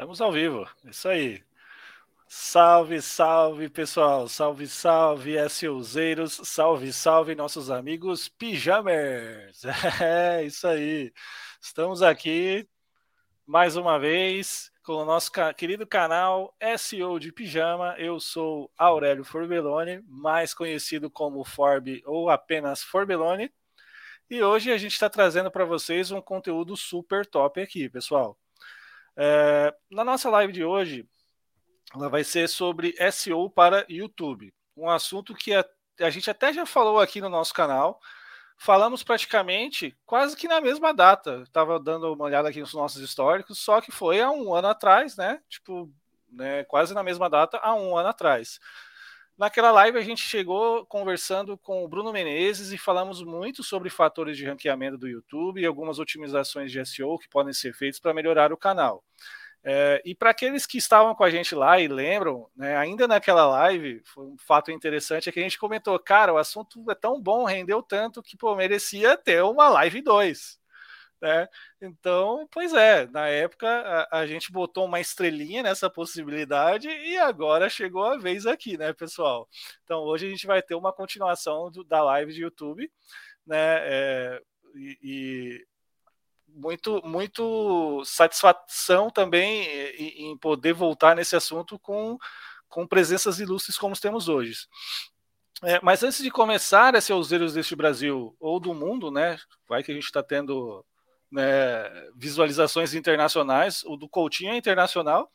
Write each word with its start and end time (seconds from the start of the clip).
Estamos 0.00 0.22
ao 0.22 0.32
vivo, 0.32 0.66
isso 0.82 1.10
aí. 1.10 1.44
Salve, 2.26 3.02
salve, 3.02 3.68
pessoal. 3.68 4.26
Salve, 4.28 4.66
salve, 4.66 5.36
SUzeiros. 5.50 6.40
Salve, 6.42 6.90
salve, 6.90 7.34
nossos 7.34 7.70
amigos 7.70 8.26
pijamers. 8.26 9.62
É, 10.00 10.42
isso 10.42 10.66
aí. 10.66 11.12
Estamos 11.60 12.00
aqui 12.00 12.66
mais 13.46 13.76
uma 13.76 13.98
vez 13.98 14.72
com 14.82 14.94
o 14.94 15.04
nosso 15.04 15.30
querido 15.54 15.86
canal 15.86 16.56
SEO 16.78 17.18
de 17.20 17.30
Pijama. 17.30 17.94
Eu 17.98 18.18
sou 18.18 18.72
Aurélio 18.78 19.22
Forbelone, 19.22 20.02
mais 20.08 20.54
conhecido 20.54 21.10
como 21.10 21.44
Forbe 21.44 22.02
ou 22.06 22.30
apenas 22.30 22.82
Forbelone. 22.82 23.52
E 24.30 24.42
hoje 24.42 24.72
a 24.72 24.78
gente 24.78 24.92
está 24.92 25.10
trazendo 25.10 25.50
para 25.50 25.66
vocês 25.66 26.10
um 26.10 26.22
conteúdo 26.22 26.74
super 26.74 27.26
top 27.26 27.60
aqui, 27.60 27.86
pessoal. 27.86 28.38
É, 29.16 29.74
na 29.90 30.04
nossa 30.04 30.30
live 30.30 30.52
de 30.52 30.64
hoje, 30.64 31.08
ela 31.94 32.08
vai 32.08 32.24
ser 32.24 32.48
sobre 32.48 32.94
SEO 33.10 33.50
para 33.50 33.84
YouTube, 33.88 34.52
um 34.76 34.88
assunto 34.88 35.34
que 35.34 35.52
a, 35.54 35.64
a 36.00 36.10
gente 36.10 36.30
até 36.30 36.52
já 36.52 36.64
falou 36.64 37.00
aqui 37.00 37.20
no 37.20 37.28
nosso 37.28 37.52
canal. 37.52 38.00
Falamos 38.56 39.02
praticamente 39.02 39.96
quase 40.04 40.36
que 40.36 40.46
na 40.46 40.60
mesma 40.60 40.92
data. 40.92 41.42
Estava 41.42 41.80
dando 41.80 42.12
uma 42.12 42.24
olhada 42.24 42.48
aqui 42.48 42.60
nos 42.60 42.74
nossos 42.74 43.00
históricos, 43.00 43.58
só 43.58 43.80
que 43.80 43.90
foi 43.90 44.20
há 44.20 44.30
um 44.30 44.54
ano 44.54 44.68
atrás, 44.68 45.16
né? 45.16 45.40
Tipo, 45.48 45.90
né, 46.30 46.64
quase 46.64 46.94
na 46.94 47.02
mesma 47.02 47.28
data, 47.28 47.58
há 47.58 47.74
um 47.74 47.96
ano 47.96 48.08
atrás. 48.08 48.60
Naquela 49.40 49.70
live 49.70 49.96
a 49.96 50.02
gente 50.02 50.20
chegou 50.20 50.84
conversando 50.84 51.56
com 51.56 51.82
o 51.82 51.88
Bruno 51.88 52.12
Menezes 52.12 52.72
e 52.72 52.76
falamos 52.76 53.22
muito 53.22 53.64
sobre 53.64 53.88
fatores 53.88 54.36
de 54.36 54.44
ranqueamento 54.44 54.98
do 54.98 55.08
YouTube 55.08 55.62
e 55.62 55.64
algumas 55.64 55.98
otimizações 55.98 56.70
de 56.70 56.84
SEO 56.84 57.18
que 57.18 57.26
podem 57.26 57.54
ser 57.54 57.72
feitas 57.72 57.98
para 57.98 58.12
melhorar 58.12 58.52
o 58.52 58.56
canal. 58.58 59.02
É, 59.64 60.02
e 60.04 60.14
para 60.14 60.28
aqueles 60.28 60.66
que 60.66 60.76
estavam 60.76 61.14
com 61.14 61.24
a 61.24 61.30
gente 61.30 61.54
lá 61.54 61.80
e 61.80 61.88
lembram, 61.88 62.50
né, 62.54 62.76
ainda 62.76 63.08
naquela 63.08 63.46
live, 63.46 64.02
foi 64.04 64.26
um 64.26 64.36
fato 64.38 64.70
interessante 64.70 65.30
é 65.30 65.32
que 65.32 65.40
a 65.40 65.42
gente 65.42 65.58
comentou, 65.58 65.98
cara, 65.98 66.34
o 66.34 66.36
assunto 66.36 66.84
é 66.90 66.94
tão 66.94 67.18
bom, 67.18 67.44
rendeu 67.44 67.82
tanto 67.82 68.22
que 68.22 68.36
pô, 68.36 68.54
merecia 68.54 69.16
ter 69.16 69.42
uma 69.42 69.70
live 69.70 70.02
2. 70.02 70.59
Né? 71.20 71.46
Então, 71.82 72.48
pois 72.50 72.72
é, 72.72 73.06
na 73.08 73.28
época 73.28 73.68
a, 73.68 74.20
a, 74.20 74.26
gente 74.26 74.50
botou 74.50 74.86
uma 74.86 75.00
estrelinha 75.00 75.62
nessa 75.62 75.90
possibilidade 75.90 76.88
e 76.88 77.18
agora 77.18 77.68
chegou 77.68 78.04
a 78.04 78.16
vez 78.16 78.46
aqui, 78.46 78.78
né, 78.78 78.94
pessoal? 78.94 79.46
Então, 79.84 80.00
hoje 80.00 80.26
a 80.26 80.30
gente 80.30 80.46
vai 80.46 80.62
ter 80.62 80.74
uma 80.74 80.94
continuação 80.94 81.70
do, 81.70 81.84
da 81.84 82.02
live 82.02 82.32
de 82.32 82.40
YouTube, 82.40 82.90
né? 83.46 83.56
É, 83.82 84.42
e, 84.74 84.98
e 85.02 85.66
muito, 86.48 87.02
muito 87.04 88.02
satisfação 88.04 89.10
também 89.10 89.64
em, 89.96 90.30
em 90.30 90.38
poder 90.38 90.72
voltar 90.72 91.14
nesse 91.14 91.36
assunto 91.36 91.78
com, 91.78 92.16
com 92.68 92.86
presenças 92.86 93.40
ilustres 93.40 93.76
como 93.76 93.98
temos 93.98 94.28
hoje. 94.28 94.54
É, 95.62 95.78
mas 95.82 96.02
antes 96.02 96.22
de 96.22 96.30
começar 96.30 96.96
a 96.96 97.00
ser 97.00 97.12
os 97.12 97.30
erros 97.30 97.52
deste 97.52 97.76
Brasil 97.76 98.34
ou 98.40 98.58
do 98.58 98.72
mundo, 98.72 99.10
né? 99.10 99.38
Vai 99.68 99.82
que 99.82 99.90
a 99.90 99.94
gente 99.94 100.04
está 100.04 100.22
tendo 100.22 100.84
né, 101.30 101.88
visualizações 102.14 102.94
internacionais, 102.94 103.82
o 103.84 103.96
do 103.96 104.08
Coutinho 104.08 104.52
é 104.52 104.56
internacional, 104.56 105.30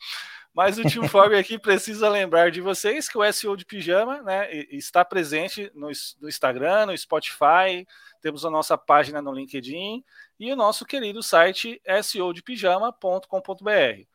mas 0.54 0.78
o 0.78 0.82
Team 0.82 1.06
Form 1.08 1.34
aqui 1.34 1.58
precisa 1.58 2.08
lembrar 2.08 2.50
de 2.50 2.60
vocês 2.60 3.08
que 3.08 3.18
o 3.18 3.32
SEO 3.32 3.56
de 3.56 3.64
Pijama 3.64 4.22
né, 4.22 4.48
está 4.70 5.04
presente 5.04 5.70
no, 5.74 5.90
no, 6.20 6.28
Instagram, 6.28 6.86
no 6.86 6.96
Spotify, 6.96 7.86
temos 8.20 8.44
a 8.44 8.50
nossa 8.50 8.78
página 8.78 9.20
no 9.20 9.32
LinkedIn 9.32 10.04
e 10.40 10.52
o 10.52 10.56
nosso 10.56 10.84
querido 10.84 11.22
site 11.22 11.80
seodepijama.com.br. 12.02 14.06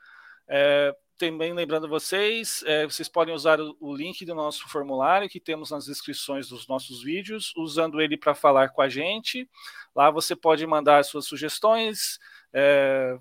É, 0.48 0.96
também 1.22 1.54
lembrando 1.54 1.88
vocês, 1.88 2.64
é, 2.66 2.84
vocês 2.84 3.08
podem 3.08 3.32
usar 3.32 3.60
o, 3.60 3.78
o, 3.80 3.96
link 3.96 4.26
do 4.26 4.34
nosso 4.34 4.68
formulário 4.68 5.30
que 5.30 5.40
temos 5.40 5.70
nas 5.70 5.86
descrições 5.86 6.50
dos 6.50 6.68
nossos 6.68 7.04
vídeos, 7.04 7.54
usando 7.56 8.02
ele 8.02 8.18
para 8.18 8.34
falar 8.34 8.70
com 8.70 8.82
a 8.82 8.90
gente. 8.90 9.48
Lá 9.96 10.10
você 10.10 10.36
pode 10.36 10.66
mandar 10.66 11.06
suas 11.06 11.28
sugestões, 11.28 12.18
é, 12.52 13.20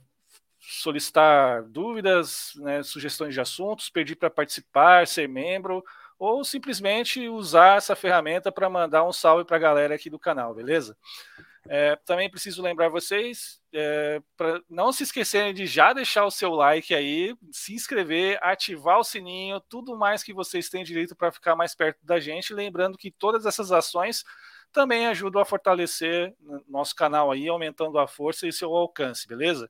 solicitar 0.59 1.63
dúvidas, 1.65 2.53
né, 2.57 2.83
sugestões 2.83 3.35
de 3.35 3.41
assuntos, 3.43 3.91
pedir 3.91 4.17
para 4.17 4.31
participar, 4.31 5.07
ser 5.07 5.29
membro, 5.29 5.85
ou 6.19 6.43
simplesmente 6.43 7.29
usar 7.29 7.77
essa 7.77 7.95
ferramenta 7.95 8.51
para 8.51 8.71
mandar 8.71 9.05
um 9.05 9.13
salve 9.13 9.45
para 9.45 9.57
a 9.57 9.61
galera 9.61 9.95
aqui 9.95 10.09
do 10.09 10.19
canal, 10.19 10.55
beleza? 10.55 10.97
É, 11.69 11.95
também 12.07 12.31
preciso 12.31 12.63
lembrar 12.63 12.89
vocês 12.89 13.61
é, 13.73 14.21
para 14.37 14.63
não 14.69 14.93
se 14.93 15.03
esquecerem 15.03 15.53
de 15.53 15.67
já 15.67 15.93
deixar 15.93 16.25
o 16.25 16.31
seu 16.31 16.53
like 16.53 16.95
aí, 16.95 17.35
se 17.53 17.75
inscrever, 17.75 18.39
ativar 18.43 18.99
o 18.99 19.05
sininho, 19.05 19.61
tudo 19.69 19.97
mais 19.97 20.23
que 20.23 20.33
vocês 20.33 20.71
têm 20.71 20.83
direito 20.83 21.15
para 21.15 21.31
ficar 21.31 21.55
mais 21.55 21.75
perto 21.75 21.99
da 22.03 22.19
gente. 22.19 22.55
Lembrando 22.55 22.97
que 22.97 23.11
todas 23.11 23.45
essas 23.45 23.71
ações 23.73 24.25
também 24.73 25.07
ajudam 25.09 25.43
a 25.43 25.45
fortalecer 25.45 26.35
nosso 26.67 26.95
canal 26.95 27.31
aí, 27.31 27.49
aumentando 27.49 27.99
a 27.99 28.07
força 28.07 28.47
e 28.47 28.53
seu 28.53 28.75
alcance, 28.75 29.29
beleza? 29.29 29.69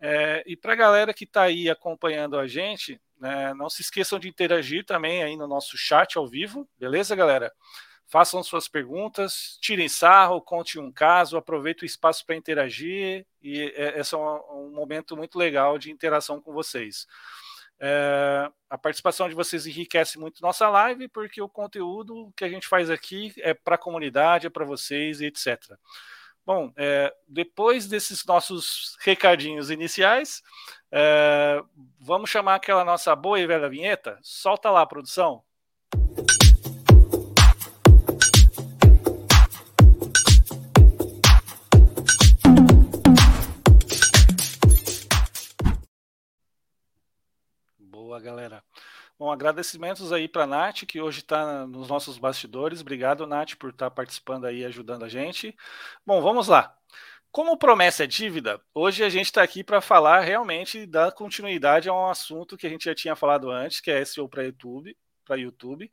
É, 0.00 0.42
e 0.46 0.56
para 0.56 0.72
a 0.72 0.76
galera 0.76 1.12
que 1.12 1.24
está 1.24 1.42
aí 1.42 1.68
acompanhando 1.68 2.38
a 2.38 2.46
gente, 2.46 2.98
né, 3.20 3.52
não 3.54 3.68
se 3.68 3.82
esqueçam 3.82 4.18
de 4.18 4.28
interagir 4.28 4.84
também 4.86 5.22
aí 5.22 5.36
no 5.36 5.46
nosso 5.46 5.76
chat 5.76 6.16
ao 6.16 6.26
vivo, 6.26 6.66
beleza, 6.78 7.14
galera? 7.14 7.52
Façam 8.10 8.42
suas 8.42 8.66
perguntas, 8.66 9.56
tirem 9.60 9.88
sarro, 9.88 10.42
conte 10.42 10.80
um 10.80 10.90
caso, 10.90 11.36
aproveite 11.36 11.84
o 11.84 11.86
espaço 11.86 12.26
para 12.26 12.34
interagir 12.34 13.24
e 13.40 13.72
é, 13.76 14.00
esse 14.00 14.14
é 14.14 14.18
um, 14.18 14.66
um, 14.66 14.70
momento 14.74 15.16
muito 15.16 15.38
legal 15.38 15.78
de 15.78 15.92
interação 15.92 16.40
com 16.40 16.52
vocês. 16.52 17.06
É, 17.78 18.50
a 18.68 18.76
participação 18.76 19.28
de 19.28 19.34
vocês 19.34 19.64
enriquece 19.64 20.18
muito 20.18 20.42
nossa 20.42 20.68
live, 20.68 21.06
porque 21.08 21.40
o 21.40 21.48
conteúdo 21.48 22.32
que 22.36 22.44
a 22.44 22.48
gente 22.48 22.66
faz 22.66 22.90
aqui 22.90 23.32
é 23.38 23.54
para 23.54 23.76
a 23.76 23.78
comunidade, 23.78 24.48
é 24.48 24.50
para 24.50 24.64
vocês 24.64 25.20
e 25.20 25.26
etc. 25.26 25.76
Bom, 26.44 26.72
é, 26.76 27.14
depois 27.28 27.86
desses 27.86 28.24
nossos 28.24 28.96
recadinhos 29.00 29.70
iniciais, 29.70 30.42
é, 30.90 31.62
vamos 32.00 32.28
chamar 32.28 32.56
aquela 32.56 32.84
nossa 32.84 33.14
boa 33.14 33.38
e 33.38 33.46
velha 33.46 33.68
vinheta? 33.68 34.18
Solta 34.20 34.68
lá, 34.68 34.84
produção. 34.84 35.44
Galera. 48.20 48.62
Bom, 49.18 49.30
agradecimentos 49.30 50.12
aí 50.12 50.26
para 50.28 50.44
a 50.44 50.46
Nath, 50.46 50.86
que 50.86 51.00
hoje 51.00 51.20
está 51.20 51.66
nos 51.66 51.88
nossos 51.88 52.16
bastidores. 52.18 52.80
Obrigado, 52.80 53.26
Nath, 53.26 53.54
por 53.56 53.70
estar 53.70 53.90
tá 53.90 53.94
participando 53.94 54.46
aí, 54.46 54.64
ajudando 54.64 55.04
a 55.04 55.08
gente. 55.08 55.54
Bom, 56.06 56.22
vamos 56.22 56.48
lá. 56.48 56.74
Como 57.30 57.56
promessa 57.56 58.04
é 58.04 58.06
dívida, 58.06 58.60
hoje 58.74 59.04
a 59.04 59.08
gente 59.08 59.26
está 59.26 59.42
aqui 59.42 59.62
para 59.62 59.80
falar 59.80 60.20
realmente 60.20 60.84
da 60.84 61.12
continuidade 61.12 61.88
a 61.88 61.92
um 61.92 62.08
assunto 62.08 62.56
que 62.56 62.66
a 62.66 62.70
gente 62.70 62.86
já 62.86 62.94
tinha 62.94 63.14
falado 63.14 63.50
antes, 63.50 63.80
que 63.80 63.90
é 63.90 64.04
SEO 64.04 64.28
para 64.28 64.42
YouTube, 64.42 64.96
para 65.24 65.36
YouTube. 65.36 65.90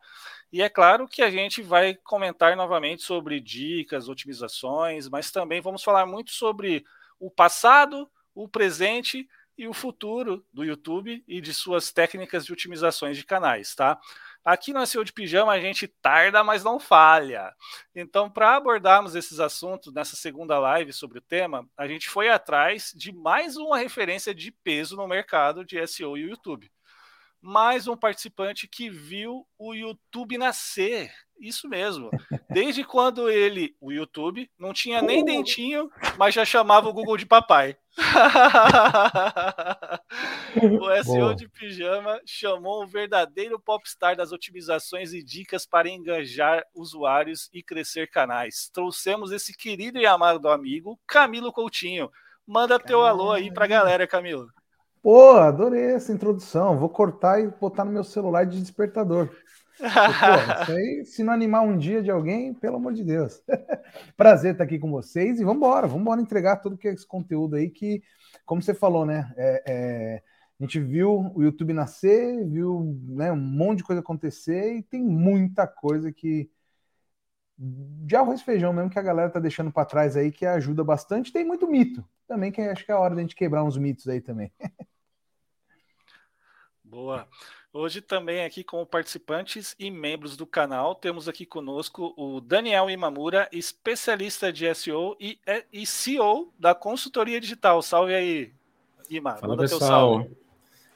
E 0.51 0.63
é 0.63 0.69
claro 0.69 1.07
que 1.07 1.21
a 1.21 1.29
gente 1.29 1.61
vai 1.61 1.93
comentar 1.95 2.55
novamente 2.55 3.03
sobre 3.03 3.39
dicas, 3.39 4.09
otimizações, 4.09 5.07
mas 5.09 5.29
também 5.29 5.61
vamos 5.61 5.83
falar 5.83 6.07
muito 6.07 6.31
sobre 6.31 6.83
o 7.19 7.29
passado, 7.29 8.09
o 8.33 8.47
presente 8.47 9.27
e 9.57 9.67
o 9.67 9.73
futuro 9.73 10.45
do 10.53 10.63
YouTube 10.63 11.23
e 11.27 11.41
de 11.41 11.53
suas 11.53 11.91
técnicas 11.91 12.45
de 12.45 12.53
otimizações 12.53 13.17
de 13.17 13.25
canais, 13.25 13.73
tá? 13.73 13.99
Aqui 14.45 14.71
no 14.71 14.85
SEO 14.85 15.03
de 15.03 15.11
Pijama 15.11 15.51
a 15.51 15.59
gente 15.59 15.87
tarda, 15.87 16.43
mas 16.43 16.63
não 16.63 16.79
falha. 16.79 17.53
Então, 17.93 18.29
para 18.29 18.55
abordarmos 18.55 19.15
esses 19.15 19.39
assuntos 19.39 19.93
nessa 19.93 20.15
segunda 20.15 20.57
live 20.57 20.93
sobre 20.93 21.17
o 21.17 21.21
tema, 21.21 21.67
a 21.75 21.87
gente 21.87 22.07
foi 22.07 22.29
atrás 22.29 22.93
de 22.95 23.11
mais 23.11 23.57
uma 23.57 23.77
referência 23.77 24.33
de 24.33 24.51
peso 24.51 24.95
no 24.95 25.07
mercado 25.07 25.65
de 25.65 25.85
SEO 25.85 26.17
e 26.17 26.21
YouTube. 26.21 26.71
Mais 27.41 27.87
um 27.87 27.97
participante 27.97 28.67
que 28.67 28.89
viu 28.89 29.45
o 29.57 29.73
YouTube 29.73 30.37
nascer. 30.37 31.11
Isso 31.39 31.69
mesmo. 31.69 32.09
Desde 32.49 32.83
quando 32.83 33.29
ele, 33.29 33.75
o 33.79 33.91
YouTube, 33.91 34.49
não 34.57 34.73
tinha 34.73 35.01
nem 35.01 35.23
dentinho, 35.23 35.89
mas 36.17 36.33
já 36.33 36.43
chamava 36.43 36.89
o 36.89 36.93
Google 36.93 37.17
de 37.17 37.25
papai. 37.25 37.77
o 40.79 41.03
SEO 41.03 41.15
Boa. 41.15 41.35
de 41.35 41.49
pijama 41.49 42.19
chamou 42.25 42.83
um 42.83 42.87
verdadeiro 42.87 43.59
popstar 43.59 44.15
das 44.15 44.31
otimizações 44.31 45.13
e 45.13 45.23
dicas 45.23 45.65
para 45.65 45.89
engajar 45.89 46.63
usuários 46.75 47.49
e 47.53 47.63
crescer 47.63 48.09
canais. 48.09 48.69
Trouxemos 48.73 49.31
esse 49.31 49.55
querido 49.55 49.97
e 49.97 50.05
amado 50.05 50.49
amigo, 50.49 50.99
Camilo 51.07 51.51
Coutinho. 51.51 52.11
Manda 52.45 52.79
teu 52.79 53.01
Caramba. 53.01 53.23
alô 53.23 53.31
aí 53.31 53.51
pra 53.51 53.67
galera, 53.67 54.07
Camilo. 54.07 54.47
Pô, 55.01 55.37
adorei 55.37 55.93
essa 55.93 56.11
introdução. 56.11 56.77
Vou 56.77 56.89
cortar 56.89 57.39
e 57.39 57.47
botar 57.47 57.85
no 57.85 57.91
meu 57.91 58.03
celular 58.03 58.45
de 58.45 58.59
despertador. 58.59 59.29
Pô, 60.19 60.41
isso 60.53 60.71
aí, 60.71 61.05
se 61.05 61.23
não 61.23 61.33
animar 61.33 61.61
um 61.61 61.77
dia 61.77 62.01
de 62.01 62.09
alguém, 62.11 62.53
pelo 62.53 62.77
amor 62.77 62.93
de 62.93 63.03
Deus. 63.03 63.41
Prazer 64.17 64.53
estar 64.53 64.63
aqui 64.63 64.79
com 64.79 64.91
vocês 64.91 65.39
e 65.39 65.43
vamos 65.43 65.57
embora, 65.57 65.87
vamos 65.87 66.01
embora 66.01 66.21
entregar 66.21 66.57
tudo 66.57 66.77
que 66.77 66.87
é 66.87 66.93
esse 66.93 67.05
conteúdo 67.07 67.55
aí 67.55 67.69
que, 67.69 68.01
como 68.45 68.61
você 68.61 68.73
falou, 68.73 69.05
né? 69.05 69.33
É, 69.37 69.63
é, 69.67 70.23
A 70.59 70.63
gente 70.63 70.79
viu 70.79 71.31
o 71.35 71.43
YouTube 71.43 71.73
nascer, 71.73 72.45
viu 72.47 72.99
né, 73.07 73.31
um 73.31 73.37
monte 73.37 73.79
de 73.79 73.83
coisa 73.83 74.01
acontecer 74.01 74.75
e 74.77 74.83
tem 74.83 75.03
muita 75.03 75.67
coisa 75.67 76.11
que 76.11 76.49
de 77.57 78.15
arroz 78.15 78.39
e 78.41 78.43
feijão 78.43 78.71
mesmo 78.71 78.89
que 78.89 78.99
a 78.99 79.01
galera 79.01 79.31
tá 79.31 79.39
deixando 79.39 79.71
para 79.71 79.85
trás 79.85 80.15
aí 80.15 80.31
que 80.31 80.45
ajuda 80.45 80.83
bastante. 80.83 81.31
Tem 81.33 81.45
muito 81.45 81.67
mito 81.67 82.07
também 82.27 82.51
que 82.51 82.61
acho 82.61 82.85
que 82.85 82.91
é 82.91 82.95
a 82.95 82.99
hora 82.99 83.15
da 83.15 83.21
gente 83.21 83.35
quebrar 83.35 83.63
uns 83.63 83.77
mitos 83.77 84.07
aí 84.07 84.21
também. 84.21 84.51
Boa. 86.83 87.27
Hoje 87.77 88.01
também 88.01 88.43
aqui 88.43 88.63
como 88.63 88.87
participantes 88.87 89.75
e 89.77 89.91
membros 89.91 90.35
do 90.35 90.47
canal, 90.47 90.95
temos 90.95 91.29
aqui 91.29 91.45
conosco 91.45 92.11
o 92.17 92.41
Daniel 92.41 92.89
Imamura, 92.89 93.47
especialista 93.51 94.51
de 94.51 94.73
SEO 94.73 95.15
e, 95.19 95.37
e 95.71 95.85
CEO 95.85 96.51
da 96.57 96.73
consultoria 96.73 97.39
digital. 97.39 97.79
Salve 97.83 98.15
aí, 98.15 98.51
Ima. 99.07 99.35
Fala 99.35 99.55
pessoal. 99.55 100.27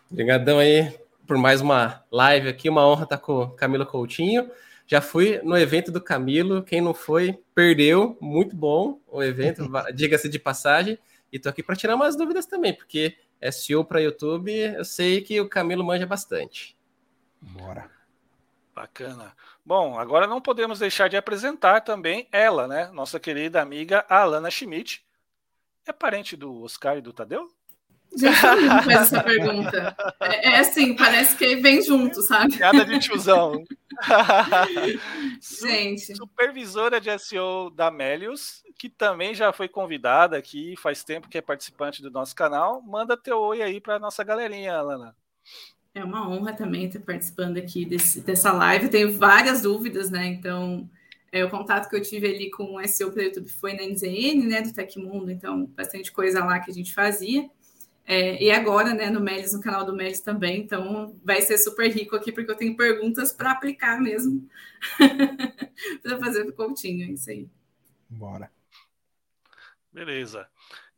Obrigadão 0.09 0.57
aí 0.57 0.91
por 1.27 1.37
mais 1.37 1.61
uma 1.61 2.03
live 2.09 2.49
aqui. 2.49 2.67
Uma 2.67 2.87
honra 2.87 3.03
estar 3.03 3.19
com 3.19 3.43
o 3.43 3.51
Camilo 3.51 3.85
Coutinho. 3.85 4.49
Já 4.87 5.01
fui 5.01 5.39
no 5.43 5.55
evento 5.55 5.91
do 5.91 6.01
Camilo. 6.01 6.63
Quem 6.63 6.81
não 6.81 6.95
foi, 6.95 7.37
perdeu. 7.53 8.17
Muito 8.19 8.55
bom 8.55 8.99
o 9.07 9.21
evento, 9.21 9.69
diga-se 9.93 10.27
de 10.27 10.39
passagem. 10.39 10.97
E 11.31 11.37
tô 11.37 11.47
aqui 11.47 11.61
para 11.61 11.75
tirar 11.75 11.93
umas 11.93 12.15
dúvidas 12.15 12.47
também, 12.47 12.73
porque 12.73 13.17
SEO 13.51 13.83
para 13.83 14.01
YouTube, 14.01 14.51
eu 14.51 14.85
sei 14.85 15.21
que 15.21 15.39
o 15.39 15.49
Camilo 15.49 15.83
manja 15.83 16.05
bastante. 16.05 16.77
Bora. 17.41 17.89
Bacana. 18.73 19.35
Bom, 19.65 19.99
agora 19.99 20.27
não 20.27 20.41
podemos 20.41 20.79
deixar 20.79 21.07
de 21.07 21.17
apresentar 21.17 21.81
também 21.81 22.27
ela, 22.31 22.67
né? 22.67 22.87
Nossa 22.91 23.19
querida 23.19 23.61
amiga 23.61 24.05
Alana 24.07 24.49
Schmidt. 24.49 25.05
É 25.85 25.91
parente 25.91 26.35
do 26.35 26.63
Oscar 26.63 26.97
e 26.97 27.01
do 27.01 27.11
Tadeu? 27.11 27.51
Gente, 28.15 28.41
todo 28.41 28.61
mundo 28.61 28.83
faz 28.83 29.01
essa 29.01 29.23
pergunta. 29.23 29.95
É, 30.19 30.49
é, 30.49 30.59
assim, 30.59 30.95
parece 30.95 31.35
que 31.35 31.55
vem 31.55 31.81
junto, 31.81 32.21
sabe? 32.21 32.57
Piada 32.57 32.83
de 32.83 32.99
tiozão. 32.99 33.63
Gente. 35.41 36.15
Supervisora 36.15 36.99
de 36.99 37.17
SEO 37.17 37.69
da 37.69 37.89
Melius, 37.89 38.63
que 38.77 38.89
também 38.89 39.33
já 39.33 39.53
foi 39.53 39.69
convidada 39.69 40.37
aqui, 40.37 40.75
faz 40.77 41.03
tempo 41.03 41.29
que 41.29 41.37
é 41.37 41.41
participante 41.41 42.01
do 42.01 42.11
nosso 42.11 42.35
canal. 42.35 42.81
Manda 42.81 43.15
teu 43.15 43.39
oi 43.39 43.61
aí 43.61 43.79
para 43.79 43.99
nossa 43.99 44.23
galerinha, 44.23 44.75
Alana. 44.75 45.15
É 45.93 46.03
uma 46.03 46.29
honra 46.29 46.53
também 46.53 46.85
estar 46.85 47.01
participando 47.01 47.57
aqui 47.57 47.85
desse, 47.85 48.21
dessa 48.21 48.51
live. 48.51 48.89
Tenho 48.89 49.17
várias 49.17 49.61
dúvidas, 49.61 50.09
né? 50.09 50.25
Então, 50.27 50.89
é, 51.31 51.43
o 51.43 51.49
contato 51.49 51.89
que 51.89 51.95
eu 51.95 52.01
tive 52.01 52.27
ali 52.27 52.49
com 52.51 52.75
o 52.75 52.87
SEO 52.87 53.11
para 53.11 53.21
o 53.21 53.23
YouTube 53.23 53.49
foi 53.49 53.73
na 53.73 53.83
NZN, 53.83 54.47
né? 54.47 54.61
Do 54.61 54.73
Tecmundo, 54.73 55.31
então, 55.31 55.65
bastante 55.65 56.11
coisa 56.11 56.43
lá 56.43 56.59
que 56.59 56.71
a 56.71 56.73
gente 56.73 56.93
fazia. 56.93 57.49
É, 58.11 58.43
e 58.43 58.51
agora, 58.51 58.93
né, 58.93 59.09
no 59.09 59.21
Melis, 59.21 59.53
no 59.53 59.61
canal 59.61 59.85
do 59.85 59.95
Melis 59.95 60.19
também, 60.19 60.59
então 60.59 61.17
vai 61.23 61.39
ser 61.39 61.57
super 61.57 61.89
rico 61.89 62.13
aqui, 62.13 62.29
porque 62.29 62.51
eu 62.51 62.57
tenho 62.57 62.75
perguntas 62.75 63.31
para 63.31 63.53
aplicar 63.53 64.01
mesmo, 64.01 64.45
para 66.03 66.19
fazer 66.19 66.45
o 66.45 66.51
Coutinho, 66.51 67.05
é 67.05 67.13
isso 67.13 67.29
aí. 67.29 67.47
Bora. 68.09 68.51
Beleza. 69.93 70.45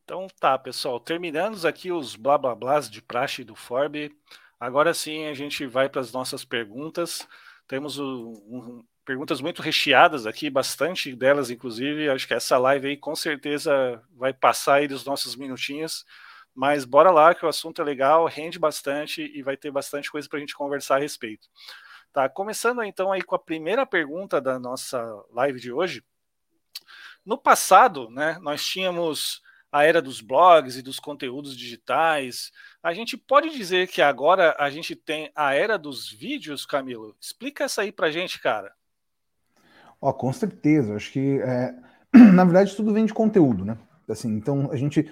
Então 0.04 0.26
tá, 0.40 0.58
pessoal, 0.58 1.00
terminamos 1.00 1.66
aqui 1.66 1.92
os 1.92 2.16
blá 2.16 2.36
blá 2.36 2.56
blás 2.56 2.90
de 2.90 3.00
praxe 3.00 3.44
do 3.44 3.56
Forbe. 3.56 4.18
Agora 4.60 4.92
sim 4.92 5.28
a 5.28 5.36
gente 5.36 5.68
vai 5.68 5.88
para 5.88 6.02
as 6.02 6.12
nossas 6.12 6.44
perguntas. 6.44 7.28
Temos 7.68 8.00
um, 8.00 8.34
um, 8.48 8.84
perguntas 9.06 9.40
muito 9.40 9.62
recheadas 9.62 10.26
aqui, 10.26 10.50
bastante 10.50 11.16
delas, 11.16 11.52
inclusive. 11.52 12.10
Acho 12.10 12.28
que 12.28 12.34
essa 12.34 12.58
live 12.58 12.88
aí 12.88 12.98
com 12.98 13.16
certeza 13.16 14.02
vai 14.16 14.34
passar 14.34 14.78
aí 14.78 14.88
dos 14.88 15.06
nossos 15.06 15.36
minutinhos. 15.36 16.04
Mas 16.54 16.86
bora 16.86 17.10
lá, 17.10 17.34
que 17.34 17.46
o 17.46 17.50
assunto 17.50 17.82
é 17.82 17.86
legal, 17.86 18.26
rende 18.26 18.60
bastante 18.60 19.32
e 19.36 19.42
vai 19.42 19.58
ter 19.58 19.72
bastante 19.72 20.12
coisa 20.12 20.28
para 20.30 20.38
a 20.38 20.40
gente 20.40 20.56
conversar 20.56 20.98
a 20.98 21.00
respeito. 21.00 21.48
Tá, 22.12 22.30
começando 22.30 22.84
então 22.84 23.12
aí 23.12 23.24
com 23.24 23.36
a 23.36 23.40
primeira 23.40 23.86
pergunta 23.86 24.40
da 24.40 24.60
nossa 24.60 25.04
live 25.32 25.60
de 25.60 25.72
hoje. 25.72 26.04
No 27.26 27.38
passado, 27.38 28.10
né, 28.12 28.38
nós 28.42 28.64
tínhamos 28.64 29.42
a 29.74 29.84
era 29.84 30.00
dos 30.00 30.22
blogs 30.22 30.78
e 30.78 30.84
dos 30.84 31.00
conteúdos 31.00 31.58
digitais. 31.58 32.52
A 32.84 32.94
gente 32.94 33.18
pode 33.18 33.50
dizer 33.50 33.88
que 33.88 34.04
agora 34.04 34.56
a 34.60 34.70
gente 34.70 34.96
tem 34.96 35.32
a 35.36 35.56
era 35.56 35.80
dos 35.80 36.12
vídeos, 36.12 36.64
Camilo? 36.64 37.16
Explica 37.20 37.64
essa 37.64 37.82
aí 37.82 37.92
para 37.92 38.12
gente, 38.12 38.40
cara. 38.40 38.72
Ó, 40.00 40.14
com 40.14 40.32
certeza. 40.32 40.96
Acho 40.96 41.12
que, 41.12 41.40
é... 41.42 41.74
na 42.14 42.44
verdade, 42.44 42.76
tudo 42.76 42.94
vem 42.94 43.06
de 43.08 43.14
conteúdo, 43.14 43.66
né? 43.66 43.76
Assim, 44.08 44.30
então, 44.36 44.70
a 44.72 44.76
gente 44.76 45.12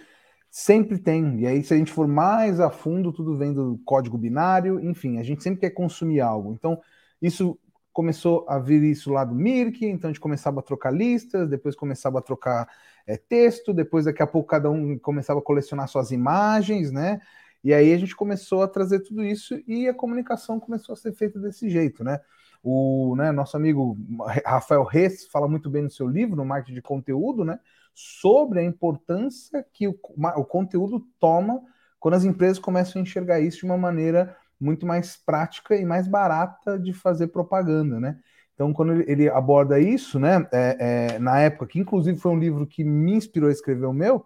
Sempre 0.52 1.00
tem. 1.00 1.40
E 1.40 1.48
aí, 1.48 1.64
se 1.64 1.74
a 1.74 1.78
gente 1.78 1.94
for 1.94 2.06
mais 2.10 2.60
a 2.60 2.70
fundo, 2.70 3.14
tudo 3.14 3.38
vem 3.38 3.54
do 3.54 3.80
código 3.86 4.18
binário, 4.18 4.82
enfim, 4.82 5.18
a 5.18 5.24
gente 5.24 5.42
sempre 5.42 5.62
quer 5.62 5.70
consumir 5.70 6.20
algo. 6.20 6.54
Então, 6.54 6.78
isso 7.22 7.58
começou 7.94 8.46
a 8.50 8.60
vir 8.60 8.84
isso 8.84 9.12
lá 9.12 9.24
do 9.24 9.34
Mirk, 9.34 9.86
então 9.86 10.10
a 10.10 10.14
gente 10.14 10.20
começava 10.20 10.60
a 10.60 10.64
trocar 10.64 10.92
listas, 10.92 11.50
depois 11.50 11.74
começava 11.74 12.20
a 12.20 12.22
trocar 12.22 12.68
é, 13.08 13.16
texto, 13.16 13.74
depois 13.74 14.06
daqui 14.06 14.22
a 14.22 14.28
pouco 14.28 14.50
cada 14.50 14.70
um 14.70 15.00
começava 15.00 15.40
a 15.40 15.44
colecionar 15.44 15.88
suas 15.88 16.12
imagens, 16.12 16.92
né? 16.92 17.22
E 17.64 17.74
aí 17.74 17.94
a 17.94 17.98
gente 17.98 18.16
começou 18.16 18.62
a 18.62 18.68
trazer 18.68 19.02
tudo 19.02 19.24
isso 19.24 19.58
e 19.66 19.88
a 19.88 19.94
comunicação 19.94 20.60
começou 20.60 20.94
a 20.94 20.96
ser 20.98 21.14
feita 21.14 21.40
desse 21.40 21.70
jeito, 21.70 22.04
né? 22.04 22.20
O 22.62 23.16
né, 23.16 23.32
nosso 23.32 23.56
amigo 23.56 23.98
Rafael 24.46 24.84
Reis 24.84 25.26
fala 25.28 25.48
muito 25.48 25.70
bem 25.70 25.84
no 25.84 25.90
seu 25.90 26.08
livro, 26.08 26.36
no 26.36 26.46
Marketing 26.46 26.76
de 26.76 26.82
Conteúdo, 26.82 27.46
né? 27.46 27.58
Sobre 27.94 28.60
a 28.60 28.64
importância 28.64 29.66
que 29.74 29.88
o, 29.88 29.98
o 30.36 30.46
conteúdo 30.46 31.06
toma 31.20 31.62
quando 32.00 32.16
as 32.16 32.24
empresas 32.24 32.58
começam 32.58 33.00
a 33.00 33.04
enxergar 33.04 33.40
isso 33.40 33.60
de 33.60 33.66
uma 33.66 33.78
maneira 33.78 34.36
muito 34.60 34.86
mais 34.86 35.18
prática 35.18 35.76
e 35.76 35.86
mais 35.86 36.08
barata 36.08 36.78
de 36.78 36.94
fazer 36.94 37.28
propaganda, 37.28 38.00
né? 38.00 38.20
Então, 38.54 38.74
quando 38.74 38.94
ele, 39.10 39.28
aborda 39.28 39.80
isso, 39.80 40.20
né, 40.20 40.48
é, 40.52 41.16
é, 41.16 41.20
na 41.20 41.40
época, 41.40 41.66
que 41.66 41.80
inclusive 41.80 42.20
foi 42.20 42.32
um 42.32 42.38
livro 42.38 42.68
que 42.68 42.84
me 42.84 43.14
inspirou 43.14 43.50
a 43.50 43.52
escrever 43.52 43.88
o 43.88 43.94
meu, 43.94 44.18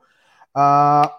uh, 0.56 1.10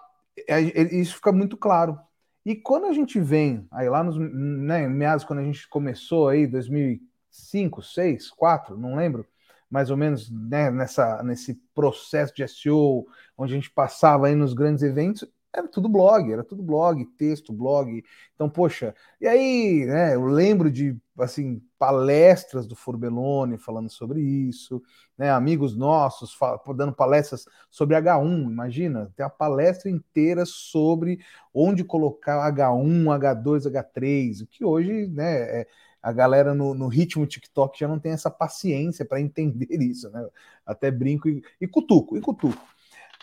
é, 0.47 0.61
isso 0.95 1.15
fica 1.15 1.31
muito 1.31 1.57
claro. 1.57 1.97
E 2.45 2.55
quando 2.55 2.85
a 2.85 2.93
gente 2.93 3.19
vem, 3.19 3.67
aí 3.71 3.89
lá 3.89 4.03
nos 4.03 4.17
né, 4.17 4.87
meados, 4.87 5.25
quando 5.25 5.39
a 5.39 5.43
gente 5.43 5.67
começou 5.67 6.27
aí, 6.29 6.45
2005, 6.45 7.81
6, 7.81 8.29
4, 8.29 8.77
não 8.77 8.95
lembro, 8.95 9.25
mais 9.69 9.89
ou 9.89 9.97
menos 9.97 10.29
né, 10.29 10.71
nessa, 10.71 11.21
nesse 11.23 11.55
processo 11.73 12.33
de 12.33 12.47
SEO, 12.47 13.05
onde 13.37 13.53
a 13.53 13.55
gente 13.55 13.71
passava 13.71 14.27
aí 14.27 14.35
nos 14.35 14.53
grandes 14.53 14.83
eventos, 14.83 15.27
era 15.53 15.67
tudo 15.67 15.89
blog, 15.89 16.31
era 16.31 16.43
tudo 16.43 16.61
blog, 16.61 17.03
texto, 17.17 17.51
blog. 17.51 18.03
Então, 18.35 18.49
poxa, 18.49 18.93
e 19.19 19.27
aí, 19.27 19.85
né, 19.85 20.15
eu 20.15 20.25
lembro 20.25 20.69
de 20.71 20.95
assim 21.17 21.61
palestras 21.79 22.67
do 22.67 22.75
Forbelone 22.75 23.57
falando 23.57 23.89
sobre 23.89 24.21
isso, 24.21 24.81
né, 25.17 25.31
amigos 25.31 25.75
nossos 25.75 26.37
dando 26.75 26.93
palestras 26.93 27.45
sobre 27.71 27.95
H1, 27.95 28.43
imagina, 28.51 29.11
tem 29.15 29.25
a 29.25 29.29
palestra 29.29 29.89
inteira 29.89 30.45
sobre 30.45 31.19
onde 31.51 31.83
colocar 31.83 32.51
H1, 32.53 33.05
H2, 33.05 33.65
H3, 33.65 34.43
o 34.43 34.47
que 34.47 34.63
hoje, 34.63 35.07
né, 35.07 35.61
é, 35.61 35.67
a 36.01 36.11
galera 36.11 36.53
no, 36.53 36.73
no, 36.73 36.87
ritmo 36.87 37.25
TikTok 37.25 37.79
já 37.79 37.87
não 37.87 37.99
tem 37.99 38.11
essa 38.11 38.29
paciência 38.29 39.05
para 39.05 39.21
entender 39.21 39.81
isso, 39.81 40.09
né? 40.09 40.27
Até 40.65 40.91
brinco 40.91 41.27
e, 41.27 41.43
e 41.59 41.67
cutuco, 41.67 42.17
e 42.17 42.21
cutuco. 42.21 42.61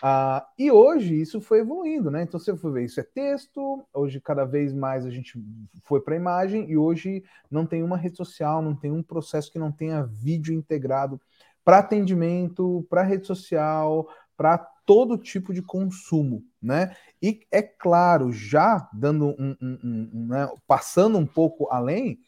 Ah, 0.03 0.45
e 0.57 0.69
hoje 0.69 1.19
isso 1.19 1.39
foi 1.39 1.59
evoluindo, 1.59 2.11
né? 2.11 2.23
Então 2.23 2.39
você 2.39 2.55
for 2.55 2.71
ver, 2.71 2.85
isso 2.85 2.99
é 2.99 3.03
texto, 3.03 3.85
hoje 3.93 4.19
cada 4.19 4.43
vez 4.43 4.73
mais 4.73 5.05
a 5.05 5.09
gente 5.09 5.41
foi 5.83 6.01
para 6.01 6.15
imagem 6.15 6.69
e 6.69 6.77
hoje 6.77 7.23
não 7.49 7.65
tem 7.65 7.81
uma 7.81 7.97
rede 7.97 8.17
social, 8.17 8.61
não 8.61 8.75
tem 8.75 8.91
um 8.91 9.01
processo 9.01 9.51
que 9.51 9.59
não 9.59 9.71
tenha 9.71 10.03
vídeo 10.03 10.53
integrado 10.53 11.19
para 11.63 11.79
atendimento, 11.79 12.85
para 12.89 13.03
rede 13.03 13.25
social, 13.25 14.07
para 14.37 14.57
todo 14.85 15.17
tipo 15.17 15.53
de 15.53 15.61
consumo, 15.61 16.43
né? 16.61 16.95
E 17.21 17.39
é 17.51 17.61
claro, 17.61 18.31
já 18.31 18.87
dando 18.93 19.29
um, 19.39 19.55
um, 19.61 19.79
um, 19.83 20.09
um 20.13 20.27
né, 20.27 20.47
passando 20.67 21.17
um 21.17 21.25
pouco 21.25 21.67
além, 21.71 22.19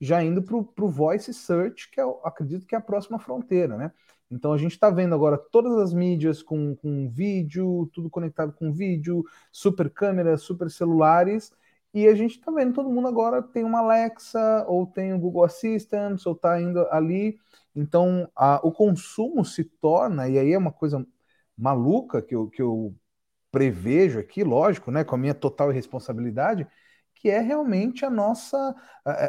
já 0.00 0.22
indo 0.22 0.42
para 0.42 0.56
o 0.56 0.88
voice 0.88 1.32
search, 1.32 1.90
que 1.90 2.00
eu 2.00 2.20
acredito 2.24 2.66
que 2.66 2.74
é 2.74 2.78
a 2.78 2.80
próxima 2.80 3.18
fronteira, 3.18 3.76
né? 3.76 3.92
Então 4.30 4.52
a 4.52 4.58
gente 4.58 4.72
está 4.72 4.90
vendo 4.90 5.14
agora 5.14 5.38
todas 5.38 5.76
as 5.78 5.94
mídias 5.94 6.42
com, 6.42 6.74
com 6.76 7.08
vídeo, 7.08 7.88
tudo 7.94 8.10
conectado 8.10 8.52
com 8.52 8.72
vídeo, 8.72 9.24
super 9.52 9.88
câmeras, 9.88 10.42
super 10.42 10.70
celulares, 10.70 11.52
e 11.94 12.06
a 12.08 12.14
gente 12.14 12.32
está 12.38 12.50
vendo 12.50 12.74
todo 12.74 12.90
mundo 12.90 13.08
agora 13.08 13.42
tem 13.42 13.64
uma 13.64 13.78
Alexa, 13.78 14.64
ou 14.68 14.86
tem 14.86 15.14
o 15.14 15.18
Google 15.18 15.44
Assistant, 15.44 16.20
ou 16.26 16.32
está 16.34 16.60
indo 16.60 16.86
ali. 16.90 17.38
Então 17.74 18.30
a, 18.36 18.60
o 18.66 18.72
consumo 18.72 19.44
se 19.44 19.64
torna, 19.64 20.28
e 20.28 20.38
aí 20.38 20.52
é 20.52 20.58
uma 20.58 20.72
coisa 20.72 21.06
maluca 21.56 22.20
que 22.20 22.34
eu, 22.34 22.48
que 22.48 22.60
eu 22.60 22.94
prevejo 23.50 24.18
aqui, 24.18 24.44
lógico, 24.44 24.90
né, 24.90 25.04
com 25.04 25.14
a 25.14 25.18
minha 25.18 25.34
total 25.34 25.70
irresponsabilidade, 25.70 26.66
que 27.16 27.28
é 27.28 27.40
realmente 27.40 28.04
a 28.04 28.10
nossa, 28.10 28.74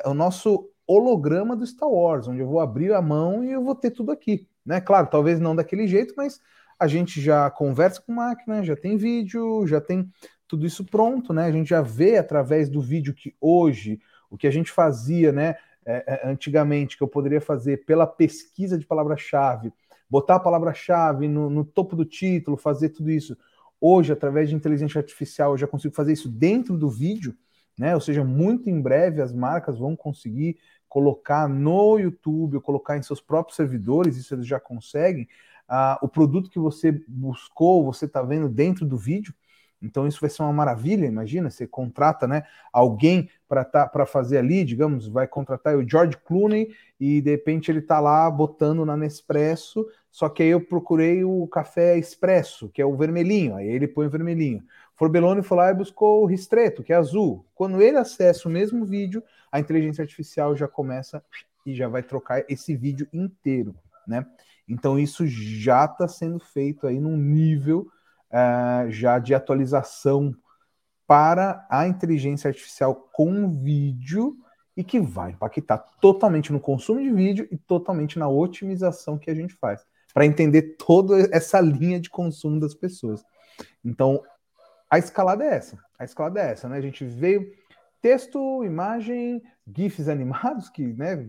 o 0.06 0.14
nosso 0.14 0.70
holograma 0.86 1.56
do 1.56 1.66
Star 1.66 1.90
Wars, 1.90 2.28
onde 2.28 2.40
eu 2.40 2.48
vou 2.48 2.60
abrir 2.60 2.94
a 2.94 3.02
mão 3.02 3.44
e 3.44 3.52
eu 3.52 3.64
vou 3.64 3.76
ter 3.76 3.92
tudo 3.92 4.12
aqui. 4.12 4.48
Né? 4.66 4.80
Claro, 4.80 5.08
talvez 5.08 5.40
não 5.40 5.56
daquele 5.56 5.88
jeito, 5.88 6.14
mas 6.16 6.40
a 6.80 6.88
gente 6.88 7.20
já 7.20 7.50
conversa 7.50 8.02
com 8.02 8.14
máquina, 8.14 8.64
já 8.64 8.76
tem 8.76 8.98
vídeo, 8.98 9.66
já 9.66 9.82
tem 9.82 10.12
tudo 10.48 10.66
isso 10.66 10.86
pronto, 10.86 11.34
né? 11.34 11.46
A 11.46 11.52
gente 11.52 11.70
já 11.70 11.82
vê 11.82 12.18
através 12.18 12.70
do 12.70 12.82
vídeo 12.82 13.14
que 13.14 13.36
hoje, 13.42 14.00
o 14.30 14.38
que 14.38 14.48
a 14.48 14.52
gente 14.52 14.72
fazia, 14.72 15.32
né? 15.32 15.56
É, 15.86 16.04
é, 16.06 16.30
antigamente, 16.30 16.98
que 16.98 17.04
eu 17.04 17.08
poderia 17.08 17.40
fazer 17.40 17.86
pela 17.86 18.06
pesquisa 18.06 18.78
de 18.78 18.86
palavra-chave, 18.86 19.74
botar 20.10 20.36
a 20.36 20.40
palavra-chave 20.40 21.28
no, 21.28 21.50
no, 21.50 21.64
topo 21.64 21.96
do 21.96 22.04
título, 22.04 22.58
fazer 22.58 22.90
tudo 22.90 23.10
isso. 23.10 23.38
Hoje, 23.80 24.12
através 24.12 24.50
de 24.50 24.56
inteligência 24.56 25.00
artificial, 25.00 25.52
eu 25.52 25.58
já 25.58 25.68
consigo 25.68 25.96
fazer 25.96 26.12
isso 26.12 26.30
dentro 26.30 26.78
do 26.78 26.90
vídeo, 26.90 27.34
né? 27.78 27.94
Ou 27.94 28.02
seja, 28.02 28.24
muito 28.24 28.70
em 28.70 28.82
breve 28.82 29.22
as 29.22 29.34
marcas 29.34 29.78
vão 29.78 29.96
conseguir 29.96 30.58
colocar 30.90 31.48
no 31.48 32.00
YouTube, 32.00 32.56
ou 32.56 32.62
colocar 32.62 32.98
em 32.98 33.04
seus 33.04 33.22
próprios 33.22 33.56
servidores, 33.56 34.18
isso 34.18 34.34
eles 34.34 34.48
já 34.48 34.60
conseguem, 34.60 35.28
o 36.02 36.08
produto 36.08 36.50
que 36.50 36.60
você 36.60 36.92
buscou, 37.08 37.84
você 37.84 38.06
está 38.06 38.22
vendo 38.22 38.48
dentro 38.48 38.86
do 38.86 38.98
vídeo. 38.98 39.34
Então 39.82 40.08
isso 40.08 40.20
vai 40.20 40.30
ser 40.30 40.42
uma 40.42 40.54
maravilha, 40.54 41.06
imagina, 41.06 41.50
você 41.52 41.68
contrata 41.68 42.28
né, 42.28 42.44
alguém 42.74 43.30
para 43.48 43.64
tá, 43.64 44.06
fazer 44.08 44.40
ali, 44.40 44.64
digamos, 44.64 45.08
vai 45.08 45.28
contratar 45.28 45.76
o 45.78 45.88
George 45.88 46.18
Clooney 46.18 46.74
e 47.00 47.22
de 47.22 47.30
repente 47.30 47.70
ele 47.70 47.80
está 47.80 48.00
lá 48.00 48.30
botando 48.32 48.84
na 48.84 48.98
Nespresso, 48.98 49.86
só 50.10 50.30
que 50.30 50.42
aí 50.42 50.50
eu 50.50 50.62
procurei 50.62 51.24
o 51.24 51.46
café 51.48 51.96
expresso, 51.96 52.70
que 52.70 52.82
é 52.82 52.86
o 52.86 52.98
vermelhinho, 52.98 53.56
aí 53.56 53.68
ele 53.68 53.88
põe 53.88 54.08
o 54.08 54.10
vermelhinho. 54.10 54.64
Forbelone 54.98 55.44
foi 55.44 55.58
lá 55.58 55.70
e 55.70 55.76
buscou 55.76 56.24
o 56.24 56.26
ristreto, 56.26 56.84
que 56.84 56.92
é 56.92 56.96
azul. 56.96 57.46
Quando 57.54 57.82
ele 57.82 57.98
acessa 57.98 58.50
o 58.50 58.52
mesmo 58.52 58.84
vídeo, 58.84 59.24
a 59.52 59.60
inteligência 59.60 60.02
artificial 60.02 60.56
já 60.56 60.68
começa 60.68 61.24
e 61.66 61.76
já 61.76 61.88
vai 61.88 62.02
trocar 62.02 62.44
esse 62.50 62.76
vídeo 62.76 63.08
inteiro, 63.14 63.76
né? 64.08 64.26
Então 64.68 64.98
isso 64.98 65.26
já 65.28 65.86
está 65.86 66.08
sendo 66.08 66.40
feito 66.40 66.88
aí 66.88 67.00
num 67.00 67.16
nível 67.16 67.88
uh, 68.32 68.90
já 68.90 69.20
de 69.20 69.36
atualização 69.36 70.36
para 71.06 71.66
a 71.70 71.88
inteligência 71.88 72.50
artificial 72.50 73.10
com 73.14 73.50
vídeo 73.52 74.36
e 74.76 74.84
que 74.84 75.00
vai 75.00 75.32
impactar 75.32 75.78
totalmente 76.02 76.52
no 76.52 76.60
consumo 76.60 77.02
de 77.02 77.12
vídeo 77.12 77.48
e 77.52 77.58
totalmente 77.58 78.20
na 78.20 78.28
otimização 78.28 79.18
que 79.18 79.30
a 79.30 79.36
gente 79.36 79.54
faz, 79.54 79.86
para 80.14 80.26
entender 80.26 80.76
toda 80.78 81.30
essa 81.32 81.62
linha 81.62 82.00
de 82.00 82.10
consumo 82.10 82.60
das 82.60 82.74
pessoas. 82.74 83.24
Então, 83.84 84.22
a 84.90 84.98
escalada 84.98 85.44
é 85.44 85.56
essa. 85.56 85.78
A 86.00 86.04
escalada 86.04 86.40
é 86.40 86.52
essa, 86.52 86.70
né? 86.70 86.78
A 86.78 86.82
gente 86.82 87.04
veio 87.06 87.52
texto, 88.02 88.64
imagem, 88.64 89.42
GIFs 89.76 90.08
animados, 90.08 90.70
que 90.70 90.94
né, 90.94 91.28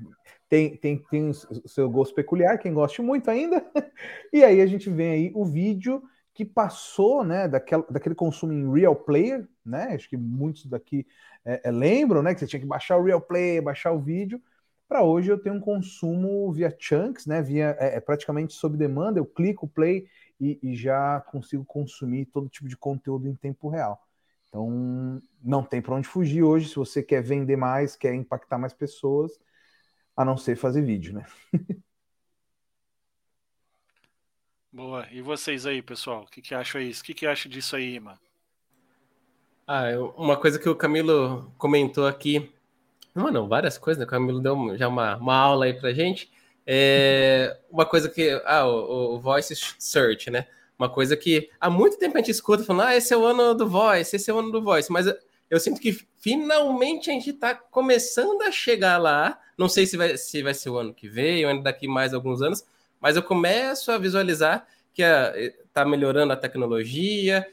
tem, 0.49 0.77
tem, 0.77 0.99
tem 1.11 1.31
o 1.31 1.35
seu 1.69 1.91
gosto 1.91 2.15
peculiar, 2.15 2.59
quem 2.59 2.73
goste 2.73 3.03
muito 3.03 3.31
ainda. 3.31 3.65
e 4.33 4.45
aí 4.45 4.61
a 4.61 4.67
gente 4.67 4.89
vem 4.89 5.11
aí 5.11 5.33
o 5.35 5.45
vídeo 5.45 6.03
que 6.33 6.45
passou 6.45 7.25
né, 7.25 7.49
daquela, 7.49 7.85
daquele 7.91 8.15
consumo 8.15 8.53
em 8.53 8.73
Real 8.73 8.95
Player, 8.95 9.49
né? 9.67 9.95
Acho 9.95 10.09
que 10.09 10.17
muitos 10.17 10.67
daqui 10.67 11.05
é, 11.45 11.63
é, 11.65 11.71
lembram 11.71 12.23
né, 12.23 12.33
que 12.33 12.39
você 12.39 12.47
tinha 12.47 12.61
que 12.61 12.67
baixar 12.67 12.97
o 12.97 13.03
Real 13.03 13.21
Player, 13.21 13.63
baixar 13.63 13.91
o 13.91 13.99
vídeo. 13.99 14.41
Para 14.89 15.03
hoje 15.03 15.31
eu 15.31 15.39
tenho 15.39 15.57
um 15.57 15.61
consumo 15.61 16.53
via 16.53 16.75
chunks, 16.79 17.27
né? 17.27 17.43
Via 17.43 17.77
é, 17.81 17.97
é 17.97 18.01
praticamente 18.01 18.55
sob 18.55 18.77
demanda, 18.77 19.19
eu 19.19 19.27
clico 19.27 19.67
play 19.67 20.07
e, 20.41 20.59
e, 20.63 20.77
já 20.77 21.21
consigo 21.21 21.65
consumir 21.65 22.27
todo 22.27 22.49
tipo 22.49 22.69
de 22.69 22.77
conteúdo 22.77 23.29
em 23.29 23.35
tempo 23.35 23.69
real. 23.69 24.01
Então 24.49 25.21
não 25.43 25.63
tem 25.63 25.83
para 25.83 25.95
onde 25.95 26.09
fugir 26.09 26.43
hoje. 26.43 26.69
Se 26.69 26.77
você 26.77 27.03
quer 27.03 27.23
vender 27.23 27.57
mais, 27.57 27.97
quer 27.97 28.15
impactar 28.15 28.59
mais 28.59 28.73
pessoas, 28.73 29.33
a 30.17 30.25
não 30.25 30.37
ser 30.37 30.57
fazer 30.57 30.83
vídeo, 30.83 31.15
né? 31.15 31.27
Boa. 34.73 35.09
E 35.11 35.21
vocês 35.21 35.67
aí, 35.67 35.83
pessoal? 35.83 36.23
O 36.23 36.27
que, 36.27 36.41
que 36.41 36.55
acham 36.55 36.81
isso? 36.81 37.03
O 37.03 37.05
que, 37.05 37.15
que 37.15 37.27
acha 37.27 37.49
disso 37.49 37.75
aí, 37.75 37.99
mano? 37.99 38.19
Ah, 39.67 39.85
uma 40.17 40.37
coisa 40.37 40.59
que 40.59 40.69
o 40.69 40.77
Camilo 40.77 41.53
comentou 41.59 42.07
aqui. 42.07 42.51
Uma 43.15 43.31
não, 43.31 43.49
várias 43.49 43.77
coisas, 43.77 43.99
né? 43.99 44.07
O 44.07 44.09
Camilo 44.09 44.41
deu 44.41 44.77
já 44.77 44.89
uma, 44.89 45.17
uma 45.17 45.37
aula 45.37 45.65
aí 45.65 45.75
pra 45.75 45.93
gente. 45.93 46.31
É, 46.71 47.57
uma 47.71 47.87
coisa 47.87 48.11
que. 48.11 48.43
Ah, 48.45 48.67
o, 48.67 49.15
o, 49.15 49.19
Voice 49.19 49.55
Search, 49.79 50.31
né? 50.31 50.47
Uma 50.79 50.91
coisa 50.91 51.17
que 51.17 51.49
há 51.59 51.71
muito 51.71 51.97
tempo 51.99 52.19
a 52.19 52.21
gente 52.21 52.31
escuta 52.31 52.63
falando, 52.63 52.89
ah, 52.89 52.95
esse 52.95 53.15
é 53.15 53.17
o 53.17 53.25
ano 53.25 53.55
do 53.55 53.67
Voice, 53.67 54.15
esse 54.15 54.31
é 54.31 54.35
o 54.35 54.39
ano 54.39 54.53
do 54.53 54.63
Voice. 54.63 54.93
Mas 54.93 55.07
eu, 55.49 55.59
sinto 55.59 55.81
que 55.81 55.99
finalmente 56.19 57.09
a 57.09 57.15
gente 57.15 57.31
está 57.31 57.55
começando 57.55 58.43
a 58.43 58.53
chegar 58.53 58.99
lá. 58.99 59.41
Não 59.57 59.67
sei 59.67 59.87
se 59.87 59.97
vai, 59.97 60.19
se 60.19 60.43
vai 60.43 60.53
ser 60.53 60.69
o 60.69 60.77
ano 60.77 60.93
que 60.93 61.09
vem 61.09 61.43
ou 61.43 61.51
ainda 61.51 61.63
daqui 61.63 61.89
mais 61.89 62.13
alguns 62.13 62.43
anos, 62.43 62.63
mas 63.01 63.17
eu 63.17 63.23
começo 63.23 63.91
a 63.91 63.97
visualizar 63.97 64.67
que 64.93 65.03
está 65.03 65.87
melhorando 65.87 66.35
a 66.35 66.37
tecnologia, 66.37 67.47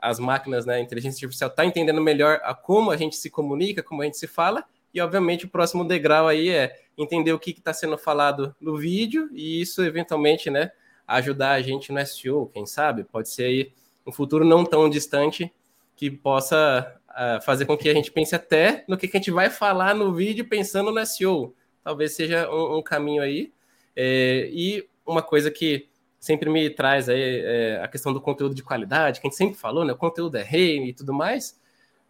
as 0.00 0.18
máquinas, 0.18 0.64
né, 0.64 0.76
a 0.76 0.80
inteligência 0.80 1.26
artificial 1.26 1.50
está 1.50 1.64
entendendo 1.64 2.00
melhor 2.00 2.40
a 2.42 2.54
como 2.54 2.90
a 2.90 2.96
gente 2.96 3.16
se 3.16 3.28
comunica, 3.28 3.82
como 3.82 4.00
a 4.00 4.06
gente 4.06 4.16
se 4.16 4.26
fala, 4.26 4.64
e 4.92 5.00
obviamente 5.00 5.46
o 5.46 5.48
próximo 5.48 5.84
degrau 5.84 6.28
aí 6.28 6.48
é 6.48 6.74
entender 6.96 7.32
o 7.32 7.38
que 7.38 7.50
está 7.50 7.72
sendo 7.72 7.96
falado 7.96 8.54
no 8.60 8.76
vídeo 8.76 9.28
e 9.32 9.60
isso 9.60 9.82
eventualmente, 9.82 10.50
né, 10.50 10.72
ajudar 11.06 11.52
a 11.52 11.62
gente 11.62 11.92
no 11.92 12.04
SEO, 12.06 12.50
quem 12.52 12.66
sabe, 12.66 13.04
pode 13.04 13.28
ser 13.28 13.44
aí 13.44 13.72
um 14.06 14.12
futuro 14.12 14.44
não 14.44 14.64
tão 14.64 14.88
distante 14.88 15.52
que 15.96 16.10
possa 16.10 17.00
uh, 17.10 17.42
fazer 17.44 17.66
com 17.66 17.76
que 17.76 17.88
a 17.88 17.94
gente 17.94 18.10
pense 18.10 18.34
até 18.34 18.84
no 18.88 18.96
que, 18.96 19.06
que, 19.06 19.16
a 19.16 19.20
gente 19.20 19.30
vai 19.30 19.48
falar 19.48 19.94
no 19.94 20.12
vídeo 20.12 20.48
pensando 20.48 20.90
no 20.90 21.06
SEO. 21.06 21.54
Talvez 21.84 22.14
seja 22.14 22.50
um, 22.50 22.78
um 22.78 22.82
caminho 22.82 23.22
aí. 23.22 23.52
É, 23.94 24.48
e 24.52 24.88
uma 25.06 25.22
coisa 25.22 25.50
que 25.50 25.88
sempre 26.18 26.48
me 26.48 26.70
traz 26.70 27.08
aí 27.08 27.20
é 27.44 27.80
a 27.82 27.88
questão 27.88 28.12
do 28.12 28.20
conteúdo 28.20 28.54
de 28.54 28.62
qualidade, 28.62 29.20
que 29.20 29.26
a 29.26 29.30
gente 29.30 29.36
sempre 29.36 29.56
falou, 29.56 29.84
né? 29.84 29.92
O 29.92 29.96
conteúdo 29.96 30.36
é 30.36 30.42
rei 30.42 30.88
e 30.88 30.92
tudo 30.92 31.12
mais. 31.12 31.60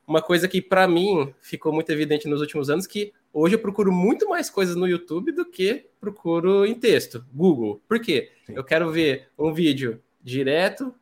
Uma 0.07 0.21
coisa 0.21 0.49
que 0.49 0.61
para 0.61 0.87
mim 0.89 1.33
ficou 1.41 1.73
muito 1.73 1.91
evidente 1.91 2.29
nos 2.29 2.41
últimos 2.41 2.69
anos 2.69 2.87
que 2.87 3.13
hoje 3.33 3.55
eu 3.55 3.59
procuro 3.59 3.93
muito 3.93 4.29
mais 4.29 4.51
coisas 4.51 4.75
no 4.75 4.87
YouTube 4.89 5.33
do 5.33 5.45
que 5.45 5.87
procuro 6.01 6.67
em 6.67 6.75
texto, 6.75 7.25
Google. 7.33 7.81
Por 7.89 8.01
quê? 8.01 8.33
Sim. 8.47 8.55
Eu 8.57 8.65
quero 8.65 8.91
ver 8.91 9.29
um 9.39 9.53
vídeo 9.53 10.03
direto, 10.23 10.95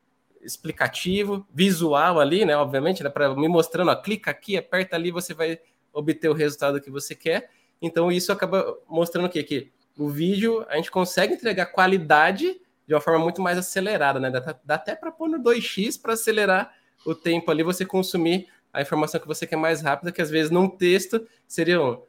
explicativo, 0.42 1.46
visual 1.52 2.20
ali, 2.20 2.44
né? 2.44 2.56
Obviamente, 2.56 3.02
né? 3.02 3.10
Para 3.10 3.34
me 3.34 3.48
mostrando, 3.48 3.90
ó, 3.90 3.96
clica 3.96 4.30
aqui, 4.30 4.56
aperta 4.56 4.96
ali, 4.96 5.10
você 5.10 5.34
vai 5.34 5.58
obter 5.92 6.28
o 6.28 6.34
resultado 6.34 6.80
que 6.80 6.90
você 6.90 7.14
quer. 7.14 7.50
Então 7.80 8.12
isso 8.12 8.30
acaba 8.30 8.78
mostrando 8.88 9.26
o 9.26 9.30
quê? 9.30 9.42
Que 9.42 9.70
o 9.98 10.08
vídeo 10.08 10.64
a 10.68 10.76
gente 10.76 10.90
consegue 10.90 11.34
entregar 11.34 11.66
qualidade 11.66 12.60
de 12.86 12.94
uma 12.94 13.00
forma 13.00 13.20
muito 13.20 13.40
mais 13.40 13.56
acelerada, 13.56 14.20
né? 14.20 14.30
Dá, 14.30 14.58
dá 14.64 14.74
até 14.74 14.94
para 14.94 15.10
pôr 15.10 15.28
no 15.28 15.38
2x 15.38 16.00
para 16.00 16.14
acelerar 16.14 16.74
o 17.06 17.14
tempo 17.14 17.50
ali, 17.50 17.62
você 17.62 17.86
consumir 17.86 18.48
a 18.72 18.80
informação 18.82 19.20
que 19.20 19.26
você 19.26 19.46
quer 19.46 19.56
mais 19.56 19.80
rápida, 19.80 20.12
que 20.12 20.22
às 20.22 20.30
vezes 20.30 20.50
num 20.50 20.68
texto 20.68 21.26
seriam 21.46 22.02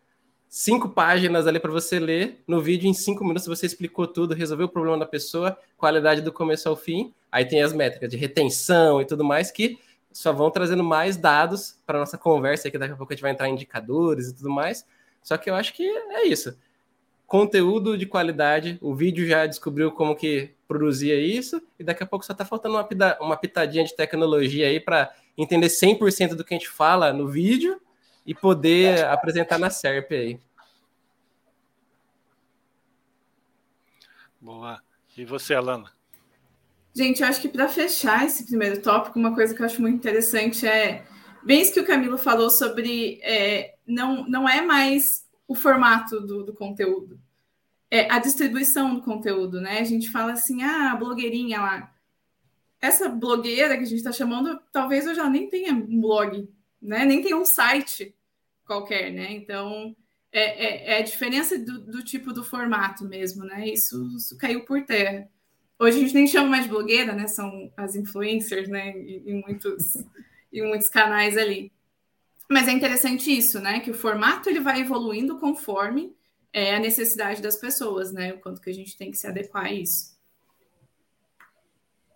cinco 0.48 0.90
páginas 0.90 1.48
ali 1.48 1.60
para 1.60 1.72
você 1.72 2.00
ler. 2.00 2.42
No 2.48 2.62
vídeo, 2.62 2.88
em 2.88 2.94
cinco 2.94 3.24
minutos, 3.24 3.48
você 3.48 3.66
explicou 3.66 4.08
tudo, 4.08 4.34
resolveu 4.34 4.68
o 4.68 4.70
problema 4.70 4.98
da 4.98 5.06
pessoa, 5.06 5.58
qualidade 5.78 6.22
do 6.22 6.32
começo 6.32 6.68
ao 6.68 6.76
fim. 6.76 7.14
Aí 7.32 7.46
tem 7.46 7.62
as 7.62 7.74
métricas 7.74 8.10
de 8.10 8.18
retenção 8.18 9.02
e 9.02 9.06
tudo 9.06 9.24
mais 9.24 9.52
que 9.52 9.80
só 10.12 10.34
vão 10.34 10.52
trazendo 10.52 10.84
mais 10.84 11.16
dados 11.16 11.78
para 11.86 12.00
nossa 12.00 12.18
conversa, 12.18 12.70
que 12.70 12.78
daqui 12.78 12.94
a 12.94 12.98
pouco 12.98 13.14
a 13.14 13.16
gente 13.16 13.22
vai 13.22 13.32
entrar 13.32 13.48
em 13.48 13.54
indicadores 13.54 14.28
e 14.28 14.36
tudo 14.36 14.50
mais. 14.50 14.86
Só 15.24 15.38
que 15.38 15.50
eu 15.50 15.56
acho 15.56 15.74
que 15.74 15.84
é 15.84 16.28
isso 16.28 16.56
conteúdo 17.32 17.98
de 17.98 18.06
qualidade. 18.06 18.78
O 18.82 18.94
vídeo 18.94 19.26
já 19.26 19.46
descobriu 19.46 19.90
como 19.90 20.18
que 20.18 20.52
produzia 20.68 21.16
isso, 21.18 21.62
e 21.80 21.84
daqui 21.84 22.04
a 22.04 22.06
pouco 22.06 22.26
só 22.26 22.34
está 22.34 22.44
faltando 22.44 22.76
uma, 22.76 23.18
uma 23.22 23.38
pitadinha 23.38 23.86
de 23.86 23.96
tecnologia 23.96 24.68
aí 24.68 24.82
para 24.82 25.10
entender 25.38 25.68
100% 25.68 26.36
do 26.36 26.44
que 26.44 26.54
a 26.54 26.58
gente 26.58 26.70
fala 26.70 27.14
no 27.14 27.28
vídeo 27.28 27.82
e 28.26 28.36
poder 28.36 29.06
apresentar 29.06 29.58
na 29.58 29.70
SERP 29.70 30.12
aí. 30.12 30.40
Boa. 34.40 34.82
E 35.18 35.26
você, 35.26 35.54
Alana? 35.54 35.92
Gente, 36.94 37.22
eu 37.22 37.28
acho 37.28 37.42
que 37.42 37.48
para 37.48 37.70
fechar 37.70 38.26
esse 38.26 38.46
primeiro 38.46 38.82
tópico, 38.82 39.18
uma 39.18 39.34
coisa 39.34 39.54
que 39.56 39.62
eu 39.62 39.66
acho 39.66 39.82
muito 39.82 39.96
interessante 39.96 40.68
é 40.68 41.06
bem 41.44 41.62
isso 41.62 41.74
que 41.74 41.80
o 41.80 41.86
Camilo 41.86 42.18
falou 42.18 42.50
sobre 42.50 43.20
é, 43.24 43.76
não, 43.88 44.28
não 44.28 44.48
é 44.48 44.62
mais 44.62 45.26
o 45.48 45.56
formato 45.56 46.20
do, 46.20 46.44
do 46.44 46.54
conteúdo. 46.54 47.20
É, 47.90 48.12
a 48.12 48.20
distribuição 48.20 48.96
do 48.96 49.02
conteúdo, 49.02 49.60
né? 49.60 49.80
A 49.80 49.84
gente 49.84 50.10
fala 50.10 50.34
assim, 50.34 50.64
ah, 50.64 50.92
a 50.92 50.96
blogueirinha 50.96 51.62
lá. 51.62 51.94
Essa 52.82 53.08
blogueira 53.08 53.78
que 53.78 53.84
a 53.84 53.86
gente 53.86 54.00
está 54.00 54.12
chamando, 54.12 54.60
talvez 54.72 55.06
eu 55.06 55.14
já 55.14 55.30
nem 55.30 55.48
tenha 55.48 55.72
um 55.74 56.02
blog, 56.02 56.50
né? 56.82 57.06
Nem 57.06 57.22
tenha 57.22 57.38
um 57.38 57.46
site 57.46 58.16
qualquer, 58.66 59.12
né? 59.12 59.32
Então, 59.32 59.96
é, 60.32 60.66
é, 60.66 60.94
é 60.94 60.98
a 61.00 61.04
diferença 61.04 61.60
do, 61.60 61.80
do, 61.80 62.04
tipo 62.04 62.34
do 62.34 62.44
formato 62.44 63.06
mesmo, 63.06 63.44
né? 63.44 63.68
Isso, 63.68 64.16
isso, 64.16 64.38
caiu 64.38 64.66
por 64.66 64.84
terra. 64.84 65.30
Hoje 65.78 65.98
a 65.98 66.02
gente 66.02 66.14
nem 66.14 66.28
chama 66.28 66.50
mais 66.50 66.64
de 66.64 66.70
blogueira, 66.70 67.14
né? 67.14 67.28
São 67.28 67.72
as 67.78 67.96
influencers, 67.96 68.68
né? 68.68 68.92
Em, 68.98 69.42
muitos, 69.42 69.98
em 70.52 70.68
muitos 70.68 70.90
canais 70.90 71.38
ali. 71.38 71.72
Mas 72.50 72.68
é 72.68 72.72
interessante 72.72 73.36
isso, 73.36 73.60
né? 73.60 73.80
Que 73.80 73.92
o 73.92 73.96
formato 73.96 74.50
ele 74.50 74.60
vai 74.60 74.82
evoluindo 74.82 75.38
conforme 75.38 76.16
é, 76.54 76.76
a 76.76 76.80
necessidade 76.80 77.42
das 77.42 77.58
pessoas, 77.58 78.12
né? 78.12 78.34
O 78.34 78.40
quanto 78.40 78.62
que 78.62 78.70
a 78.70 78.74
gente 78.74 78.98
tem 78.98 79.12
que 79.12 79.18
se 79.18 79.28
adequar 79.28 79.66
a 79.66 79.72
isso. 79.72 80.11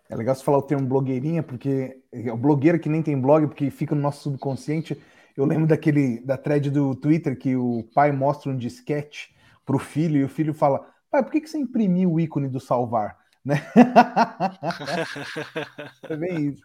É 0.08 0.16
legal 0.16 0.34
você 0.34 0.44
falar 0.44 0.58
o 0.58 0.62
termo 0.62 0.86
blogueirinha, 0.86 1.42
porque 1.42 2.00
é 2.12 2.32
o 2.32 2.36
blogueiro 2.36 2.78
que 2.78 2.88
nem 2.88 3.02
tem 3.02 3.20
blog, 3.20 3.46
porque 3.46 3.70
fica 3.70 3.94
no 3.94 4.00
nosso 4.00 4.22
subconsciente. 4.22 5.00
Eu 5.36 5.44
lembro 5.44 5.66
daquele 5.66 6.20
da 6.20 6.36
thread 6.36 6.70
do 6.70 6.94
Twitter 6.94 7.38
que 7.38 7.56
o 7.56 7.82
pai 7.94 8.12
mostra 8.12 8.50
um 8.50 8.56
disquete 8.56 9.34
o 9.74 9.78
filho 9.78 10.18
e 10.18 10.24
o 10.24 10.28
filho 10.28 10.54
fala: 10.54 10.86
pai, 11.10 11.22
por 11.22 11.32
que, 11.32 11.40
que 11.40 11.48
você 11.48 11.58
imprimiu 11.58 12.12
o 12.12 12.20
ícone 12.20 12.48
do 12.48 12.60
salvar? 12.60 13.16
Né? 13.44 13.56
é 16.08 16.16
bem 16.16 16.48
isso. 16.48 16.62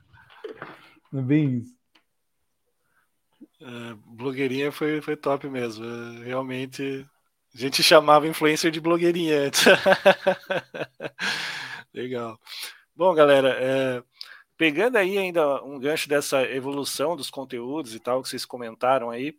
É 1.13 1.21
bem 1.21 1.57
isso. 1.57 1.75
É, 3.61 3.95
blogueirinha 4.05 4.71
foi, 4.71 5.01
foi 5.01 5.15
top 5.15 5.47
mesmo. 5.49 5.85
É, 5.85 6.25
realmente, 6.25 7.05
a 7.53 7.57
gente 7.57 7.83
chamava 7.83 8.27
influencer 8.27 8.71
de 8.71 8.81
blogueirinha 8.81 9.47
antes. 9.47 9.65
Legal. 11.93 12.39
Bom, 13.01 13.15
galera, 13.15 13.57
é, 13.59 14.03
pegando 14.55 14.95
aí 14.95 15.17
ainda 15.17 15.63
um 15.63 15.79
gancho 15.79 16.07
dessa 16.07 16.43
evolução 16.43 17.15
dos 17.15 17.31
conteúdos 17.31 17.95
e 17.95 17.99
tal 17.99 18.21
que 18.21 18.29
vocês 18.29 18.45
comentaram 18.45 19.09
aí, 19.09 19.35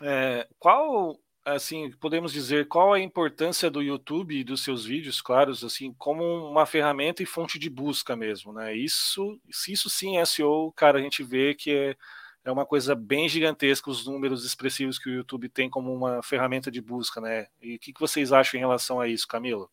é, 0.00 0.48
qual 0.58 1.20
assim, 1.44 1.90
podemos 2.00 2.32
dizer 2.32 2.68
qual 2.68 2.94
a 2.94 2.98
importância 2.98 3.70
do 3.70 3.82
YouTube 3.82 4.34
e 4.34 4.42
dos 4.42 4.64
seus 4.64 4.86
vídeos, 4.86 5.20
claros, 5.20 5.62
assim, 5.62 5.92
como 5.98 6.24
uma 6.48 6.64
ferramenta 6.64 7.22
e 7.22 7.26
fonte 7.26 7.58
de 7.58 7.68
busca 7.68 8.16
mesmo, 8.16 8.54
né? 8.54 8.74
Isso, 8.74 9.38
se 9.50 9.72
isso 9.74 9.90
sim 9.90 10.16
é 10.16 10.24
SEO, 10.24 10.72
cara, 10.72 10.98
a 10.98 11.02
gente 11.02 11.22
vê 11.22 11.54
que 11.54 11.70
é, 11.70 11.96
é 12.42 12.50
uma 12.50 12.64
coisa 12.64 12.94
bem 12.94 13.28
gigantesca 13.28 13.90
os 13.90 14.06
números 14.06 14.46
expressivos 14.46 14.98
que 14.98 15.10
o 15.10 15.14
YouTube 15.14 15.46
tem 15.50 15.68
como 15.68 15.94
uma 15.94 16.22
ferramenta 16.22 16.70
de 16.70 16.80
busca, 16.80 17.20
né? 17.20 17.48
E 17.60 17.76
o 17.76 17.78
que, 17.78 17.92
que 17.92 18.00
vocês 18.00 18.32
acham 18.32 18.56
em 18.56 18.62
relação 18.62 18.98
a 18.98 19.08
isso, 19.08 19.28
Camilo? 19.28 19.70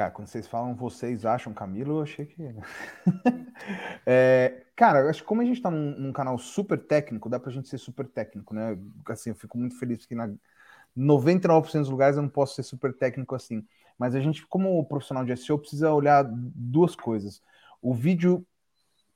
Cara, 0.00 0.12
quando 0.12 0.28
vocês 0.28 0.46
falam 0.46 0.74
vocês 0.74 1.26
acham 1.26 1.52
Camilo, 1.52 1.98
eu 1.98 2.02
achei 2.02 2.24
que. 2.24 2.42
é, 4.06 4.62
cara, 4.74 5.10
acho 5.10 5.20
que 5.20 5.28
como 5.28 5.42
a 5.42 5.44
gente 5.44 5.60
tá 5.60 5.70
num, 5.70 5.94
num, 5.94 6.10
canal 6.10 6.38
super 6.38 6.78
técnico, 6.78 7.28
dá 7.28 7.38
pra 7.38 7.52
gente 7.52 7.68
ser 7.68 7.76
super 7.76 8.08
técnico, 8.08 8.54
né? 8.54 8.78
Assim, 9.06 9.28
eu 9.28 9.36
fico 9.36 9.58
muito 9.58 9.78
feliz 9.78 10.06
que 10.06 10.14
na 10.14 10.32
99% 10.96 11.80
dos 11.80 11.90
lugares 11.90 12.16
eu 12.16 12.22
não 12.22 12.30
posso 12.30 12.54
ser 12.54 12.62
super 12.62 12.94
técnico 12.94 13.34
assim. 13.34 13.62
Mas 13.98 14.14
a 14.14 14.20
gente, 14.20 14.46
como 14.46 14.82
profissional 14.86 15.22
de 15.22 15.36
SEO, 15.36 15.58
precisa 15.58 15.92
olhar 15.92 16.24
duas 16.26 16.96
coisas. 16.96 17.42
O 17.82 17.92
vídeo 17.92 18.42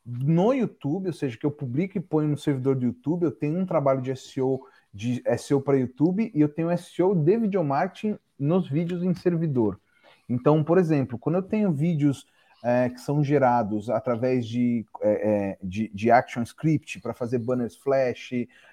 no 0.05 0.53
YouTube, 0.53 1.07
ou 1.07 1.15
seja, 1.15 1.39
que 1.39 1.47
eu 1.47 1.51
publico 1.51 1.97
e 1.97 2.01
ponho 2.03 2.29
no 2.29 2.37
servidor 2.37 2.77
do 2.77 2.85
YouTube, 2.85 3.23
eu 3.23 3.33
tenho 3.33 3.59
um 3.59 3.65
trabalho 3.65 4.03
de 4.03 4.15
SEO 4.15 4.61
de 4.93 5.23
SEO 5.39 5.63
para 5.63 5.79
YouTube 5.79 6.31
e 6.35 6.43
eu 6.43 6.49
tenho 6.51 6.71
SEO 6.77 7.15
de 7.15 7.39
video 7.39 7.65
marketing 7.65 8.19
nos 8.39 8.69
vídeos 8.69 9.03
em 9.03 9.15
servidor. 9.15 9.81
Então, 10.29 10.63
por 10.65 10.79
exemplo, 10.79 11.19
quando 11.19 11.37
eu 11.37 11.43
tenho 11.43 11.73
vídeos 11.73 12.27
é, 12.65 12.89
que 12.89 13.01
são 13.01 13.23
gerados 13.23 13.91
através 13.91 14.47
de, 14.47 14.87
é, 15.03 15.53
é 15.53 15.59
de, 15.63 15.91
de, 15.95 16.11
Action 16.11 16.43
Script 16.43 17.01
para 17.01 17.13
fazer 17.13 17.39
banners 17.39 17.77
flash, 17.77 18.31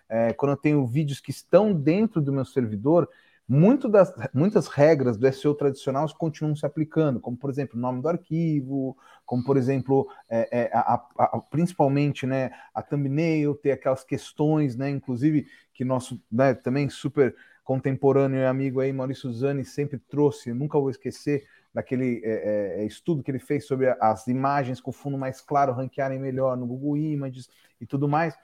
é, 0.08 0.32
quando 0.34 0.52
eu 0.52 0.58
tenho 0.58 0.88
vídeos 0.88 1.20
que 1.20 1.32
estão 1.32 1.74
dentro 1.74 2.22
do 2.22 2.32
meu 2.32 2.46
servidor, 2.46 3.10
muito 3.52 3.90
das, 3.90 4.14
muitas 4.34 4.68
regras 4.70 5.18
do 5.18 5.32
SEO 5.34 5.54
tradicional 5.54 6.08
continuam 6.18 6.56
se 6.56 6.66
aplicando, 6.66 7.20
como 7.20 7.36
por 7.36 7.50
exemplo 7.50 7.78
o 7.78 7.82
nome 7.82 8.02
do 8.02 8.08
arquivo, 8.08 8.98
como 9.26 9.44
por 9.44 9.58
exemplo 9.58 10.08
é, 10.30 10.48
é, 10.62 10.72
a, 10.74 10.94
a, 11.18 11.24
a, 11.26 11.40
principalmente 11.42 12.26
né, 12.26 12.52
a 12.74 12.82
thumbnail, 12.82 13.54
ter 13.56 13.72
aquelas 13.72 14.06
questões, 14.06 14.78
né, 14.78 14.90
inclusive 14.90 15.48
que 15.74 15.84
nosso 15.84 16.22
né, 16.32 16.54
também 16.54 16.90
super 16.90 17.36
contemporâneo 17.64 18.40
e 18.40 18.46
amigo 18.46 18.80
aí, 18.80 18.92
Maurício 18.92 19.32
Zani, 19.32 19.64
sempre 19.64 20.00
trouxe, 20.00 20.54
nunca 20.54 20.80
vou 20.80 20.90
esquecer, 20.90 21.46
daquele 21.74 22.22
é, 22.24 22.30
é, 22.30 22.82
é, 22.82 22.86
estudo 22.86 23.24
que 23.24 23.32
ele 23.32 23.40
fez 23.40 23.66
sobre 23.66 23.90
as 24.00 24.28
imagens 24.28 24.82
com 24.82 24.92
fundo 24.92 25.18
mais 25.18 25.42
claro 25.42 25.74
ranquearem 25.74 26.20
melhor 26.20 26.58
no 26.58 26.68
Google 26.68 26.98
Images 26.98 27.50
e 27.80 27.86
tudo 27.86 28.08
mais. 28.08 28.38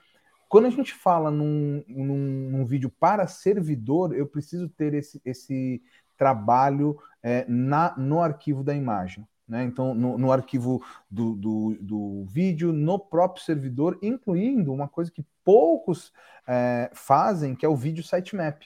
Quando 0.48 0.66
a 0.66 0.70
gente 0.70 0.94
fala 0.94 1.30
num, 1.30 1.84
num, 1.86 2.16
num 2.50 2.64
vídeo 2.64 2.88
para 2.88 3.26
servidor, 3.26 4.14
eu 4.14 4.26
preciso 4.26 4.66
ter 4.68 4.94
esse, 4.94 5.20
esse 5.24 5.82
trabalho 6.16 6.98
é, 7.22 7.44
na, 7.46 7.94
no 7.98 8.22
arquivo 8.22 8.64
da 8.64 8.74
imagem. 8.74 9.28
Né? 9.46 9.64
Então, 9.64 9.94
no, 9.94 10.16
no 10.16 10.32
arquivo 10.32 10.82
do, 11.10 11.34
do, 11.34 11.76
do, 11.80 12.24
vídeo, 12.24 12.72
no 12.72 12.98
próprio 12.98 13.44
servidor, 13.44 13.98
incluindo 14.02 14.72
uma 14.72 14.88
coisa 14.88 15.10
que 15.10 15.24
poucos 15.44 16.12
é, 16.46 16.90
fazem, 16.94 17.54
que 17.54 17.64
é 17.64 17.68
o 17.68 17.76
vídeo 17.76 18.02
sitemap 18.02 18.62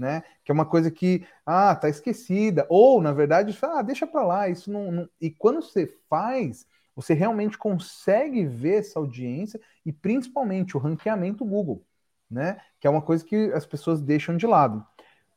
né? 0.00 0.22
Que 0.44 0.50
é 0.50 0.54
uma 0.54 0.66
coisa 0.66 0.90
que, 0.90 1.26
ah, 1.44 1.74
tá 1.76 1.88
esquecida. 1.88 2.66
Ou, 2.68 3.00
na 3.02 3.12
verdade, 3.12 3.56
ah, 3.62 3.82
deixa 3.82 4.06
para 4.06 4.24
lá, 4.24 4.48
isso 4.48 4.72
não, 4.72 4.90
não, 4.90 5.08
E 5.20 5.30
quando 5.30 5.62
você 5.62 5.86
faz, 6.08 6.66
você 6.96 7.14
realmente 7.14 7.58
consegue 7.58 8.46
ver 8.46 8.80
essa 8.80 8.98
audiência 8.98 9.60
e 9.84 9.92
principalmente 9.92 10.76
o 10.76 10.80
ranqueamento 10.80 11.44
Google, 11.44 11.86
né? 12.30 12.60
Que 12.80 12.86
é 12.86 12.90
uma 12.90 13.02
coisa 13.02 13.24
que 13.24 13.52
as 13.52 13.66
pessoas 13.66 14.00
deixam 14.00 14.36
de 14.36 14.46
lado. 14.46 14.84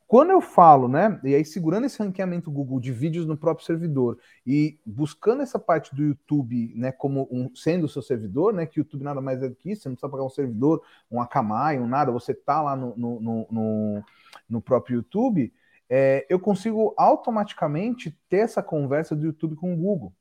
Quando 0.06 0.30
eu 0.30 0.40
falo, 0.40 0.86
né, 0.86 1.18
e 1.24 1.34
aí 1.34 1.44
segurando 1.44 1.86
esse 1.86 1.98
ranqueamento 1.98 2.50
Google 2.50 2.78
de 2.78 2.92
vídeos 2.92 3.26
no 3.26 3.36
próprio 3.36 3.66
servidor 3.66 4.18
e 4.46 4.78
buscando 4.84 5.42
essa 5.42 5.58
parte 5.58 5.94
do 5.94 6.02
YouTube, 6.02 6.72
né, 6.76 6.92
como 6.92 7.26
um, 7.30 7.50
sendo 7.54 7.84
o 7.84 7.88
seu 7.88 8.02
servidor, 8.02 8.52
né, 8.52 8.66
que 8.66 8.78
o 8.78 8.82
YouTube 8.82 9.02
nada 9.02 9.20
mais 9.20 9.42
é 9.42 9.48
do 9.48 9.56
que 9.56 9.70
isso, 9.70 9.82
você 9.82 9.88
não 9.88 9.96
precisa 9.96 10.10
pagar 10.10 10.24
um 10.24 10.30
servidor, 10.30 10.82
um 11.10 11.20
Akamai, 11.20 11.78
um 11.80 11.86
nada, 11.86 12.12
você 12.12 12.34
tá 12.34 12.60
lá 12.60 12.76
no, 12.76 12.94
no, 12.96 13.20
no, 13.50 14.04
no 14.48 14.60
próprio 14.60 14.96
YouTube, 14.96 15.52
é, 15.88 16.26
eu 16.28 16.38
consigo 16.38 16.94
automaticamente 16.96 18.10
ter 18.28 18.38
essa 18.38 18.62
conversa 18.62 19.16
do 19.16 19.24
YouTube 19.24 19.56
com 19.56 19.72
o 19.72 19.76
Google. 19.76 20.12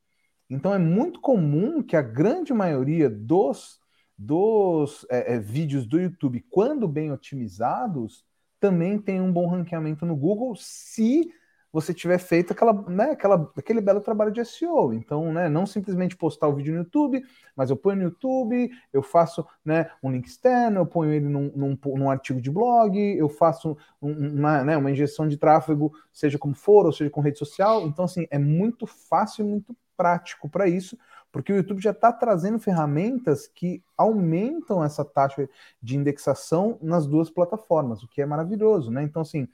Então 0.49 0.73
é 0.73 0.77
muito 0.77 1.19
comum 1.19 1.81
que 1.81 1.95
a 1.95 2.01
grande 2.01 2.53
maioria 2.53 3.09
dos, 3.09 3.79
dos 4.17 5.05
é, 5.09 5.35
é, 5.35 5.39
vídeos 5.39 5.85
do 5.85 5.99
YouTube, 5.99 6.45
quando 6.49 6.87
bem 6.87 7.11
otimizados, 7.11 8.25
também 8.63 8.97
tem 8.97 9.19
um 9.19 9.29
bom 9.29 9.45
ranqueamento 9.45 10.05
no 10.05 10.15
Google 10.15 10.55
se 10.55 11.29
você 11.69 11.93
tiver 11.93 12.17
feito 12.17 12.53
aquela, 12.53 12.71
né, 12.87 13.11
aquela, 13.11 13.51
aquele 13.57 13.81
belo 13.81 13.99
trabalho 13.99 14.31
de 14.31 14.39
SEO. 14.45 14.93
Então, 14.93 15.33
né, 15.33 15.49
não 15.49 15.65
simplesmente 15.65 16.15
postar 16.15 16.47
o 16.47 16.55
vídeo 16.55 16.71
no 16.71 16.79
YouTube, 16.79 17.21
mas 17.57 17.69
eu 17.69 17.75
ponho 17.75 17.97
no 17.97 18.03
YouTube, 18.03 18.71
eu 18.93 19.03
faço 19.03 19.45
né, 19.65 19.89
um 20.01 20.09
link 20.09 20.27
externo, 20.27 20.79
eu 20.79 20.85
ponho 20.85 21.11
ele 21.11 21.27
num, 21.27 21.51
num, 21.53 21.77
num 21.97 22.09
artigo 22.09 22.39
de 22.39 22.49
blog, 22.49 22.97
eu 22.97 23.27
faço 23.27 23.75
uma, 23.99 24.63
né, 24.63 24.77
uma 24.77 24.91
injeção 24.91 25.27
de 25.27 25.35
tráfego, 25.35 25.91
seja 26.13 26.39
como 26.39 26.55
for, 26.55 26.85
ou 26.85 26.93
seja 26.93 27.09
com 27.09 27.19
rede 27.19 27.39
social. 27.39 27.85
Então, 27.85 28.05
assim, 28.05 28.25
é 28.31 28.39
muito 28.39 28.87
fácil 28.87 29.45
e 29.45 29.49
muito 29.49 29.75
prático 29.97 30.47
para 30.47 30.69
isso, 30.69 30.97
porque 31.33 31.51
o 31.51 31.55
YouTube 31.55 31.81
já 31.81 31.89
está 31.89 32.13
trazendo 32.13 32.59
ferramentas 32.59 33.47
que 33.47 33.83
aumentam 33.97 34.83
essa 34.83 35.03
taxa 35.03 35.49
de 35.81 35.97
indexação 35.97 36.77
nas 36.79 37.07
duas 37.07 37.27
plataformas, 37.31 38.03
o 38.03 38.07
que 38.07 38.21
é 38.21 38.25
maravilhoso, 38.25 38.91
né? 38.91 39.01
Então, 39.01 39.23
assim, 39.23 39.47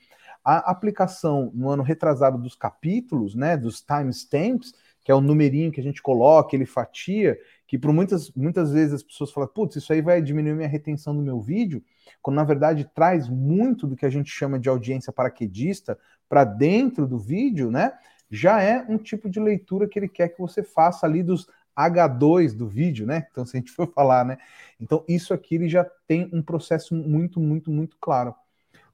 a 0.44 0.70
aplicação 0.70 1.50
no 1.56 1.70
ano 1.70 1.82
retrasado 1.82 2.38
dos 2.38 2.54
capítulos, 2.54 3.34
né, 3.34 3.56
dos 3.56 3.82
timestamps, 3.82 4.74
que 5.06 5.10
é 5.10 5.16
o 5.16 5.22
numerinho 5.22 5.72
que 5.72 5.80
a 5.80 5.84
gente 5.84 6.02
coloca, 6.02 6.54
ele 6.54 6.66
fatia, 6.66 7.40
que 7.66 7.78
por 7.78 7.94
muitas, 7.94 8.30
muitas 8.32 8.74
vezes 8.74 8.96
as 8.96 9.04
pessoas 9.04 9.32
falam, 9.32 9.50
putz, 9.50 9.78
isso 9.78 9.94
aí 9.94 10.02
vai 10.02 10.22
diminuir 10.22 10.56
minha 10.56 10.68
retenção 10.68 11.16
do 11.16 11.22
meu 11.22 11.40
vídeo, 11.40 11.82
quando 12.22 12.36
na 12.36 12.44
verdade 12.44 12.92
traz 12.94 13.30
muito 13.30 13.88
do 13.88 13.96
que 13.96 14.06
a 14.06 14.10
gente 14.10 14.30
chama 14.30 14.60
de 14.60 14.68
audiência 14.68 15.14
paraquedista 15.14 15.98
para 16.28 16.44
dentro 16.44 17.08
do 17.08 17.18
vídeo, 17.18 17.72
né? 17.72 17.94
Já 18.30 18.62
é 18.62 18.86
um 18.88 18.98
tipo 18.98 19.30
de 19.30 19.40
leitura 19.40 19.88
que 19.88 19.98
ele 19.98 20.10
quer 20.10 20.28
que 20.28 20.40
você 20.40 20.62
faça 20.62 21.06
ali 21.06 21.24
dos 21.24 21.48
H2 21.88 22.54
do 22.54 22.68
vídeo, 22.68 23.06
né? 23.06 23.28
Então, 23.32 23.46
se 23.46 23.56
a 23.56 23.60
gente 23.60 23.72
for 23.72 23.88
falar, 23.94 24.26
né? 24.26 24.38
Então, 24.80 25.04
isso 25.08 25.34
aqui 25.34 25.56
ele 25.56 25.70
já 25.70 25.86
tem 26.08 26.30
um 26.34 26.42
processo 26.42 26.96
muito, 26.96 27.40
muito, 27.40 27.70
muito 27.70 27.98
claro. 28.00 28.34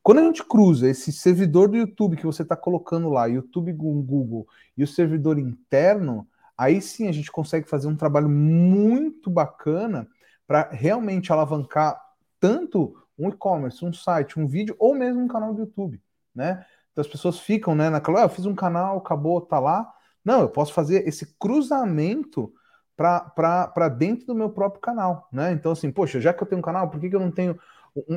Quando 0.04 0.20
a 0.20 0.24
gente 0.24 0.44
cruza 0.44 0.88
esse 0.88 1.12
servidor 1.12 1.68
do 1.68 1.78
YouTube 1.78 2.18
que 2.18 2.26
você 2.26 2.44
está 2.44 2.56
colocando 2.56 3.10
lá, 3.10 3.26
YouTube 3.26 3.74
com 3.74 4.02
Google, 4.04 4.48
e 4.78 4.84
o 4.84 4.88
servidor 4.88 5.40
interno, 5.40 6.28
aí 6.56 6.80
sim 6.80 7.08
a 7.08 7.12
gente 7.12 7.32
consegue 7.32 7.68
fazer 7.68 7.88
um 7.88 7.96
trabalho 7.96 8.30
muito 8.30 9.32
bacana 9.32 10.08
para 10.46 10.70
realmente 10.70 11.34
alavancar 11.34 12.00
tanto 12.40 12.96
um 13.18 13.30
e-commerce, 13.30 13.84
um 13.84 13.92
site, 13.92 14.40
um 14.40 14.46
vídeo, 14.46 14.76
ou 14.78 14.94
mesmo 14.94 15.22
um 15.22 15.28
canal 15.28 15.54
do 15.54 15.62
YouTube, 15.62 16.00
né? 16.36 16.64
Então 16.92 17.02
as 17.02 17.08
pessoas 17.08 17.40
ficam, 17.40 17.74
né, 17.76 17.90
naquela, 17.90 18.22
ah, 18.22 18.26
eu 18.26 18.30
fiz 18.30 18.46
um 18.46 18.56
canal, 18.56 18.98
acabou, 18.98 19.42
tá 19.42 19.60
lá. 19.60 19.92
Não, 20.24 20.42
eu 20.42 20.50
posso 20.50 20.72
fazer 20.72 21.08
esse 21.08 21.36
cruzamento 21.38 22.54
para 22.96 23.90
dentro 23.90 24.26
do 24.28 24.36
meu 24.36 24.50
próprio 24.50 24.82
canal, 24.82 25.28
né? 25.32 25.52
Então, 25.52 25.72
assim, 25.72 25.92
poxa, 25.92 26.22
já 26.22 26.34
que 26.34 26.42
eu 26.42 26.48
tenho 26.48 26.60
um 26.60 26.64
canal, 26.64 26.90
por 26.90 27.00
que, 27.00 27.10
que 27.10 27.16
eu 27.16 27.20
não 27.20 27.32
tenho 27.32 27.60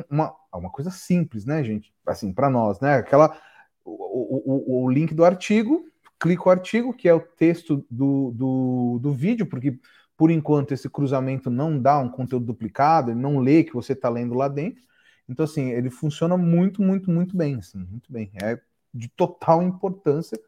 uma, 0.09 0.33
uma 0.53 0.69
coisa 0.69 0.89
simples, 0.89 1.45
né, 1.45 1.63
gente? 1.63 1.93
Assim, 2.05 2.31
para 2.31 2.49
nós, 2.49 2.79
né? 2.79 2.95
Aquela 2.95 3.37
o, 3.83 4.81
o, 4.81 4.85
o, 4.85 4.89
link 4.89 5.13
do 5.13 5.25
artigo, 5.25 5.85
clico 6.19 6.49
o 6.49 6.51
artigo, 6.51 6.93
que 6.93 7.09
é 7.09 7.13
o 7.13 7.19
texto 7.19 7.85
do, 7.89 8.31
do, 8.31 8.99
do 9.01 9.11
vídeo, 9.13 9.45
porque 9.45 9.79
por 10.15 10.31
enquanto 10.31 10.73
esse 10.73 10.89
cruzamento 10.89 11.49
não 11.49 11.79
dá 11.79 11.97
um 11.97 12.09
conteúdo 12.09 12.45
duplicado, 12.45 13.11
ele 13.11 13.19
não 13.19 13.39
lê 13.39 13.63
que 13.63 13.73
você 13.73 13.93
está 13.93 14.09
lendo 14.09 14.33
lá 14.33 14.47
dentro. 14.47 14.83
Então, 15.27 15.45
assim, 15.45 15.69
ele 15.71 15.89
funciona 15.89 16.37
muito, 16.37 16.81
muito, 16.81 17.11
muito 17.11 17.37
bem, 17.37 17.55
assim, 17.55 17.77
muito 17.77 18.11
bem. 18.11 18.31
É 18.41 18.59
de 18.93 19.07
total 19.09 19.61
importância 19.61 20.39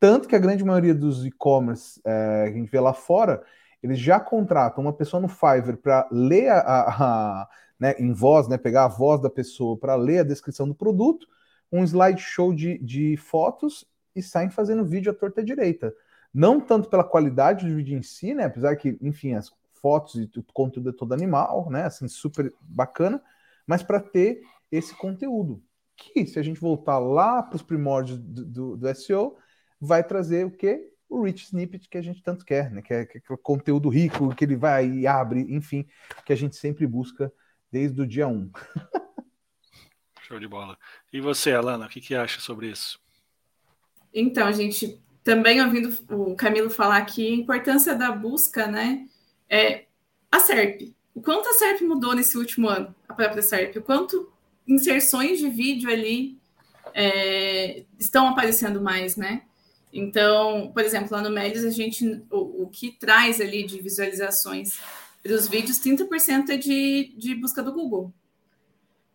Tanto 0.00 0.26
que 0.26 0.34
a 0.34 0.38
grande 0.38 0.64
maioria 0.64 0.94
dos 0.94 1.26
e-commerce 1.26 2.00
é, 2.02 2.44
que 2.46 2.56
a 2.56 2.58
gente 2.58 2.70
vê 2.70 2.80
lá 2.80 2.94
fora, 2.94 3.42
eles 3.82 3.98
já 3.98 4.20
contratam 4.20 4.84
uma 4.84 4.92
pessoa 4.92 5.20
no 5.20 5.28
Fiverr 5.28 5.76
para 5.76 6.08
ler 6.10 6.48
a, 6.48 6.58
a, 6.58 7.42
a 7.42 7.48
né, 7.78 7.94
em 7.98 8.12
voz, 8.12 8.46
né, 8.46 8.58
pegar 8.58 8.84
a 8.84 8.88
voz 8.88 9.20
da 9.20 9.30
pessoa 9.30 9.76
para 9.76 9.94
ler 9.94 10.18
a 10.18 10.24
descrição 10.24 10.68
do 10.68 10.74
produto, 10.74 11.26
um 11.72 11.82
slideshow 11.82 12.52
de, 12.52 12.78
de 12.78 13.16
fotos 13.16 13.86
e 14.14 14.22
saem 14.22 14.50
fazendo 14.50 14.84
vídeo 14.84 15.10
à 15.10 15.14
torta 15.14 15.42
direita. 15.42 15.94
Não 16.32 16.60
tanto 16.60 16.88
pela 16.90 17.02
qualidade 17.02 17.66
do 17.66 17.74
vídeo 17.74 17.98
em 17.98 18.02
si, 18.02 18.34
né, 18.34 18.44
apesar 18.44 18.76
que, 18.76 18.98
enfim, 19.00 19.34
as 19.34 19.50
fotos 19.80 20.16
e 20.16 20.30
o 20.38 20.44
conteúdo 20.52 20.90
é 20.90 20.92
todo 20.92 21.14
animal, 21.14 21.70
né, 21.70 21.84
assim, 21.84 22.06
super 22.06 22.52
bacana, 22.60 23.22
mas 23.66 23.82
para 23.82 23.98
ter 23.98 24.42
esse 24.70 24.94
conteúdo. 24.94 25.62
Que, 25.96 26.26
se 26.26 26.38
a 26.38 26.42
gente 26.42 26.60
voltar 26.60 26.98
lá 26.98 27.42
para 27.42 27.56
os 27.56 27.62
primórdios 27.62 28.18
do, 28.18 28.44
do, 28.44 28.76
do 28.76 28.94
SEO, 28.94 29.36
vai 29.80 30.04
trazer 30.04 30.46
o 30.46 30.50
que? 30.50 30.90
O 31.10 31.24
rich 31.24 31.46
snippet 31.46 31.88
que 31.88 31.98
a 31.98 32.02
gente 32.02 32.22
tanto 32.22 32.44
quer, 32.44 32.70
né? 32.70 32.80
Que 32.80 32.94
é, 32.94 33.04
que 33.04 33.18
é 33.18 33.36
conteúdo 33.42 33.88
rico, 33.88 34.34
que 34.34 34.44
ele 34.44 34.54
vai 34.54 34.88
e 34.88 35.06
abre, 35.08 35.40
enfim, 35.52 35.84
que 36.24 36.32
a 36.32 36.36
gente 36.36 36.54
sempre 36.54 36.86
busca 36.86 37.32
desde 37.70 38.00
o 38.00 38.06
dia 38.06 38.28
1. 38.28 38.50
Show 40.22 40.38
de 40.38 40.46
bola. 40.46 40.78
E 41.12 41.20
você, 41.20 41.52
Alana, 41.52 41.86
o 41.86 41.88
que, 41.88 42.00
que 42.00 42.14
acha 42.14 42.40
sobre 42.40 42.70
isso? 42.70 43.00
Então, 44.14 44.46
a 44.46 44.52
gente 44.52 45.02
também 45.24 45.60
ouvindo 45.60 45.92
o 46.08 46.36
Camilo 46.36 46.70
falar 46.70 46.98
aqui, 46.98 47.26
a 47.26 47.36
importância 47.36 47.94
da 47.96 48.12
busca, 48.12 48.68
né? 48.68 49.08
É 49.48 49.86
a 50.30 50.38
SERP. 50.38 50.94
O 51.12 51.20
quanto 51.20 51.48
a 51.48 51.54
SERP 51.54 51.82
mudou 51.82 52.14
nesse 52.14 52.38
último 52.38 52.68
ano, 52.68 52.94
a 53.08 53.14
própria 53.14 53.42
SERP, 53.42 53.76
o 53.76 53.82
quanto 53.82 54.32
inserções 54.66 55.40
de 55.40 55.48
vídeo 55.48 55.90
ali 55.90 56.38
é, 56.94 57.84
estão 57.98 58.28
aparecendo 58.28 58.80
mais, 58.80 59.16
né? 59.16 59.42
Então, 59.92 60.70
por 60.72 60.82
exemplo, 60.82 61.08
lá 61.10 61.22
no 61.22 61.30
Médios, 61.30 61.64
a 61.64 61.70
gente, 61.70 62.22
o, 62.30 62.64
o 62.64 62.68
que 62.68 62.92
traz 62.92 63.40
ali 63.40 63.64
de 63.64 63.80
visualizações 63.80 64.78
dos 65.24 65.48
vídeos, 65.48 65.78
30% 65.78 66.50
é 66.50 66.56
de, 66.56 67.14
de 67.16 67.34
busca 67.34 67.62
do 67.62 67.72
Google. 67.72 68.12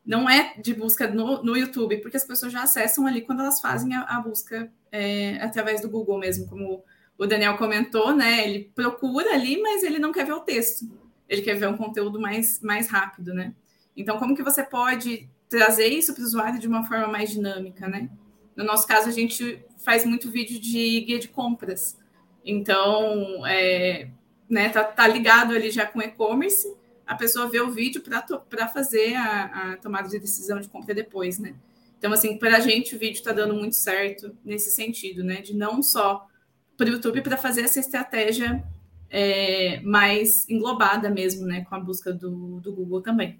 Não 0.06 0.30
é 0.30 0.54
de 0.62 0.74
busca 0.74 1.08
no, 1.08 1.42
no 1.42 1.58
YouTube, 1.58 1.98
porque 1.98 2.18
as 2.18 2.26
pessoas 2.26 2.52
já 2.52 2.64
acessam 2.64 3.08
ali 3.08 3.22
quando 3.22 3.42
elas 3.42 3.60
fazem 3.60 3.96
a, 3.96 4.02
a 4.02 4.20
busca 4.20 4.72
é, 4.92 5.38
através 5.42 5.82
do 5.82 5.90
Google 5.90 6.20
mesmo, 6.20 6.48
como 6.48 6.84
o 7.18 7.26
Daniel 7.26 7.58
comentou, 7.58 8.16
né? 8.16 8.48
Ele 8.48 8.72
procura 8.76 9.34
ali, 9.34 9.60
mas 9.62 9.82
ele 9.82 9.98
não 9.98 10.12
quer 10.12 10.26
ver 10.26 10.34
o 10.34 10.42
texto. 10.42 10.86
Ele 11.28 11.42
quer 11.42 11.56
ver 11.56 11.68
um 11.68 11.78
conteúdo 11.78 12.20
mais, 12.20 12.62
mais 12.62 12.88
rápido, 12.88 13.34
né? 13.34 13.54
Então, 13.98 14.20
como 14.20 14.36
que 14.36 14.44
você 14.44 14.62
pode 14.62 15.28
trazer 15.50 15.88
isso 15.88 16.14
para 16.14 16.22
o 16.22 16.26
usuário 16.26 16.60
de 16.60 16.68
uma 16.68 16.84
forma 16.86 17.08
mais 17.08 17.32
dinâmica, 17.32 17.88
né? 17.88 18.10
No 18.56 18.64
nosso 18.64 18.86
caso, 18.86 19.10
a 19.10 19.12
gente 19.12 19.64
faz 19.86 20.04
muito 20.04 20.32
vídeo 20.32 20.60
de 20.60 21.02
guia 21.02 21.20
de 21.20 21.28
compras. 21.28 21.98
Então, 22.44 23.46
é, 23.46 24.10
né, 24.50 24.70
tá, 24.70 24.84
tá 24.84 25.08
ligado 25.08 25.54
ali 25.54 25.70
já 25.70 25.86
com 25.86 26.02
e-commerce, 26.02 26.76
a 27.06 27.14
pessoa 27.16 27.48
vê 27.48 27.62
o 27.62 27.70
vídeo 27.70 28.02
para 28.50 28.68
fazer 28.68 29.16
a, 29.16 29.44
a, 29.74 29.78
tomada 29.78 30.10
de 30.10 30.20
decisão 30.20 30.60
de 30.60 30.68
compra 30.68 30.94
depois, 30.94 31.38
né? 31.38 31.56
Então, 31.98 32.12
assim, 32.12 32.38
para 32.38 32.58
a 32.58 32.60
gente 32.60 32.96
o 32.96 33.00
vídeo 33.00 33.14
está 33.14 33.32
dando 33.32 33.54
muito 33.54 33.76
certo 33.76 34.36
nesse 34.44 34.72
sentido, 34.72 35.24
né? 35.24 35.42
De 35.42 35.56
não 35.56 35.84
só 35.84 36.28
para 36.76 36.88
o 36.88 36.94
YouTube 36.94 37.22
para 37.22 37.38
fazer 37.38 37.62
essa 37.62 37.80
estratégia 37.80 38.64
é, 39.10 39.80
mais 39.82 40.50
englobada 40.50 41.10
mesmo, 41.10 41.46
né? 41.46 41.64
Com 41.66 41.76
a 41.76 41.80
busca 41.80 42.12
do, 42.12 42.60
do 42.60 42.74
Google 42.74 43.02
também. 43.02 43.40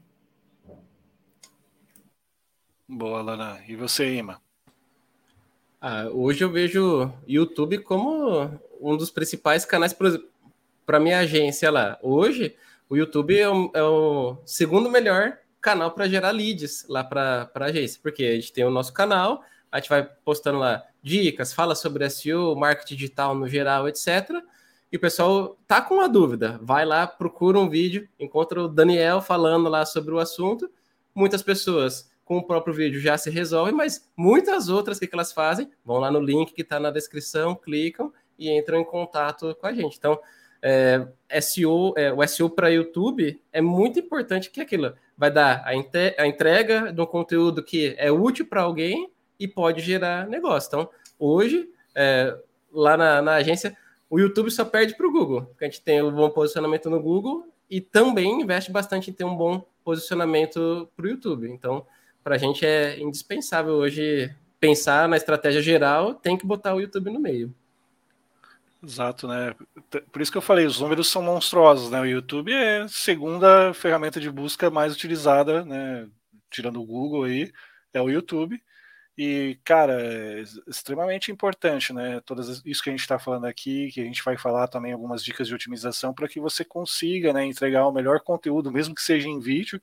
Boa, 2.88 3.22
Lana. 3.22 3.60
E 3.68 3.76
você, 3.76 4.16
Ima? 4.16 4.45
Ah, 5.88 6.10
hoje 6.12 6.44
eu 6.44 6.50
vejo 6.50 7.14
YouTube 7.28 7.78
como 7.78 8.60
um 8.82 8.98
dos 8.98 9.12
principais 9.12 9.66
canais 9.66 9.96
para 10.84 11.00
minha 11.00 11.20
agência 11.20 11.70
lá. 11.70 12.00
Hoje, 12.02 12.56
o 12.90 12.98
YouTube 12.98 13.38
é 13.38 13.48
o, 13.48 13.70
é 13.72 13.84
o 13.84 14.36
segundo 14.48 14.90
melhor 14.90 15.38
canal 15.62 15.92
para 15.92 16.08
gerar 16.08 16.32
leads 16.32 16.88
lá 16.90 17.04
para 17.04 17.52
a 17.54 17.66
agência, 17.66 18.00
porque 18.02 18.24
a 18.24 18.34
gente 18.34 18.52
tem 18.52 18.64
o 18.64 18.72
nosso 18.72 18.92
canal, 18.94 19.44
a 19.72 19.80
gente 19.80 19.88
vai 19.88 20.04
postando 20.04 20.58
lá 20.58 20.84
dicas, 21.04 21.54
fala 21.54 21.76
sobre 21.76 22.10
SEO, 22.10 22.56
marketing 22.56 22.96
digital 22.96 23.36
no 23.36 23.48
geral, 23.48 23.88
etc. 23.88 24.42
E 24.92 24.98
o 24.98 25.00
pessoal 25.00 25.56
tá 25.68 25.82
com 25.82 25.94
uma 25.94 26.10
dúvida, 26.10 26.60
vai 26.64 26.84
lá, 26.84 27.06
procura 27.06 27.60
um 27.60 27.70
vídeo, 27.70 28.10
encontra 28.20 28.60
o 28.60 28.68
Daniel 28.68 29.22
falando 29.22 29.70
lá 29.70 29.86
sobre 29.86 30.16
o 30.16 30.18
assunto. 30.18 30.68
Muitas 31.14 31.44
pessoas 31.44 32.10
com 32.26 32.38
o 32.38 32.44
próprio 32.44 32.74
vídeo 32.74 33.00
já 33.00 33.18
se 33.18 33.30
resolve, 33.30 33.72
mas 33.72 34.10
muitas 34.18 34.68
outras 34.68 35.00
que, 35.00 35.06
que 35.08 35.16
elas 35.16 35.32
fazem 35.32 35.70
vão 35.86 36.00
lá 36.00 36.10
no 36.10 36.20
link 36.20 36.54
que 36.54 36.64
está 36.64 36.80
na 36.80 36.90
descrição, 36.90 37.56
clicam 37.56 38.12
e 38.38 38.50
entram 38.52 38.82
em 38.82 38.84
contato 38.84 39.56
com 39.56 39.68
a 39.68 39.72
gente. 39.72 39.98
Então, 39.98 40.20
é, 40.62 41.08
SEO, 41.40 41.94
é, 41.96 42.12
o 42.12 42.28
SEO 42.28 42.50
para 42.50 42.70
YouTube 42.70 43.40
é 43.54 43.62
muito 43.62 44.00
importante 44.00 44.50
que 44.50 44.60
aquilo 44.60 44.96
vai 45.16 45.30
dar 45.30 45.64
a, 45.64 45.70
a 45.70 46.28
entrega 46.28 46.92
de 46.92 47.00
um 47.00 47.06
conteúdo 47.06 47.64
que 47.64 47.94
é 47.98 48.12
útil 48.12 48.48
para 48.48 48.64
alguém 48.64 49.12
e 49.40 49.48
pode 49.48 49.82
gerar 49.82 50.28
negócio. 50.28 50.68
Então, 50.68 50.90
hoje, 51.20 51.70
é, 51.94 52.36
lá 52.72 52.98
na, 52.98 53.22
na, 53.22 53.34
agência, 53.36 53.78
o 54.10 54.20
YouTube 54.20 54.50
só 54.50 54.66
perde 54.66 54.96
para 54.96 55.08
o 55.08 55.12
Google, 55.12 55.44
porque 55.44 55.66
a 55.66 55.68
gente 55.68 55.82
tem 55.82 56.02
um 56.02 56.12
bom 56.12 56.32
posicionamento 56.32 56.90
no 56.90 57.00
Google 57.00 57.46
e 57.70 57.80
também 57.80 58.42
investe 58.42 58.72
bastante 58.72 59.12
em 59.12 59.14
ter 59.14 59.24
um 59.24 59.36
bom 59.36 59.64
posicionamento 59.84 60.90
para 60.96 61.06
o 61.06 61.10
YouTube. 61.10 61.50
Então, 61.50 61.86
para 62.26 62.36
a 62.36 62.40
gente 62.40 62.66
é 62.66 63.00
indispensável 63.00 63.76
hoje 63.76 64.34
pensar 64.60 65.08
na 65.08 65.16
estratégia 65.16 65.62
geral, 65.62 66.16
tem 66.16 66.36
que 66.36 66.44
botar 66.44 66.74
o 66.74 66.82
YouTube 66.82 67.12
no 67.12 67.20
meio. 67.20 67.54
Exato, 68.84 69.28
né? 69.28 69.54
Por 70.12 70.24
isso 70.24 70.32
que 70.32 70.38
eu 70.40 70.42
falei, 70.42 70.66
os 70.66 70.80
números 70.80 71.08
são 71.08 71.22
monstruosos, 71.22 71.92
né? 71.92 72.02
O 72.02 72.06
YouTube 72.06 72.52
é 72.52 72.82
a 72.82 72.88
segunda 72.88 73.76
ferramenta 73.76 74.20
de 74.20 74.32
busca 74.32 74.72
mais 74.72 74.92
utilizada, 74.92 75.64
né? 75.64 76.08
Tirando 76.50 76.82
o 76.82 76.86
Google 76.86 77.26
aí, 77.26 77.54
é 77.94 78.02
o 78.02 78.10
YouTube. 78.10 78.60
E, 79.16 79.60
cara, 79.64 80.02
é 80.02 80.44
extremamente 80.68 81.32
importante, 81.32 81.94
né? 81.94 82.22
Todas 82.26 82.64
isso 82.66 82.82
que 82.82 82.90
a 82.90 82.94
gente 82.94 83.02
está 83.02 83.20
falando 83.20 83.46
aqui, 83.46 83.92
que 83.92 84.02
a 84.02 84.04
gente 84.04 84.24
vai 84.24 84.36
falar 84.36 84.68
também 84.68 84.94
algumas 84.94 85.24
dicas 85.24 85.48
de 85.48 85.54
otimização 85.54 86.12
para 86.12 86.28
que 86.28 86.40
você 86.40 86.66
consiga, 86.66 87.32
né, 87.32 87.46
entregar 87.46 87.86
o 87.86 87.94
melhor 87.94 88.20
conteúdo, 88.22 88.72
mesmo 88.72 88.96
que 88.96 89.02
seja 89.04 89.28
em 89.28 89.40
vídeo, 89.40 89.80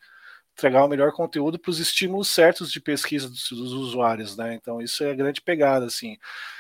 entregar 0.55 0.85
o 0.85 0.89
melhor 0.89 1.13
conteúdo 1.13 1.59
para 1.59 1.71
os 1.71 1.79
estímulos 1.81 2.29
certos 2.29 2.71
de 2.71 2.81
pesquisa 2.81 3.29
dos, 3.29 3.49
dos, 3.51 3.73
usuários, 3.73 4.37
né? 4.37 4.55
Então 4.55 4.81
isso 4.81 5.03
é 5.03 5.11
a 5.11 5.15
grande 5.15 5.41
pegada, 5.41 5.87
assim. 5.87 6.17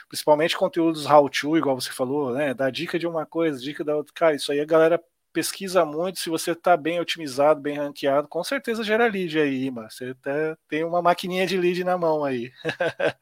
Principalmente 0.09 0.57
conteúdos 0.57 1.07
how-to, 1.07 1.57
igual 1.57 1.81
você 1.81 1.90
falou, 1.90 2.33
né? 2.35 2.55
Dar 2.55 2.70
dica 2.70 2.98
de 2.98 3.07
uma 3.07 3.26
coisa, 3.26 3.61
dica 3.61 3.85
da 3.85 3.96
outra. 3.96 4.12
Cara, 4.14 4.35
isso 4.35 4.50
aí 4.52 4.61
a 4.61 4.64
galera 4.64 5.02
pesquisa 5.33 5.85
muito. 5.85 6.18
Se 6.18 6.31
você 6.31 6.52
está 6.52 6.76
bem 6.76 7.00
otimizado, 7.00 7.61
bem 7.61 7.76
ranqueado, 7.78 8.28
com 8.28 8.42
certeza 8.44 8.85
gera 8.85 9.07
lead 9.07 9.38
aí, 9.38 9.70
mas 9.70 9.94
você 9.94 10.14
até 10.18 10.57
tem 10.68 10.85
uma 10.85 11.02
maquininha 11.02 11.46
de 11.46 11.57
lead 11.57 11.85
na 11.85 11.96
mão 11.98 12.24
aí. 12.24 12.52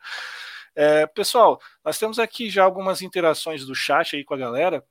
é, 0.75 1.07
pessoal, 1.07 1.61
nós 1.85 1.99
temos 1.99 2.19
aqui 2.19 2.51
já 2.51 2.65
algumas 2.65 3.03
interações 3.03 3.65
do 3.67 3.75
chat 3.75 4.17
aí 4.17 4.25
com 4.25 4.35
a 4.35 4.39
galera. 4.39 4.85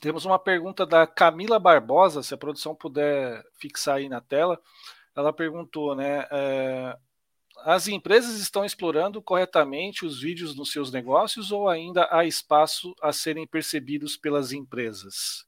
Temos 0.00 0.24
uma 0.24 0.38
pergunta 0.38 0.86
da 0.86 1.04
Camila 1.06 1.58
Barbosa, 1.58 2.22
se 2.22 2.32
a 2.32 2.36
produção 2.36 2.74
puder 2.76 3.44
fixar 3.58 3.96
aí 3.96 4.08
na 4.08 4.20
tela 4.20 4.60
ela 5.16 5.32
perguntou, 5.32 5.94
né? 5.94 6.26
É, 6.30 6.96
as 7.64 7.88
empresas 7.88 8.38
estão 8.38 8.64
explorando 8.64 9.20
corretamente 9.20 10.04
os 10.04 10.20
vídeos 10.20 10.56
nos 10.56 10.70
seus 10.70 10.92
negócios 10.92 11.52
ou 11.52 11.68
ainda 11.68 12.08
há 12.10 12.24
espaço 12.24 12.94
a 13.02 13.12
serem 13.12 13.46
percebidos 13.46 14.16
pelas 14.16 14.52
empresas? 14.52 15.44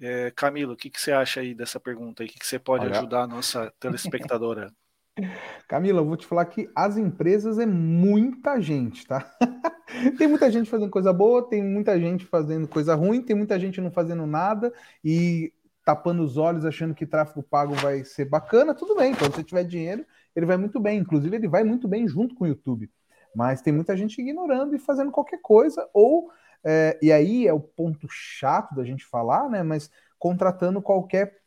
É, 0.00 0.30
Camilo, 0.30 0.72
o 0.72 0.76
que, 0.76 0.90
que, 0.90 1.00
você 1.00 1.12
acha 1.12 1.40
aí 1.40 1.54
dessa 1.54 1.78
pergunta? 1.78 2.24
O 2.24 2.26
que, 2.26 2.38
que 2.38 2.46
você 2.46 2.58
pode 2.58 2.86
Olha. 2.86 2.98
ajudar 2.98 3.22
a 3.22 3.26
nossa 3.26 3.72
telespectadora? 3.78 4.72
Camila, 5.68 6.00
eu 6.00 6.06
vou 6.06 6.16
te 6.16 6.26
falar 6.26 6.46
que 6.46 6.70
as 6.74 6.96
empresas 6.96 7.58
é 7.58 7.66
muita 7.66 8.60
gente, 8.60 9.06
tá? 9.06 9.30
tem 10.16 10.26
muita 10.26 10.50
gente 10.50 10.70
fazendo 10.70 10.90
coisa 10.90 11.12
boa, 11.12 11.46
tem 11.46 11.62
muita 11.62 11.98
gente 12.00 12.24
fazendo 12.24 12.66
coisa 12.66 12.94
ruim, 12.94 13.22
tem 13.22 13.36
muita 13.36 13.58
gente 13.58 13.80
não 13.80 13.90
fazendo 13.90 14.26
nada 14.26 14.72
e 15.04 15.52
tapando 15.84 16.22
os 16.22 16.36
olhos, 16.36 16.64
achando 16.64 16.94
que 16.94 17.06
tráfego 17.06 17.42
pago 17.42 17.74
vai 17.74 18.04
ser 18.04 18.24
bacana, 18.24 18.74
tudo 18.74 18.96
bem. 18.96 19.14
Quando 19.14 19.34
você 19.34 19.42
tiver 19.42 19.64
dinheiro, 19.64 20.04
ele 20.34 20.46
vai 20.46 20.56
muito 20.56 20.78
bem. 20.78 20.98
Inclusive, 20.98 21.34
ele 21.34 21.48
vai 21.48 21.64
muito 21.64 21.88
bem 21.88 22.06
junto 22.06 22.34
com 22.34 22.44
o 22.44 22.48
YouTube. 22.48 22.90
Mas 23.34 23.62
tem 23.62 23.72
muita 23.72 23.96
gente 23.96 24.20
ignorando 24.20 24.74
e 24.74 24.78
fazendo 24.78 25.10
qualquer 25.10 25.40
coisa, 25.40 25.88
ou, 25.92 26.30
é, 26.62 26.98
e 27.02 27.10
aí 27.10 27.46
é 27.46 27.52
o 27.52 27.60
ponto 27.60 28.06
chato 28.10 28.74
da 28.74 28.84
gente 28.84 29.04
falar, 29.04 29.48
né? 29.48 29.62
Mas 29.62 29.90
contratando 30.18 30.82
qualquer 30.82 31.40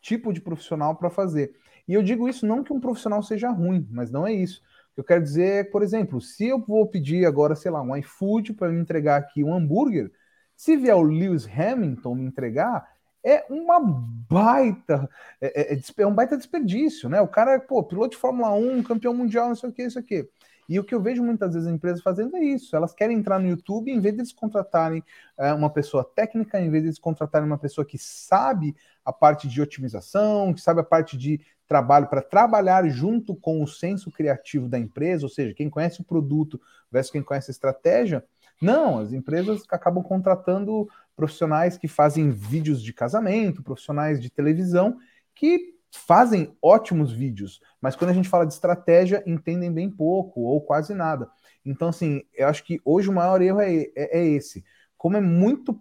tipo 0.00 0.32
de 0.32 0.40
profissional 0.40 0.96
para 0.96 1.10
fazer. 1.10 1.54
E 1.86 1.94
eu 1.94 2.02
digo 2.02 2.28
isso 2.28 2.46
não 2.46 2.64
que 2.64 2.72
um 2.72 2.80
profissional 2.80 3.22
seja 3.22 3.50
ruim, 3.50 3.86
mas 3.90 4.10
não 4.10 4.26
é 4.26 4.32
isso. 4.32 4.62
O 4.90 4.94
que 4.94 5.00
eu 5.00 5.04
quero 5.04 5.22
dizer 5.22 5.46
é, 5.46 5.64
por 5.64 5.82
exemplo, 5.82 6.20
se 6.20 6.46
eu 6.46 6.58
vou 6.58 6.86
pedir 6.86 7.26
agora, 7.26 7.54
sei 7.54 7.70
lá, 7.70 7.82
um 7.82 7.94
iFood 7.96 8.54
para 8.54 8.70
me 8.70 8.80
entregar 8.80 9.16
aqui 9.16 9.44
um 9.44 9.54
hambúrguer, 9.54 10.10
se 10.56 10.76
vier 10.76 10.96
o 10.96 11.02
Lewis 11.02 11.46
Hamilton 11.46 12.14
me 12.14 12.24
entregar, 12.24 12.95
é 13.26 13.44
uma 13.50 13.80
baita, 13.80 15.10
é, 15.40 15.74
é, 15.74 15.74
é, 15.74 15.80
é, 15.98 16.06
um 16.06 16.14
baita 16.14 16.36
desperdício, 16.36 17.08
né? 17.08 17.20
O 17.20 17.26
cara, 17.26 17.58
pô, 17.58 17.82
piloto 17.82 18.10
de 18.10 18.16
Fórmula 18.16 18.52
1, 18.52 18.84
campeão 18.84 19.12
mundial, 19.12 19.48
não 19.48 19.56
sei 19.56 19.68
o 19.68 19.72
que, 19.72 19.82
isso 19.82 19.98
aqui. 19.98 20.28
E 20.68 20.78
o 20.78 20.84
que 20.84 20.94
eu 20.94 21.00
vejo 21.00 21.24
muitas 21.24 21.54
vezes 21.54 21.66
as 21.66 21.74
empresas 21.74 22.02
fazendo 22.02 22.36
é 22.36 22.44
isso. 22.44 22.74
Elas 22.74 22.92
querem 22.92 23.18
entrar 23.18 23.40
no 23.40 23.48
YouTube, 23.48 23.90
em 23.90 23.98
vez 23.98 24.14
de 24.14 24.20
eles 24.20 24.32
contratarem 24.32 25.02
é, 25.36 25.52
uma 25.52 25.70
pessoa 25.70 26.04
técnica, 26.04 26.60
em 26.60 26.70
vez 26.70 26.84
de 26.84 26.88
eles 26.88 26.98
contratarem 27.00 27.46
uma 27.46 27.58
pessoa 27.58 27.84
que 27.84 27.98
sabe 27.98 28.76
a 29.04 29.12
parte 29.12 29.48
de 29.48 29.60
otimização, 29.60 30.54
que 30.54 30.60
sabe 30.60 30.80
a 30.80 30.84
parte 30.84 31.16
de 31.16 31.40
trabalho 31.66 32.06
para 32.06 32.22
trabalhar 32.22 32.88
junto 32.88 33.34
com 33.34 33.60
o 33.60 33.66
senso 33.66 34.08
criativo 34.08 34.68
da 34.68 34.78
empresa, 34.78 35.26
ou 35.26 35.30
seja, 35.30 35.52
quem 35.52 35.68
conhece 35.68 36.00
o 36.00 36.04
produto 36.04 36.60
versus 36.92 37.10
quem 37.10 37.22
conhece 37.22 37.50
a 37.50 37.52
estratégia. 37.52 38.24
Não, 38.60 38.98
as 38.98 39.12
empresas 39.12 39.62
acabam 39.68 40.02
contratando 40.02 40.88
profissionais 41.16 41.78
que 41.78 41.88
fazem 41.88 42.30
vídeos 42.30 42.82
de 42.82 42.92
casamento, 42.92 43.62
profissionais 43.62 44.20
de 44.20 44.30
televisão, 44.30 44.98
que 45.34 45.74
fazem 45.90 46.54
ótimos 46.60 47.10
vídeos, 47.10 47.60
mas 47.80 47.96
quando 47.96 48.10
a 48.10 48.12
gente 48.12 48.28
fala 48.28 48.46
de 48.46 48.52
estratégia, 48.52 49.22
entendem 49.26 49.72
bem 49.72 49.90
pouco 49.90 50.42
ou 50.42 50.60
quase 50.60 50.94
nada. 50.94 51.28
Então, 51.64 51.88
assim, 51.88 52.22
eu 52.34 52.46
acho 52.48 52.62
que 52.64 52.80
hoje 52.84 53.08
o 53.08 53.12
maior 53.12 53.40
erro 53.40 53.60
é, 53.60 53.74
é, 53.96 54.20
é 54.20 54.26
esse. 54.26 54.64
Como 54.96 55.16
é 55.16 55.20
muito 55.20 55.80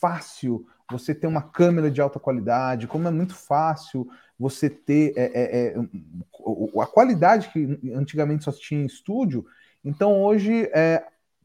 fácil 0.00 0.66
você 0.90 1.14
ter 1.14 1.26
uma 1.26 1.42
câmera 1.42 1.90
de 1.90 2.00
alta 2.00 2.18
qualidade, 2.18 2.86
como 2.86 3.06
é 3.06 3.10
muito 3.10 3.34
fácil 3.34 4.08
você 4.38 4.68
ter 4.68 5.12
é, 5.16 5.24
é, 5.24 5.66
é 5.68 6.80
a 6.80 6.86
qualidade 6.86 7.50
que 7.50 7.78
antigamente 7.94 8.44
só 8.44 8.52
tinha 8.52 8.82
em 8.82 8.86
estúdio. 8.86 9.44
Então, 9.84 10.20
hoje 10.20 10.68
é, 10.72 11.04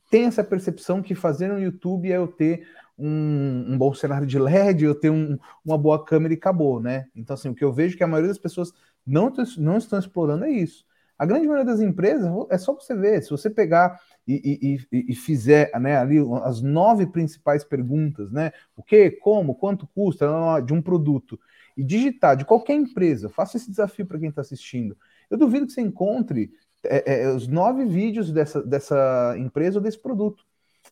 tem 0.09 0.25
essa 0.25 0.43
percepção 0.43 1.01
que 1.01 1.13
fazer 1.13 1.47
no 1.47 1.59
YouTube 1.59 2.11
é 2.11 2.17
eu 2.17 2.27
ter 2.27 2.67
um, 2.97 3.73
um, 3.73 3.77
bom 3.77 3.93
cenário 3.93 4.27
de 4.27 4.39
LED, 4.39 4.85
eu 4.85 4.95
tenho 4.95 5.13
um, 5.13 5.37
uma 5.63 5.77
boa 5.77 6.03
câmera 6.03 6.33
e 6.33 6.37
acabou, 6.37 6.79
né? 6.79 7.07
Então, 7.15 7.33
assim, 7.33 7.49
o 7.49 7.55
que 7.55 7.63
eu 7.63 7.73
vejo 7.73 7.97
que 7.97 8.03
a 8.03 8.07
maioria 8.07 8.29
das 8.29 8.37
pessoas 8.37 8.71
não, 9.05 9.31
não 9.57 9.77
estão 9.77 9.99
explorando 9.99 10.45
é 10.45 10.51
isso. 10.51 10.85
A 11.17 11.25
grande 11.25 11.47
maioria 11.47 11.65
das 11.65 11.79
empresas, 11.79 12.29
é 12.49 12.57
só 12.57 12.73
você 12.73 12.93
ver, 12.93 13.21
se 13.23 13.29
você 13.29 13.49
pegar 13.49 13.99
e, 14.27 14.77
e, 14.91 15.11
e, 15.11 15.15
fizer 15.15 15.71
né, 15.79 15.97
ali 15.97 16.17
as 16.43 16.61
nove 16.61 17.07
principais 17.07 17.63
perguntas, 17.63 18.31
né? 18.31 18.51
O 18.75 18.83
que, 18.83 19.11
como, 19.11 19.55
quanto 19.55 19.87
custa 19.87 20.27
de 20.65 20.73
um 20.73 20.81
produto, 20.81 21.39
e 21.77 21.83
digitar 21.83 22.35
de 22.35 22.45
qualquer 22.45 22.73
empresa, 22.73 23.29
faça 23.29 23.57
esse 23.57 23.69
desafio 23.69 24.05
para 24.05 24.19
quem 24.19 24.29
está 24.29 24.41
assistindo. 24.41 24.97
Eu 25.29 25.37
duvido 25.37 25.65
que 25.65 25.73
você 25.73 25.81
encontre 25.81 26.51
é, 26.83 27.23
é, 27.23 27.29
os 27.29 27.47
nove 27.47 27.85
vídeos 27.85 28.31
dessa, 28.31 28.63
dessa 28.63 29.35
empresa 29.37 29.79
ou 29.79 29.83
desse 29.83 29.99
produto. 29.99 30.45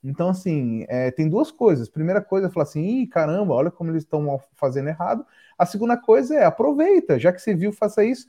Então, 0.03 0.29
assim, 0.29 0.85
é, 0.89 1.09
tem 1.11 1.29
duas 1.29 1.49
coisas. 1.49 1.87
Primeira 1.87 2.21
coisa 2.21 2.47
é 2.47 2.49
falar 2.49 2.63
assim, 2.63 2.83
Ih, 3.01 3.07
caramba, 3.07 3.53
olha 3.53 3.71
como 3.71 3.89
eles 3.89 4.03
estão 4.03 4.39
fazendo 4.53 4.89
errado. 4.89 5.25
A 5.57 5.65
segunda 5.65 5.95
coisa 5.95 6.35
é 6.35 6.43
aproveita, 6.43 7.17
já 7.17 7.31
que 7.31 7.39
você 7.39 7.55
viu, 7.55 7.71
faça 7.71 8.03
isso, 8.03 8.27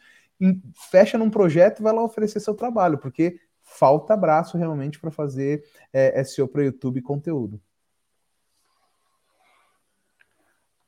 fecha 0.90 1.18
num 1.18 1.30
projeto 1.30 1.80
e 1.80 1.82
vai 1.82 1.92
lá 1.92 2.02
oferecer 2.02 2.38
seu 2.38 2.54
trabalho, 2.54 2.98
porque 2.98 3.40
falta 3.62 4.16
braço 4.16 4.56
realmente 4.56 5.00
para 5.00 5.10
fazer 5.10 5.64
é, 5.92 6.22
SEO 6.22 6.46
para 6.46 6.64
YouTube 6.64 7.02
conteúdo. 7.02 7.60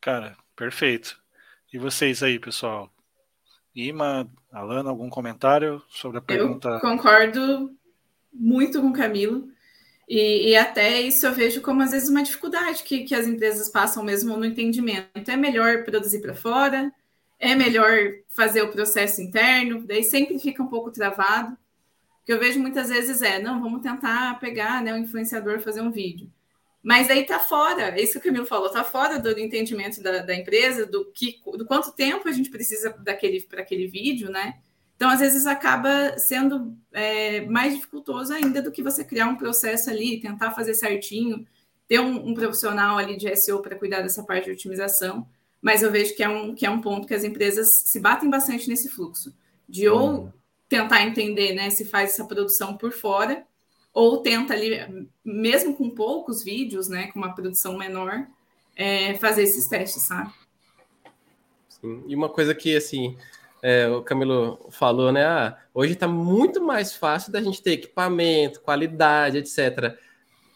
Cara, 0.00 0.36
perfeito. 0.54 1.20
E 1.72 1.78
vocês 1.78 2.22
aí, 2.22 2.38
pessoal? 2.38 2.88
Ima, 3.74 4.30
Alana, 4.52 4.88
algum 4.88 5.10
comentário 5.10 5.82
sobre 5.88 6.18
a 6.18 6.22
pergunta? 6.22 6.68
Eu 6.68 6.80
concordo 6.80 7.76
muito 8.32 8.80
com 8.80 8.88
o 8.88 8.92
Camilo. 8.92 9.48
E, 10.08 10.50
e, 10.50 10.56
até 10.56 11.00
isso 11.00 11.26
eu 11.26 11.34
vejo 11.34 11.60
como 11.60 11.82
às 11.82 11.90
vezes 11.90 12.08
uma 12.08 12.22
dificuldade 12.22 12.84
que, 12.84 13.02
que 13.02 13.14
as 13.14 13.26
empresas 13.26 13.68
passam 13.68 14.04
mesmo 14.04 14.36
no 14.36 14.44
entendimento. 14.44 15.28
É 15.28 15.36
melhor 15.36 15.84
produzir 15.84 16.20
para 16.20 16.34
fora, 16.34 16.92
é 17.38 17.54
melhor 17.54 17.90
fazer 18.28 18.62
o 18.62 18.70
processo 18.70 19.20
interno, 19.20 19.84
daí 19.84 20.04
sempre 20.04 20.38
fica 20.38 20.62
um 20.62 20.68
pouco 20.68 20.92
travado. 20.92 21.54
O 22.22 22.26
que 22.26 22.32
eu 22.32 22.38
vejo 22.38 22.60
muitas 22.60 22.88
vezes 22.88 23.20
é, 23.20 23.40
não, 23.40 23.60
vamos 23.60 23.82
tentar 23.82 24.38
pegar 24.38 24.82
né, 24.82 24.94
o 24.94 24.96
influenciador 24.96 25.60
fazer 25.60 25.80
um 25.80 25.90
vídeo. 25.90 26.30
Mas 26.82 27.10
aí 27.10 27.22
está 27.22 27.40
fora, 27.40 27.98
é 27.98 28.00
isso 28.00 28.12
que 28.12 28.18
o 28.20 28.22
Camilo 28.22 28.46
falou, 28.46 28.68
está 28.68 28.84
fora 28.84 29.18
do, 29.18 29.36
entendimento 29.40 30.00
da, 30.00 30.18
da, 30.18 30.34
empresa, 30.36 30.86
do 30.86 31.10
que 31.12 31.40
do 31.56 31.66
quanto 31.66 31.90
tempo 31.90 32.28
a 32.28 32.32
gente 32.32 32.48
precisa 32.48 32.90
daquele 33.00 33.40
para 33.40 33.60
aquele 33.60 33.88
vídeo, 33.88 34.30
né? 34.30 34.58
Então, 34.96 35.10
às 35.10 35.20
vezes, 35.20 35.46
acaba 35.46 36.18
sendo 36.18 36.74
é, 36.90 37.42
mais 37.46 37.74
dificultoso 37.74 38.32
ainda 38.32 38.62
do 38.62 38.72
que 38.72 38.82
você 38.82 39.04
criar 39.04 39.26
um 39.26 39.36
processo 39.36 39.90
ali, 39.90 40.18
tentar 40.20 40.52
fazer 40.52 40.72
certinho, 40.72 41.46
ter 41.86 42.00
um, 42.00 42.30
um 42.30 42.34
profissional 42.34 42.96
ali 42.96 43.16
de 43.16 43.34
SEO 43.36 43.60
para 43.60 43.76
cuidar 43.76 44.00
dessa 44.00 44.22
parte 44.22 44.46
de 44.46 44.52
otimização. 44.52 45.28
Mas 45.60 45.82
eu 45.82 45.92
vejo 45.92 46.14
que 46.16 46.22
é, 46.22 46.28
um, 46.28 46.54
que 46.54 46.64
é 46.64 46.70
um 46.70 46.80
ponto 46.80 47.06
que 47.06 47.14
as 47.14 47.24
empresas 47.24 47.82
se 47.84 48.00
batem 48.00 48.30
bastante 48.30 48.68
nesse 48.68 48.88
fluxo, 48.88 49.34
de 49.68 49.86
ou 49.88 50.10
uhum. 50.10 50.32
tentar 50.68 51.02
entender 51.02 51.54
né, 51.54 51.68
se 51.70 51.84
faz 51.84 52.10
essa 52.10 52.24
produção 52.24 52.76
por 52.76 52.92
fora, 52.92 53.44
ou 53.92 54.22
tenta 54.22 54.54
ali, 54.54 55.08
mesmo 55.24 55.74
com 55.74 55.90
poucos 55.90 56.42
vídeos, 56.42 56.88
né, 56.88 57.08
com 57.08 57.18
uma 57.18 57.34
produção 57.34 57.76
menor, 57.76 58.26
é, 58.74 59.14
fazer 59.14 59.42
esses 59.42 59.66
testes, 59.68 60.02
sabe? 60.02 60.32
Sim. 61.68 62.04
E 62.06 62.14
uma 62.14 62.28
coisa 62.28 62.54
que, 62.54 62.76
assim, 62.76 63.16
é, 63.68 63.88
o 63.88 64.00
Camilo 64.00 64.68
falou, 64.70 65.10
né? 65.10 65.24
Ah, 65.24 65.58
hoje 65.74 65.94
está 65.94 66.06
muito 66.06 66.62
mais 66.62 66.94
fácil 66.94 67.32
da 67.32 67.42
gente 67.42 67.60
ter 67.60 67.72
equipamento, 67.72 68.60
qualidade, 68.60 69.38
etc. 69.38 69.98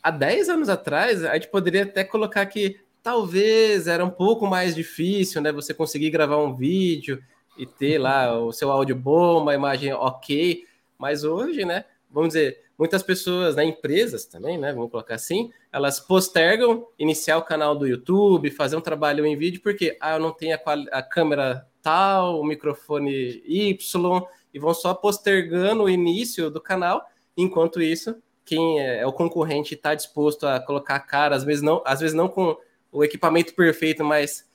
Há 0.01 0.13
10 0.13 0.49
anos 0.49 0.69
atrás, 0.69 1.25
a 1.25 1.35
gente 1.35 1.49
poderia 1.49 1.83
até 1.83 2.05
colocar 2.05 2.47
que 2.47 2.79
talvez 3.03 3.89
era 3.89 4.05
um 4.05 4.11
pouco 4.11 4.47
mais 4.47 4.77
difícil, 4.77 5.43
né? 5.43 5.51
Você 5.51 5.75
conseguir 5.75 6.09
gravar 6.11 6.37
um 6.37 6.55
vídeo 6.55 7.21
e 7.59 7.67
ter 7.67 7.99
lá 7.99 8.39
o 8.39 8.53
seu 8.53 8.71
áudio 8.71 8.95
bom, 8.95 9.43
uma 9.43 9.55
imagem 9.55 9.93
ok. 9.93 10.63
Mas 10.97 11.25
hoje, 11.25 11.65
né? 11.65 11.87
Vamos 12.09 12.29
dizer, 12.29 12.63
muitas 12.79 13.03
pessoas, 13.03 13.57
né, 13.57 13.65
empresas 13.65 14.25
também, 14.25 14.57
né? 14.57 14.73
Vamos 14.73 14.89
colocar 14.89 15.17
assim, 15.17 15.51
elas 15.73 15.99
postergam 15.99 16.87
iniciar 16.97 17.39
o 17.39 17.43
canal 17.43 17.75
do 17.75 17.89
YouTube, 17.89 18.53
fazer 18.53 18.77
um 18.77 18.81
trabalho 18.81 19.27
em 19.27 19.37
vídeo, 19.37 19.61
porque 19.61 19.97
ah, 20.01 20.13
eu 20.13 20.21
não 20.21 20.31
tenho 20.31 20.55
a, 20.55 20.99
a 20.99 21.03
câmera 21.03 21.67
tal, 21.83 22.41
o 22.41 22.45
microfone 22.45 23.43
Y, 23.47 24.23
e 24.53 24.59
vão 24.59 24.75
só 24.75 24.95
postergando 24.95 25.85
o 25.85 25.91
início 25.91 26.51
do 26.51 26.61
canal. 26.61 27.05
Enquanto 27.37 27.81
isso, 27.81 28.17
quem 28.45 28.81
é, 28.81 28.99
é 28.99 29.07
o 29.07 29.13
concorrente 29.13 29.75
está 29.75 29.95
disposto 29.95 30.47
a 30.47 30.61
colocar 30.61 30.97
a 30.97 31.01
cara, 31.01 31.37
às 31.37 31.45
vezes 31.45 31.63
não, 31.63 31.83
às 31.85 32.01
vezes 32.01 32.15
não 32.15 32.29
com 32.29 32.57
o 32.91 33.05
equipamento 33.05 33.55
perfeito, 33.55 34.05
mas 34.05 34.49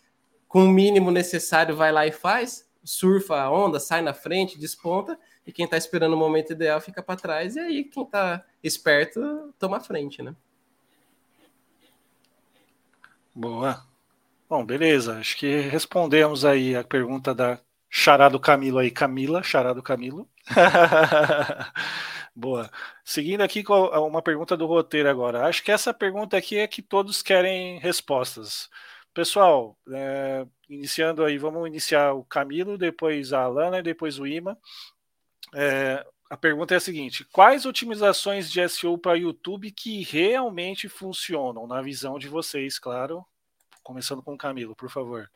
com 0.48 0.66
o 0.66 0.70
mínimo 0.70 1.12
necessário 1.12 1.76
vai 1.76 1.92
lá 1.92 2.06
e 2.06 2.12
faz, 2.12 2.70
surfa 2.84 3.42
a 3.42 3.52
onda, 3.52 3.80
sai 3.80 4.02
na 4.02 4.14
frente, 4.14 4.60
desponta, 4.60 5.18
e 5.46 5.52
quem 5.52 5.66
está 5.66 5.78
esperando 5.78 6.14
o 6.14 6.18
momento 6.18 6.52
ideal 6.52 6.80
fica 6.82 7.02
para 7.02 7.20
trás, 7.20 7.56
e 7.56 7.60
aí 7.60 7.84
quem 7.84 8.04
está 8.04 8.44
esperto 8.64 9.54
toma 9.58 9.78
a 9.78 9.80
frente, 9.80 10.22
né? 10.22 10.36
Boa. 13.34 13.86
Bom, 14.48 14.64
beleza. 14.64 15.18
Acho 15.18 15.38
que 15.38 15.60
respondemos 15.62 16.46
aí 16.46 16.76
a 16.76 16.84
pergunta 16.84 17.34
da 17.34 17.60
Chará 17.90 18.30
do 18.30 18.40
Camilo 18.40 18.78
aí. 18.78 18.92
Camila, 18.92 19.42
Chará 19.42 19.74
do 19.74 19.82
Camilo. 19.82 20.30
Boa. 22.36 22.70
Seguindo 23.04 23.42
aqui 23.42 23.64
com 23.64 23.74
uma 24.08 24.22
pergunta 24.22 24.56
do 24.56 24.68
roteiro 24.68 25.10
agora. 25.10 25.48
Acho 25.48 25.64
que 25.64 25.72
essa 25.72 25.94
pergunta 25.94 26.38
aqui 26.38 26.58
é 26.58 26.68
que 26.68 26.82
todos 26.82 27.22
querem 27.24 27.80
respostas. 27.80 28.70
Pessoal, 29.14 29.78
é, 29.92 30.46
iniciando 30.70 31.24
aí, 31.24 31.38
vamos 31.38 31.68
iniciar 31.68 32.14
o 32.14 32.24
Camilo, 32.24 32.78
depois 32.78 33.34
a 33.34 33.44
Alana 33.44 33.80
e 33.80 33.84
depois 33.84 34.20
o 34.20 34.28
Ima. 34.28 34.58
É, 35.54 36.06
a 36.30 36.38
pergunta 36.38 36.74
é 36.74 36.78
a 36.78 36.82
seguinte: 36.82 37.26
quais 37.32 37.66
otimizações 37.66 38.52
de 38.52 38.68
SEO 38.68 38.98
para 38.98 39.18
YouTube 39.18 39.72
que 39.72 40.04
realmente 40.04 40.90
funcionam, 40.90 41.66
na 41.66 41.82
visão 41.82 42.20
de 42.20 42.28
vocês, 42.28 42.78
claro, 42.78 43.26
Começando 43.86 44.24
com 44.24 44.34
o 44.34 44.38
Camilo, 44.38 44.76
por 44.76 44.90
favor. 44.90 45.30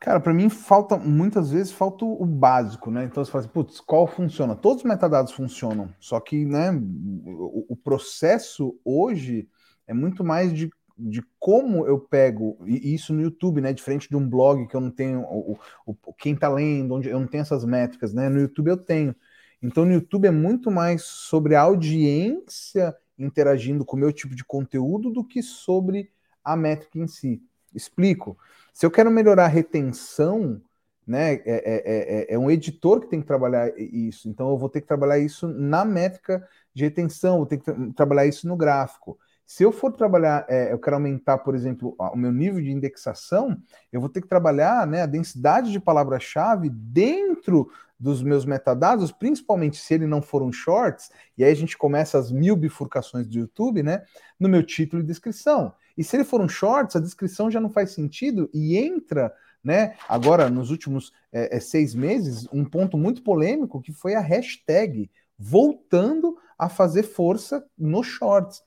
Cara, 0.00 0.18
para 0.18 0.32
mim 0.32 0.48
falta, 0.48 0.96
muitas 0.96 1.50
vezes 1.50 1.70
falta 1.70 2.02
o 2.02 2.24
básico, 2.24 2.90
né? 2.90 3.04
Então 3.04 3.22
você 3.22 3.30
fala 3.30 3.44
assim, 3.44 3.52
putz, 3.52 3.78
qual 3.78 4.06
funciona? 4.06 4.56
Todos 4.56 4.78
os 4.78 4.88
metadados 4.88 5.32
funcionam, 5.32 5.94
só 6.00 6.18
que, 6.18 6.46
né, 6.46 6.70
o, 6.72 7.74
o 7.74 7.76
processo 7.76 8.80
hoje 8.82 9.46
é 9.86 9.92
muito 9.92 10.24
mais 10.24 10.50
de, 10.50 10.70
de 10.96 11.22
como 11.38 11.86
eu 11.86 12.00
pego, 12.00 12.56
e 12.66 12.94
isso 12.94 13.12
no 13.12 13.20
YouTube, 13.20 13.60
né, 13.60 13.70
diferente 13.74 14.08
de 14.08 14.16
um 14.16 14.26
blog 14.26 14.66
que 14.66 14.74
eu 14.74 14.80
não 14.80 14.90
tenho, 14.90 15.20
o, 15.20 15.58
o, 15.84 16.14
quem 16.14 16.34
tá 16.34 16.48
lendo, 16.48 16.94
onde 16.94 17.10
eu 17.10 17.20
não 17.20 17.26
tenho 17.26 17.42
essas 17.42 17.66
métricas, 17.66 18.14
né? 18.14 18.30
No 18.30 18.40
YouTube 18.40 18.68
eu 18.68 18.78
tenho. 18.78 19.14
Então 19.60 19.84
no 19.84 19.92
YouTube 19.92 20.26
é 20.26 20.30
muito 20.30 20.70
mais 20.70 21.02
sobre 21.02 21.54
a 21.54 21.60
audiência 21.60 22.96
interagindo 23.18 23.84
com 23.84 23.94
o 23.94 24.00
meu 24.00 24.12
tipo 24.12 24.34
de 24.34 24.44
conteúdo 24.44 25.10
do 25.10 25.22
que 25.22 25.42
sobre 25.42 26.10
a 26.46 26.56
métrica 26.56 26.98
em 26.98 27.06
si. 27.06 27.42
Explico. 27.74 28.38
Se 28.72 28.86
eu 28.86 28.90
quero 28.90 29.10
melhorar 29.10 29.46
a 29.46 29.48
retenção, 29.48 30.60
né, 31.06 31.34
é, 31.34 31.42
é, 31.44 32.24
é, 32.26 32.34
é, 32.34 32.38
um 32.38 32.50
editor 32.50 33.00
que 33.00 33.08
tem 33.08 33.20
que 33.20 33.26
trabalhar 33.26 33.72
isso. 33.76 34.28
Então 34.28 34.50
eu 34.50 34.56
vou 34.56 34.68
ter 34.68 34.80
que 34.80 34.86
trabalhar 34.86 35.18
isso 35.18 35.48
na 35.48 35.84
métrica 35.84 36.46
de 36.72 36.84
retenção, 36.84 37.38
vou 37.38 37.46
ter 37.46 37.58
que 37.58 37.64
tra 37.64 37.74
trabalhar 37.94 38.26
isso 38.26 38.46
no 38.48 38.56
gráfico. 38.56 39.18
Se 39.46 39.62
eu 39.62 39.70
for 39.70 39.92
trabalhar, 39.92 40.44
é, 40.48 40.72
eu 40.72 40.78
quero 40.78 40.96
aumentar, 40.96 41.38
por 41.38 41.54
exemplo, 41.54 41.94
o 41.98 42.16
meu 42.16 42.32
nível 42.32 42.60
de 42.60 42.72
indexação, 42.72 43.56
eu 43.92 44.00
vou 44.00 44.08
ter 44.08 44.20
que 44.20 44.26
trabalhar 44.26 44.84
né, 44.86 45.02
a 45.02 45.06
densidade 45.06 45.70
de 45.70 45.78
palavra-chave 45.78 46.68
dentro 46.68 47.70
dos 47.98 48.22
meus 48.22 48.44
metadados, 48.44 49.12
principalmente 49.12 49.78
se 49.78 49.94
ele 49.94 50.06
não 50.06 50.20
for 50.20 50.42
um 50.42 50.52
shorts, 50.52 51.10
e 51.38 51.44
aí 51.44 51.52
a 51.52 51.56
gente 51.56 51.78
começa 51.78 52.18
as 52.18 52.30
mil 52.30 52.56
bifurcações 52.56 53.26
do 53.26 53.38
YouTube, 53.38 53.82
né? 53.82 54.02
No 54.38 54.48
meu 54.48 54.62
título 54.62 55.00
e 55.00 55.06
descrição. 55.06 55.72
E 55.96 56.04
se 56.04 56.16
ele 56.16 56.24
for 56.24 56.40
um 56.40 56.48
shorts, 56.48 56.96
a 56.96 57.00
descrição 57.00 57.50
já 57.50 57.60
não 57.60 57.70
faz 57.70 57.92
sentido 57.92 58.50
e 58.52 58.76
entra, 58.76 59.32
né? 59.62 59.96
Agora, 60.08 60.48
nos 60.50 60.70
últimos 60.70 61.12
é, 61.32 61.56
é, 61.56 61.60
seis 61.60 61.94
meses, 61.94 62.46
um 62.52 62.64
ponto 62.64 62.96
muito 62.96 63.22
polêmico 63.22 63.80
que 63.80 63.92
foi 63.92 64.14
a 64.14 64.20
hashtag 64.20 65.10
voltando 65.38 66.36
a 66.58 66.68
fazer 66.68 67.02
força 67.02 67.64
nos 67.76 68.06
shorts. 68.06 68.62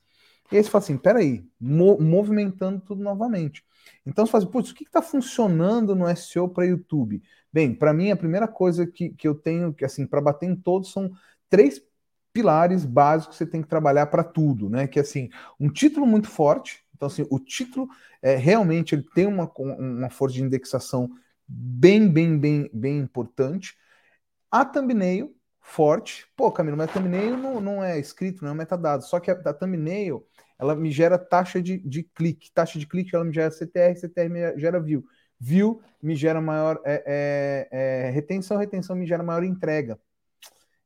E 0.52 0.58
aí 0.58 0.64
você 0.64 0.70
fala 0.70 0.84
assim: 0.84 0.98
peraí, 0.98 1.46
mo 1.60 2.00
movimentando 2.00 2.82
tudo 2.82 3.02
novamente. 3.02 3.64
Então 4.06 4.26
você 4.26 4.32
fala 4.32 4.44
assim, 4.44 4.52
putz, 4.52 4.72
o 4.72 4.76
que 4.76 4.84
está 4.84 5.02
funcionando 5.02 5.96
no 5.96 6.08
SEO 6.16 6.50
para 6.50 6.66
YouTube? 6.66 7.22
Bem, 7.52 7.74
para 7.74 7.94
mim 7.94 8.12
a 8.12 8.18
primeira 8.18 8.48
coisa 8.48 8.86
que, 8.86 9.10
que 9.10 9.28
eu 9.28 9.36
tenho, 9.36 9.74
que 9.74 9.86
assim, 9.86 10.06
para 10.06 10.22
bater 10.22 10.48
em 10.48 10.56
todos, 10.56 10.92
são 10.92 11.12
três 11.50 11.82
pilares 12.32 12.86
básicos 12.86 13.38
que 13.38 13.44
você 13.44 13.50
tem 13.50 13.62
que 13.62 13.68
trabalhar 13.68 14.08
para 14.08 14.24
tudo, 14.24 14.70
né? 14.70 14.88
Que 14.88 15.00
assim, 15.00 15.30
um 15.60 15.70
título 15.70 16.06
muito 16.06 16.28
forte. 16.28 16.84
Então, 17.00 17.08
assim, 17.08 17.26
o 17.30 17.40
título 17.40 17.88
é, 18.22 18.36
realmente 18.36 18.94
ele 18.94 19.06
tem 19.16 19.26
uma, 19.26 19.50
uma 19.58 20.10
força 20.10 20.36
de 20.36 20.44
indexação 20.44 21.10
bem, 21.48 22.12
bem, 22.12 22.38
bem, 22.38 22.70
bem 22.74 22.98
importante. 22.98 23.78
A 24.52 24.66
thumbnail 24.66 25.34
forte. 25.62 26.28
Pô, 26.36 26.52
Camilo, 26.52 26.76
mas 26.76 26.90
a 26.90 26.94
thumbnail 26.94 27.38
não, 27.38 27.62
não 27.62 27.82
é 27.82 27.98
escrito, 27.98 28.44
não 28.44 28.52
é 28.52 28.54
metadado. 28.54 29.06
Só 29.06 29.18
que 29.18 29.32
a, 29.32 29.34
a 29.34 29.54
thumbnail 29.54 30.28
ela 30.60 30.76
me 30.76 30.92
gera 30.92 31.18
taxa 31.18 31.62
de, 31.62 31.78
de 31.78 32.04
clique. 32.04 32.52
Taxa 32.52 32.78
de 32.78 32.86
clique 32.86 33.16
ela 33.16 33.24
me 33.24 33.32
gera 33.32 33.50
CTR, 33.50 33.96
CTR 33.96 34.30
me 34.30 34.58
gera 34.58 34.78
view. 34.82 35.06
View 35.40 35.82
me 36.04 36.18
gera 36.18 36.42
maior 36.42 36.82
é, 36.84 37.02
é, 37.72 38.08
é, 38.08 38.10
retenção, 38.10 38.58
retenção 38.58 38.94
me 38.94 39.08
gera 39.08 39.24
maior 39.24 39.46
entrega. 39.46 39.98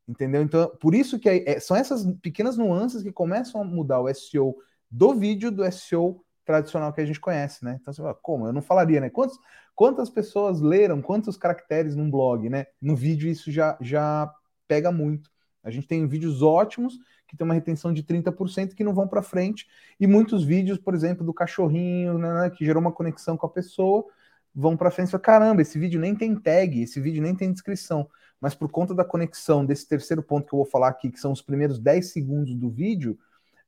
Entendeu? 0.08 0.44
Então, 0.44 0.72
por 0.80 0.94
isso 0.94 1.18
que 1.18 1.28
é, 1.28 1.60
são 1.60 1.76
essas 1.76 2.06
pequenas 2.22 2.56
nuances 2.56 3.02
que 3.02 3.12
começam 3.12 3.62
a 3.62 3.64
mudar 3.64 4.00
o 4.00 4.14
SEO 4.14 4.56
do 4.94 5.16
vídeo 5.16 5.52
do 5.52 5.70
SEO 5.72 6.24
tradicional 6.46 6.94
que 6.94 7.02
a 7.02 7.06
gente 7.06 7.20
conhece, 7.20 7.66
né? 7.66 7.80
Então 7.82 7.92
você 7.92 8.00
fala, 8.00 8.14
como? 8.14 8.46
Eu 8.46 8.54
não 8.54 8.62
falaria, 8.62 9.02
né? 9.02 9.10
Quantos, 9.10 9.40
quantas 9.74 10.08
pessoas 10.08 10.62
leram, 10.62 11.02
quantos 11.02 11.36
caracteres 11.36 11.96
num 11.96 12.12
blog, 12.12 12.48
né? 12.48 12.68
No 12.80 12.96
vídeo 12.96 13.28
isso 13.28 13.52
já, 13.52 13.76
já 13.82 14.32
pega 14.68 14.92
muito. 14.92 15.32
A 15.64 15.72
gente 15.72 15.88
tem 15.88 16.06
vídeos 16.06 16.44
ótimos 16.44 17.00
que 17.28 17.36
tem 17.36 17.44
uma 17.44 17.56
retenção 17.56 17.92
de 17.92 18.04
30% 18.04 18.76
que 18.76 18.84
não 18.84 18.94
vão 18.94 19.08
para 19.08 19.24
frente, 19.24 19.66
e 20.00 20.06
muitos 20.06 20.44
vídeos, 20.44 20.78
por 20.78 20.94
exemplo, 20.94 21.26
do 21.26 21.34
cachorrinho, 21.34 22.20
né, 22.20 22.32
né 22.32 22.50
que 22.52 22.64
gerou 22.64 22.80
uma 22.80 22.92
conexão 22.92 23.36
com 23.36 23.48
a 23.48 23.50
pessoa, 23.50 24.06
vão 24.54 24.78
para 24.78 24.92
frente 24.92 25.08
e 25.08 25.12
falam, 25.12 25.24
caramba, 25.24 25.62
esse 25.64 25.80
vídeo 25.80 26.00
nem 26.00 26.16
tem 26.16 26.36
tag, 26.36 26.84
esse 26.84 27.00
vídeo 27.00 27.24
nem 27.24 27.36
tem 27.36 27.52
descrição, 27.52 28.08
mas 28.40 28.54
por 28.54 28.70
conta 28.70 28.94
da 28.94 29.04
conexão 29.04 29.66
desse 29.66 29.88
terceiro 29.88 30.22
ponto 30.22 30.48
que 30.48 30.54
eu 30.54 30.58
vou 30.58 30.68
falar 30.68 30.90
aqui, 30.90 31.10
que 31.10 31.20
são 31.20 31.32
os 31.32 31.42
primeiros 31.42 31.80
10 31.80 32.12
segundos 32.12 32.54
do 32.54 32.70
vídeo, 32.70 33.18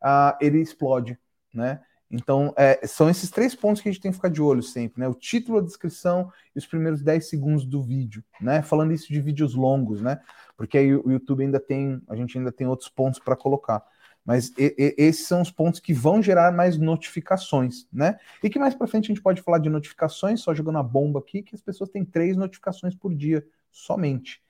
uh, 0.06 0.38
ele 0.39 0.62
explode, 0.62 1.18
né? 1.54 1.82
Então, 2.10 2.54
é, 2.56 2.86
são 2.86 3.10
esses 3.10 3.32
três 3.32 3.56
pontos 3.56 3.82
que 3.82 3.89
a 3.89 3.91
gente 3.91 4.02
tem 4.02 4.12
que 4.12 4.15
ficar 4.15 4.30
de 4.30 4.41
olho 4.41 4.62
sempre, 4.62 5.02
né? 5.02 5.08
O 5.08 5.15
título, 5.15 5.58
a 5.58 5.62
descrição 5.62 6.32
e 6.56 6.60
os 6.60 6.65
primeiros 6.65 7.02
10 7.02 7.28
segundos 7.28 7.65
do 7.65 7.82
vídeo, 7.82 8.24
né? 8.39 8.62
Falando 8.62 8.94
isso 8.94 9.12
de 9.12 9.20
vídeos 9.20 9.56
longos, 9.56 10.02
né? 10.02 10.20
Porque 10.56 10.78
aí 10.78 10.96
o 10.96 11.12
YouTube 11.12 11.44
ainda 11.44 11.60
tem, 11.60 12.02
a 12.08 12.15
gente 12.15 12.38
ainda 12.38 12.52
tem 12.52 12.68
outros 12.68 12.89
pontos 12.89 13.20
para 13.20 13.36
colocar. 13.36 13.84
Mas 14.24 14.52
e, 14.58 14.76
e, 14.78 14.96
esses 14.98 15.28
são 15.28 15.41
os 15.41 15.52
pontos 15.52 15.80
que 15.80 15.94
vão 15.94 16.22
gerar 16.22 16.52
mais 16.52 16.78
notificações, 16.78 17.88
né? 17.91 18.18
E 18.44 18.50
que 18.50 18.60
mais 18.60 18.76
para 18.76 18.88
frente 18.88 19.06
a 19.06 19.13
gente 19.13 19.22
pode 19.22 19.41
falar 19.41 19.58
de 19.58 19.70
notificações, 19.70 20.41
só 20.41 20.54
jogando 20.54 20.78
a 20.78 20.84
bomba 20.84 21.20
aqui, 21.20 21.41
que 21.41 21.56
as 21.56 21.62
pessoas 21.62 21.89
têm 21.89 22.06
três 22.06 22.38
notificações 22.38 22.96
por 22.96 23.13
dia 23.13 23.46
somente. 23.72 24.41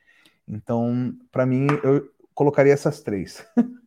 Então, 0.48 1.18
para 1.32 1.46
mim, 1.46 1.68
eu 1.84 2.10
colocaria 2.34 2.74
essas 2.74 3.02
três. 3.02 3.46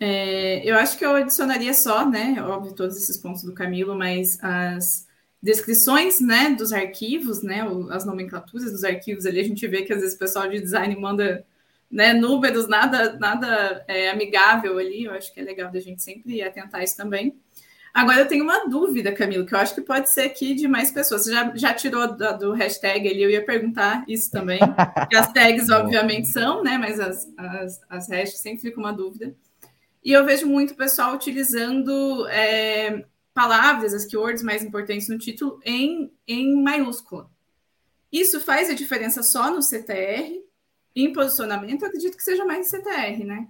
É, 0.00 0.68
eu 0.68 0.76
acho 0.76 0.96
que 0.96 1.04
eu 1.04 1.14
adicionaria 1.14 1.74
só, 1.74 2.08
né? 2.08 2.36
Óbvio, 2.42 2.74
todos 2.74 2.96
esses 2.96 3.16
pontos 3.16 3.42
do 3.42 3.52
Camilo, 3.52 3.96
mas 3.96 4.38
as 4.42 5.06
descrições, 5.42 6.20
né, 6.20 6.50
dos 6.50 6.72
arquivos, 6.72 7.42
né, 7.42 7.64
as 7.90 8.04
nomenclaturas 8.04 8.72
dos 8.72 8.82
arquivos 8.82 9.24
ali, 9.24 9.38
a 9.38 9.44
gente 9.44 9.66
vê 9.68 9.82
que 9.82 9.92
às 9.92 10.00
vezes 10.00 10.16
o 10.16 10.18
pessoal 10.18 10.48
de 10.48 10.60
design 10.60 10.96
manda, 10.96 11.46
né, 11.90 12.12
números 12.12 12.68
nada, 12.68 13.12
nada 13.18 13.84
é, 13.86 14.10
amigável 14.10 14.78
ali. 14.78 15.04
Eu 15.04 15.12
acho 15.12 15.32
que 15.32 15.40
é 15.40 15.44
legal 15.44 15.70
da 15.70 15.80
gente 15.80 16.02
sempre 16.02 16.42
atentar 16.42 16.82
isso 16.82 16.96
também. 16.96 17.36
Agora 17.94 18.20
eu 18.20 18.28
tenho 18.28 18.44
uma 18.44 18.68
dúvida, 18.68 19.12
Camilo, 19.12 19.46
que 19.46 19.54
eu 19.54 19.58
acho 19.58 19.74
que 19.74 19.80
pode 19.80 20.10
ser 20.10 20.22
aqui 20.22 20.54
de 20.54 20.68
mais 20.68 20.90
pessoas. 20.92 21.24
Você 21.24 21.32
já, 21.32 21.52
já 21.56 21.74
tirou 21.74 22.06
do, 22.16 22.38
do 22.38 22.52
hashtag 22.52 23.08
ali, 23.08 23.22
eu 23.22 23.30
ia 23.30 23.44
perguntar 23.44 24.04
isso 24.06 24.30
também. 24.30 24.60
as 25.16 25.32
tags, 25.32 25.70
obviamente, 25.70 26.28
são, 26.28 26.62
né? 26.62 26.78
Mas 26.78 27.00
as, 27.00 27.26
as, 27.36 27.80
as 27.88 28.08
hashtags 28.08 28.40
sempre 28.40 28.60
fica 28.60 28.78
uma 28.78 28.92
dúvida. 28.92 29.34
E 30.04 30.12
eu 30.12 30.24
vejo 30.24 30.46
muito 30.46 30.74
pessoal 30.74 31.14
utilizando 31.14 32.26
é, 32.28 33.04
palavras, 33.34 33.92
as 33.92 34.04
keywords 34.04 34.42
mais 34.42 34.62
importantes 34.62 35.08
no 35.08 35.18
título, 35.18 35.60
em, 35.64 36.12
em 36.26 36.62
maiúscula. 36.62 37.30
Isso 38.10 38.40
faz 38.40 38.70
a 38.70 38.74
diferença 38.74 39.22
só 39.22 39.50
no 39.50 39.62
CTR? 39.62 40.42
Em 40.96 41.12
posicionamento, 41.12 41.84
acredito 41.84 42.16
que 42.16 42.22
seja 42.22 42.44
mais 42.44 42.66
em 42.66 42.70
CTR, 42.78 43.24
né? 43.24 43.46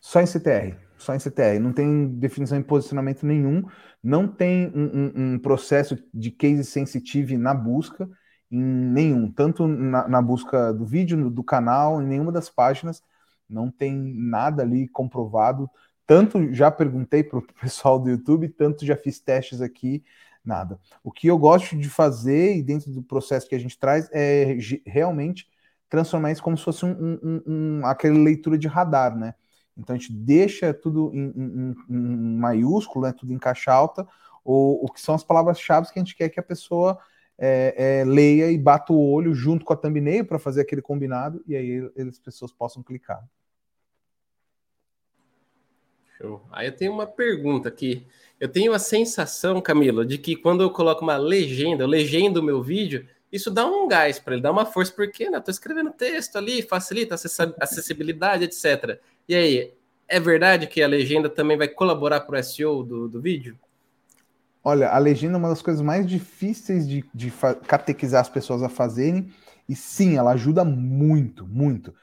Só 0.00 0.20
em 0.20 0.26
CTR, 0.26 0.76
só 0.96 1.14
em 1.14 1.18
CTR. 1.18 1.58
Não 1.60 1.72
tem 1.72 2.06
definição 2.06 2.56
em 2.56 2.62
posicionamento 2.62 3.26
nenhum, 3.26 3.64
não 4.02 4.28
tem 4.28 4.72
um, 4.74 4.84
um, 4.84 5.34
um 5.34 5.38
processo 5.38 5.98
de 6.14 6.30
case 6.30 6.64
sensitive 6.64 7.36
na 7.36 7.52
busca, 7.52 8.08
em 8.50 8.62
nenhum, 8.62 9.30
tanto 9.30 9.66
na, 9.66 10.08
na 10.08 10.22
busca 10.22 10.72
do 10.72 10.86
vídeo, 10.86 11.28
do 11.28 11.42
canal, 11.42 12.00
em 12.00 12.06
nenhuma 12.06 12.32
das 12.32 12.48
páginas 12.48 13.02
não 13.48 13.70
tem 13.70 13.94
nada 13.94 14.62
ali 14.62 14.88
comprovado. 14.88 15.68
Tanto 16.06 16.52
já 16.52 16.70
perguntei 16.70 17.22
para 17.22 17.38
o 17.38 17.42
pessoal 17.60 17.98
do 17.98 18.10
YouTube, 18.10 18.48
tanto 18.48 18.84
já 18.84 18.96
fiz 18.96 19.20
testes 19.20 19.60
aqui, 19.60 20.02
nada. 20.44 20.78
O 21.02 21.12
que 21.12 21.26
eu 21.26 21.38
gosto 21.38 21.76
de 21.76 21.88
fazer, 21.88 22.56
e 22.56 22.62
dentro 22.62 22.90
do 22.90 23.02
processo 23.02 23.48
que 23.48 23.54
a 23.54 23.60
gente 23.60 23.78
traz, 23.78 24.08
é 24.12 24.56
realmente 24.86 25.46
transformar 25.88 26.32
isso 26.32 26.42
como 26.42 26.56
se 26.56 26.64
fosse 26.64 26.84
um, 26.84 27.18
um, 27.22 27.42
um, 27.46 27.86
aquela 27.86 28.18
leitura 28.18 28.58
de 28.58 28.68
radar, 28.68 29.16
né? 29.16 29.34
Então 29.76 29.94
a 29.94 29.98
gente 29.98 30.12
deixa 30.12 30.74
tudo 30.74 31.10
em, 31.14 31.32
em, 31.36 31.74
em 31.88 32.36
maiúsculo, 32.36 33.06
né, 33.06 33.12
tudo 33.12 33.32
em 33.32 33.38
caixa 33.38 33.72
alta, 33.72 34.06
ou 34.44 34.84
o 34.84 34.92
que 34.92 35.00
são 35.00 35.14
as 35.14 35.22
palavras-chave 35.22 35.92
que 35.92 35.98
a 35.98 36.02
gente 36.02 36.16
quer 36.16 36.28
que 36.28 36.40
a 36.40 36.42
pessoa 36.42 36.98
é, 37.38 38.00
é, 38.00 38.04
leia 38.04 38.50
e 38.50 38.58
bata 38.58 38.92
o 38.92 39.12
olho 39.12 39.32
junto 39.32 39.64
com 39.64 39.72
a 39.72 39.76
thumbnail 39.76 40.24
para 40.24 40.38
fazer 40.38 40.62
aquele 40.62 40.82
combinado, 40.82 41.42
e 41.46 41.54
aí 41.54 41.90
as 41.96 42.18
pessoas 42.18 42.52
possam 42.52 42.82
clicar. 42.82 43.22
Show. 46.18 46.42
Aí 46.50 46.66
eu 46.66 46.74
tenho 46.74 46.92
uma 46.92 47.06
pergunta 47.06 47.68
aqui. 47.68 48.04
Eu 48.40 48.48
tenho 48.48 48.72
a 48.72 48.78
sensação, 48.78 49.60
Camila, 49.60 50.04
de 50.04 50.18
que 50.18 50.34
quando 50.36 50.62
eu 50.62 50.70
coloco 50.70 51.02
uma 51.02 51.16
legenda, 51.16 51.84
eu 51.84 51.88
legendo 51.88 52.38
o 52.38 52.42
meu 52.42 52.60
vídeo, 52.60 53.06
isso 53.32 53.50
dá 53.50 53.64
um 53.66 53.86
gás 53.86 54.18
para 54.18 54.34
ele, 54.34 54.42
dá 54.42 54.50
uma 54.50 54.66
força, 54.66 54.92
porque 54.92 55.30
né, 55.30 55.38
estou 55.38 55.52
escrevendo 55.52 55.90
texto 55.90 56.36
ali, 56.36 56.62
facilita 56.62 57.14
a 57.14 57.64
acessibilidade, 57.64 58.44
etc. 58.44 58.98
E 59.28 59.34
aí, 59.34 59.74
é 60.08 60.18
verdade 60.18 60.66
que 60.66 60.82
a 60.82 60.88
legenda 60.88 61.28
também 61.28 61.56
vai 61.56 61.68
colaborar 61.68 62.20
para 62.22 62.38
o 62.38 62.42
SEO 62.42 62.82
do, 62.82 63.08
do 63.08 63.20
vídeo? 63.20 63.58
Olha, 64.64 64.88
a 64.88 64.98
legenda 64.98 65.34
é 65.34 65.38
uma 65.38 65.48
das 65.48 65.62
coisas 65.62 65.82
mais 65.82 66.06
difíceis 66.06 66.88
de, 66.88 67.04
de 67.14 67.32
catequizar 67.66 68.20
as 68.20 68.28
pessoas 68.28 68.62
a 68.62 68.68
fazerem, 68.68 69.30
e 69.68 69.76
sim, 69.76 70.16
ela 70.16 70.32
ajuda 70.32 70.64
muito, 70.64 71.46
muito. 71.46 71.94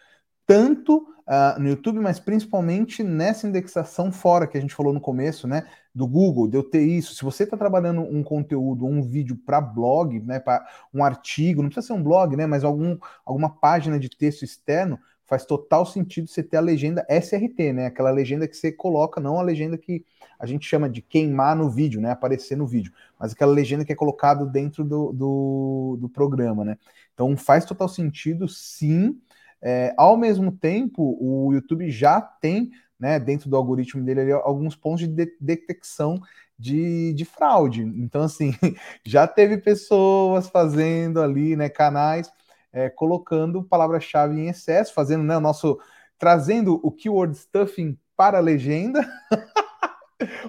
Tanto 0.46 1.06
uh, 1.28 1.60
no 1.60 1.70
YouTube, 1.70 2.00
mas 2.00 2.20
principalmente 2.20 3.04
nessa 3.04 3.48
indexação 3.48 4.12
fora 4.12 4.48
que 4.48 4.58
a 4.58 4.62
gente 4.62 4.74
falou 4.74 4.94
no 4.94 5.02
começo, 5.02 5.48
né? 5.48 5.68
Do 5.94 6.08
Google, 6.08 6.48
de 6.48 6.58
eu 6.58 6.64
ter 6.64 6.84
isso. 6.84 7.16
Se 7.16 7.24
você 7.24 7.44
está 7.44 7.58
trabalhando 7.58 8.02
um 8.02 8.24
conteúdo, 8.24 8.86
um 8.86 9.02
vídeo 9.02 9.38
para 9.46 9.62
blog, 9.62 10.20
né? 10.20 10.40
Para 10.40 10.66
um 10.94 11.04
artigo, 11.04 11.62
não 11.62 11.70
precisa 11.70 11.88
ser 11.88 11.94
um 11.94 12.04
blog, 12.04 12.36
né? 12.36 12.46
Mas 12.46 12.64
algum, 12.64 12.98
alguma 13.26 13.50
página 13.50 14.00
de 14.00 14.10
texto 14.10 14.44
externo, 14.44 15.00
faz 15.26 15.46
total 15.46 15.86
sentido 15.86 16.28
você 16.28 16.44
ter 16.44 16.58
a 16.58 16.62
legenda 16.62 17.06
SRT, 17.10 17.74
né? 17.74 17.88
Aquela 17.88 18.12
legenda 18.12 18.48
que 18.48 18.56
você 18.56 18.72
coloca, 18.72 19.20
não 19.20 19.40
a 19.40 19.42
legenda 19.42 19.78
que 19.78 20.06
a 20.40 20.46
gente 20.46 20.68
chama 20.68 20.90
de 20.90 21.02
queimar 21.02 21.56
no 21.56 21.70
vídeo, 21.70 22.00
né? 22.00 22.12
Aparecer 22.12 22.56
no 22.56 22.68
vídeo, 22.68 22.94
mas 23.20 23.34
aquela 23.34 23.52
legenda 23.52 23.84
que 23.84 23.92
é 23.92 23.96
colocado 23.96 24.46
dentro 24.46 24.84
do, 24.84 25.12
do, 25.12 25.98
do 26.02 26.10
programa, 26.10 26.64
né? 26.64 26.78
Então 27.14 27.36
faz 27.36 27.66
total 27.66 27.90
sentido, 27.90 28.48
sim. 28.48 29.20
É, 29.62 29.94
ao 29.98 30.18
mesmo 30.18 30.52
tempo, 30.52 31.18
o 31.20 31.54
YouTube 31.54 31.90
já 31.90 32.22
tem, 32.22 32.72
né, 33.00 33.20
dentro 33.20 33.50
do 33.50 33.56
algoritmo 33.56 34.04
dele, 34.04 34.22
ali, 34.22 34.32
alguns 34.32 34.76
pontos 34.76 35.08
de, 35.08 35.08
de 35.08 35.38
detecção 35.40 36.22
de, 36.58 37.14
de, 37.14 37.26
fraude. 37.26 37.82
Então, 37.82 38.22
assim, 38.24 38.54
já 39.06 39.28
teve 39.28 39.58
pessoas 39.58 40.48
fazendo 40.50 41.22
ali, 41.22 41.56
né, 41.56 41.70
canais, 41.70 42.32
é, 42.72 42.90
colocando 42.90 43.64
palavra-chave 43.64 44.40
em 44.40 44.50
excesso, 44.50 44.94
fazendo, 44.94 45.24
né, 45.24 45.38
o 45.38 45.42
nosso, 45.42 45.80
trazendo 46.18 46.80
o 46.84 46.92
keyword 46.92 47.36
stuffing 47.38 47.98
para 48.16 48.38
a 48.38 48.42
legenda. 48.42 49.06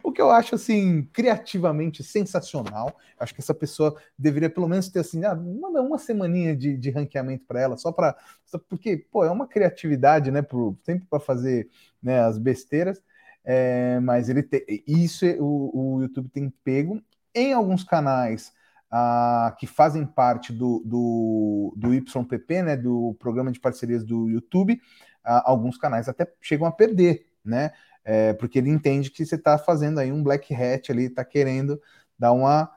o 0.02 0.12
que 0.12 0.20
eu 0.20 0.30
acho 0.30 0.54
assim 0.54 1.02
criativamente 1.12 2.02
sensacional. 2.02 2.96
Acho 3.18 3.34
que 3.34 3.40
essa 3.40 3.54
pessoa 3.54 3.96
deveria 4.18 4.50
pelo 4.50 4.68
menos 4.68 4.88
ter 4.88 5.00
assim, 5.00 5.24
ah, 5.24 5.34
manda 5.34 5.82
uma 5.82 5.98
semaninha 5.98 6.56
de, 6.56 6.76
de 6.76 6.90
ranqueamento 6.90 7.44
para 7.46 7.60
ela, 7.60 7.76
só 7.76 7.90
para 7.92 8.16
porque 8.68 8.96
pô 9.10 9.24
é 9.24 9.30
uma 9.30 9.46
criatividade, 9.46 10.30
né, 10.30 10.42
pro, 10.42 10.78
sempre 10.84 11.06
para 11.08 11.20
fazer 11.20 11.68
né, 12.02 12.20
as 12.20 12.38
besteiras. 12.38 13.02
É, 13.48 14.00
mas 14.00 14.28
ele 14.28 14.42
tem 14.42 14.64
isso 14.86 15.24
o, 15.38 15.98
o 15.98 16.02
YouTube 16.02 16.28
tem 16.30 16.52
pego 16.64 17.00
em 17.32 17.52
alguns 17.52 17.84
canais 17.84 18.52
ah, 18.90 19.54
que 19.58 19.66
fazem 19.66 20.04
parte 20.04 20.52
do, 20.52 20.82
do, 20.84 21.74
do 21.76 21.94
YPP, 21.94 22.62
né, 22.62 22.76
do 22.76 23.14
programa 23.18 23.52
de 23.52 23.60
parcerias 23.60 24.04
do 24.04 24.28
YouTube. 24.28 24.80
Ah, 25.24 25.42
alguns 25.50 25.76
canais 25.76 26.08
até 26.08 26.26
chegam 26.40 26.66
a 26.66 26.72
perder, 26.72 27.26
né? 27.44 27.72
É, 28.08 28.32
porque 28.34 28.60
ele 28.60 28.70
entende 28.70 29.10
que 29.10 29.26
você 29.26 29.34
está 29.34 29.58
fazendo 29.58 29.98
aí 29.98 30.12
um 30.12 30.22
black 30.22 30.54
hat 30.54 30.92
ali, 30.92 31.06
está 31.06 31.24
querendo 31.24 31.82
dar 32.16 32.32
uma 32.32 32.70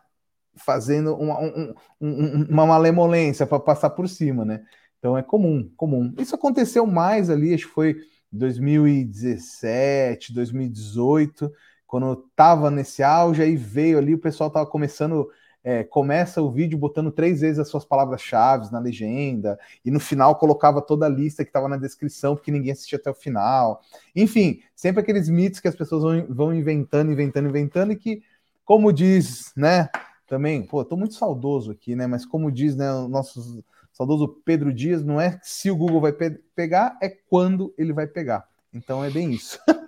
fazendo 0.55 1.15
uma, 1.15 1.39
um, 1.39 1.73
um, 2.01 2.45
uma 2.49 2.65
malemolência 2.65 3.45
para 3.45 3.59
passar 3.59 3.91
por 3.91 4.09
cima, 4.09 4.43
né? 4.43 4.63
Então 4.97 5.15
é 5.15 5.21
comum, 5.21 5.71
comum. 5.77 6.13
Isso 6.17 6.35
aconteceu 6.35 6.85
mais 6.85 7.29
ali, 7.29 7.53
acho 7.53 7.67
que 7.67 7.73
foi 7.73 7.95
2017, 8.31 10.33
2018, 10.33 11.51
quando 11.85 12.07
eu 12.07 12.15
tava 12.35 12.71
nesse 12.71 13.03
auge, 13.03 13.41
aí 13.41 13.55
veio 13.55 13.99
ali, 13.99 14.15
o 14.15 14.19
pessoal 14.19 14.49
tava 14.49 14.65
começando 14.65 15.29
é, 15.63 15.83
começa 15.83 16.41
o 16.41 16.49
vídeo 16.49 16.77
botando 16.77 17.11
três 17.11 17.41
vezes 17.41 17.59
as 17.59 17.67
suas 17.67 17.85
palavras-chave 17.85 18.71
na 18.71 18.79
legenda, 18.79 19.59
e 19.83 19.91
no 19.91 19.99
final 19.99 20.35
colocava 20.35 20.81
toda 20.81 21.05
a 21.05 21.09
lista 21.09 21.43
que 21.43 21.49
estava 21.49 21.67
na 21.67 21.77
descrição, 21.77 22.35
porque 22.35 22.51
ninguém 22.51 22.71
assistia 22.71 22.97
até 22.97 23.09
o 23.09 23.15
final. 23.15 23.81
Enfim, 24.15 24.61
sempre 24.75 25.01
aqueles 25.01 25.29
mitos 25.29 25.59
que 25.59 25.67
as 25.67 25.75
pessoas 25.75 26.03
vão, 26.03 26.25
vão 26.29 26.53
inventando, 26.53 27.11
inventando, 27.11 27.49
inventando, 27.49 27.91
e 27.91 27.95
que, 27.95 28.23
como 28.63 28.93
diz, 28.93 29.51
né? 29.55 29.89
Também, 30.27 30.63
pô, 30.63 30.85
tô 30.85 30.95
muito 30.95 31.15
saudoso 31.15 31.71
aqui, 31.71 31.95
né? 31.95 32.05
Mas 32.05 32.25
como 32.25 32.51
diz, 32.51 32.75
né, 32.75 32.91
o 32.91 33.07
nosso 33.07 33.63
saudoso 33.91 34.27
Pedro 34.45 34.71
Dias, 34.71 35.03
não 35.03 35.19
é 35.19 35.39
se 35.43 35.69
o 35.71 35.75
Google 35.75 36.01
vai 36.01 36.13
pe 36.13 36.31
pegar, 36.55 36.97
é 37.01 37.09
quando 37.09 37.73
ele 37.77 37.91
vai 37.91 38.07
pegar. 38.07 38.47
Então 38.73 39.03
é 39.03 39.09
bem 39.09 39.31
isso. 39.31 39.59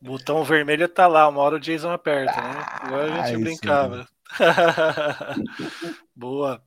O 0.00 0.06
botão 0.06 0.42
vermelho 0.42 0.88
tá 0.88 1.06
lá, 1.06 1.28
uma 1.28 1.42
hora 1.42 1.56
o 1.56 1.60
Jason 1.60 1.90
aperta, 1.90 2.40
né? 2.40 2.66
Agora 2.80 3.12
a 3.12 3.26
gente 3.26 3.36
ah, 3.36 3.38
brincava. 3.38 4.08
boa. 6.16 6.62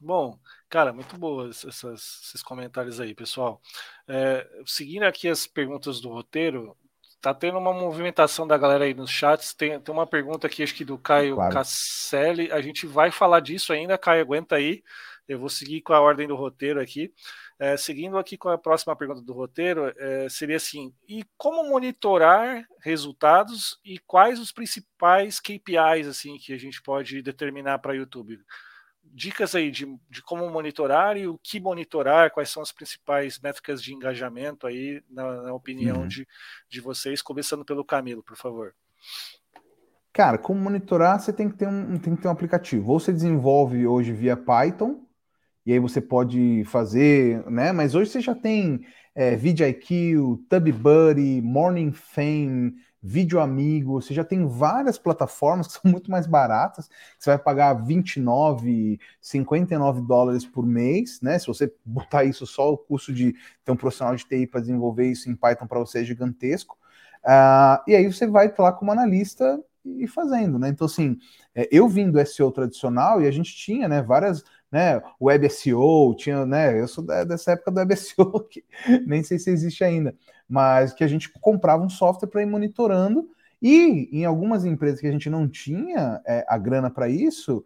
Bom, 0.00 0.38
cara, 0.68 0.92
muito 0.92 1.18
boas 1.18 1.64
essas, 1.64 2.24
esses 2.24 2.42
comentários 2.42 2.98
aí, 2.98 3.14
pessoal. 3.14 3.60
É, 4.08 4.48
seguindo 4.64 5.02
aqui 5.02 5.28
as 5.28 5.46
perguntas 5.46 6.00
do 6.00 6.08
roteiro, 6.08 6.74
tá 7.20 7.34
tendo 7.34 7.58
uma 7.58 7.72
movimentação 7.72 8.46
da 8.46 8.56
galera 8.56 8.84
aí 8.84 8.94
nos 8.94 9.10
chats. 9.10 9.52
Tem, 9.52 9.78
tem 9.78 9.94
uma 9.94 10.06
pergunta 10.06 10.46
aqui, 10.46 10.62
acho 10.62 10.74
que 10.74 10.84
do 10.84 10.96
Caio 10.96 11.34
claro. 11.34 11.52
Casselli. 11.52 12.50
A 12.50 12.62
gente 12.62 12.86
vai 12.86 13.10
falar 13.10 13.40
disso 13.40 13.72
ainda, 13.72 13.98
Caio, 13.98 14.22
aguenta 14.22 14.56
aí. 14.56 14.82
Eu 15.28 15.38
vou 15.38 15.48
seguir 15.48 15.82
com 15.82 15.92
a 15.92 16.00
ordem 16.00 16.26
do 16.26 16.34
roteiro 16.34 16.80
aqui. 16.80 17.12
É, 17.60 17.76
seguindo 17.76 18.16
aqui 18.16 18.38
com 18.38 18.48
a 18.48 18.56
próxima 18.56 18.96
pergunta 18.96 19.20
do 19.20 19.34
roteiro, 19.34 19.92
é, 19.98 20.26
seria 20.30 20.56
assim: 20.56 20.94
e 21.06 21.22
como 21.36 21.62
monitorar 21.68 22.64
resultados 22.80 23.78
e 23.84 23.98
quais 23.98 24.40
os 24.40 24.50
principais 24.50 25.38
KPIs 25.38 26.06
assim 26.08 26.38
que 26.38 26.54
a 26.54 26.58
gente 26.58 26.80
pode 26.80 27.20
determinar 27.20 27.78
para 27.78 27.94
YouTube? 27.94 28.40
Dicas 29.04 29.54
aí 29.54 29.70
de, 29.70 29.86
de 30.08 30.22
como 30.22 30.48
monitorar 30.48 31.18
e 31.18 31.26
o 31.26 31.36
que 31.36 31.60
monitorar, 31.60 32.30
quais 32.30 32.48
são 32.48 32.62
as 32.62 32.72
principais 32.72 33.38
métricas 33.38 33.82
de 33.82 33.92
engajamento 33.92 34.66
aí, 34.66 35.02
na, 35.10 35.42
na 35.42 35.52
opinião 35.52 35.98
uhum. 35.98 36.08
de, 36.08 36.26
de 36.66 36.80
vocês, 36.80 37.20
começando 37.20 37.62
pelo 37.62 37.84
Camilo, 37.84 38.22
por 38.22 38.38
favor. 38.38 38.74
Cara, 40.14 40.38
como 40.38 40.58
monitorar, 40.58 41.20
você 41.20 41.30
tem 41.30 41.50
que 41.50 41.58
ter 41.58 41.68
um, 41.68 41.98
tem 41.98 42.16
que 42.16 42.22
ter 42.22 42.28
um 42.28 42.32
aplicativo. 42.32 42.90
Ou 42.90 42.98
você 42.98 43.12
desenvolve 43.12 43.86
hoje 43.86 44.12
via 44.12 44.34
Python, 44.34 45.04
e 45.64 45.72
aí 45.72 45.78
você 45.78 46.00
pode 46.00 46.64
fazer, 46.64 47.44
né? 47.50 47.72
Mas 47.72 47.94
hoje 47.94 48.10
você 48.10 48.20
já 48.20 48.34
tem 48.34 48.80
é, 49.14 49.36
VidIQ, 49.36 50.44
TubBuddy, 50.48 51.40
Morning 51.42 51.92
Fame, 51.92 52.74
Vídeo 53.02 53.40
Amigo, 53.40 54.00
você 54.00 54.12
já 54.12 54.22
tem 54.22 54.46
várias 54.46 54.98
plataformas 54.98 55.66
que 55.66 55.72
são 55.80 55.90
muito 55.90 56.10
mais 56.10 56.26
baratas, 56.26 56.88
você 57.18 57.30
vai 57.30 57.38
pagar 57.38 57.74
29, 57.74 59.00
59 59.20 60.02
dólares 60.02 60.44
por 60.44 60.66
mês, 60.66 61.20
né? 61.20 61.38
Se 61.38 61.46
você 61.46 61.72
botar 61.84 62.24
isso 62.24 62.46
só 62.46 62.72
o 62.72 62.78
custo 62.78 63.12
de 63.12 63.34
ter 63.64 63.72
um 63.72 63.76
profissional 63.76 64.14
de 64.14 64.24
TI 64.26 64.46
para 64.46 64.60
desenvolver 64.60 65.06
isso 65.06 65.30
em 65.30 65.36
Python 65.36 65.66
para 65.66 65.78
você 65.78 66.00
é 66.00 66.04
gigantesco. 66.04 66.78
Uh, 67.24 67.82
e 67.86 67.94
aí 67.94 68.10
você 68.10 68.26
vai 68.26 68.52
lá 68.58 68.72
como 68.72 68.92
analista 68.92 69.62
e 69.84 70.06
fazendo, 70.06 70.58
né? 70.58 70.68
Então, 70.68 70.86
assim, 70.86 71.16
é, 71.54 71.68
eu 71.72 71.88
vim 71.88 72.10
do 72.10 72.24
SEO 72.24 72.52
tradicional 72.52 73.20
e 73.22 73.26
a 73.26 73.30
gente 73.30 73.54
tinha, 73.54 73.88
né, 73.88 74.02
várias 74.02 74.44
né, 74.70 75.02
web 75.20 75.48
SEO, 75.50 76.14
tinha, 76.16 76.46
né, 76.46 76.80
eu 76.80 76.86
sou 76.86 77.04
dessa 77.04 77.52
época 77.52 77.70
do 77.70 77.78
web 77.78 77.96
SEO, 77.96 78.40
que 78.48 78.64
nem 79.06 79.22
sei 79.22 79.38
se 79.38 79.50
existe 79.50 79.82
ainda, 79.82 80.14
mas 80.48 80.92
que 80.92 81.02
a 81.02 81.08
gente 81.08 81.28
comprava 81.40 81.82
um 81.82 81.88
software 81.88 82.28
para 82.28 82.42
ir 82.42 82.46
monitorando, 82.46 83.28
e 83.60 84.08
em 84.12 84.24
algumas 84.24 84.64
empresas 84.64 85.00
que 85.00 85.06
a 85.06 85.12
gente 85.12 85.28
não 85.28 85.46
tinha 85.48 86.20
é, 86.26 86.44
a 86.48 86.56
grana 86.56 86.88
para 86.88 87.08
isso, 87.08 87.64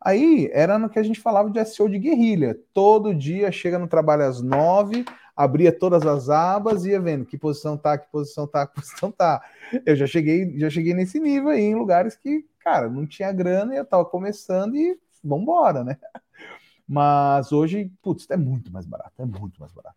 aí 0.00 0.50
era 0.52 0.78
no 0.78 0.90
que 0.90 0.98
a 0.98 1.02
gente 1.02 1.20
falava 1.20 1.50
de 1.50 1.64
SEO 1.64 1.88
de 1.88 1.98
guerrilha, 1.98 2.58
todo 2.74 3.14
dia 3.14 3.50
chega 3.50 3.78
no 3.78 3.88
trabalho 3.88 4.24
às 4.24 4.42
nove, 4.42 5.04
abria 5.34 5.72
todas 5.72 6.04
as 6.06 6.28
abas 6.28 6.84
e 6.84 6.90
ia 6.90 7.00
vendo 7.00 7.24
que 7.24 7.38
posição 7.38 7.76
tá, 7.76 7.96
que 7.96 8.10
posição 8.10 8.46
tá, 8.46 8.66
que 8.68 8.74
posição 8.74 9.10
tá. 9.10 9.42
Eu 9.86 9.96
já 9.96 10.06
cheguei, 10.06 10.58
já 10.58 10.68
cheguei 10.68 10.92
nesse 10.92 11.18
nível 11.18 11.50
aí 11.50 11.62
em 11.62 11.74
lugares 11.74 12.14
que, 12.16 12.44
cara, 12.60 12.88
não 12.88 13.06
tinha 13.06 13.32
grana 13.32 13.74
e 13.74 13.78
eu 13.78 13.84
tava 13.84 14.04
começando 14.04 14.76
e 14.76 14.98
vambora, 15.22 15.84
né? 15.84 15.96
Mas 16.86 17.52
hoje, 17.52 17.90
putz, 18.02 18.28
é 18.30 18.36
muito 18.36 18.72
mais 18.72 18.86
barato, 18.86 19.12
é 19.18 19.24
muito 19.24 19.60
mais 19.60 19.72
barato. 19.72 19.96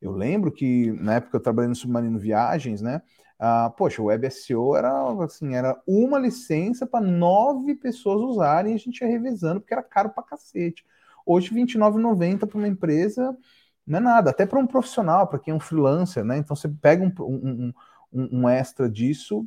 Eu 0.00 0.12
lembro 0.12 0.50
que 0.50 0.90
na 0.92 1.14
época 1.14 1.36
eu 1.36 1.40
trabalhei 1.40 1.68
no 1.68 1.76
Submarino 1.76 2.18
Viagens, 2.18 2.82
né? 2.82 3.02
Ah, 3.38 3.70
poxa, 3.70 4.00
o 4.00 4.06
Web 4.06 4.26
SEO 4.26 4.76
era 4.76 4.90
assim, 5.24 5.54
era 5.54 5.80
uma 5.86 6.18
licença 6.18 6.86
para 6.86 7.04
nove 7.04 7.74
pessoas 7.74 8.20
usarem 8.20 8.72
e 8.72 8.74
a 8.76 8.78
gente 8.78 9.00
ia 9.00 9.08
revezando, 9.08 9.60
porque 9.60 9.74
era 9.74 9.82
caro 9.82 10.10
para 10.10 10.22
cacete. 10.22 10.84
Hoje, 11.26 11.50
R$29,90 11.50 12.46
para 12.46 12.58
uma 12.58 12.68
empresa 12.68 13.36
não 13.86 13.98
é 13.98 14.00
nada, 14.00 14.30
até 14.30 14.46
para 14.46 14.58
um 14.58 14.66
profissional, 14.66 15.26
para 15.26 15.38
quem 15.38 15.52
é 15.52 15.54
um 15.56 15.60
freelancer, 15.60 16.24
né? 16.24 16.38
Então 16.38 16.54
você 16.54 16.68
pega 16.68 17.02
um, 17.04 17.12
um, 17.24 17.72
um, 18.12 18.40
um, 18.40 18.48
extra 18.48 18.88
disso, 18.88 19.46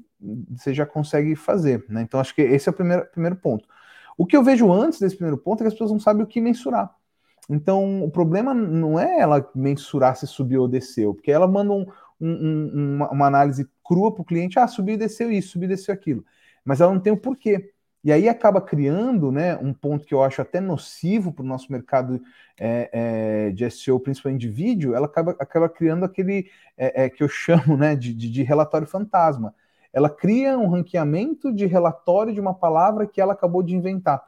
você 0.49 0.73
já 0.73 0.85
consegue 0.85 1.35
fazer, 1.35 1.85
né? 1.89 2.01
Então 2.01 2.19
acho 2.19 2.35
que 2.35 2.41
esse 2.41 2.67
é 2.67 2.71
o 2.71 2.75
primeiro, 2.75 3.05
primeiro 3.11 3.35
ponto. 3.37 3.67
O 4.17 4.25
que 4.25 4.35
eu 4.35 4.43
vejo 4.43 4.71
antes 4.71 4.99
desse 4.99 5.15
primeiro 5.15 5.37
ponto 5.37 5.61
é 5.61 5.63
que 5.63 5.67
as 5.67 5.73
pessoas 5.73 5.91
não 5.91 5.99
sabem 5.99 6.23
o 6.23 6.27
que 6.27 6.39
mensurar. 6.39 6.93
Então, 7.49 8.03
o 8.03 8.09
problema 8.09 8.53
não 8.53 8.99
é 8.99 9.19
ela 9.19 9.47
mensurar 9.53 10.15
se 10.15 10.25
subiu 10.25 10.61
ou 10.61 10.67
desceu, 10.67 11.13
porque 11.13 11.31
ela 11.31 11.47
manda 11.47 11.71
um, 11.71 11.85
um, 12.19 12.95
uma, 12.95 13.09
uma, 13.11 13.27
análise 13.27 13.69
crua 13.83 14.11
para 14.11 14.21
o 14.21 14.25
cliente, 14.25 14.57
ah, 14.57 14.67
subiu 14.67 14.95
e 14.95 14.97
desceu 14.97 15.31
isso, 15.31 15.49
subiu 15.49 15.67
e 15.67 15.75
desceu 15.75 15.93
aquilo. 15.93 16.25
Mas 16.63 16.81
ela 16.81 16.91
não 16.91 16.99
tem 16.99 17.13
o 17.13 17.17
porquê. 17.17 17.71
E 18.03 18.11
aí 18.11 18.29
acaba 18.29 18.61
criando 18.61 19.31
né, 19.31 19.57
um 19.57 19.73
ponto 19.73 20.05
que 20.05 20.13
eu 20.13 20.23
acho 20.23 20.41
até 20.41 20.59
nocivo 20.59 21.31
para 21.31 21.43
o 21.43 21.47
nosso 21.47 21.71
mercado 21.71 22.21
é, 22.57 22.89
é, 23.47 23.51
de 23.51 23.69
SEO, 23.69 23.99
principalmente 23.99 24.41
de 24.41 24.49
vídeo, 24.49 24.95
ela 24.95 25.07
acaba, 25.07 25.35
acaba 25.39 25.67
criando 25.67 26.05
aquele 26.05 26.49
é, 26.77 27.05
é 27.05 27.09
que 27.09 27.23
eu 27.23 27.27
chamo 27.29 27.75
né, 27.77 27.95
de, 27.95 28.13
de, 28.13 28.29
de 28.29 28.43
relatório 28.43 28.87
fantasma 28.87 29.53
ela 29.95 30.09
cria 30.09 30.59
um 30.59 30.67
ranqueamento 30.67 31.53
de 31.53 31.65
relatório 31.65 32.33
de 32.33 32.41
uma 32.41 32.53
palavra 32.53 33.07
que 33.07 33.21
ela 33.21 33.31
acabou 33.31 33.63
de 33.63 33.73
inventar. 33.73 34.21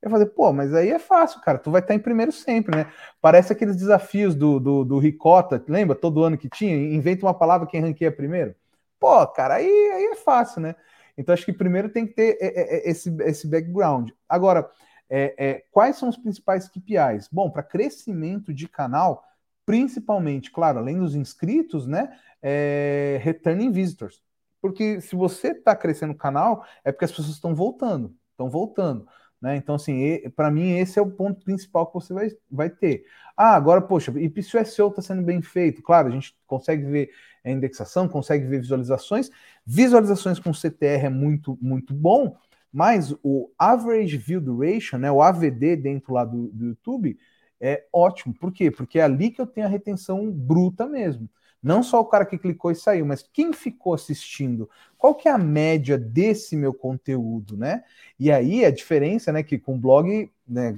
Eu 0.00 0.08
falei, 0.08 0.26
pô, 0.26 0.52
mas 0.52 0.72
aí 0.72 0.90
é 0.90 0.98
fácil, 1.00 1.40
cara. 1.40 1.58
Tu 1.58 1.72
vai 1.72 1.80
estar 1.80 1.92
em 1.92 1.98
primeiro 1.98 2.30
sempre, 2.30 2.76
né? 2.76 2.86
Parece 3.20 3.52
aqueles 3.52 3.76
desafios 3.76 4.36
do, 4.36 4.60
do, 4.60 4.84
do 4.84 4.98
Ricota, 5.00 5.60
lembra? 5.66 5.96
Todo 5.96 6.22
ano 6.22 6.38
que 6.38 6.48
tinha, 6.48 6.76
inventa 6.76 7.26
uma 7.26 7.34
palavra 7.34 7.66
quem 7.66 7.80
ranqueia 7.80 8.12
primeiro. 8.12 8.54
Pô, 9.00 9.26
cara, 9.26 9.54
aí, 9.54 9.66
aí 9.66 10.04
é 10.04 10.14
fácil, 10.14 10.60
né? 10.60 10.76
Então 11.18 11.32
acho 11.32 11.44
que 11.44 11.52
primeiro 11.52 11.88
tem 11.88 12.06
que 12.06 12.14
ter 12.14 12.38
é, 12.40 12.46
é, 12.46 12.76
é, 12.76 12.90
esse, 12.90 13.12
esse 13.22 13.48
background. 13.48 14.10
Agora, 14.28 14.70
é, 15.10 15.34
é, 15.36 15.64
quais 15.72 15.96
são 15.96 16.08
os 16.08 16.16
principais 16.16 16.68
KPIs? 16.68 17.28
Bom, 17.30 17.50
para 17.50 17.64
crescimento 17.64 18.54
de 18.54 18.68
canal, 18.68 19.24
principalmente, 19.66 20.52
claro, 20.52 20.78
além 20.78 21.00
dos 21.00 21.16
inscritos, 21.16 21.88
né? 21.88 22.16
É, 22.40 23.18
returning 23.20 23.72
visitors. 23.72 24.22
Porque 24.62 25.00
se 25.00 25.16
você 25.16 25.48
está 25.48 25.74
crescendo 25.74 26.12
o 26.12 26.16
canal, 26.16 26.64
é 26.84 26.92
porque 26.92 27.04
as 27.04 27.10
pessoas 27.10 27.34
estão 27.34 27.52
voltando, 27.52 28.16
estão 28.30 28.48
voltando. 28.48 29.06
Né? 29.40 29.56
Então, 29.56 29.74
assim, 29.74 30.20
para 30.36 30.52
mim, 30.52 30.78
esse 30.78 31.00
é 31.00 31.02
o 31.02 31.10
ponto 31.10 31.44
principal 31.44 31.88
que 31.88 31.94
você 31.94 32.14
vai, 32.14 32.28
vai 32.48 32.70
ter. 32.70 33.04
Ah, 33.36 33.56
agora, 33.56 33.82
poxa, 33.82 34.12
e 34.16 34.42
se 34.42 34.56
o 34.56 34.64
SEO 34.64 34.88
está 34.88 35.02
sendo 35.02 35.22
bem 35.22 35.42
feito? 35.42 35.82
Claro, 35.82 36.06
a 36.06 36.10
gente 36.12 36.36
consegue 36.46 36.84
ver 36.84 37.10
a 37.44 37.50
indexação, 37.50 38.08
consegue 38.08 38.46
ver 38.46 38.60
visualizações. 38.60 39.30
Visualizações 39.66 40.38
com 40.38 40.54
CTR 40.54 41.06
é 41.06 41.10
muito, 41.10 41.58
muito 41.60 41.92
bom, 41.92 42.36
mas 42.72 43.12
o 43.20 43.50
Average 43.58 44.16
View 44.16 44.40
Duration, 44.40 44.98
né, 44.98 45.10
o 45.10 45.20
AVD 45.20 45.74
dentro 45.74 46.14
lá 46.14 46.24
do, 46.24 46.46
do 46.52 46.66
YouTube, 46.66 47.18
é 47.60 47.84
ótimo. 47.92 48.32
Por 48.32 48.52
quê? 48.52 48.70
Porque 48.70 49.00
é 49.00 49.02
ali 49.02 49.30
que 49.30 49.40
eu 49.40 49.46
tenho 49.46 49.66
a 49.66 49.70
retenção 49.70 50.30
bruta 50.30 50.86
mesmo. 50.86 51.28
Não 51.62 51.82
só 51.82 52.00
o 52.00 52.04
cara 52.04 52.26
que 52.26 52.36
clicou 52.36 52.70
e 52.70 52.74
saiu, 52.74 53.06
mas 53.06 53.22
quem 53.22 53.52
ficou 53.52 53.94
assistindo? 53.94 54.68
Qual 54.98 55.14
que 55.14 55.28
é 55.28 55.30
a 55.30 55.38
média 55.38 55.96
desse 55.96 56.56
meu 56.56 56.74
conteúdo, 56.74 57.56
né? 57.56 57.84
E 58.18 58.32
aí 58.32 58.64
a 58.64 58.70
diferença, 58.70 59.32
né, 59.32 59.42
que 59.42 59.58
com 59.58 59.78
blog, 59.78 60.30
né, 60.46 60.74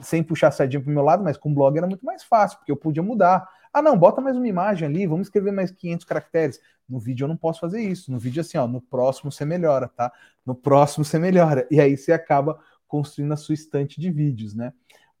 sem 0.00 0.22
puxar 0.22 0.48
a 0.48 0.50
sardinha 0.50 0.80
para 0.82 0.90
o 0.90 0.94
meu 0.94 1.02
lado, 1.02 1.22
mas 1.22 1.36
com 1.36 1.54
blog 1.54 1.76
era 1.76 1.86
muito 1.86 2.04
mais 2.04 2.24
fácil, 2.24 2.58
porque 2.58 2.72
eu 2.72 2.76
podia 2.76 3.02
mudar. 3.02 3.48
Ah, 3.72 3.80
não, 3.80 3.96
bota 3.96 4.20
mais 4.20 4.36
uma 4.36 4.48
imagem 4.48 4.88
ali, 4.88 5.06
vamos 5.06 5.28
escrever 5.28 5.52
mais 5.52 5.70
500 5.70 6.04
caracteres. 6.04 6.60
No 6.88 6.98
vídeo 6.98 7.24
eu 7.24 7.28
não 7.28 7.36
posso 7.36 7.60
fazer 7.60 7.80
isso. 7.80 8.10
No 8.10 8.18
vídeo, 8.18 8.40
assim, 8.40 8.58
ó, 8.58 8.66
no 8.66 8.80
próximo 8.80 9.30
você 9.30 9.44
melhora, 9.44 9.88
tá? 9.88 10.12
No 10.44 10.54
próximo 10.54 11.04
você 11.04 11.18
melhora. 11.18 11.66
E 11.70 11.80
aí 11.80 11.96
você 11.96 12.12
acaba 12.12 12.58
construindo 12.86 13.32
a 13.32 13.36
sua 13.36 13.54
estante 13.54 13.98
de 13.98 14.10
vídeos, 14.10 14.54
né? 14.54 14.72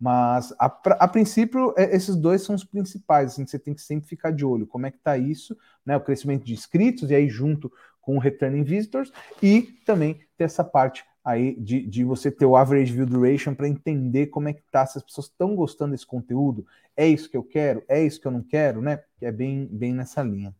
Mas 0.02 0.52
a, 0.58 0.66
a, 0.66 1.06
princípio, 1.06 1.72
é, 1.76 1.94
esses 1.94 2.16
dois 2.16 2.42
são 2.42 2.56
os 2.56 2.64
principais, 2.64 3.30
assim, 3.30 3.46
você 3.46 3.56
tem 3.56 3.72
que 3.72 3.80
sempre 3.80 4.08
ficar 4.08 4.32
de 4.32 4.44
olho. 4.44 4.66
Como 4.66 4.84
é 4.84 4.90
que 4.90 4.98
tá 4.98 5.16
isso, 5.16 5.56
né? 5.86 5.96
O 5.96 6.00
crescimento 6.00 6.44
de 6.44 6.52
inscritos, 6.52 7.08
e 7.08 7.14
aí 7.14 7.28
junto 7.28 7.72
com 8.00 8.16
o 8.16 8.18
Returning 8.18 8.64
Visitors, 8.64 9.12
e 9.40 9.62
também 9.86 10.18
ter 10.36 10.42
essa 10.42 10.64
parte 10.64 11.04
aí 11.24 11.54
de, 11.54 11.86
de 11.86 12.02
você 12.02 12.32
ter 12.32 12.44
o 12.44 12.56
average 12.56 12.92
view 12.92 13.06
duration 13.06 13.54
para 13.54 13.68
entender 13.68 14.26
como 14.26 14.48
é 14.48 14.52
que 14.52 14.62
tá, 14.72 14.84
se 14.84 14.98
as 14.98 15.04
pessoas 15.04 15.28
estão 15.28 15.54
gostando 15.54 15.92
desse 15.92 16.04
conteúdo, 16.04 16.66
é 16.96 17.06
isso 17.06 17.30
que 17.30 17.36
eu 17.36 17.44
quero, 17.44 17.84
é 17.86 18.04
isso 18.04 18.20
que 18.20 18.26
eu 18.26 18.32
não 18.32 18.42
quero, 18.42 18.82
né? 18.82 19.04
Que 19.20 19.26
é 19.26 19.30
bem, 19.30 19.68
bem 19.70 19.94
nessa 19.94 20.20
linha. 20.20 20.52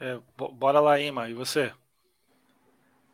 É, 0.00 0.18
bora 0.54 0.80
lá, 0.80 0.98
Ima, 0.98 1.28
e 1.28 1.34
você? 1.34 1.70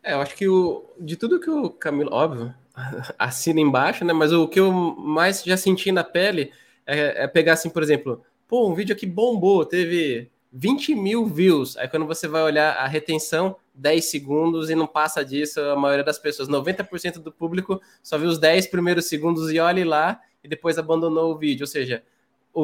É, 0.07 0.13
eu 0.13 0.21
acho 0.21 0.35
que 0.37 0.47
o, 0.47 0.85
de 0.97 1.17
tudo 1.17 1.37
que 1.37 1.49
o 1.49 1.69
Camilo, 1.69 2.13
óbvio, 2.13 2.55
assina 3.19 3.59
embaixo, 3.59 4.05
né? 4.05 4.13
Mas 4.13 4.31
o 4.31 4.47
que 4.47 4.57
eu 4.57 4.71
mais 4.71 5.43
já 5.43 5.57
senti 5.57 5.91
na 5.91 6.01
pele 6.01 6.53
é, 6.85 7.25
é 7.25 7.27
pegar 7.27 7.53
assim, 7.53 7.69
por 7.69 7.83
exemplo, 7.83 8.23
pô, 8.47 8.69
um 8.69 8.73
vídeo 8.73 8.95
aqui 8.95 9.05
bombou, 9.05 9.65
teve 9.65 10.31
20 10.53 10.95
mil 10.95 11.25
views. 11.25 11.75
Aí 11.75 11.89
quando 11.89 12.05
você 12.05 12.25
vai 12.25 12.41
olhar 12.41 12.77
a 12.77 12.87
retenção, 12.87 13.57
10 13.73 14.05
segundos 14.05 14.69
e 14.69 14.75
não 14.75 14.87
passa 14.87 15.25
disso, 15.25 15.59
a 15.59 15.75
maioria 15.75 16.05
das 16.05 16.17
pessoas, 16.17 16.47
90% 16.47 17.19
do 17.19 17.31
público 17.31 17.81
só 18.01 18.17
viu 18.17 18.29
os 18.29 18.39
10 18.39 18.67
primeiros 18.67 19.09
segundos 19.09 19.51
e 19.51 19.59
olhe 19.59 19.83
lá 19.83 20.21
e 20.41 20.47
depois 20.47 20.77
abandonou 20.77 21.33
o 21.33 21.37
vídeo. 21.37 21.63
Ou 21.63 21.67
seja, 21.67 22.01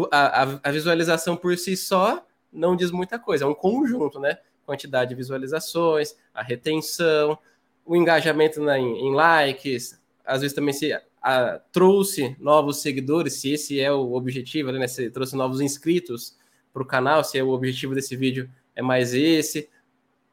a, 0.09 0.43
a, 0.63 0.71
visualização 0.71 1.35
por 1.35 1.57
si 1.57 1.75
só 1.75 2.25
não 2.53 2.73
diz 2.73 2.89
muita 2.89 3.19
coisa, 3.19 3.43
é 3.43 3.47
um 3.47 3.53
conjunto, 3.53 4.17
né? 4.17 4.37
Quantidade 4.65 5.09
de 5.09 5.15
visualizações, 5.15 6.15
a 6.33 6.41
retenção, 6.41 7.37
o 7.85 7.95
engajamento 7.95 8.61
na, 8.61 8.79
em, 8.79 9.07
em 9.07 9.13
likes, 9.13 10.01
às 10.25 10.41
vezes 10.41 10.55
também 10.55 10.73
se 10.73 10.93
a, 11.21 11.59
trouxe 11.71 12.35
novos 12.39 12.81
seguidores, 12.81 13.33
se 13.33 13.51
esse 13.51 13.79
é 13.79 13.91
o 13.91 14.13
objetivo, 14.13 14.71
né? 14.71 14.87
Se 14.87 15.09
trouxe 15.09 15.35
novos 15.35 15.61
inscritos 15.61 16.37
para 16.73 16.83
o 16.83 16.85
canal, 16.85 17.23
se 17.23 17.37
é 17.37 17.43
o 17.43 17.49
objetivo 17.49 17.95
desse 17.95 18.15
vídeo 18.15 18.49
é 18.75 18.81
mais 18.81 19.13
esse. 19.13 19.69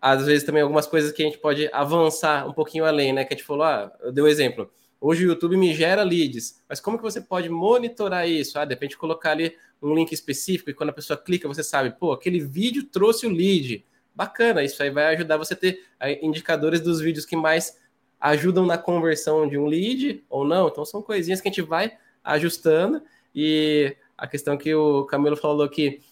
Às 0.00 0.24
vezes 0.24 0.44
também 0.44 0.62
algumas 0.62 0.86
coisas 0.86 1.12
que 1.12 1.22
a 1.22 1.26
gente 1.26 1.38
pode 1.38 1.68
avançar 1.72 2.48
um 2.48 2.52
pouquinho 2.52 2.84
além, 2.84 3.12
né? 3.12 3.24
Que 3.24 3.34
a 3.34 3.36
gente 3.36 3.46
falou, 3.46 3.64
ah, 3.64 3.92
eu 4.00 4.10
dei 4.10 4.24
um 4.24 4.26
exemplo. 4.26 4.70
Hoje 5.00 5.24
o 5.24 5.28
YouTube 5.28 5.56
me 5.56 5.72
gera 5.74 6.02
leads, 6.02 6.62
mas 6.68 6.80
como 6.80 6.98
que 6.98 7.02
você 7.02 7.20
pode 7.20 7.48
monitorar 7.48 8.28
isso? 8.28 8.58
Ah, 8.58 8.64
de 8.64 8.74
repente 8.74 8.98
colocar 8.98 9.30
ali 9.30 9.56
um 9.80 9.94
link 9.94 10.12
específico 10.12 10.70
e 10.70 10.74
quando 10.74 10.90
a 10.90 10.92
pessoa 10.92 11.16
clica, 11.16 11.48
você 11.48 11.62
sabe, 11.62 11.96
pô, 11.98 12.12
aquele 12.12 12.40
vídeo 12.40 12.84
trouxe 12.84 13.26
o 13.26 13.30
lead. 13.30 13.84
Bacana, 14.20 14.62
isso 14.62 14.82
aí 14.82 14.90
vai 14.90 15.14
ajudar 15.14 15.38
você 15.38 15.54
a 15.54 15.56
ter 15.56 15.82
indicadores 16.20 16.82
dos 16.82 17.00
vídeos 17.00 17.24
que 17.24 17.34
mais 17.34 17.80
ajudam 18.20 18.66
na 18.66 18.76
conversão 18.76 19.48
de 19.48 19.56
um 19.56 19.64
lead 19.64 20.22
ou 20.28 20.44
não. 20.44 20.68
Então 20.68 20.84
são 20.84 21.00
coisinhas 21.00 21.40
que 21.40 21.48
a 21.48 21.50
gente 21.50 21.62
vai 21.62 21.96
ajustando 22.22 23.02
e 23.34 23.96
a 24.18 24.26
questão 24.26 24.58
que 24.58 24.74
o 24.74 25.06
Camilo 25.06 25.38
falou 25.38 25.66
que 25.70 26.02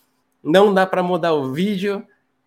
não 0.43 0.73
dá 0.73 0.87
para 0.87 1.03
mudar 1.03 1.35
o 1.35 1.53
vídeo, 1.53 2.03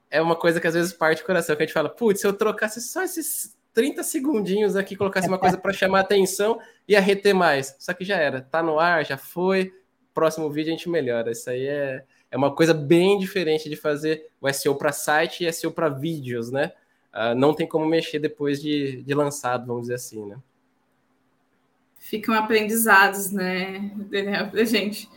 é 0.10 0.20
uma 0.20 0.36
coisa 0.36 0.60
que 0.60 0.66
às 0.66 0.74
vezes 0.74 0.94
parte 0.94 1.22
do 1.22 1.28
coração, 1.28 1.56
que 1.56 1.62
a 1.62 1.66
gente 1.68 1.76
fala, 1.76 1.90
putz, 1.90 2.22
se 2.22 2.26
eu 2.26 2.34
trocasse 2.34 2.82
só 2.82 3.04
esses 3.04 3.56
30 3.72 4.02
segundinhos 4.02 4.76
aqui, 4.76 4.96
colocasse 4.96 5.28
uma 5.28 5.38
coisa 5.38 5.60
para 5.60 5.72
chamar 5.72 6.00
atenção, 6.00 6.60
ia 6.88 7.00
reter 7.00 7.36
mais. 7.36 7.76
Só 7.78 7.94
que 7.94 8.04
já 8.04 8.16
era, 8.16 8.42
tá 8.42 8.64
no 8.64 8.80
ar, 8.80 9.06
já 9.06 9.16
foi, 9.16 9.72
próximo 10.12 10.50
vídeo 10.50 10.74
a 10.74 10.76
gente 10.76 10.90
melhora. 10.90 11.30
Isso 11.30 11.48
aí 11.52 11.68
é, 11.68 12.04
é 12.32 12.38
uma 12.38 12.56
coisa 12.56 12.74
bem 12.74 13.20
diferente 13.20 13.70
de 13.70 13.76
fazer 13.76 14.30
o 14.40 14.52
SEO 14.52 14.76
para 14.76 14.94
site 14.94 15.46
e 15.46 15.52
SEO 15.52 15.72
para 15.72 15.90
vídeos, 15.90 16.50
né? 16.50 16.72
Uh, 17.14 17.36
não 17.36 17.54
tem 17.54 17.68
como 17.68 17.86
mexer 17.86 18.20
depois 18.20 18.62
de, 18.62 19.04
de 19.04 19.14
lançado, 19.14 19.68
vamos 19.68 19.84
dizer 19.84 19.96
assim, 19.96 20.26
né? 20.26 20.38
Ficam 22.00 22.34
aprendizados, 22.34 23.32
né, 23.32 23.92
Daniel, 24.10 24.50
pra 24.50 24.64
gente. 24.64 25.10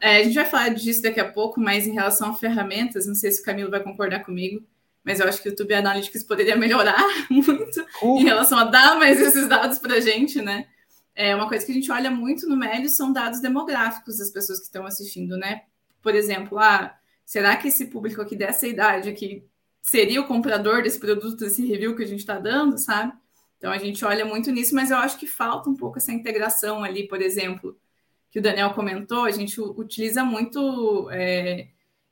É, 0.00 0.18
a 0.18 0.22
gente 0.22 0.34
vai 0.34 0.46
falar 0.46 0.68
disso 0.70 1.02
daqui 1.02 1.20
a 1.20 1.30
pouco, 1.30 1.60
mas 1.60 1.86
em 1.86 1.92
relação 1.92 2.30
a 2.30 2.34
ferramentas, 2.34 3.06
não 3.06 3.14
sei 3.14 3.32
se 3.32 3.42
o 3.42 3.44
Camilo 3.44 3.70
vai 3.70 3.82
concordar 3.82 4.24
comigo, 4.24 4.64
mas 5.04 5.20
eu 5.20 5.28
acho 5.28 5.42
que 5.42 5.48
o 5.48 5.50
YouTube 5.50 5.74
Analytics 5.74 6.22
poderia 6.22 6.56
melhorar 6.56 7.04
muito 7.28 7.80
uh. 8.02 8.18
em 8.18 8.24
relação 8.24 8.58
a 8.58 8.64
dar 8.64 8.96
mais 8.98 9.20
esses 9.20 9.48
dados 9.48 9.78
para 9.78 9.94
a 9.94 10.00
gente, 10.00 10.40
né? 10.40 10.66
É 11.14 11.34
uma 11.34 11.48
coisa 11.48 11.66
que 11.66 11.72
a 11.72 11.74
gente 11.74 11.90
olha 11.90 12.10
muito 12.10 12.48
no 12.48 12.56
Médio 12.56 12.88
são 12.88 13.12
dados 13.12 13.40
demográficos 13.40 14.18
das 14.18 14.30
pessoas 14.30 14.60
que 14.60 14.66
estão 14.66 14.86
assistindo, 14.86 15.36
né? 15.36 15.62
Por 16.02 16.14
exemplo, 16.14 16.58
ah, 16.58 16.94
será 17.24 17.56
que 17.56 17.68
esse 17.68 17.86
público 17.86 18.20
aqui 18.20 18.36
dessa 18.36 18.66
idade 18.66 19.08
aqui 19.08 19.44
seria 19.82 20.20
o 20.20 20.26
comprador 20.26 20.82
desse 20.82 20.98
produto, 20.98 21.36
desse 21.36 21.66
review 21.66 21.96
que 21.96 22.02
a 22.02 22.06
gente 22.06 22.20
está 22.20 22.38
dando, 22.38 22.78
sabe? 22.78 23.12
Então 23.58 23.70
a 23.72 23.78
gente 23.78 24.04
olha 24.04 24.24
muito 24.24 24.50
nisso, 24.50 24.74
mas 24.74 24.90
eu 24.90 24.96
acho 24.96 25.18
que 25.18 25.26
falta 25.26 25.68
um 25.68 25.76
pouco 25.76 25.98
essa 25.98 26.12
integração 26.12 26.82
ali, 26.82 27.06
por 27.06 27.20
exemplo 27.20 27.78
que 28.30 28.38
o 28.38 28.42
Daniel 28.42 28.72
comentou, 28.72 29.24
a 29.24 29.30
gente 29.30 29.60
utiliza 29.60 30.22
muito 30.24 31.10
é, 31.10 31.68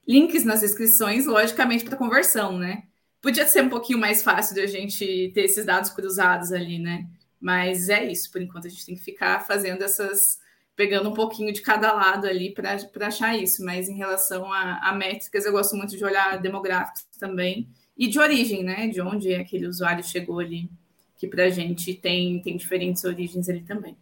links 0.07 0.45
nas 0.45 0.61
descrições, 0.61 1.27
logicamente, 1.27 1.85
para 1.85 1.97
conversão, 1.97 2.59
né? 2.59 2.85
Podia 3.23 3.47
ser 3.47 3.63
um 3.63 3.69
pouquinho 3.69 3.99
mais 3.99 4.23
fácil 4.23 4.55
de 4.55 4.61
a 4.61 4.67
gente 4.67 5.31
ter 5.33 5.43
esses 5.45 5.65
dados 5.65 5.91
cruzados 5.91 6.53
ali, 6.53 6.79
né? 6.79 7.07
Mas 7.41 7.89
é 7.89 8.05
isso, 8.05 8.31
por 8.33 8.43
enquanto 8.43 8.67
a 8.67 8.71
gente 8.71 8.85
tem 8.85 8.97
que 8.97 9.03
ficar 9.03 9.47
fazendo 9.47 9.83
essas. 9.83 10.38
Pegando 10.79 11.09
um 11.09 11.13
pouquinho 11.13 11.53
de 11.53 11.61
cada 11.61 11.93
lado 11.93 12.25
ali 12.25 12.55
para 12.55 12.79
achar 13.09 13.37
isso. 13.37 13.65
Mas 13.65 13.89
em 13.89 13.97
relação 13.97 14.53
a, 14.53 14.79
a 14.79 14.95
métricas, 14.95 15.45
eu 15.45 15.51
gosto 15.51 15.75
muito 15.75 15.97
de 15.97 16.05
olhar 16.05 16.41
demográficos 16.41 17.05
também. 17.19 17.69
E 17.97 18.07
de 18.07 18.21
origem, 18.21 18.63
né? 18.63 18.87
De 18.87 19.01
onde 19.01 19.35
aquele 19.35 19.67
usuário 19.67 20.05
chegou 20.05 20.39
ali, 20.39 20.71
que 21.17 21.27
para 21.27 21.47
a 21.47 21.51
gente 21.51 21.93
tem, 21.95 22.41
tem 22.41 22.57
diferentes 22.57 23.03
origens 23.03 23.49
ali 23.49 23.63
também. 23.63 23.97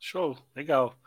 Show, 0.00 0.34
legal. 0.56 0.98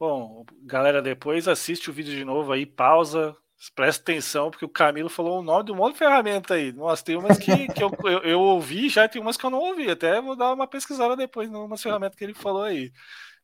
Bom, 0.00 0.46
galera, 0.62 1.02
depois 1.02 1.46
assiste 1.46 1.90
o 1.90 1.92
vídeo 1.92 2.14
de 2.14 2.24
novo 2.24 2.50
aí, 2.50 2.64
pausa, 2.64 3.36
presta 3.70 4.02
atenção, 4.02 4.50
porque 4.50 4.64
o 4.64 4.68
Camilo 4.68 5.08
falou 5.08 5.40
o 5.40 5.42
nome 5.42 5.66
de 5.66 5.72
um 5.72 5.76
monte 5.76 5.92
de 5.92 5.98
ferramenta 5.98 6.54
aí. 6.54 6.72
Nossa, 6.72 7.04
tem 7.04 7.16
umas 7.16 7.38
que, 7.38 7.68
que 7.68 7.82
eu, 7.82 7.90
eu, 8.04 8.18
eu, 8.22 8.40
ouvi 8.40 8.88
já, 8.88 9.08
tem 9.08 9.20
umas 9.22 9.36
que 9.36 9.44
eu 9.44 9.50
não 9.50 9.58
ouvi. 9.58 9.90
Até 9.90 10.20
vou 10.20 10.34
dar 10.36 10.52
uma 10.52 10.66
pesquisada 10.66 11.16
depois 11.16 11.50
numa 11.50 11.76
ferramenta 11.76 12.16
que 12.16 12.24
ele 12.24 12.34
falou 12.34 12.62
aí. 12.62 12.92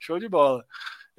Show 0.01 0.19
de 0.19 0.29
bola. 0.29 0.65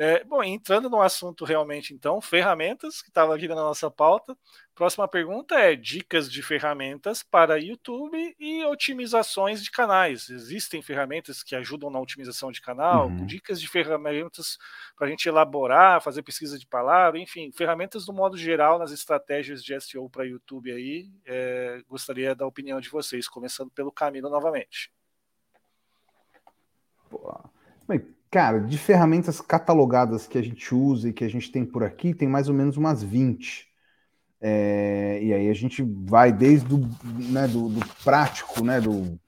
É, 0.02 0.24
bom, 0.24 0.42
entrando 0.42 0.90
no 0.90 1.02
assunto 1.02 1.44
realmente, 1.44 1.94
então, 1.94 2.22
ferramentas, 2.22 3.02
que 3.02 3.10
estava 3.10 3.36
aqui 3.36 3.50
na 3.50 3.56
nossa 3.56 3.92
pauta. 3.92 4.34
Próxima 4.74 5.06
pergunta 5.10 5.56
é 5.56 5.76
dicas 5.76 6.32
de 6.32 6.42
ferramentas 6.42 7.22
para 7.22 7.60
YouTube 7.60 8.34
e 8.40 8.64
otimizações 8.64 9.62
de 9.62 9.70
canais. 9.70 10.30
Existem 10.30 10.82
ferramentas 10.82 11.44
que 11.44 11.54
ajudam 11.54 11.90
na 11.90 12.00
otimização 12.00 12.50
de 12.50 12.62
canal, 12.62 13.10
uhum. 13.10 13.26
dicas 13.26 13.60
de 13.60 13.68
ferramentas 13.68 14.58
para 14.96 15.08
a 15.08 15.10
gente 15.10 15.28
elaborar, 15.28 16.02
fazer 16.02 16.24
pesquisa 16.24 16.58
de 16.58 16.66
palavra, 16.66 17.20
enfim, 17.20 17.52
ferramentas 17.52 18.06
do 18.06 18.14
modo 18.14 18.38
geral 18.38 18.80
nas 18.80 18.94
estratégias 18.94 19.62
de 19.62 19.78
SEO 19.82 20.10
para 20.10 20.24
YouTube 20.24 20.72
aí. 20.72 21.12
É, 21.26 21.84
gostaria 21.90 22.34
da 22.34 22.48
opinião 22.48 22.80
de 22.80 22.88
vocês, 22.88 23.28
começando 23.28 23.70
pelo 23.72 23.92
Camilo 23.92 24.30
novamente. 24.30 24.94
Boa. 27.12 27.52
Bem, 27.86 28.16
Cara, 28.32 28.60
de 28.60 28.78
ferramentas 28.78 29.42
catalogadas 29.42 30.28
que 30.28 30.38
a 30.38 30.42
gente 30.42 30.74
usa 30.76 31.10
e 31.10 31.14
que 31.14 31.24
a 31.24 31.30
gente 31.30 31.52
tem 31.52 31.66
por 31.66 31.84
aqui, 31.84 32.14
tem 32.14 32.28
mais 32.28 32.48
ou 32.48 32.54
menos 32.54 32.78
umas 32.78 33.02
20. 33.02 33.68
É, 34.40 35.20
e 35.22 35.34
aí 35.34 35.50
a 35.50 35.54
gente 35.54 35.82
vai 35.84 36.32
desde 36.32 36.74
o, 36.74 36.80
né, 37.32 37.48
do, 37.48 37.70
do, 37.70 37.86
prático, 38.04 38.64
né, 38.64 38.80
do, 38.80 39.20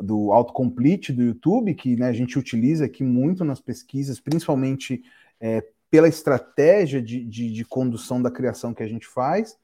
do 0.00 0.32
autocomplete 0.32 1.12
do 1.12 1.22
YouTube, 1.22 1.74
que 1.74 1.96
né, 1.96 2.08
a 2.08 2.12
gente 2.12 2.38
utiliza 2.38 2.84
aqui 2.84 3.02
muito 3.02 3.44
nas 3.44 3.60
pesquisas, 3.60 4.20
principalmente 4.20 5.02
é, 5.40 5.66
pela 5.90 6.08
estratégia 6.08 7.02
de, 7.02 7.24
de, 7.24 7.52
de, 7.52 7.64
condução 7.64 8.22
da 8.22 8.30
criação 8.30 8.72
que 8.72 8.82
a 8.82 8.88
gente 8.88 9.06
faz. 9.06 9.58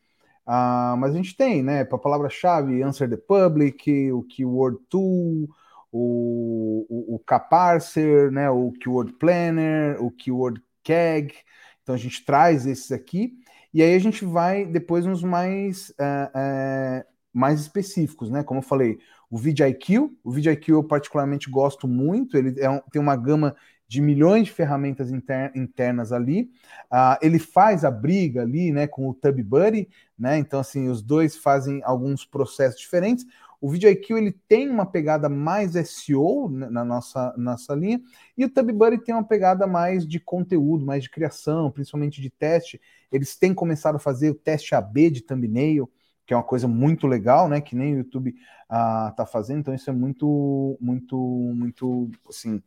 Ah, 0.44 0.96
mas 0.98 1.12
a 1.12 1.16
gente 1.16 1.36
tem, 1.36 1.62
né, 1.62 1.84
para 1.84 1.96
palavra-chave, 1.96 2.82
Answer 2.82 3.08
the 3.08 3.16
Public, 3.16 4.10
o 4.12 4.24
Keyword 4.24 4.78
Tool, 4.88 5.48
o, 5.92 6.86
o, 6.88 7.16
o 7.16 8.30
né, 8.30 8.50
o 8.50 8.72
Keyword 8.72 9.12
Planner, 9.14 10.02
o 10.02 10.10
Keyword 10.10 10.62
CAG. 10.84 11.34
Então 11.82 11.94
a 11.94 11.98
gente 11.98 12.24
traz 12.24 12.66
esses 12.66 12.92
aqui 12.92 13.40
e 13.72 13.82
aí 13.82 13.94
a 13.94 13.98
gente 13.98 14.24
vai 14.24 14.66
depois 14.66 15.06
nos 15.06 15.22
mais, 15.22 15.90
uh, 15.90 17.02
uh, 17.02 17.04
mais 17.32 17.60
específicos, 17.60 18.28
né? 18.28 18.42
Como 18.42 18.58
eu 18.58 18.64
falei, 18.64 18.98
o 19.30 19.38
VidIQ. 19.38 20.10
O 20.24 20.30
VidIQ 20.30 20.72
eu 20.72 20.84
particularmente 20.84 21.48
gosto 21.48 21.86
muito, 21.86 22.36
ele 22.36 22.60
é 22.60 22.82
tem 22.90 23.00
uma 23.00 23.14
gama 23.14 23.54
de 23.86 24.00
milhões 24.00 24.44
de 24.44 24.52
ferramentas 24.52 25.10
inter, 25.10 25.52
internas 25.54 26.12
ali. 26.12 26.50
Uh, 26.92 27.16
ele 27.22 27.38
faz 27.38 27.84
a 27.84 27.90
briga 27.90 28.42
ali, 28.42 28.72
né, 28.72 28.86
com 28.86 29.08
o 29.08 29.14
TubBuddy, 29.14 29.88
né? 30.18 30.36
Então 30.38 30.60
assim, 30.60 30.88
os 30.88 31.00
dois 31.00 31.36
fazem 31.36 31.80
alguns 31.84 32.24
processos 32.24 32.80
diferentes. 32.80 33.24
O 33.60 33.68
VidIQ 33.68 34.14
ele 34.16 34.32
tem 34.48 34.70
uma 34.70 34.86
pegada 34.86 35.28
mais 35.28 35.74
SEO 35.76 36.48
na 36.48 36.84
nossa, 36.84 37.34
nossa 37.36 37.74
linha, 37.74 38.00
e 38.36 38.44
o 38.44 38.48
TubBuddy 38.48 39.04
tem 39.04 39.14
uma 39.14 39.24
pegada 39.24 39.66
mais 39.66 40.06
de 40.06 40.18
conteúdo, 40.18 40.84
mais 40.84 41.02
de 41.02 41.10
criação, 41.10 41.70
principalmente 41.70 42.22
de 42.22 42.30
teste. 42.30 42.80
Eles 43.12 43.36
têm 43.36 43.52
começado 43.52 43.96
a 43.96 43.98
fazer 43.98 44.30
o 44.30 44.34
teste 44.34 44.74
AB 44.74 45.10
de 45.10 45.22
thumbnail, 45.22 45.90
que 46.26 46.32
é 46.32 46.36
uma 46.36 46.42
coisa 46.42 46.66
muito 46.68 47.06
legal, 47.06 47.48
né? 47.48 47.60
Que 47.60 47.76
nem 47.76 47.94
o 47.94 47.98
YouTube 47.98 48.30
uh, 48.70 49.14
tá 49.14 49.26
fazendo, 49.26 49.60
então 49.60 49.74
isso 49.74 49.90
é 49.90 49.92
muito, 49.92 50.78
muito, 50.80 51.16
muito 51.18 52.10
assim, 52.28 52.62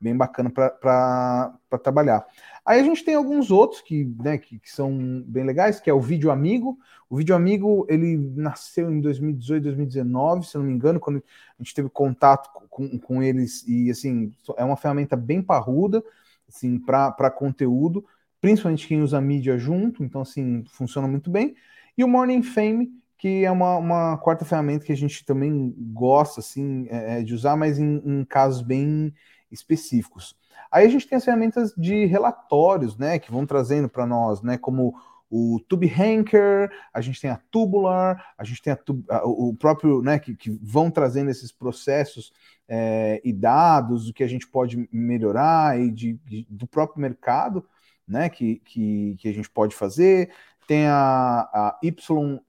bem 0.00 0.16
bacana 0.16 0.50
para 0.50 1.78
trabalhar. 1.82 2.26
Aí 2.64 2.80
a 2.80 2.82
gente 2.82 3.04
tem 3.04 3.14
alguns 3.14 3.50
outros 3.50 3.80
que, 3.80 4.04
né, 4.18 4.38
que, 4.38 4.58
que, 4.58 4.70
são 4.70 5.22
bem 5.26 5.44
legais, 5.44 5.80
que 5.80 5.90
é 5.90 5.94
o 5.94 6.00
Vídeo 6.00 6.30
Amigo. 6.30 6.78
O 7.08 7.16
Vídeo 7.16 7.34
Amigo 7.34 7.86
ele 7.88 8.16
nasceu 8.16 8.90
em 8.90 9.00
2018, 9.00 9.62
2019, 9.64 10.46
se 10.46 10.56
não 10.56 10.64
me 10.64 10.72
engano, 10.72 11.00
quando 11.00 11.18
a 11.18 11.62
gente 11.62 11.74
teve 11.74 11.88
contato 11.90 12.50
com, 12.70 12.98
com 12.98 13.22
eles 13.22 13.66
e 13.66 13.90
assim 13.90 14.32
é 14.56 14.64
uma 14.64 14.76
ferramenta 14.76 15.16
bem 15.16 15.42
parruda, 15.42 16.02
assim 16.48 16.78
para 16.78 17.30
conteúdo, 17.30 18.04
principalmente 18.40 18.86
quem 18.86 19.02
usa 19.02 19.20
mídia 19.20 19.58
junto, 19.58 20.02
então 20.02 20.22
assim 20.22 20.64
funciona 20.68 21.06
muito 21.06 21.30
bem. 21.30 21.54
E 21.96 22.04
o 22.04 22.08
Morning 22.08 22.42
Fame 22.42 22.90
que 23.20 23.44
é 23.44 23.50
uma, 23.50 23.76
uma 23.76 24.16
quarta 24.16 24.46
ferramenta 24.46 24.86
que 24.86 24.92
a 24.92 24.96
gente 24.96 25.26
também 25.26 25.74
gosta 25.92 26.40
assim 26.40 26.86
é, 26.88 27.18
é 27.18 27.22
de 27.22 27.34
usar, 27.34 27.54
mas 27.54 27.78
em, 27.78 28.00
em 28.02 28.24
casos 28.24 28.62
bem 28.62 29.12
específicos. 29.50 30.36
Aí 30.70 30.86
a 30.86 30.88
gente 30.88 31.06
tem 31.06 31.16
as 31.16 31.24
ferramentas 31.24 31.74
de 31.76 32.06
relatórios, 32.06 32.96
né, 32.96 33.18
que 33.18 33.30
vão 33.30 33.44
trazendo 33.44 33.88
para 33.88 34.06
nós, 34.06 34.42
né, 34.42 34.56
como 34.56 34.94
o 35.30 35.60
TubeHanker, 35.68 36.70
a 36.92 37.00
gente 37.00 37.20
tem 37.20 37.30
a 37.30 37.40
Tubular, 37.50 38.34
a 38.36 38.42
gente 38.42 38.60
tem 38.60 38.72
a, 38.72 39.24
o 39.24 39.54
próprio, 39.54 40.02
né, 40.02 40.18
que, 40.18 40.34
que 40.34 40.50
vão 40.60 40.90
trazendo 40.90 41.30
esses 41.30 41.52
processos 41.52 42.32
é, 42.68 43.20
e 43.24 43.32
dados, 43.32 44.08
o 44.08 44.12
que 44.12 44.24
a 44.24 44.28
gente 44.28 44.46
pode 44.46 44.88
melhorar 44.92 45.78
e 45.78 45.90
de, 45.90 46.14
de, 46.24 46.46
do 46.50 46.66
próprio 46.66 47.00
mercado, 47.00 47.64
né, 48.06 48.28
que, 48.28 48.56
que, 48.64 49.16
que 49.20 49.28
a 49.28 49.32
gente 49.32 49.48
pode 49.48 49.74
fazer. 49.74 50.32
Tem 50.66 50.86
a, 50.86 51.48
a 51.52 51.78
y, 51.82 51.94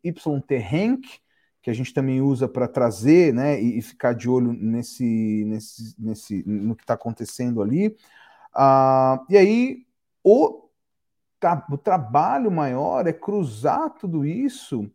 YT 0.04 1.22
que 1.62 1.70
a 1.70 1.74
gente 1.74 1.93
também 1.93 2.22
usa 2.22 2.47
para 2.47 2.68
trazer, 2.68 3.34
né, 3.34 3.62
e, 3.62 3.78
e, 3.78 3.82
ficar 3.82 4.14
de 4.14 4.30
olho 4.30 4.51
nesse, 4.53 5.45
nesse, 5.45 5.95
nesse 5.99 6.43
no 6.47 6.76
que 6.76 6.84
está 6.84 6.95
acontecendo 6.95 7.62
ali. 7.62 7.95
Ah, 8.53 9.24
e 9.30 9.38
aí 9.38 9.86
o, 10.24 10.70
o 11.72 11.78
trabalho 11.78 12.51
maior 12.51 13.07
é 13.07 13.14
cruzar 13.14 13.91
tudo 13.91 14.26
isso 14.26 14.89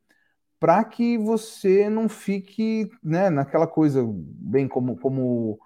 para 0.59 0.83
que 0.85 1.19
você 1.19 1.89
não 1.91 2.09
fique, 2.09 2.91
né, 3.03 3.31
naquela 3.31 3.67
coisa 3.67 4.05
bem 4.07 4.69
como 4.69 4.97
como 4.99 5.61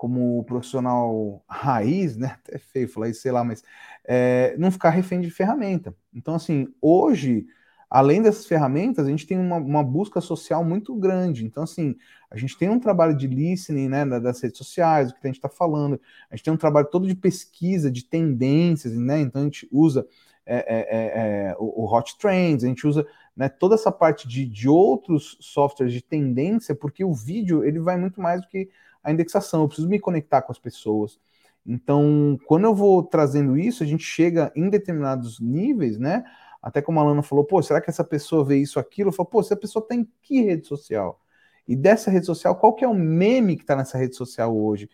como 0.00 0.42
profissional 0.44 1.44
raiz, 1.46 2.16
né? 2.16 2.38
Até 2.40 2.58
feio 2.58 2.88
falar 2.88 3.10
isso, 3.10 3.20
sei 3.20 3.30
lá, 3.32 3.44
mas 3.44 3.62
é, 4.04 4.56
não 4.58 4.70
ficar 4.70 4.88
refém 4.90 5.20
de 5.20 5.30
ferramenta. 5.30 5.94
Então, 6.14 6.34
assim, 6.34 6.72
hoje 6.80 7.46
além 7.90 8.22
dessas 8.22 8.46
ferramentas, 8.46 9.04
a 9.04 9.10
gente 9.10 9.26
tem 9.26 9.36
uma, 9.36 9.56
uma, 9.56 9.82
busca 9.82 10.20
social 10.20 10.64
muito 10.64 10.94
grande. 10.94 11.44
Então, 11.44 11.64
assim, 11.64 11.96
a 12.30 12.36
gente 12.36 12.56
tem 12.56 12.68
um 12.68 12.78
trabalho 12.78 13.16
de 13.16 13.26
listening 13.26 13.88
né, 13.88 14.04
das 14.20 14.40
redes 14.40 14.58
sociais, 14.58 15.10
o 15.10 15.14
que 15.14 15.20
a 15.24 15.26
gente 15.26 15.36
está 15.36 15.48
falando, 15.48 16.00
a 16.30 16.36
gente 16.36 16.44
tem 16.44 16.54
um 16.54 16.56
trabalho 16.56 16.86
todo 16.86 17.08
de 17.08 17.16
pesquisa, 17.16 17.90
de 17.90 18.04
tendências, 18.04 18.96
né? 18.96 19.20
Então 19.20 19.42
a 19.42 19.44
gente 19.44 19.68
usa 19.72 20.06
é, 20.46 20.56
é, 20.56 20.96
é, 20.96 21.50
é 21.50 21.56
o, 21.58 21.84
o, 21.84 21.92
Hot 21.92 22.16
Trends, 22.16 22.62
a 22.62 22.68
gente 22.68 22.86
usa 22.86 23.04
né, 23.36 23.48
toda 23.48 23.74
essa 23.74 23.90
parte 23.90 24.28
de, 24.28 24.46
de 24.46 24.68
outros 24.68 25.36
softwares 25.40 25.92
de 25.92 26.02
tendência, 26.02 26.74
porque 26.74 27.04
o 27.04 27.12
vídeo 27.12 27.64
ele 27.64 27.80
vai 27.80 27.96
muito 27.96 28.20
mais 28.20 28.40
do 28.40 28.46
que 28.46 28.70
a 29.02 29.10
indexação, 29.10 29.62
eu 29.62 29.68
preciso 29.68 29.88
me 29.88 29.98
conectar 29.98 30.42
com 30.42 30.52
as 30.52 30.58
pessoas. 30.58 31.18
Então, 31.66 32.38
quando 32.46 32.64
eu 32.64 32.74
vou 32.74 33.02
trazendo 33.02 33.56
isso, 33.56 33.82
a 33.82 33.86
gente 33.86 34.02
chega 34.02 34.52
em 34.56 34.68
determinados 34.70 35.40
níveis, 35.40 35.98
né? 35.98 36.24
Até 36.62 36.82
como 36.82 37.00
a 37.00 37.04
Lana 37.04 37.22
falou, 37.22 37.44
pô, 37.44 37.62
será 37.62 37.80
que 37.80 37.90
essa 37.90 38.04
pessoa 38.04 38.44
vê 38.44 38.58
isso, 38.58 38.78
aquilo? 38.78 39.08
Eu 39.08 39.12
falo, 39.12 39.28
pô, 39.28 39.42
se 39.42 39.52
a 39.52 39.56
pessoa 39.56 39.86
tem 39.86 40.04
tá 40.04 40.10
que 40.22 40.42
rede 40.42 40.66
social? 40.66 41.20
E 41.66 41.76
dessa 41.76 42.10
rede 42.10 42.26
social, 42.26 42.56
qual 42.56 42.74
que 42.74 42.84
é 42.84 42.88
o 42.88 42.94
meme 42.94 43.56
que 43.56 43.62
está 43.62 43.76
nessa 43.76 43.96
rede 43.96 44.16
social 44.16 44.56
hoje? 44.56 44.88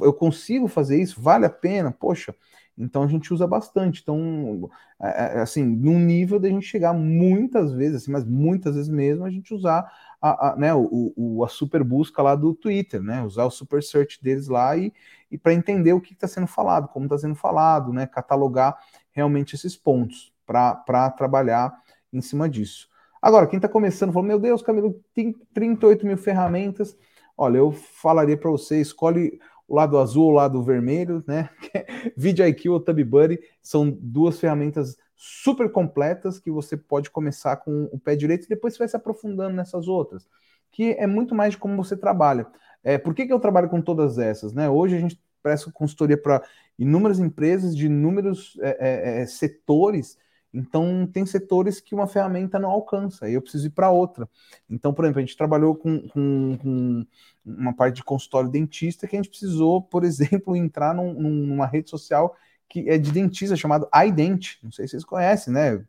Eu 0.00 0.12
consigo 0.14 0.68
fazer 0.68 1.00
isso? 1.00 1.20
Vale 1.20 1.46
a 1.46 1.50
pena? 1.50 1.90
Poxa, 1.90 2.34
então 2.78 3.02
a 3.02 3.06
gente 3.06 3.32
usa 3.34 3.46
bastante. 3.46 4.00
Então, 4.00 4.70
é, 5.00 5.38
é, 5.38 5.40
assim, 5.40 5.64
num 5.64 5.98
nível 5.98 6.38
da 6.38 6.48
gente 6.48 6.66
chegar 6.66 6.92
muitas 6.94 7.72
vezes, 7.72 8.02
assim, 8.02 8.12
mas 8.12 8.24
muitas 8.24 8.74
vezes 8.76 8.88
mesmo, 8.88 9.24
a 9.24 9.30
gente 9.30 9.52
usar 9.52 9.90
a, 10.20 10.50
a 10.52 10.56
né, 10.56 10.72
o, 10.74 11.12
o, 11.16 11.44
a 11.44 11.48
super 11.48 11.82
busca 11.84 12.22
lá 12.22 12.34
do 12.34 12.54
Twitter, 12.54 13.02
né? 13.02 13.22
Usar 13.22 13.44
o 13.44 13.50
super 13.50 13.82
search 13.82 14.22
deles 14.22 14.48
lá 14.48 14.76
e, 14.76 14.92
e 15.30 15.36
para 15.36 15.52
entender 15.52 15.92
o 15.92 16.00
que 16.00 16.12
está 16.12 16.28
sendo 16.28 16.46
falado, 16.46 16.88
como 16.88 17.06
está 17.06 17.18
sendo 17.18 17.34
falado, 17.34 17.92
né? 17.92 18.06
Catalogar 18.06 18.78
realmente 19.12 19.54
esses 19.54 19.76
pontos 19.76 20.32
para 20.50 21.10
trabalhar 21.10 21.72
em 22.12 22.20
cima 22.20 22.48
disso. 22.48 22.88
Agora, 23.22 23.46
quem 23.46 23.58
está 23.58 23.68
começando 23.68 24.12
falou: 24.12 24.26
Meu 24.26 24.38
Deus, 24.38 24.62
Camilo, 24.62 25.00
tem 25.14 25.32
38 25.54 26.04
mil 26.06 26.16
ferramentas. 26.16 26.96
Olha, 27.36 27.58
eu 27.58 27.70
falaria 27.70 28.36
para 28.36 28.50
você: 28.50 28.80
escolhe 28.80 29.38
o 29.68 29.76
lado 29.76 29.98
azul 29.98 30.24
ou 30.24 30.30
o 30.30 30.34
lado 30.34 30.62
vermelho, 30.62 31.22
né? 31.26 31.48
VidIQ 32.16 32.68
ou 32.68 32.80
TubBuddy 32.80 33.38
são 33.62 33.90
duas 33.90 34.40
ferramentas 34.40 34.96
super 35.14 35.70
completas 35.70 36.38
que 36.38 36.50
você 36.50 36.76
pode 36.76 37.10
começar 37.10 37.56
com 37.56 37.84
o 37.92 37.98
pé 37.98 38.16
direito 38.16 38.46
e 38.46 38.48
depois 38.48 38.74
você 38.74 38.80
vai 38.80 38.88
se 38.88 38.96
aprofundando 38.96 39.54
nessas 39.54 39.86
outras, 39.86 40.26
que 40.72 40.92
é 40.98 41.06
muito 41.06 41.34
mais 41.34 41.52
de 41.52 41.58
como 41.58 41.76
você 41.76 41.96
trabalha. 41.96 42.46
É, 42.82 42.96
por 42.96 43.14
que, 43.14 43.26
que 43.26 43.32
eu 43.32 43.38
trabalho 43.38 43.68
com 43.68 43.82
todas 43.82 44.18
essas? 44.18 44.54
Né? 44.54 44.68
Hoje 44.68 44.96
a 44.96 44.98
gente 44.98 45.20
presta 45.42 45.70
consultoria 45.70 46.16
para 46.16 46.42
inúmeras 46.78 47.18
empresas 47.18 47.76
de 47.76 47.86
inúmeros 47.86 48.58
é, 48.60 48.76
é, 48.80 49.22
é 49.22 49.26
setores 49.26 50.16
então, 50.52 51.06
tem 51.06 51.24
setores 51.24 51.80
que 51.80 51.94
uma 51.94 52.06
ferramenta 52.06 52.58
não 52.58 52.70
alcança, 52.70 53.28
e 53.28 53.34
eu 53.34 53.42
preciso 53.42 53.68
ir 53.68 53.70
para 53.70 53.90
outra. 53.90 54.28
Então, 54.68 54.92
por 54.92 55.04
exemplo, 55.04 55.20
a 55.20 55.24
gente 55.24 55.36
trabalhou 55.36 55.76
com, 55.76 56.08
com, 56.08 56.58
com, 56.58 57.06
uma 57.44 57.72
parte 57.72 57.96
de 57.96 58.04
consultório 58.04 58.50
dentista 58.50 59.06
que 59.06 59.16
a 59.16 59.18
gente 59.18 59.30
precisou, 59.30 59.80
por 59.80 60.02
exemplo, 60.04 60.56
entrar 60.56 60.94
num, 60.94 61.12
numa 61.12 61.66
rede 61.66 61.88
social 61.88 62.36
que 62.68 62.88
é 62.88 62.96
de 62.96 63.10
dentista 63.10 63.56
chamado 63.56 63.88
iDent. 64.06 64.58
Não 64.62 64.70
sei 64.70 64.86
se 64.86 64.92
vocês 64.92 65.04
conhecem, 65.04 65.52
né? 65.52 65.84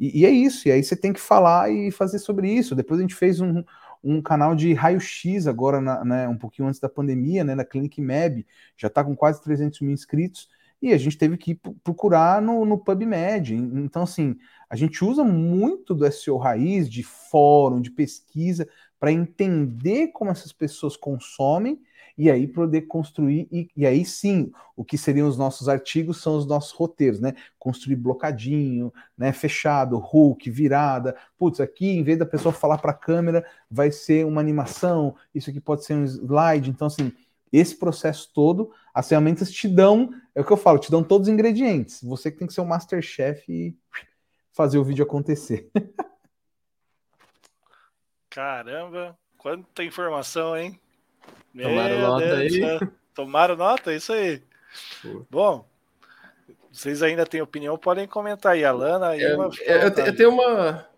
E, 0.00 0.20
e, 0.20 0.26
é 0.26 0.30
isso. 0.30 0.66
E 0.66 0.72
aí 0.72 0.82
você 0.82 0.96
tem 0.96 1.12
que 1.12 1.20
falar 1.20 1.70
e 1.70 1.92
fazer 1.92 2.18
sobre 2.18 2.50
isso. 2.52 2.74
Depois 2.74 2.98
a 2.98 3.02
gente 3.02 3.14
fez 3.14 3.40
um, 3.40 3.62
um 4.02 4.20
canal 4.20 4.56
de 4.56 4.72
raio-x 4.74 5.46
agora, 5.46 5.80
na, 5.80 6.04
né, 6.04 6.28
um 6.28 6.36
pouquinho 6.36 6.66
antes 6.66 6.80
da 6.80 6.88
pandemia, 6.88 7.44
né, 7.44 7.54
na 7.54 7.64
Clinic 7.64 8.00
Mab. 8.00 8.44
Já 8.76 8.88
está 8.88 9.04
com 9.04 9.14
quase 9.14 9.40
300 9.44 9.80
mil 9.80 9.92
inscritos 9.92 10.48
e 10.82 10.92
a 10.92 10.98
gente 10.98 11.16
teve 11.16 11.36
que 11.36 11.54
procurar 11.84 12.42
no, 12.42 12.64
no 12.66 12.76
PubMed. 12.76 13.54
Então, 13.54 14.02
assim, 14.02 14.36
a 14.68 14.74
gente 14.74 15.04
usa 15.04 15.22
muito 15.22 15.94
do 15.94 16.10
SEO 16.10 16.36
raiz, 16.36 16.90
de 16.90 17.04
fórum, 17.04 17.80
de 17.80 17.90
pesquisa, 17.90 18.68
para 18.98 19.12
entender 19.12 20.08
como 20.08 20.30
essas 20.30 20.52
pessoas 20.52 20.96
consomem 20.96 21.80
e 22.16 22.30
aí 22.30 22.46
poder 22.46 22.82
construir, 22.82 23.48
e, 23.50 23.68
e, 23.76 23.86
aí 23.86 24.04
sim, 24.04 24.50
o 24.76 24.84
que 24.84 24.98
seriam 24.98 25.26
os 25.26 25.38
nossos 25.38 25.68
artigos 25.68 26.20
são 26.20 26.36
os 26.36 26.46
nossos 26.46 26.72
roteiros, 26.72 27.20
né? 27.20 27.32
Construir 27.58 27.96
blocadinho, 27.96 28.92
né? 29.16 29.32
Fechado, 29.32 29.96
hook, 29.96 30.50
virada. 30.50 31.16
Putz, 31.38 31.60
aqui, 31.60 31.88
em 31.88 32.02
vez 32.02 32.18
da 32.18 32.26
pessoa 32.26 32.52
falar 32.52 32.78
para 32.78 32.90
a 32.90 32.94
câmera, 32.94 33.44
vai 33.70 33.90
ser 33.90 34.26
uma 34.26 34.40
animação, 34.40 35.14
isso 35.34 35.48
aqui 35.48 35.60
pode 35.60 35.84
ser 35.84 35.94
um 35.94 36.04
slide. 36.04 36.70
Então, 36.70 36.86
assim, 36.86 37.12
esse 37.52 37.76
processo 37.78 38.30
todo, 38.32 38.72
as 38.94 39.08
ferramentas 39.08 39.50
te 39.50 39.68
dão, 39.68 40.10
é 40.34 40.40
o 40.40 40.44
que 40.44 40.52
eu 40.52 40.56
falo, 40.56 40.78
te 40.78 40.90
dão 40.90 41.02
todos 41.04 41.28
os 41.28 41.34
ingredientes. 41.34 42.02
Você 42.02 42.30
que 42.30 42.38
tem 42.38 42.46
que 42.46 42.54
ser 42.54 42.60
o 42.60 42.64
um 42.64 42.68
masterchef 42.68 43.44
e 43.52 43.76
fazer 44.52 44.78
o 44.78 44.84
vídeo 44.84 45.04
acontecer. 45.04 45.70
Caramba, 48.30 49.16
quanta 49.36 49.84
informação, 49.84 50.56
hein? 50.56 50.80
Tomaram 51.54 51.98
Meu 51.98 52.08
nota 52.08 52.36
Deus 52.36 52.52
aí. 52.54 52.88
Tomaram 53.14 53.56
nota, 53.56 53.92
é 53.92 53.96
isso 53.96 54.12
aí. 54.12 54.42
Pô. 55.02 55.26
Bom, 55.30 55.68
vocês 56.72 57.02
ainda 57.02 57.26
têm 57.26 57.42
opinião, 57.42 57.76
podem 57.76 58.08
comentar 58.08 58.52
aí, 58.52 58.64
Alana. 58.64 59.14
Eu, 59.16 59.36
uma... 59.36 59.50
eu, 59.60 60.06
eu, 60.06 60.16
tenho 60.16 60.30
uma. 60.30 60.88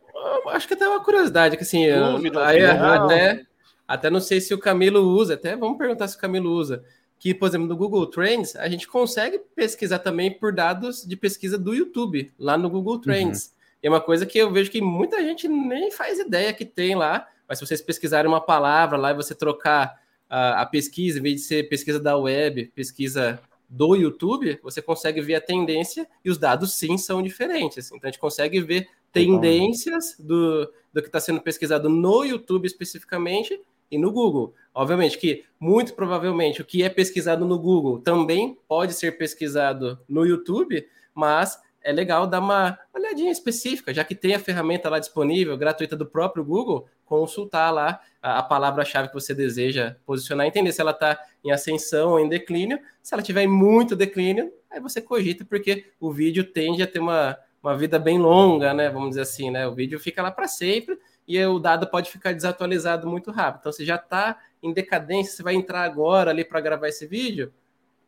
Acho 0.51 0.69
que 0.69 0.75
até 0.75 0.89
uma 0.89 1.03
curiosidade, 1.03 1.57
que 1.57 1.65
assim, 1.65 1.93
Dúvida, 1.93 2.47
aí, 2.47 2.65
até, 2.65 3.45
até 3.87 4.11
não 4.11 4.21
sei 4.21 4.41
se 4.41 4.55
o 4.55 4.59
Camilo 4.59 5.01
usa, 5.01 5.35
até 5.35 5.57
vamos 5.57 5.79
perguntar 5.79 6.09
se 6.09 6.17
o 6.17 6.21
Camilo 6.21 6.51
usa. 6.51 6.85
Que, 7.19 7.33
por 7.33 7.49
exemplo, 7.49 7.67
no 7.67 7.77
Google 7.77 8.07
Trends, 8.07 8.57
a 8.57 8.69
gente 8.69 8.87
consegue 8.87 9.39
pesquisar 9.55 10.01
também 10.01 10.31
por 10.31 10.53
dados 10.53 11.05
de 11.07 11.17
pesquisa 11.17 11.57
do 11.57 11.75
YouTube, 11.75 12.33
lá 12.39 12.59
no 12.59 12.69
Google 12.69 12.99
Trends. 13.01 13.47
Uhum. 13.47 13.53
É 13.83 13.89
uma 13.89 14.01
coisa 14.01 14.27
que 14.27 14.39
eu 14.39 14.51
vejo 14.51 14.71
que 14.71 14.81
muita 14.81 15.23
gente 15.23 15.49
nem 15.49 15.91
faz 15.91 16.19
ideia 16.19 16.53
que 16.53 16.65
tem 16.65 16.95
lá 16.95 17.27
mas 17.49 17.59
se 17.59 17.67
vocês 17.67 17.81
pesquisarem 17.81 18.29
uma 18.29 18.41
palavra 18.41 18.97
lá 18.97 19.11
e 19.11 19.15
você 19.15 19.35
trocar 19.35 20.01
a, 20.29 20.63
a 20.63 20.67
pesquisa, 20.67 21.19
em 21.19 21.23
vez 21.23 21.37
de 21.37 21.41
ser 21.43 21.69
pesquisa 21.69 22.01
da 22.01 22.17
web, 22.17 22.67
pesquisa 22.75 23.41
do 23.69 23.95
YouTube, 23.95 24.59
você 24.63 24.81
consegue 24.81 25.21
ver 25.21 25.37
a 25.37 25.41
tendência 25.41 26.07
e 26.25 26.31
os 26.31 26.39
dados 26.39 26.75
sim 26.75 26.97
são 26.97 27.23
diferentes. 27.23 27.89
Então 27.89 28.01
a 28.05 28.07
gente 28.07 28.21
consegue 28.21 28.61
ver 28.61 28.89
tendências 29.13 30.17
do, 30.19 30.71
do 30.93 31.01
que 31.01 31.09
está 31.09 31.21
sendo 31.21 31.41
pesquisado 31.41 31.89
no 31.89 32.25
YouTube 32.25 32.67
especificamente 32.67 33.61
e 33.91 33.99
no 33.99 34.11
Google. 34.11 34.55
Obviamente 34.75 35.19
que, 35.19 35.45
muito 35.59 35.95
provavelmente, 35.95 36.61
o 36.61 36.65
que 36.65 36.83
é 36.83 36.89
pesquisado 36.89 37.45
no 37.45 37.59
Google 37.59 38.01
também 38.01 38.59
pode 38.67 38.93
ser 38.93 39.17
pesquisado 39.17 39.99
no 40.09 40.27
YouTube, 40.27 40.87
mas 41.15 41.59
é 41.85 41.93
legal 41.93 42.27
dar 42.27 42.41
uma 42.41 42.79
olhadinha 42.95 43.31
específica, 43.31 43.93
já 43.93 44.03
que 44.03 44.15
tem 44.15 44.35
a 44.35 44.39
ferramenta 44.39 44.89
lá 44.89 44.99
disponível, 44.99 45.57
gratuita 45.57 45.95
do 45.95 46.07
próprio 46.07 46.43
Google, 46.43 46.89
consultar 47.05 47.71
lá 47.71 48.01
a, 48.23 48.39
a 48.39 48.43
palavra-chave 48.43 49.09
que 49.09 49.15
você 49.15 49.35
deseja 49.35 49.95
posicionar, 50.07 50.47
entender 50.47 50.73
se 50.73 50.81
ela 50.81 50.93
está 50.93 51.21
em 51.45 51.53
ascensão 51.53 52.13
ou 52.13 52.21
em 52.21 52.29
declínio. 52.29 52.81
Se 53.03 53.15
ela 53.15 53.23
tiver 53.23 53.43
em 53.43 53.49
muito 53.49 53.95
declínio, 53.95 54.51
aí 54.71 54.81
você 54.81 55.01
cogita, 55.03 55.45
porque 55.45 55.85
o 56.01 56.11
vídeo 56.11 56.43
tende 56.43 56.83
a 56.83 56.87
ter 56.87 57.01
uma, 57.01 57.39
uma 57.63 57.77
vida 57.77 57.99
bem 57.99 58.19
longa, 58.19 58.73
né? 58.73 58.89
Vamos 58.89 59.11
dizer 59.11 59.21
assim, 59.21 59.51
né? 59.51 59.69
O 59.69 59.75
vídeo 59.75 60.01
fica 60.01 60.23
lá 60.23 60.31
para 60.31 60.49
sempre 60.49 60.99
e 61.27 61.43
o 61.45 61.59
dado 61.59 61.87
pode 61.87 62.11
ficar 62.11 62.33
desatualizado 62.33 63.09
muito 63.09 63.31
rápido. 63.31 63.61
Então, 63.61 63.73
você 63.73 63.85
já 63.85 63.97
está 63.97 64.39
em 64.63 64.73
decadência, 64.73 65.35
você 65.35 65.43
vai 65.43 65.55
entrar 65.55 65.83
agora 65.83 66.31
ali 66.31 66.45
para 66.45 66.61
gravar 66.61 66.89
esse 66.89 67.07
vídeo, 67.07 67.53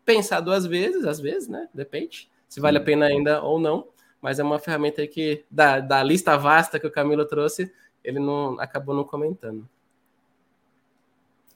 pensar 0.04 0.40
duas 0.40 0.66
vezes, 0.66 1.04
às 1.04 1.20
vezes, 1.20 1.48
né? 1.48 1.68
Depende 1.72 2.28
se 2.48 2.60
vale 2.60 2.78
a 2.78 2.80
pena 2.80 3.06
ainda 3.06 3.42
ou 3.42 3.58
não. 3.58 3.88
Mas 4.20 4.38
é 4.38 4.42
uma 4.42 4.58
ferramenta 4.58 5.02
aí 5.02 5.08
que, 5.08 5.44
da, 5.50 5.78
da 5.78 6.02
lista 6.02 6.36
vasta 6.36 6.80
que 6.80 6.86
o 6.86 6.90
Camilo 6.90 7.26
trouxe, 7.26 7.72
ele 8.02 8.18
não 8.18 8.58
acabou 8.58 8.94
não 8.94 9.04
comentando. 9.04 9.68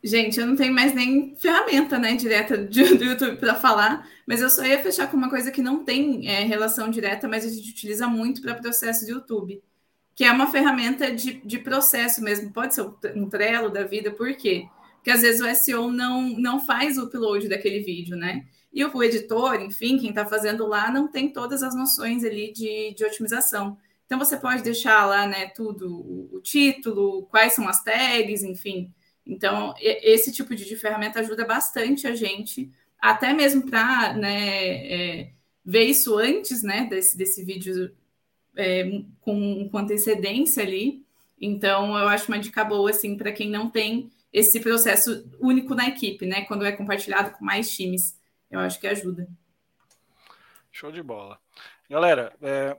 Gente, 0.02 0.40
eu 0.40 0.46
não 0.46 0.56
tenho 0.56 0.72
mais 0.72 0.94
nem 0.94 1.34
ferramenta, 1.36 1.98
né, 1.98 2.14
direta 2.14 2.56
de, 2.56 2.96
do 2.96 3.04
YouTube 3.04 3.36
para 3.36 3.54
falar, 3.54 4.08
mas 4.26 4.40
eu 4.40 4.48
só 4.48 4.64
ia 4.64 4.82
fechar 4.82 5.10
com 5.10 5.16
uma 5.16 5.28
coisa 5.28 5.50
que 5.50 5.60
não 5.60 5.84
tem 5.84 6.26
é, 6.26 6.42
relação 6.44 6.90
direta, 6.90 7.28
mas 7.28 7.44
a 7.44 7.48
gente 7.48 7.70
utiliza 7.70 8.06
muito 8.06 8.40
para 8.40 8.54
processo 8.54 9.04
de 9.04 9.12
YouTube, 9.12 9.62
que 10.14 10.24
é 10.24 10.32
uma 10.32 10.50
ferramenta 10.50 11.10
de, 11.10 11.34
de 11.44 11.58
processo 11.58 12.22
mesmo. 12.22 12.52
Pode 12.52 12.74
ser 12.74 12.82
um 13.14 13.28
Trello 13.28 13.70
da 13.70 13.84
vida, 13.84 14.10
por 14.10 14.34
quê? 14.34 14.66
Porque 14.96 15.10
às 15.10 15.22
vezes 15.22 15.40
o 15.40 15.54
SEO 15.54 15.90
não, 15.90 16.22
não 16.38 16.60
faz 16.60 16.98
o 16.98 17.04
upload 17.04 17.48
daquele 17.48 17.80
vídeo, 17.80 18.16
né? 18.16 18.44
E 18.72 18.84
o 18.84 19.02
editor, 19.02 19.60
enfim, 19.60 19.98
quem 19.98 20.10
está 20.10 20.24
fazendo 20.24 20.66
lá, 20.66 20.90
não 20.90 21.08
tem 21.08 21.32
todas 21.32 21.62
as 21.62 21.74
noções 21.74 22.22
ali 22.22 22.52
de, 22.52 22.94
de 22.94 23.04
otimização. 23.04 23.76
Então, 24.06 24.18
você 24.18 24.36
pode 24.36 24.62
deixar 24.62 25.06
lá, 25.06 25.26
né, 25.26 25.46
tudo, 25.48 25.88
o, 26.32 26.40
título, 26.40 27.26
quais 27.26 27.52
são 27.52 27.68
as 27.68 27.82
tags, 27.82 28.42
enfim. 28.42 28.92
Então, 29.26 29.74
esse 29.78 30.32
tipo 30.32 30.54
de, 30.54 30.64
de 30.64 30.76
ferramenta 30.76 31.20
ajuda 31.20 31.44
bastante 31.44 32.06
a 32.06 32.14
gente, 32.14 32.70
até 33.00 33.32
mesmo 33.32 33.62
para 33.68 34.14
né, 34.14 34.92
é, 34.92 35.30
ver 35.64 35.84
isso 35.84 36.16
antes 36.18 36.62
né, 36.62 36.86
desse, 36.90 37.16
desse 37.16 37.44
vídeo 37.44 37.94
é, 38.56 39.02
com, 39.20 39.68
com 39.68 39.78
antecedência 39.78 40.62
ali. 40.62 41.04
Então, 41.40 41.96
eu 41.96 42.08
acho 42.08 42.28
uma 42.28 42.38
dica 42.38 42.64
boa, 42.64 42.90
assim, 42.90 43.16
para 43.16 43.32
quem 43.32 43.50
não 43.50 43.70
tem 43.70 44.10
esse 44.32 44.60
processo 44.60 45.28
único 45.40 45.74
na 45.74 45.88
equipe, 45.88 46.26
né? 46.26 46.42
Quando 46.42 46.64
é 46.64 46.72
compartilhado 46.72 47.32
com 47.32 47.44
mais 47.44 47.70
times 47.70 48.18
eu 48.50 48.58
acho 48.58 48.80
que 48.80 48.86
ajuda. 48.86 49.28
Show 50.72 50.90
de 50.90 51.02
bola. 51.02 51.38
Galera, 51.88 52.32
é, 52.42 52.76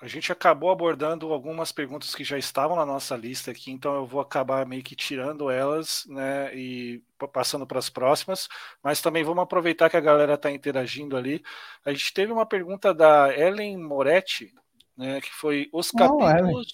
a 0.00 0.06
gente 0.06 0.30
acabou 0.30 0.70
abordando 0.70 1.32
algumas 1.32 1.72
perguntas 1.72 2.14
que 2.14 2.24
já 2.24 2.36
estavam 2.36 2.76
na 2.76 2.84
nossa 2.84 3.16
lista 3.16 3.50
aqui, 3.50 3.70
então 3.70 3.94
eu 3.94 4.06
vou 4.06 4.20
acabar 4.20 4.66
meio 4.66 4.82
que 4.82 4.94
tirando 4.94 5.50
elas, 5.50 6.04
né, 6.06 6.54
e 6.54 7.02
passando 7.32 7.66
para 7.66 7.78
as 7.78 7.88
próximas, 7.88 8.48
mas 8.82 9.00
também 9.00 9.24
vamos 9.24 9.42
aproveitar 9.42 9.88
que 9.88 9.96
a 9.96 10.00
galera 10.00 10.34
está 10.34 10.50
interagindo 10.50 11.16
ali. 11.16 11.42
A 11.84 11.92
gente 11.92 12.12
teve 12.12 12.32
uma 12.32 12.46
pergunta 12.46 12.92
da 12.92 13.34
Ellen 13.36 13.78
Moretti, 13.78 14.52
né, 14.96 15.20
que 15.20 15.32
foi 15.32 15.68
os 15.72 15.90
capítulos. 15.90 16.66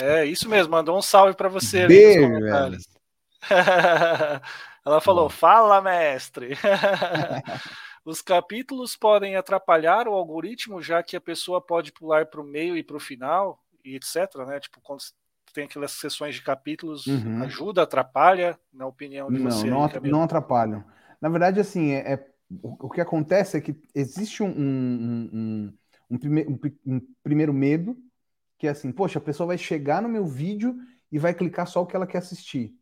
Oh, 0.00 0.04
é, 0.04 0.26
isso 0.26 0.48
mesmo, 0.48 0.72
mandou 0.72 0.98
um 0.98 1.02
salve 1.02 1.36
para 1.36 1.48
você 1.48 1.86
Beijo, 1.86 2.18
ali 2.18 2.28
nos 2.28 2.38
comentários. 2.38 2.88
Ela 4.84 5.00
falou: 5.00 5.28
Fala, 5.28 5.80
mestre. 5.80 6.56
Os 8.04 8.20
capítulos 8.20 8.96
podem 8.96 9.34
atrapalhar 9.34 10.06
o 10.06 10.12
algoritmo, 10.12 10.82
já 10.82 11.02
que 11.02 11.16
a 11.16 11.20
pessoa 11.20 11.58
pode 11.58 11.90
pular 11.90 12.26
para 12.26 12.40
o 12.40 12.44
meio 12.44 12.76
e 12.76 12.82
para 12.82 12.98
o 12.98 13.00
final, 13.00 13.58
e 13.82 13.96
etc. 13.96 14.34
Né? 14.46 14.60
Tipo, 14.60 14.78
quando 14.82 15.00
tem 15.54 15.64
aquelas 15.64 15.92
sessões 15.92 16.34
de 16.34 16.42
capítulos, 16.42 17.06
uhum. 17.06 17.42
ajuda, 17.44 17.82
atrapalha, 17.82 18.58
na 18.72 18.86
opinião 18.86 19.32
de 19.32 19.38
não, 19.38 19.50
você? 19.50 19.66
Não, 19.66 19.84
aí, 19.84 20.10
não 20.10 20.22
atrapalham. 20.22 20.84
Na 21.18 21.30
verdade, 21.30 21.60
assim, 21.60 21.92
é, 21.92 22.12
é, 22.12 22.26
o, 22.62 22.90
que 22.90 23.00
acontece 23.00 23.56
é 23.56 23.60
que 23.60 23.74
existe 23.94 24.42
um, 24.42 24.48
um, 24.48 25.30
um, 25.32 25.74
um, 26.10 26.18
prime, 26.18 26.46
um 26.86 27.00
primeiro 27.22 27.52
medo, 27.52 27.96
que 28.58 28.66
é 28.66 28.70
assim, 28.70 28.92
poxa, 28.92 29.18
a 29.18 29.22
pessoa 29.22 29.48
vai 29.48 29.58
chegar 29.58 30.02
no 30.02 30.08
meu 30.08 30.26
vídeo 30.26 30.76
e 31.10 31.18
vai 31.18 31.34
clicar 31.34 31.66
só 31.66 31.82
o 31.82 31.86
que 31.86 31.96
ela 31.96 32.06
quer 32.06 32.18
assistir. 32.18 32.74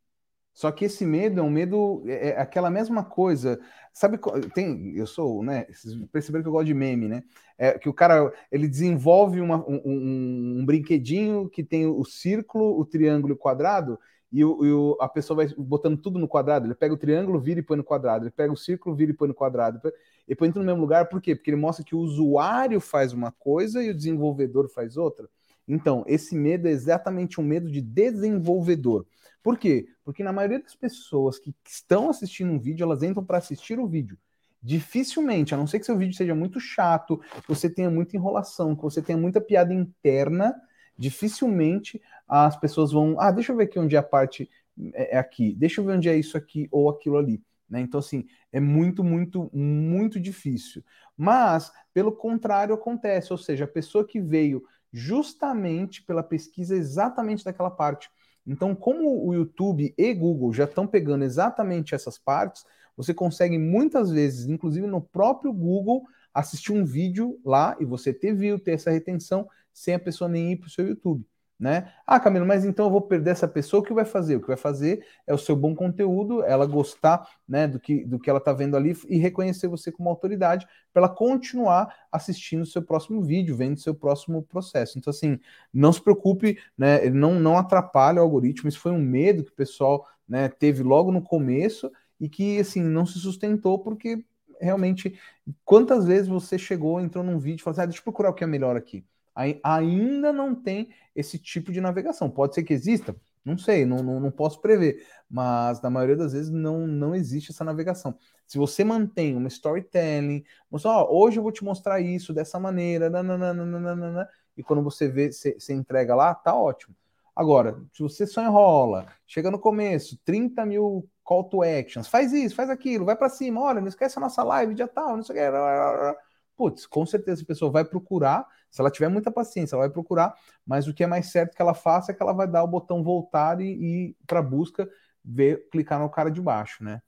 Só 0.55 0.71
que 0.71 0.85
esse 0.85 1.05
medo 1.07 1.41
é 1.41 1.43
um 1.43 1.51
medo, 1.51 2.03
é, 2.07 2.31
é 2.31 2.41
aquela 2.41 2.71
mesma 2.71 3.03
coisa. 3.03 3.59
Sabe, 3.93 4.19
tem, 4.55 4.95
eu 4.97 5.07
sou, 5.07 5.43
né? 5.43 5.67
Vocês 5.71 5.95
perceberam 6.11 6.43
que 6.43 6.49
eu 6.49 6.53
gosto 6.53 6.67
de 6.67 6.75
meme, 6.75 7.09
né? 7.09 7.23
É 7.57 7.79
que 7.79 7.89
o 7.89 7.95
cara 7.95 8.33
ele 8.51 8.69
desenvolve 8.69 9.41
uma, 9.41 9.57
um, 9.67 9.81
um, 9.85 10.59
um, 10.61 10.67
brinquedinho 10.67 11.49
que 11.49 11.63
tem 11.63 11.87
o 11.87 12.05
círculo, 12.05 12.79
o 12.79 12.85
triângulo 12.85 13.33
e 13.33 13.37
o 13.37 13.39
quadrado, 13.39 13.99
e, 14.31 14.45
o, 14.45 14.65
e 14.65 14.73
o, 14.73 14.97
a 15.01 15.09
pessoa 15.09 15.37
vai 15.45 15.55
botando 15.57 15.99
tudo 15.99 16.19
no 16.19 16.29
quadrado. 16.29 16.67
Ele 16.67 16.75
pega 16.75 16.95
o 16.95 16.99
triângulo, 16.99 17.41
vira 17.41 17.61
e 17.61 17.63
põe 17.63 17.77
no 17.77 17.85
quadrado. 17.85 18.25
Ele 18.25 18.31
pega 18.31 18.53
o 18.53 18.57
círculo, 18.57 18.95
vira 18.97 19.11
e 19.11 19.15
põe 19.15 19.29
no 19.29 19.35
quadrado. 19.35 19.81
E 20.29 20.35
põe 20.35 20.51
no 20.55 20.63
mesmo 20.63 20.81
lugar, 20.81 21.09
por 21.09 21.21
quê? 21.21 21.35
Porque 21.35 21.51
ele 21.51 21.61
mostra 21.61 21.85
que 21.85 21.95
o 21.95 21.99
usuário 21.99 22.81
faz 22.81 23.13
uma 23.13 23.33
coisa 23.33 23.83
e 23.83 23.91
o 23.91 23.95
desenvolvedor 23.95 24.69
faz 24.69 24.97
outra. 24.97 25.29
Então, 25.67 26.05
esse 26.07 26.35
medo 26.35 26.69
é 26.69 26.71
exatamente 26.71 27.41
um 27.41 27.45
medo 27.45 27.71
de 27.71 27.81
desenvolvedor. 27.81 29.07
Por 29.43 29.59
quê? 29.59 29.87
Porque 30.05 30.23
na 30.23 30.33
maioria 30.33 30.61
das 30.61 30.75
pessoas 30.75 31.39
que 31.39 31.55
estão 31.67 32.09
assistindo 32.09 32.53
um 32.53 32.59
vídeo, 32.59 32.85
elas 32.85 33.03
entram 33.03 33.25
para 33.25 33.39
assistir 33.39 33.79
o 33.79 33.87
vídeo. 33.87 34.17
Dificilmente, 34.63 35.55
a 35.55 35.57
não 35.57 35.67
ser 35.67 35.81
que 35.81 35.87
seu 35.87 35.99
vídeo 35.99 36.15
seja 36.15 36.35
muito 36.35 36.61
chato, 36.61 37.19
que 37.19 37.49
você 37.49 37.69
tenha 37.69 37.91
muita 37.91 38.17
enrolação, 38.17 38.77
que 38.77 38.83
você 38.83 39.03
tenha 39.03 39.19
muita 39.19 39.41
piada 39.41 39.75
interna, 39.75 40.55
dificilmente 40.97 42.01
as 42.29 42.57
pessoas 42.57 42.93
vão. 42.93 43.17
Ah, 43.19 43.33
deixa 43.33 43.53
eu 43.53 43.57
ver 43.57 43.65
aqui 43.65 43.79
onde 43.79 43.97
é 43.97 43.99
a 43.99 44.03
parte 44.03 44.49
é, 44.95 45.17
é 45.17 45.19
aqui, 45.19 45.55
deixa 45.55 45.81
eu 45.81 45.85
ver 45.85 45.97
onde 45.97 46.09
é 46.09 46.17
isso 46.17 46.37
aqui 46.37 46.69
ou 46.71 46.89
aquilo 46.89 47.17
ali. 47.17 47.43
Né? 47.73 47.81
Então, 47.81 47.99
assim, 47.99 48.27
é 48.53 48.61
muito, 48.61 49.03
muito, 49.03 49.51
muito 49.53 50.21
difícil. 50.21 50.85
Mas, 51.17 51.73
pelo 51.93 52.13
contrário, 52.13 52.75
acontece, 52.75 53.33
ou 53.33 53.39
seja, 53.39 53.65
a 53.65 53.69
pessoa 53.69 54.07
que 54.07 54.21
veio 54.21 54.63
justamente 54.93 56.05
pela 56.05 56.23
pesquisa 56.23 56.77
exatamente 56.77 57.45
daquela 57.45 57.71
parte 57.71 58.11
então, 58.47 58.75
como 58.75 59.25
o 59.25 59.35
YouTube 59.35 59.95
e 59.97 60.15
Google 60.15 60.53
já 60.53 60.65
estão 60.65 60.87
pegando 60.87 61.25
exatamente 61.25 61.95
essas 61.95 62.19
partes, 62.19 62.65
você 62.97 63.15
consegue 63.15 63.57
muitas 63.59 64.11
vezes, 64.11 64.47
inclusive 64.47 64.87
no 64.87 65.01
próprio 65.01 65.53
Google, 65.53 66.03
assistir 66.35 66.73
um 66.73 66.85
vídeo 66.85 67.39
lá 67.45 67.77
e 67.81 67.85
você 67.85 68.13
ter 68.13 68.35
view, 68.35 68.59
ter 68.59 68.73
essa 68.73 68.91
retenção, 68.91 69.49
sem 69.73 69.95
a 69.95 69.99
pessoa 69.99 70.29
nem 70.29 70.53
ir 70.53 70.57
para 70.57 70.67
o 70.67 70.71
seu 70.71 70.87
YouTube 70.87 71.25
né? 71.63 71.93
Ah, 72.05 72.19
Camilo, 72.19 72.45
mas 72.45 72.65
então 72.65 72.87
eu 72.87 72.91
vou 72.91 73.01
perder 73.01 73.31
essa 73.31 73.47
pessoa, 73.47 73.81
o 73.81 73.85
que 73.85 73.95
vai 73.95 74.05
fazer? 74.05 74.35
O 74.35 74.41
que 74.41 74.49
vai 74.49 74.57
fazer 74.57 75.07
é 75.25 75.33
o 75.33 75.39
seu 75.39 75.55
bom 75.55 75.77
conteúdo, 75.77 76.43
ela 76.43 76.67
gostar, 76.67 77.25
né, 77.49 77.69
do 77.69 77.79
que, 77.79 78.05
do 78.05 78.19
que 78.19 78.29
ela 78.29 78.41
está 78.41 78.53
vendo 78.53 78.77
ali 78.77 78.97
e 79.09 79.17
reconhecer 79.17 79.69
você 79.69 79.93
como 79.93 80.09
autoridade 80.09 80.67
para 80.93 81.05
ela 81.05 81.09
continuar 81.09 81.95
assistindo 82.11 82.63
o 82.63 82.67
seu 82.67 82.83
próximo 82.83 83.23
vídeo, 83.23 83.57
vendo 83.57 83.77
o 83.77 83.81
seu 83.81 83.95
próximo 83.95 84.43
processo. 84.43 84.99
Então, 84.99 85.13
assim, 85.13 85.39
não 85.73 85.93
se 85.93 86.03
preocupe, 86.03 86.59
né, 86.77 87.09
não, 87.11 87.39
não 87.39 87.57
atrapalha 87.57 88.19
o 88.19 88.25
algoritmo, 88.25 88.69
isso 88.69 88.81
foi 88.81 88.91
um 88.91 89.01
medo 89.01 89.45
que 89.45 89.53
o 89.53 89.55
pessoal, 89.55 90.05
né, 90.29 90.49
teve 90.49 90.83
logo 90.83 91.13
no 91.13 91.23
começo 91.23 91.93
e 92.19 92.29
que, 92.29 92.59
assim, 92.59 92.83
não 92.83 93.07
se 93.07 93.21
sustentou 93.21 93.79
porque 93.79 94.25
realmente, 94.61 95.17
quantas 95.65 96.05
vezes 96.07 96.27
você 96.27 96.59
chegou, 96.59 97.01
entrou 97.01 97.23
num 97.23 97.39
vídeo 97.39 97.61
e 97.61 97.63
falou 97.63 97.75
assim, 97.75 97.83
ah, 97.83 97.87
deixa 97.87 98.01
eu 98.01 98.05
procurar 98.05 98.31
o 98.31 98.35
que 98.35 98.43
é 98.43 98.49
melhor 98.49 98.77
aqui 98.77 99.05
ainda 99.35 100.33
não 100.33 100.55
tem 100.55 100.91
esse 101.15 101.39
tipo 101.39 101.73
de 101.73 101.81
navegação. 101.81 102.31
Pode 102.31 102.55
ser 102.55 102.63
que 102.63 102.73
exista, 102.73 103.17
não 103.45 103.59
sei, 103.59 103.85
não, 103.85 104.03
não, 104.03 104.21
não, 104.21 104.31
posso 104.31 104.61
prever, 104.61 105.05
mas 105.29 105.81
na 105.81 105.91
maioria 105.91 106.17
das 106.17 106.33
vezes 106.33 106.51
não, 106.51 106.87
não 106.87 107.15
existe 107.15 107.51
essa 107.51 107.65
navegação. 107.65 108.17
Se 108.47 108.59
você 108.59 108.85
mantém 108.85 109.37
uma 109.37 109.49
storytelling, 109.49 110.45
mostra, 110.71 110.91
ó, 110.91 111.09
hoje 111.11 111.39
eu 111.39 111.43
vou 111.43 111.53
te 111.53 111.65
mostrar 111.65 112.01
isso 112.01 112.33
dessa 112.33 112.61
maneira, 112.61 113.11
nananana, 113.11 114.29
e 114.57 114.63
quando 114.63 114.83
você 114.83 115.09
vê, 115.09 115.33
você, 115.33 115.59
você 115.59 115.73
entrega 115.73 116.15
lá, 116.15 116.35
tá 116.35 116.55
ótimo. 116.55 116.95
Agora, 117.35 117.83
se 117.93 118.03
você 118.03 118.27
só 118.27 118.43
enrola, 118.43 119.07
chega 119.27 119.51
no 119.51 119.59
começo, 119.59 120.19
30 120.23 120.67
mil 120.67 121.09
call 121.25 121.45
to 121.45 121.63
actions, 121.63 122.07
faz 122.07 122.33
isso, 122.33 122.55
faz 122.55 122.69
aquilo, 122.69 123.07
vai 123.07 123.17
para 123.17 123.31
cima, 123.31 123.61
olha, 123.61 123.81
não 123.81 123.89
esquece 123.89 124.19
a 124.19 124.21
nossa 124.21 124.43
live, 124.43 124.75
dia 124.75 124.87
tal, 124.87 125.17
não 125.17 125.23
sei 125.23 125.37
o 125.37 125.39
que. 125.39 126.19
Putz, 126.57 126.87
com 126.87 127.07
certeza 127.07 127.43
a 127.43 127.47
pessoa 127.47 127.71
vai 127.71 127.85
procurar 127.85 128.47
Se 128.73 128.81
ela 128.81 128.91
tiver 128.91 129.09
muita 129.09 129.31
paciência, 129.31 129.77
ela 129.77 129.85
vai 129.85 129.93
procurar, 129.93 130.35
mas 130.67 130.89
o 130.89 130.95
que 130.95 131.05
é 131.05 131.07
mais 131.07 131.31
certo 131.31 131.55
que 131.55 131.61
ela 131.61 131.75
faça 131.75 132.11
é 132.11 132.15
que 132.15 132.23
ela 132.23 132.33
vai 132.33 132.49
dar 132.49 132.65
o 132.65 132.69
botão 132.69 133.05
voltar 133.05 133.61
e, 133.61 133.67
e 133.67 134.17
para 134.27 134.41
busca 134.41 134.89
ver, 135.23 135.69
clicar 135.71 136.01
no 136.01 136.09
cara 136.09 136.31
de 136.31 136.41
baixo, 136.41 136.83
né? 136.83 137.03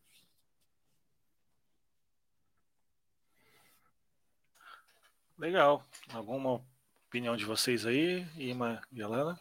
Legal. 5.38 5.82
Alguma 6.12 6.62
opinião 7.08 7.36
de 7.36 7.44
vocês 7.44 7.86
aí, 7.86 8.26
Ima 8.36 8.80
e 8.92 9.02
Alana? 9.02 9.40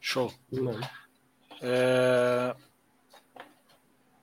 Show. 0.00 0.32
É... 1.60 2.54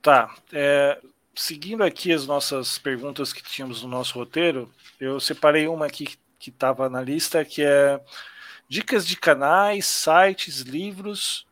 Tá. 0.02 0.34
É... 0.52 1.00
Seguindo 1.34 1.84
aqui 1.84 2.12
as 2.12 2.26
nossas 2.26 2.78
perguntas 2.78 3.32
que 3.32 3.42
tínhamos 3.42 3.82
no 3.82 3.88
nosso 3.88 4.18
roteiro, 4.18 4.70
eu 4.98 5.20
separei 5.20 5.68
uma 5.68 5.86
aqui 5.86 6.04
que 6.04 6.16
estava 6.48 6.88
na 6.88 7.02
lista, 7.02 7.44
que 7.44 7.62
é 7.62 8.00
dicas 8.66 9.06
de 9.06 9.16
canais, 9.16 9.84
sites, 9.84 10.60
livros, 10.60 11.46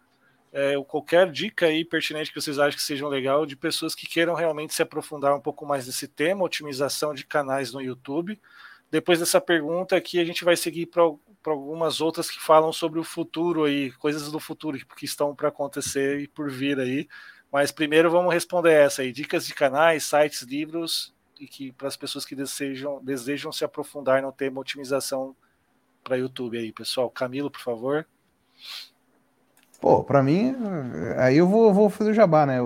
é, 0.52 0.74
qualquer 0.84 1.30
dica 1.30 1.66
aí 1.66 1.84
pertinente 1.84 2.32
que 2.32 2.40
vocês 2.40 2.58
achem 2.58 2.76
que 2.76 2.82
sejam 2.82 3.08
legal 3.08 3.44
de 3.44 3.54
pessoas 3.54 3.94
que 3.94 4.06
queiram 4.06 4.34
realmente 4.34 4.72
se 4.72 4.80
aprofundar 4.80 5.34
um 5.34 5.40
pouco 5.40 5.66
mais 5.66 5.86
nesse 5.86 6.08
tema, 6.08 6.44
otimização 6.44 7.12
de 7.12 7.26
canais 7.26 7.72
no 7.72 7.82
YouTube. 7.82 8.40
Depois 8.90 9.18
dessa 9.18 9.40
pergunta 9.40 9.94
aqui, 9.96 10.18
a 10.18 10.24
gente 10.24 10.44
vai 10.44 10.56
seguir 10.56 10.86
para 10.86 11.02
algumas 11.44 12.00
outras 12.00 12.30
que 12.30 12.40
falam 12.40 12.72
sobre 12.72 12.98
o 12.98 13.04
futuro 13.04 13.64
aí, 13.64 13.92
coisas 13.92 14.32
do 14.32 14.40
futuro 14.40 14.78
que 14.96 15.04
estão 15.04 15.34
para 15.34 15.48
acontecer 15.48 16.20
e 16.20 16.28
por 16.28 16.50
vir 16.50 16.80
aí. 16.80 17.06
Mas 17.52 17.70
primeiro 17.70 18.10
vamos 18.10 18.32
responder 18.32 18.72
essa 18.72 19.02
aí, 19.02 19.12
dicas 19.12 19.46
de 19.46 19.54
canais, 19.54 20.04
sites, 20.04 20.42
livros 20.42 21.14
e 21.40 21.46
que 21.46 21.72
para 21.72 21.88
as 21.88 21.96
pessoas 21.96 22.24
que 22.24 22.34
desejam, 22.34 23.00
desejam 23.02 23.52
se 23.52 23.64
aprofundar 23.64 24.22
no 24.22 24.32
tema 24.32 24.60
otimização 24.60 25.34
para 26.02 26.16
YouTube 26.16 26.58
aí, 26.58 26.72
pessoal. 26.72 27.10
Camilo, 27.10 27.50
por 27.50 27.60
favor. 27.60 28.06
Pô, 29.80 30.02
para 30.02 30.22
mim, 30.22 30.56
aí 31.18 31.36
eu 31.36 31.46
vou, 31.46 31.72
vou 31.72 31.88
fazer 31.88 32.10
o 32.10 32.14
jabá, 32.14 32.44
né? 32.44 32.58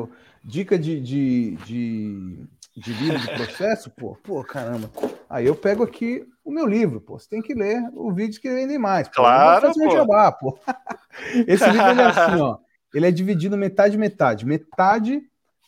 Dica 0.43 0.79
de, 0.79 1.01
de, 1.01 1.57
de, 1.57 2.37
de 2.77 2.93
livro 2.95 3.19
de 3.19 3.35
processo, 3.35 3.91
pô, 3.91 4.17
pô, 4.25 4.43
caramba. 4.43 4.91
Aí 5.29 5.47
eu 5.47 5.55
pego 5.55 5.83
aqui 5.83 6.27
o 6.45 6.51
meu 6.51 6.67
livro, 6.67 7.01
pô. 7.01 7.19
Você 7.19 7.29
tem 7.29 7.43
que 7.43 7.55
ler 7.55 7.83
o 7.95 8.13
vídeo 8.13 8.41
que 8.41 8.49
vendem 8.49 8.79
mais. 8.79 9.09
Pô. 9.09 9.17
Claro, 9.17 9.69
fazer 9.69 9.85
pô. 9.85 9.91
jabá, 9.91 10.33
pô. 10.33 10.59
Esse 11.47 11.67
livro 11.67 12.01
é 12.01 12.05
assim, 12.05 12.41
ó. 12.41 12.59
Ele 12.95 13.07
é 13.07 13.11
dividido 13.11 13.57
metade 13.57 13.97
metade. 13.97 14.45
Metade 14.47 15.23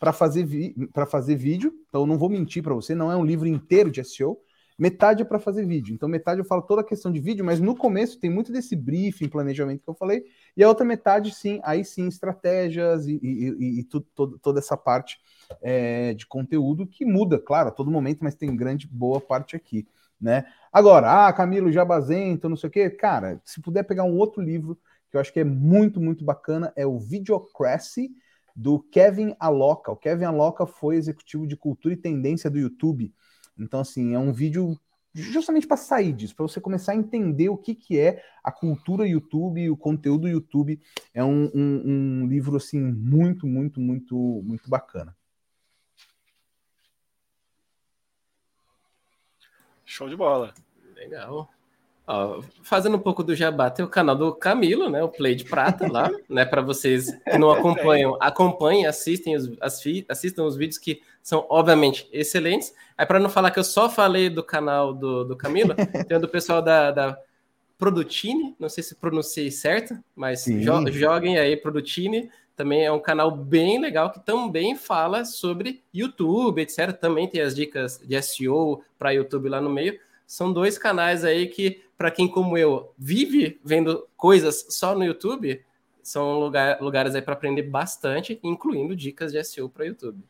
para 0.05 0.13
fazer 0.13 0.47
para 0.93 1.07
fazer 1.07 1.35
vídeo. 1.35 1.73
Então 1.89 2.03
eu 2.03 2.07
não 2.07 2.19
vou 2.19 2.29
mentir 2.29 2.63
para 2.63 2.75
você, 2.75 2.95
não 2.95 3.11
é 3.11 3.17
um 3.17 3.25
livro 3.25 3.49
inteiro 3.49 3.91
de 3.91 4.05
SEO. 4.05 4.39
Metade 4.79 5.23
é 5.23 5.25
para 5.25 5.39
fazer 5.39 5.65
vídeo. 5.65 5.95
Então 5.95 6.07
metade 6.07 6.41
eu 6.41 6.45
falo 6.45 6.61
toda 6.61 6.83
a 6.83 6.85
questão 6.85 7.11
de 7.11 7.21
vídeo, 7.21 7.43
mas 7.43 7.59
no 7.59 7.75
começo 7.75 8.21
tem 8.21 8.29
muito 8.29 8.53
desse 8.53 8.77
briefing, 8.77 9.29
planejamento 9.29 9.83
que 9.83 9.89
eu 9.89 9.95
falei. 9.95 10.25
E 10.55 10.63
a 10.63 10.69
outra 10.69 10.85
metade, 10.85 11.35
sim, 11.35 11.59
aí 11.65 11.85
sim, 11.87 12.07
estratégias 12.07 13.07
e, 13.07 13.19
e, 13.23 13.81
e 13.81 13.85
toda 14.43 14.59
essa 14.59 14.77
parte 14.77 15.19
é, 15.63 16.13
de 16.13 16.27
conteúdo 16.27 16.87
que 16.87 17.07
muda, 17.07 17.39
claro, 17.39 17.69
a 17.69 17.73
todo 17.73 17.91
momento, 17.91 18.19
mas 18.23 18.35
tem 18.35 18.55
grande 18.55 18.87
boa 18.87 19.23
parte 19.23 19.57
aqui, 19.57 19.87
né? 20.21 20.45
Agora, 20.71 21.29
ah, 21.29 21.33
Camilo, 21.33 21.73
Jabazento, 21.73 22.49
não 22.49 22.57
sei 22.57 22.69
o 22.69 22.73
quê, 22.73 22.91
cara, 22.91 23.41
se 23.43 23.59
puder 23.63 23.85
pegar 23.85 24.05
um 24.05 24.19
outro 24.19 24.43
livro 24.43 24.79
que 25.09 25.17
eu 25.17 25.21
acho 25.21 25.33
que 25.33 25.41
é 25.41 25.45
muito, 25.45 25.99
muito 25.99 26.25
bacana, 26.25 26.73
é 26.77 26.85
o 26.85 26.99
Videocracy, 26.99 28.11
do 28.55 28.81
Kevin 28.81 29.35
Aloca. 29.39 29.91
O 29.91 29.97
Kevin 29.97 30.25
Aloca 30.25 30.67
foi 30.67 30.97
executivo 30.97 31.47
de 31.47 31.57
cultura 31.57 31.95
e 31.95 31.97
tendência 31.97 32.51
do 32.51 32.59
YouTube. 32.59 33.13
Então, 33.59 33.81
assim, 33.81 34.15
é 34.15 34.19
um 34.19 34.33
vídeo 34.33 34.79
justamente 35.15 35.67
para 35.67 35.77
sair 35.77 36.13
disso, 36.13 36.35
para 36.35 36.47
você 36.47 36.61
começar 36.61 36.93
a 36.93 36.97
entender 36.97 37.49
o 37.49 37.57
que, 37.57 37.75
que 37.75 37.99
é 37.99 38.23
a 38.43 38.51
cultura 38.51 39.07
YouTube, 39.07 39.71
o 39.71 39.77
conteúdo 39.77 40.29
YouTube. 40.29 40.81
É 41.13 41.23
um, 41.23 41.51
um, 41.55 41.83
um 42.23 42.27
livro, 42.27 42.57
assim, 42.57 42.81
muito, 42.81 43.47
muito, 43.47 43.81
muito, 43.81 44.17
muito 44.45 44.69
bacana. 44.69 45.17
Show 49.85 50.09
de 50.09 50.17
bola. 50.17 50.53
Legal. 50.97 51.49
Ó, 52.07 52.43
fazendo 52.63 52.97
um 52.97 53.01
pouco 53.01 53.25
do 53.25 53.35
jabá, 53.35 53.71
tem 53.71 53.83
o 53.83 53.89
canal 53.89 54.15
do 54.15 54.35
Camilo, 54.35 54.91
né? 54.91 55.03
O 55.03 55.09
Play 55.09 55.35
de 55.35 55.45
Prata 55.45 55.91
lá, 55.91 56.11
né? 56.29 56.45
Para 56.45 56.61
vocês 56.61 57.11
que 57.25 57.39
não 57.39 57.51
acompanham, 57.51 58.17
acompanhem, 58.21 58.87
assistem 58.87 59.35
os, 59.35 59.51
assistam 59.61 60.45
os 60.45 60.55
vídeos 60.55 60.77
que 60.77 61.01
são, 61.23 61.47
obviamente, 61.49 62.07
excelentes. 62.13 62.75
Aí, 62.99 63.07
para 63.07 63.19
não 63.19 63.31
falar 63.31 63.51
que 63.51 63.59
eu 63.59 63.65
só 63.65 63.89
falei 63.89 64.29
do 64.29 64.43
canal 64.43 64.93
do, 64.93 65.25
do 65.25 65.35
Camilo, 65.35 65.75
tem 66.07 66.17
o 66.17 66.21
do 66.21 66.29
pessoal 66.29 66.61
da, 66.61 66.91
da 66.91 67.19
Produtine, 67.79 68.55
não 68.59 68.69
sei 68.69 68.85
se 68.85 68.95
pronunciei 68.95 69.51
certo, 69.51 69.99
mas 70.15 70.45
jo, 70.45 70.93
joguem 70.93 71.39
aí 71.39 71.57
Produtine. 71.57 72.31
Também 72.55 72.85
é 72.85 72.93
um 72.93 73.01
canal 73.01 73.33
bem 73.33 73.81
legal 73.81 74.13
que 74.13 74.25
também 74.25 74.77
fala 74.77 75.25
sobre 75.25 75.83
YouTube, 75.93 76.61
etc. 76.61 76.93
Também 76.93 77.27
tem 77.27 77.41
as 77.41 77.55
dicas 77.55 77.99
de 77.99 78.21
SEO 78.23 78.85
para 78.97 79.11
YouTube 79.11 79.49
lá 79.49 79.61
no 79.61 79.71
meio. 79.71 79.99
São 80.27 80.53
dois 80.53 80.79
canais 80.79 81.25
aí 81.25 81.47
que, 81.47 81.83
para 81.97 82.11
quem 82.11 82.29
como 82.29 82.57
eu 82.57 82.93
vive 82.97 83.61
vendo 83.65 84.09
coisas 84.17 84.67
só 84.71 84.95
no 84.95 85.05
YouTube, 85.05 85.65
são 86.03 86.39
lugar, 86.39 86.81
lugares 86.81 87.15
aí 87.15 87.23
para 87.23 87.35
aprender 87.35 87.63
bastante, 87.63 88.39
incluindo 88.43 88.95
dicas 88.95 89.33
de 89.33 89.43
SEO 89.43 89.69
para 89.69 89.87
YouTube. 89.87 90.23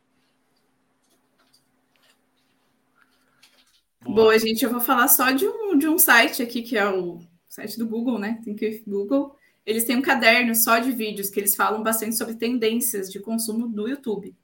Boa, 4.00 4.38
gente, 4.38 4.62
eu 4.62 4.70
vou 4.70 4.80
falar 4.80 5.08
só 5.08 5.30
de 5.30 5.46
um, 5.48 5.78
de 5.78 5.88
um 5.88 5.98
site 5.98 6.42
aqui, 6.42 6.62
que 6.62 6.76
é 6.76 6.86
o 6.88 7.18
site 7.48 7.78
do 7.78 7.86
Google, 7.86 8.18
né? 8.18 8.40
Tem 8.44 8.54
que 8.54 8.82
Google. 8.86 9.34
Eles 9.64 9.84
têm 9.84 9.96
um 9.96 10.02
caderno 10.02 10.54
só 10.54 10.78
de 10.78 10.92
vídeos 10.92 11.30
que 11.30 11.40
eles 11.40 11.56
falam 11.56 11.82
bastante 11.82 12.16
sobre 12.16 12.34
tendências 12.34 13.10
de 13.10 13.18
consumo 13.18 13.66
do 13.66 13.88
YouTube. 13.88 14.36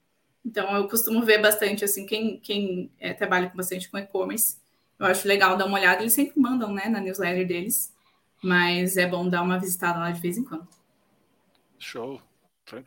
Então, 0.43 0.75
eu 0.75 0.87
costumo 0.87 1.23
ver 1.23 1.39
bastante, 1.39 1.85
assim, 1.85 2.07
quem, 2.07 2.39
quem 2.39 2.91
é, 2.99 3.13
trabalha 3.13 3.51
bastante 3.55 3.89
com 3.89 3.99
e-commerce, 3.99 4.57
eu 5.01 5.07
acho 5.07 5.27
legal 5.27 5.57
dar 5.57 5.65
uma 5.65 5.79
olhada. 5.79 6.01
Eles 6.01 6.13
sempre 6.13 6.39
mandam, 6.39 6.71
né, 6.71 6.87
na 6.87 6.99
newsletter 6.99 7.47
deles. 7.47 7.91
Mas 8.43 8.97
é 8.97 9.07
bom 9.07 9.27
dar 9.27 9.41
uma 9.41 9.59
visitada 9.59 9.99
lá 9.99 10.11
de 10.11 10.21
vez 10.21 10.37
em 10.37 10.43
quando. 10.43 10.67
Show. 11.77 12.21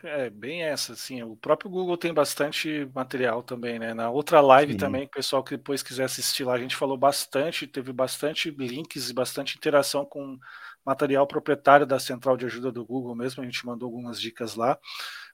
É 0.03 0.31
bem 0.31 0.62
essa, 0.62 0.95
assim. 0.95 1.23
O 1.23 1.37
próprio 1.37 1.71
Google 1.71 1.99
tem 1.99 2.15
bastante 2.15 2.89
material 2.95 3.43
também, 3.43 3.79
né? 3.79 3.93
Na 3.93 4.09
outra 4.09 4.41
live 4.41 4.73
Sim. 4.73 4.79
também, 4.79 5.05
o 5.05 5.11
pessoal 5.11 5.45
que 5.45 5.57
depois 5.57 5.83
quiser 5.83 6.05
assistir 6.05 6.45
lá, 6.45 6.55
a 6.55 6.59
gente 6.59 6.75
falou 6.75 6.97
bastante, 6.97 7.67
teve 7.67 7.93
bastante 7.93 8.51
links 8.51 9.11
e 9.11 9.12
bastante 9.12 9.57
interação 9.57 10.07
com 10.07 10.39
material 10.87 11.27
proprietário 11.27 11.85
da 11.85 11.99
central 11.99 12.37
de 12.37 12.47
ajuda 12.47 12.73
do 12.73 12.85
Google 12.85 13.15
mesmo. 13.15 13.43
A 13.43 13.45
gente 13.45 13.67
mandou 13.67 13.87
algumas 13.87 14.21
dicas 14.21 14.55
lá. 14.55 14.79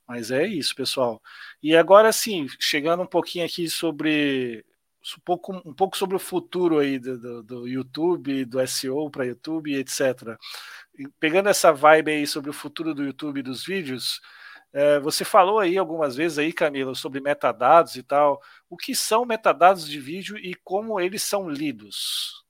Mas 0.09 0.33
é 0.33 0.45
isso, 0.45 0.74
pessoal. 0.74 1.22
E 1.62 1.76
agora 1.76 2.11
sim, 2.11 2.47
chegando 2.59 3.05
um 3.05 3.07
pouquinho 3.07 3.45
aqui 3.47 3.68
sobre 3.70 4.64
um 5.16 5.20
pouco, 5.24 5.62
um 5.64 5.72
pouco 5.72 5.96
sobre 5.96 6.16
o 6.16 6.20
futuro 6.20 6.78
aí 6.78 6.98
do, 6.98 7.18
do, 7.18 7.42
do 7.42 7.68
YouTube, 7.68 8.44
do 8.44 8.66
SEO 8.66 9.11
para 9.11 9.26
YouTube, 9.26 9.74
etc. 9.74 10.36
E 10.98 11.09
pegando 11.18 11.48
essa 11.48 11.72
vibe 11.72 12.11
aí 12.11 12.26
sobre 12.26 12.51
o 12.51 12.55
futuro 12.55 12.94
do 12.94 13.05
YouTube 13.05 13.40
e 13.40 13.42
dos 13.42 13.64
vídeos, 13.64 14.20
é, 14.72 15.01
você 15.01 15.24
falou 15.24 15.59
aí 15.59 15.76
algumas 15.76 16.14
vezes 16.14 16.38
aí, 16.38 16.53
Camila, 16.53 16.94
sobre 16.94 17.20
metadados 17.20 17.96
e 17.96 18.03
tal. 18.03 18.40
O 18.68 18.76
que 18.76 18.94
são 18.94 19.24
metadados 19.24 19.88
de 19.88 19.98
vídeo 19.98 20.36
e 20.36 20.55
como 20.55 21.01
eles 21.01 21.22
são 21.22 21.48
lidos? 21.48 22.44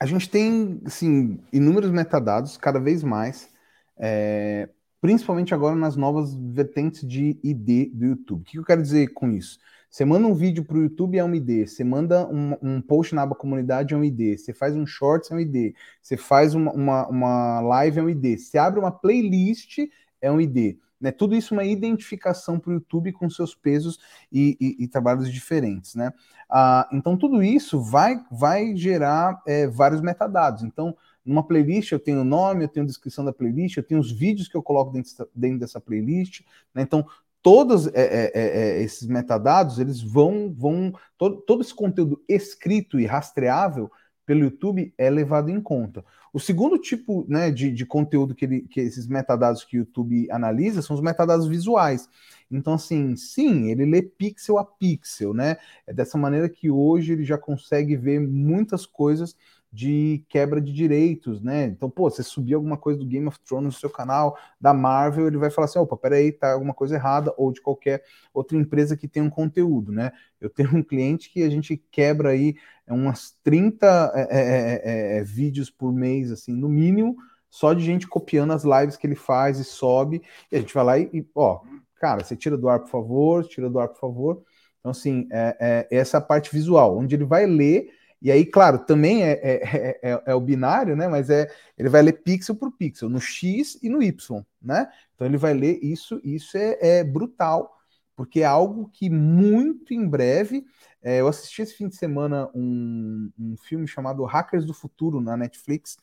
A 0.00 0.06
gente 0.06 0.28
tem, 0.28 0.80
assim, 0.84 1.40
inúmeros 1.52 1.90
metadados, 1.90 2.56
cada 2.56 2.78
vez 2.78 3.02
mais, 3.02 3.50
é, 3.98 4.68
principalmente 5.00 5.54
agora 5.54 5.74
nas 5.74 5.96
novas 5.96 6.34
vertentes 6.34 7.06
de 7.06 7.38
ID 7.42 7.90
do 7.92 8.06
YouTube. 8.06 8.42
O 8.42 8.44
que 8.44 8.58
eu 8.58 8.64
quero 8.64 8.82
dizer 8.82 9.08
com 9.08 9.30
isso? 9.30 9.58
Você 9.90 10.04
manda 10.04 10.26
um 10.26 10.34
vídeo 10.34 10.64
para 10.64 10.76
o 10.76 10.82
YouTube, 10.82 11.18
é 11.18 11.24
um 11.24 11.34
ID. 11.34 11.66
Você 11.66 11.82
manda 11.82 12.26
um, 12.28 12.56
um, 12.62 12.80
post 12.80 13.14
na 13.14 13.22
aba 13.22 13.34
comunidade, 13.34 13.94
é 13.94 13.96
um 13.96 14.04
ID. 14.04 14.38
Você 14.38 14.52
faz 14.52 14.76
um 14.76 14.86
shorts, 14.86 15.30
é 15.30 15.34
um 15.34 15.40
ID. 15.40 15.74
Você 16.02 16.16
faz 16.16 16.54
uma, 16.54 16.72
uma, 16.72 17.08
uma 17.08 17.60
live, 17.60 17.98
é 17.98 18.02
um 18.02 18.10
ID. 18.10 18.38
Você 18.38 18.58
abre 18.58 18.78
uma 18.78 18.92
playlist, 18.92 19.78
é 20.20 20.30
um 20.30 20.40
ID. 20.40 20.76
Né? 21.00 21.10
Tudo 21.12 21.34
isso 21.34 21.54
é 21.54 21.56
uma 21.56 21.64
identificação 21.64 22.58
para 22.58 22.70
o 22.70 22.74
YouTube 22.74 23.12
com 23.12 23.30
seus 23.30 23.54
pesos 23.54 23.98
e, 24.30 24.56
e, 24.60 24.84
e 24.84 24.88
trabalhos 24.88 25.32
diferentes. 25.32 25.94
Né? 25.94 26.12
Ah, 26.50 26.88
então, 26.92 27.16
tudo 27.16 27.42
isso 27.42 27.80
vai, 27.80 28.16
vai 28.30 28.76
gerar 28.76 29.40
é, 29.46 29.66
vários 29.66 30.00
metadados. 30.00 30.62
Então, 30.62 30.96
numa 31.24 31.46
playlist 31.46 31.92
eu 31.92 31.98
tenho 31.98 32.22
o 32.22 32.24
nome, 32.24 32.64
eu 32.64 32.68
tenho 32.68 32.84
a 32.84 32.86
descrição 32.86 33.24
da 33.24 33.32
playlist, 33.32 33.76
eu 33.76 33.82
tenho 33.82 34.00
os 34.00 34.10
vídeos 34.10 34.48
que 34.48 34.56
eu 34.56 34.62
coloco 34.62 34.92
dentro, 34.92 35.28
dentro 35.34 35.58
dessa 35.58 35.80
playlist. 35.80 36.40
Né? 36.74 36.82
Então, 36.82 37.06
todos 37.48 37.86
é, 37.86 37.92
é, 37.94 38.32
é, 38.34 38.40
é, 38.78 38.82
esses 38.82 39.08
metadados, 39.08 39.78
eles 39.78 40.02
vão, 40.02 40.54
vão 40.54 40.92
todo, 41.16 41.38
todo 41.38 41.62
esse 41.62 41.74
conteúdo 41.74 42.22
escrito 42.28 43.00
e 43.00 43.06
rastreável 43.06 43.90
pelo 44.26 44.40
YouTube 44.40 44.92
é 44.98 45.08
levado 45.08 45.48
em 45.48 45.58
conta. 45.58 46.04
O 46.30 46.38
segundo 46.38 46.76
tipo 46.76 47.24
né, 47.26 47.50
de, 47.50 47.72
de 47.72 47.86
conteúdo 47.86 48.34
que, 48.34 48.44
ele, 48.44 48.60
que 48.68 48.80
esses 48.80 49.06
metadados 49.06 49.64
que 49.64 49.78
o 49.78 49.80
YouTube 49.80 50.30
analisa 50.30 50.82
são 50.82 50.94
os 50.94 51.00
metadados 51.00 51.48
visuais. 51.48 52.06
Então, 52.50 52.74
assim, 52.74 53.16
sim, 53.16 53.70
ele 53.70 53.86
lê 53.86 54.02
pixel 54.02 54.58
a 54.58 54.64
pixel, 54.64 55.32
né? 55.32 55.56
É 55.86 55.92
dessa 55.94 56.18
maneira 56.18 56.50
que 56.50 56.70
hoje 56.70 57.14
ele 57.14 57.24
já 57.24 57.38
consegue 57.38 57.96
ver 57.96 58.20
muitas 58.20 58.84
coisas 58.84 59.34
de 59.70 60.24
quebra 60.28 60.60
de 60.60 60.72
direitos, 60.72 61.42
né? 61.42 61.64
Então, 61.66 61.90
pô, 61.90 62.08
você 62.08 62.22
subir 62.22 62.54
alguma 62.54 62.76
coisa 62.76 62.98
do 62.98 63.06
Game 63.06 63.26
of 63.26 63.38
Thrones 63.40 63.66
no 63.66 63.72
seu 63.72 63.90
canal, 63.90 64.36
da 64.58 64.72
Marvel, 64.72 65.26
ele 65.26 65.36
vai 65.36 65.50
falar 65.50 65.66
assim: 65.66 65.78
opa, 65.78 65.96
peraí, 65.96 66.32
tá 66.32 66.52
alguma 66.52 66.72
coisa 66.72 66.94
errada, 66.94 67.34
ou 67.36 67.52
de 67.52 67.60
qualquer 67.60 68.02
outra 68.32 68.56
empresa 68.56 68.96
que 68.96 69.06
tenha 69.06 69.24
um 69.24 69.30
conteúdo, 69.30 69.92
né? 69.92 70.12
Eu 70.40 70.48
tenho 70.48 70.74
um 70.74 70.82
cliente 70.82 71.30
que 71.30 71.42
a 71.42 71.50
gente 71.50 71.76
quebra 71.90 72.30
aí 72.30 72.54
umas 72.88 73.36
30 73.44 74.12
é, 74.14 74.20
é, 74.20 75.16
é, 75.16 75.18
é, 75.18 75.24
vídeos 75.24 75.70
por 75.70 75.92
mês, 75.92 76.32
assim, 76.32 76.54
no 76.54 76.68
mínimo, 76.68 77.16
só 77.50 77.74
de 77.74 77.84
gente 77.84 78.06
copiando 78.06 78.52
as 78.52 78.64
lives 78.64 78.96
que 78.96 79.06
ele 79.06 79.14
faz 79.14 79.58
e 79.58 79.64
sobe, 79.64 80.22
e 80.50 80.56
a 80.56 80.60
gente 80.60 80.72
vai 80.72 80.84
lá 80.84 80.98
e, 80.98 81.10
e 81.12 81.26
ó, 81.34 81.60
cara, 81.96 82.24
você 82.24 82.34
tira 82.34 82.56
do 82.56 82.68
ar, 82.68 82.80
por 82.80 82.88
favor, 82.88 83.44
tira 83.46 83.68
do 83.68 83.78
ar, 83.78 83.88
por 83.88 84.00
favor. 84.00 84.42
Então, 84.80 84.92
assim, 84.92 85.28
é, 85.30 85.86
é 85.90 85.96
essa 85.98 86.20
parte 86.20 86.50
visual, 86.50 86.96
onde 86.96 87.14
ele 87.14 87.24
vai 87.24 87.44
ler 87.44 87.90
e 88.20 88.32
aí, 88.32 88.44
claro, 88.44 88.80
também 88.80 89.22
é, 89.22 89.32
é, 89.32 90.00
é, 90.02 90.22
é, 90.26 90.34
o 90.34 90.40
binário, 90.40 90.96
né? 90.96 91.06
Mas 91.06 91.30
é 91.30 91.48
ele 91.76 91.88
vai 91.88 92.02
ler 92.02 92.14
pixel 92.14 92.56
por 92.56 92.72
pixel, 92.72 93.08
no 93.08 93.20
X 93.20 93.78
e 93.82 93.88
no 93.88 94.02
Y, 94.02 94.44
né? 94.60 94.90
Então 95.14 95.26
ele 95.26 95.36
vai 95.36 95.54
ler 95.54 95.78
isso, 95.82 96.20
isso 96.24 96.56
é, 96.56 96.78
é 96.80 97.04
brutal, 97.04 97.76
porque 98.16 98.40
é 98.40 98.44
algo 98.44 98.88
que 98.92 99.08
muito 99.08 99.94
em 99.94 100.06
breve. 100.08 100.64
É, 101.00 101.20
eu 101.20 101.28
assisti 101.28 101.62
esse 101.62 101.74
fim 101.74 101.88
de 101.88 101.96
semana 101.96 102.50
um, 102.54 103.30
um 103.38 103.56
filme 103.56 103.86
chamado 103.86 104.24
Hackers 104.24 104.64
do 104.64 104.74
Futuro 104.74 105.20
na 105.20 105.36
Netflix, 105.36 105.96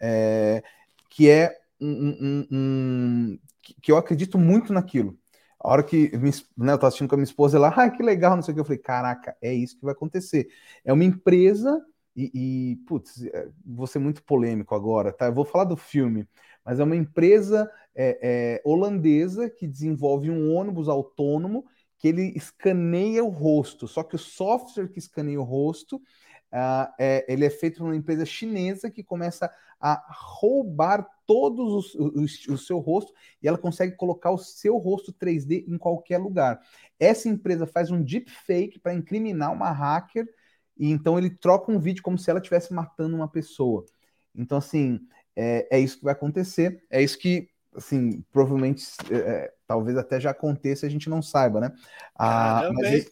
é, 0.00 0.62
que 1.10 1.28
é 1.28 1.54
um, 1.78 1.88
um, 1.90 2.46
um, 2.50 3.38
que 3.82 3.92
eu 3.92 3.98
acredito 3.98 4.38
muito 4.38 4.72
naquilo. 4.72 5.17
A 5.60 5.68
hora 5.70 5.82
que 5.82 6.12
né, 6.56 6.72
eu 6.72 6.78
tô 6.78 6.86
assistindo 6.86 7.08
com 7.08 7.16
a 7.16 7.18
minha 7.18 7.24
esposa 7.24 7.58
lá, 7.58 7.68
ah, 7.68 7.90
que 7.90 8.02
legal, 8.02 8.36
não 8.36 8.42
sei 8.42 8.52
o 8.52 8.54
que, 8.54 8.60
eu 8.60 8.64
falei, 8.64 8.78
caraca, 8.78 9.36
é 9.42 9.52
isso 9.52 9.76
que 9.76 9.84
vai 9.84 9.92
acontecer. 9.92 10.48
É 10.84 10.92
uma 10.92 11.04
empresa, 11.04 11.84
e, 12.14 12.30
e 12.32 12.76
putz, 12.86 13.24
é, 13.24 13.48
vou 13.66 13.86
ser 13.86 13.98
muito 13.98 14.22
polêmico 14.22 14.74
agora, 14.74 15.12
tá? 15.12 15.26
Eu 15.26 15.34
vou 15.34 15.44
falar 15.44 15.64
do 15.64 15.76
filme, 15.76 16.28
mas 16.64 16.78
é 16.78 16.84
uma 16.84 16.96
empresa 16.96 17.68
é, 17.94 18.18
é, 18.22 18.62
holandesa 18.64 19.50
que 19.50 19.66
desenvolve 19.66 20.30
um 20.30 20.54
ônibus 20.54 20.88
autônomo 20.88 21.64
que 21.98 22.06
ele 22.06 22.32
escaneia 22.36 23.24
o 23.24 23.28
rosto, 23.28 23.88
só 23.88 24.04
que 24.04 24.14
o 24.14 24.18
software 24.18 24.88
que 24.88 25.00
escaneia 25.00 25.40
o 25.40 25.44
rosto 25.44 26.00
Uh, 26.52 26.92
é, 26.98 27.26
ele 27.28 27.44
é 27.44 27.50
feito 27.50 27.78
por 27.78 27.84
uma 27.84 27.96
empresa 27.96 28.24
chinesa 28.24 28.90
que 28.90 29.02
começa 29.02 29.50
a 29.80 30.02
roubar 30.08 31.06
todos 31.26 31.94
o, 31.94 32.56
seu 32.56 32.78
rosto 32.78 33.12
e 33.42 33.46
ela 33.46 33.58
consegue 33.58 33.94
colocar 33.96 34.30
o 34.30 34.38
seu 34.38 34.76
rosto 34.78 35.12
3D 35.12 35.64
em 35.68 35.76
qualquer 35.76 36.18
lugar. 36.18 36.58
Essa 36.98 37.28
empresa 37.28 37.66
faz 37.66 37.90
um 37.90 38.02
deepfake 38.02 38.78
para 38.78 38.94
incriminar 38.94 39.52
uma 39.52 39.70
hacker 39.70 40.26
e 40.76 40.90
então 40.90 41.18
ele 41.18 41.30
troca 41.30 41.70
um 41.70 41.78
vídeo 41.78 42.02
como 42.02 42.18
se 42.18 42.30
ela 42.30 42.40
estivesse 42.40 42.72
matando 42.72 43.14
uma 43.14 43.28
pessoa. 43.28 43.84
Então, 44.34 44.58
assim, 44.58 45.00
é, 45.36 45.68
é, 45.70 45.80
isso 45.80 45.98
que 45.98 46.04
vai 46.04 46.12
acontecer. 46.12 46.82
É 46.88 47.02
isso 47.02 47.18
que, 47.18 47.48
assim, 47.74 48.22
provavelmente, 48.32 48.84
é, 49.10 49.16
é 49.16 49.54
talvez 49.66 49.98
até 49.98 50.18
já 50.18 50.30
aconteça 50.30 50.86
e 50.86 50.88
a 50.88 50.90
gente 50.90 51.10
não 51.10 51.20
saiba, 51.20 51.60
né? 51.60 51.72
Ah, 52.18 52.70
mas, 52.72 53.10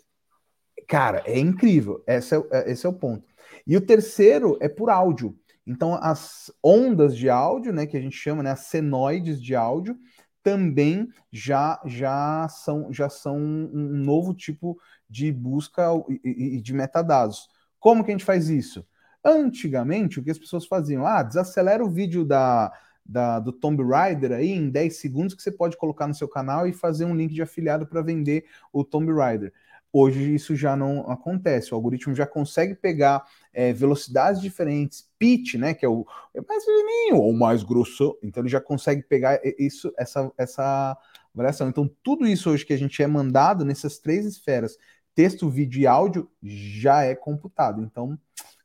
Cara, 0.86 1.22
é 1.26 1.38
incrível. 1.38 2.02
Esse 2.06 2.36
é, 2.36 2.42
é, 2.52 2.72
esse 2.72 2.86
é 2.86 2.88
o 2.88 2.92
ponto. 2.92 3.26
E 3.66 3.76
o 3.76 3.80
terceiro 3.80 4.56
é 4.60 4.68
por 4.68 4.90
áudio. 4.90 5.36
Então, 5.66 5.94
as 5.94 6.50
ondas 6.62 7.16
de 7.16 7.28
áudio, 7.28 7.72
né, 7.72 7.86
que 7.86 7.96
a 7.96 8.00
gente 8.00 8.16
chama, 8.16 8.42
né, 8.42 8.52
as 8.52 8.60
senoides 8.60 9.42
de 9.42 9.54
áudio, 9.56 9.96
também 10.42 11.08
já 11.32 11.80
já 11.84 12.46
são 12.48 12.92
já 12.92 13.08
são 13.08 13.36
um 13.36 13.98
novo 14.04 14.32
tipo 14.32 14.78
de 15.10 15.32
busca 15.32 15.88
e, 16.24 16.60
de 16.60 16.72
metadados. 16.72 17.48
Como 17.80 18.04
que 18.04 18.12
a 18.12 18.14
gente 18.14 18.24
faz 18.24 18.48
isso? 18.48 18.86
Antigamente, 19.24 20.20
o 20.20 20.22
que 20.22 20.30
as 20.30 20.38
pessoas 20.38 20.64
faziam? 20.66 21.04
Ah, 21.04 21.24
desacelera 21.24 21.84
o 21.84 21.90
vídeo 21.90 22.24
da, 22.24 22.72
da, 23.04 23.40
do 23.40 23.50
Tomb 23.52 23.82
Raider 23.82 24.30
aí 24.30 24.50
em 24.50 24.70
10 24.70 24.96
segundos 24.96 25.34
que 25.34 25.42
você 25.42 25.50
pode 25.50 25.76
colocar 25.76 26.06
no 26.06 26.14
seu 26.14 26.28
canal 26.28 26.66
e 26.68 26.72
fazer 26.72 27.04
um 27.04 27.14
link 27.14 27.34
de 27.34 27.42
afiliado 27.42 27.84
para 27.84 28.02
vender 28.02 28.44
o 28.72 28.84
Tomb 28.84 29.12
Raider. 29.12 29.52
Hoje 29.92 30.34
isso 30.34 30.54
já 30.54 30.76
não 30.76 31.10
acontece. 31.10 31.72
O 31.72 31.74
algoritmo 31.74 32.14
já 32.14 32.26
consegue 32.26 32.74
pegar 32.74 33.24
é, 33.52 33.72
velocidades 33.72 34.40
diferentes, 34.40 35.08
pitch, 35.18 35.54
né, 35.54 35.74
que 35.74 35.84
é 35.84 35.88
o 35.88 36.06
é 36.34 36.40
mais 36.42 36.64
fininho 36.64 37.16
ou 37.16 37.32
mais 37.32 37.62
grosso. 37.62 38.18
Então 38.22 38.42
ele 38.42 38.50
já 38.50 38.60
consegue 38.60 39.02
pegar 39.02 39.40
isso, 39.58 39.92
essa, 39.96 40.30
essa 40.36 40.96
variação. 41.34 41.68
Então 41.68 41.90
tudo 42.02 42.26
isso 42.26 42.50
hoje 42.50 42.64
que 42.64 42.72
a 42.72 42.78
gente 42.78 43.02
é 43.02 43.06
mandado 43.06 43.64
nessas 43.64 43.98
três 43.98 44.26
esferas, 44.26 44.76
texto, 45.14 45.48
vídeo 45.48 45.80
e 45.80 45.86
áudio, 45.86 46.30
já 46.42 47.02
é 47.02 47.14
computado. 47.14 47.82
Então 47.82 48.18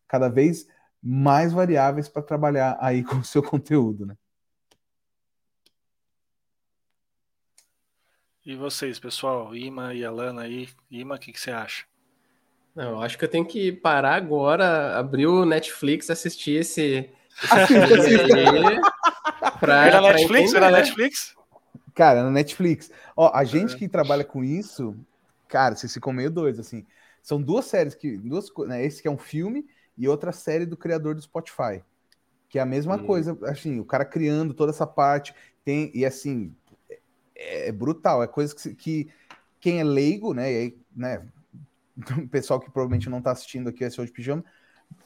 cada 0.07 0.27
vez 0.27 0.67
mais 1.01 1.53
variáveis 1.53 2.09
para 2.09 2.21
trabalhar 2.21 2.77
aí 2.79 3.03
com 3.05 3.17
o 3.17 3.23
seu 3.23 3.41
conteúdo, 3.41 4.05
né? 4.05 4.15
E 8.43 8.55
vocês, 8.55 8.97
pessoal? 8.97 9.55
Ima 9.55 9.93
e 9.93 10.03
Alana 10.03 10.41
aí. 10.41 10.67
Ima, 10.89 11.13
o 11.13 11.19
que, 11.19 11.31
que 11.31 11.39
você 11.39 11.51
acha? 11.51 11.85
Não, 12.75 12.91
eu 12.91 13.01
acho 13.01 13.15
que 13.15 13.23
eu 13.23 13.29
tenho 13.29 13.45
que 13.45 13.71
parar 13.71 14.15
agora, 14.15 14.97
abrir 14.97 15.27
o 15.27 15.45
Netflix, 15.45 16.09
assistir 16.09 16.59
esse. 16.59 17.07
pra, 19.59 19.85
Era 19.85 20.01
Netflix? 20.01 20.53
Era 20.55 20.71
Netflix? 20.71 21.35
Cara, 21.93 22.23
na 22.23 22.31
Netflix. 22.31 22.89
Ó, 23.15 23.29
a 23.31 23.43
gente 23.43 23.75
é. 23.75 23.77
que 23.77 23.87
trabalha 23.87 24.23
com 24.23 24.43
isso, 24.43 24.95
cara, 25.47 25.75
vocês 25.75 25.93
ficam 25.93 26.11
meio 26.11 26.31
doidos, 26.31 26.61
assim. 26.61 26.83
São 27.21 27.39
duas 27.39 27.65
séries 27.65 27.93
que. 27.93 28.17
Duas, 28.17 28.47
né, 28.65 28.83
esse 28.83 29.03
que 29.03 29.07
é 29.07 29.11
um 29.11 29.19
filme 29.19 29.67
e 29.95 30.07
outra 30.07 30.31
série 30.31 30.65
do 30.65 30.75
criador 30.75 31.13
do 31.13 31.21
Spotify. 31.21 31.83
Que 32.49 32.57
é 32.57 32.61
a 32.63 32.65
mesma 32.65 32.95
hum. 32.95 33.05
coisa, 33.05 33.37
assim, 33.43 33.79
o 33.79 33.85
cara 33.85 34.03
criando 34.03 34.55
toda 34.55 34.71
essa 34.71 34.87
parte. 34.87 35.31
Tem, 35.63 35.91
e 35.93 36.03
assim, 36.03 36.55
é, 37.41 37.69
é 37.69 37.71
brutal, 37.71 38.23
é 38.23 38.27
coisa 38.27 38.55
que, 38.55 38.75
que 38.75 39.09
quem 39.59 39.79
é 39.79 39.83
leigo, 39.83 40.33
né, 40.33 40.51
e 40.51 40.57
aí, 40.57 40.77
né, 40.95 41.27
o 42.17 42.27
pessoal 42.27 42.59
que 42.59 42.69
provavelmente 42.71 43.09
não 43.09 43.19
está 43.19 43.31
assistindo 43.31 43.69
aqui 43.69 43.83
esse 43.83 43.99
hoje 43.99 44.11
pijama, 44.11 44.43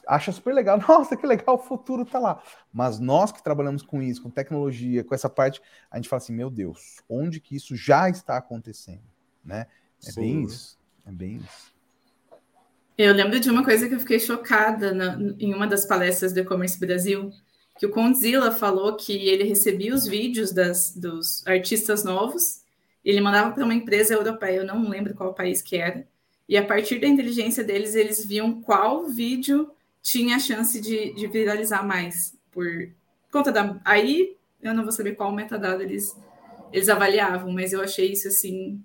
acha 0.08 0.32
super 0.32 0.54
legal, 0.54 0.80
nossa, 0.88 1.16
que 1.16 1.26
legal, 1.26 1.56
o 1.56 1.60
futuro 1.60 2.06
tá 2.06 2.20
lá. 2.20 2.42
Mas 2.72 3.00
nós 3.00 3.32
que 3.32 3.44
trabalhamos 3.44 3.82
com 3.82 4.02
isso, 4.02 4.22
com 4.22 4.30
tecnologia, 4.30 5.04
com 5.04 5.14
essa 5.16 5.30
parte, 5.30 5.62
a 5.90 5.98
gente 5.98 6.10
fala 6.10 6.22
assim, 6.22 6.34
meu 6.34 6.50
Deus, 6.50 7.02
onde 7.10 7.40
que 7.40 7.56
isso 7.56 7.76
já 7.76 8.10
está 8.10 8.38
acontecendo, 8.38 9.04
né? 9.44 9.68
É 10.06 10.12
Sim. 10.12 10.22
bem 10.22 10.44
isso, 10.44 10.78
é 11.06 11.12
bem 11.12 11.38
isso. 11.38 11.76
Eu 12.98 13.14
lembro 13.14 13.40
de 13.40 13.50
uma 13.50 13.64
coisa 13.64 13.90
que 13.90 13.96
eu 13.96 14.00
fiquei 14.00 14.20
chocada 14.20 14.94
na, 14.94 15.18
em 15.38 15.54
uma 15.54 15.68
das 15.68 15.86
palestras 15.86 16.32
do 16.32 16.40
E-Commerce 16.40 16.80
Brasil, 16.80 17.30
que 17.78 17.86
o 17.86 17.91
Condzilla 17.91 18.51
falou 18.51 18.95
que 18.95 19.13
ele 19.28 19.43
recebia 19.43 19.93
os 19.93 20.05
vídeos 20.07 20.51
das, 20.51 20.95
dos 20.95 21.45
artistas 21.45 22.03
novos, 22.03 22.63
ele 23.03 23.21
mandava 23.21 23.51
para 23.53 23.63
uma 23.63 23.73
empresa 23.73 24.13
europeia, 24.13 24.57
eu 24.57 24.65
não 24.65 24.89
lembro 24.89 25.13
qual 25.13 25.34
país 25.34 25.61
que 25.61 25.78
era, 25.78 26.07
e 26.47 26.57
a 26.57 26.65
partir 26.65 26.99
da 26.99 27.07
inteligência 27.07 27.63
deles, 27.63 27.95
eles 27.95 28.23
viam 28.26 28.61
qual 28.61 29.07
vídeo 29.07 29.71
tinha 30.01 30.36
a 30.36 30.39
chance 30.39 30.80
de, 30.80 31.13
de 31.13 31.28
viralizar 31.28 31.86
mais. 31.86 32.38
Por 32.51 32.91
conta 33.32 33.51
da. 33.51 33.80
Aí 33.84 34.38
eu 34.61 34.73
não 34.73 34.84
vou 34.84 34.91
saber 34.91 35.15
qual 35.15 35.32
metadado 35.32 35.82
eles, 35.82 36.15
eles 36.71 36.88
avaliavam, 36.88 37.51
mas 37.51 37.73
eu 37.73 37.82
achei 37.82 38.11
isso 38.11 38.28
assim. 38.28 38.84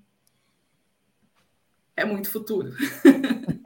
É 1.95 2.05
muito 2.05 2.31
futuro. 2.31 2.73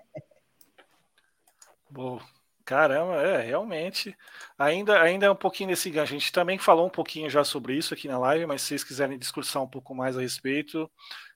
Bom, 1.89 2.21
Caramba, 2.65 3.17
é, 3.23 3.43
realmente. 3.43 4.17
Ainda, 4.59 5.01
ainda 5.03 5.27
é 5.27 5.31
um 5.31 5.37
pouquinho 5.37 5.71
nesse 5.71 5.91
gancho. 5.91 6.15
A 6.15 6.19
gente 6.19 6.33
também 6.33 6.59
falou 6.59 6.87
um 6.87 6.91
pouquinho 6.91 7.29
já 7.29 7.45
sobre 7.45 7.77
isso 7.77 7.93
aqui 7.93 8.09
na 8.09 8.19
live, 8.19 8.47
mas 8.47 8.63
se 8.63 8.69
vocês 8.69 8.85
quiserem 8.85 9.19
discursar 9.19 9.63
um 9.63 9.69
pouco 9.69 9.95
mais 9.95 10.17
a 10.17 10.23
respeito, 10.23 10.91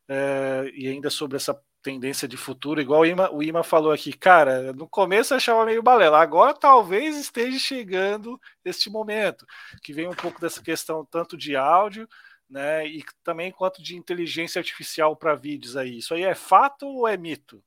é, 0.08 0.70
e 0.74 0.88
ainda 0.88 1.10
sobre 1.10 1.36
essa 1.36 1.60
tendência 1.82 2.26
de 2.26 2.36
futuro, 2.36 2.80
igual 2.80 3.02
o 3.02 3.06
Ima, 3.06 3.30
o 3.30 3.42
Ima 3.42 3.62
falou 3.62 3.92
aqui, 3.92 4.12
cara, 4.12 4.72
no 4.72 4.88
começo 4.88 5.32
eu 5.32 5.36
achava 5.36 5.64
meio 5.64 5.82
balela, 5.82 6.20
agora 6.20 6.52
talvez 6.52 7.16
esteja 7.16 7.58
chegando 7.58 8.40
este 8.64 8.90
momento, 8.90 9.46
que 9.82 9.92
vem 9.92 10.08
um 10.08 10.14
pouco 10.14 10.40
dessa 10.40 10.62
questão 10.62 11.04
tanto 11.04 11.36
de 11.36 11.56
áudio, 11.56 12.08
né, 12.50 12.86
e 12.86 13.04
também 13.22 13.52
quanto 13.52 13.82
de 13.82 13.96
inteligência 13.96 14.58
artificial 14.58 15.14
para 15.14 15.34
vídeos 15.34 15.76
aí. 15.76 15.98
Isso 15.98 16.14
aí 16.14 16.24
é 16.24 16.34
fato 16.34 16.86
ou 16.86 17.06
é 17.06 17.16
mito? 17.16 17.62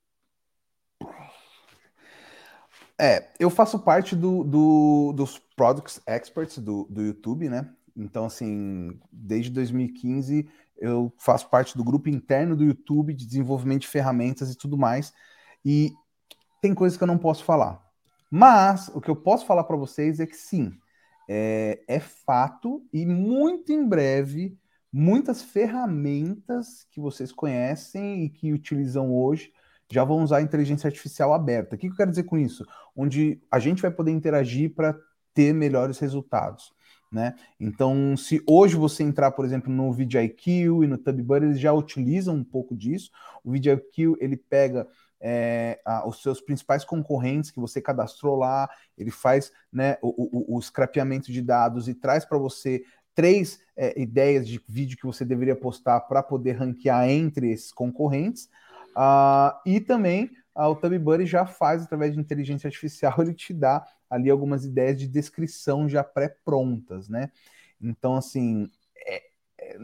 É, 2.99 3.29
eu 3.39 3.49
faço 3.49 3.79
parte 3.79 4.15
do, 4.15 4.43
do, 4.43 5.13
dos 5.13 5.39
Products 5.55 6.01
Experts 6.05 6.57
do, 6.59 6.85
do 6.89 7.01
YouTube, 7.01 7.49
né? 7.49 7.69
Então, 7.95 8.25
assim, 8.25 8.99
desde 9.11 9.49
2015 9.51 10.47
eu 10.77 11.13
faço 11.17 11.47
parte 11.47 11.77
do 11.77 11.83
grupo 11.83 12.09
interno 12.09 12.55
do 12.55 12.63
YouTube 12.63 13.13
de 13.13 13.25
desenvolvimento 13.25 13.81
de 13.81 13.87
ferramentas 13.87 14.51
e 14.51 14.57
tudo 14.57 14.77
mais. 14.77 15.13
E 15.63 15.93
tem 16.59 16.73
coisas 16.73 16.97
que 16.97 17.03
eu 17.03 17.07
não 17.07 17.19
posso 17.19 17.43
falar. 17.43 17.79
Mas 18.31 18.87
o 18.87 18.99
que 18.99 19.09
eu 19.09 19.15
posso 19.15 19.45
falar 19.45 19.63
para 19.63 19.75
vocês 19.75 20.19
é 20.19 20.25
que 20.25 20.35
sim, 20.35 20.73
é, 21.29 21.83
é 21.87 21.99
fato 21.99 22.83
e 22.91 23.05
muito 23.05 23.71
em 23.71 23.87
breve 23.87 24.57
muitas 24.91 25.41
ferramentas 25.41 26.85
que 26.91 26.99
vocês 26.99 27.31
conhecem 27.31 28.25
e 28.25 28.29
que 28.29 28.51
utilizam 28.51 29.13
hoje 29.13 29.53
já 29.91 30.03
vão 30.03 30.23
usar 30.23 30.41
inteligência 30.41 30.87
artificial 30.87 31.33
aberta. 31.33 31.75
O 31.75 31.79
que 31.79 31.87
eu 31.87 31.95
quero 31.95 32.09
dizer 32.09 32.23
com 32.23 32.37
isso? 32.37 32.65
Onde 32.95 33.41
a 33.51 33.59
gente 33.59 33.81
vai 33.81 33.91
poder 33.91 34.11
interagir 34.11 34.73
para 34.73 34.97
ter 35.33 35.53
melhores 35.53 35.99
resultados. 35.99 36.73
Né? 37.11 37.35
Então, 37.59 38.15
se 38.15 38.41
hoje 38.47 38.75
você 38.75 39.03
entrar, 39.03 39.31
por 39.31 39.43
exemplo, 39.43 39.71
no 39.71 39.91
VidIQ 39.91 40.49
e 40.83 40.87
no 40.87 40.97
TubBuddy, 40.97 41.45
eles 41.47 41.59
já 41.59 41.73
utilizam 41.73 42.35
um 42.35 42.43
pouco 42.43 42.75
disso. 42.75 43.11
O 43.43 43.51
VidIQ 43.51 44.15
ele 44.19 44.37
pega 44.37 44.87
é, 45.19 45.79
a, 45.85 46.07
os 46.07 46.21
seus 46.21 46.39
principais 46.39 46.85
concorrentes 46.85 47.51
que 47.51 47.59
você 47.59 47.81
cadastrou 47.81 48.37
lá, 48.37 48.69
ele 48.97 49.11
faz 49.11 49.51
né, 49.71 49.97
o, 50.01 50.53
o, 50.53 50.57
o 50.57 50.61
scrapeamento 50.61 51.31
de 51.31 51.41
dados 51.41 51.89
e 51.89 51.93
traz 51.93 52.23
para 52.23 52.37
você 52.37 52.81
três 53.13 53.59
é, 53.75 53.99
ideias 54.01 54.47
de 54.47 54.59
vídeo 54.67 54.97
que 54.97 55.05
você 55.05 55.25
deveria 55.25 55.55
postar 55.55 55.99
para 56.01 56.23
poder 56.23 56.53
ranquear 56.53 57.09
entre 57.09 57.51
esses 57.51 57.71
concorrentes. 57.71 58.49
Uh, 58.91 59.57
e 59.65 59.79
também 59.79 60.31
uh, 60.55 60.65
o 60.65 60.75
TubBuddy 60.75 61.25
já 61.25 61.45
faz, 61.45 61.83
através 61.83 62.13
de 62.13 62.19
inteligência 62.19 62.67
artificial, 62.67 63.15
ele 63.19 63.33
te 63.33 63.53
dá 63.53 63.85
ali 64.09 64.29
algumas 64.29 64.65
ideias 64.65 64.97
de 64.97 65.07
descrição 65.07 65.87
já 65.87 66.03
pré-prontas, 66.03 67.07
né? 67.07 67.31
Então, 67.81 68.15
assim, 68.15 68.69
é, 69.07 69.21
é, 69.59 69.77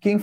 quem, 0.00 0.18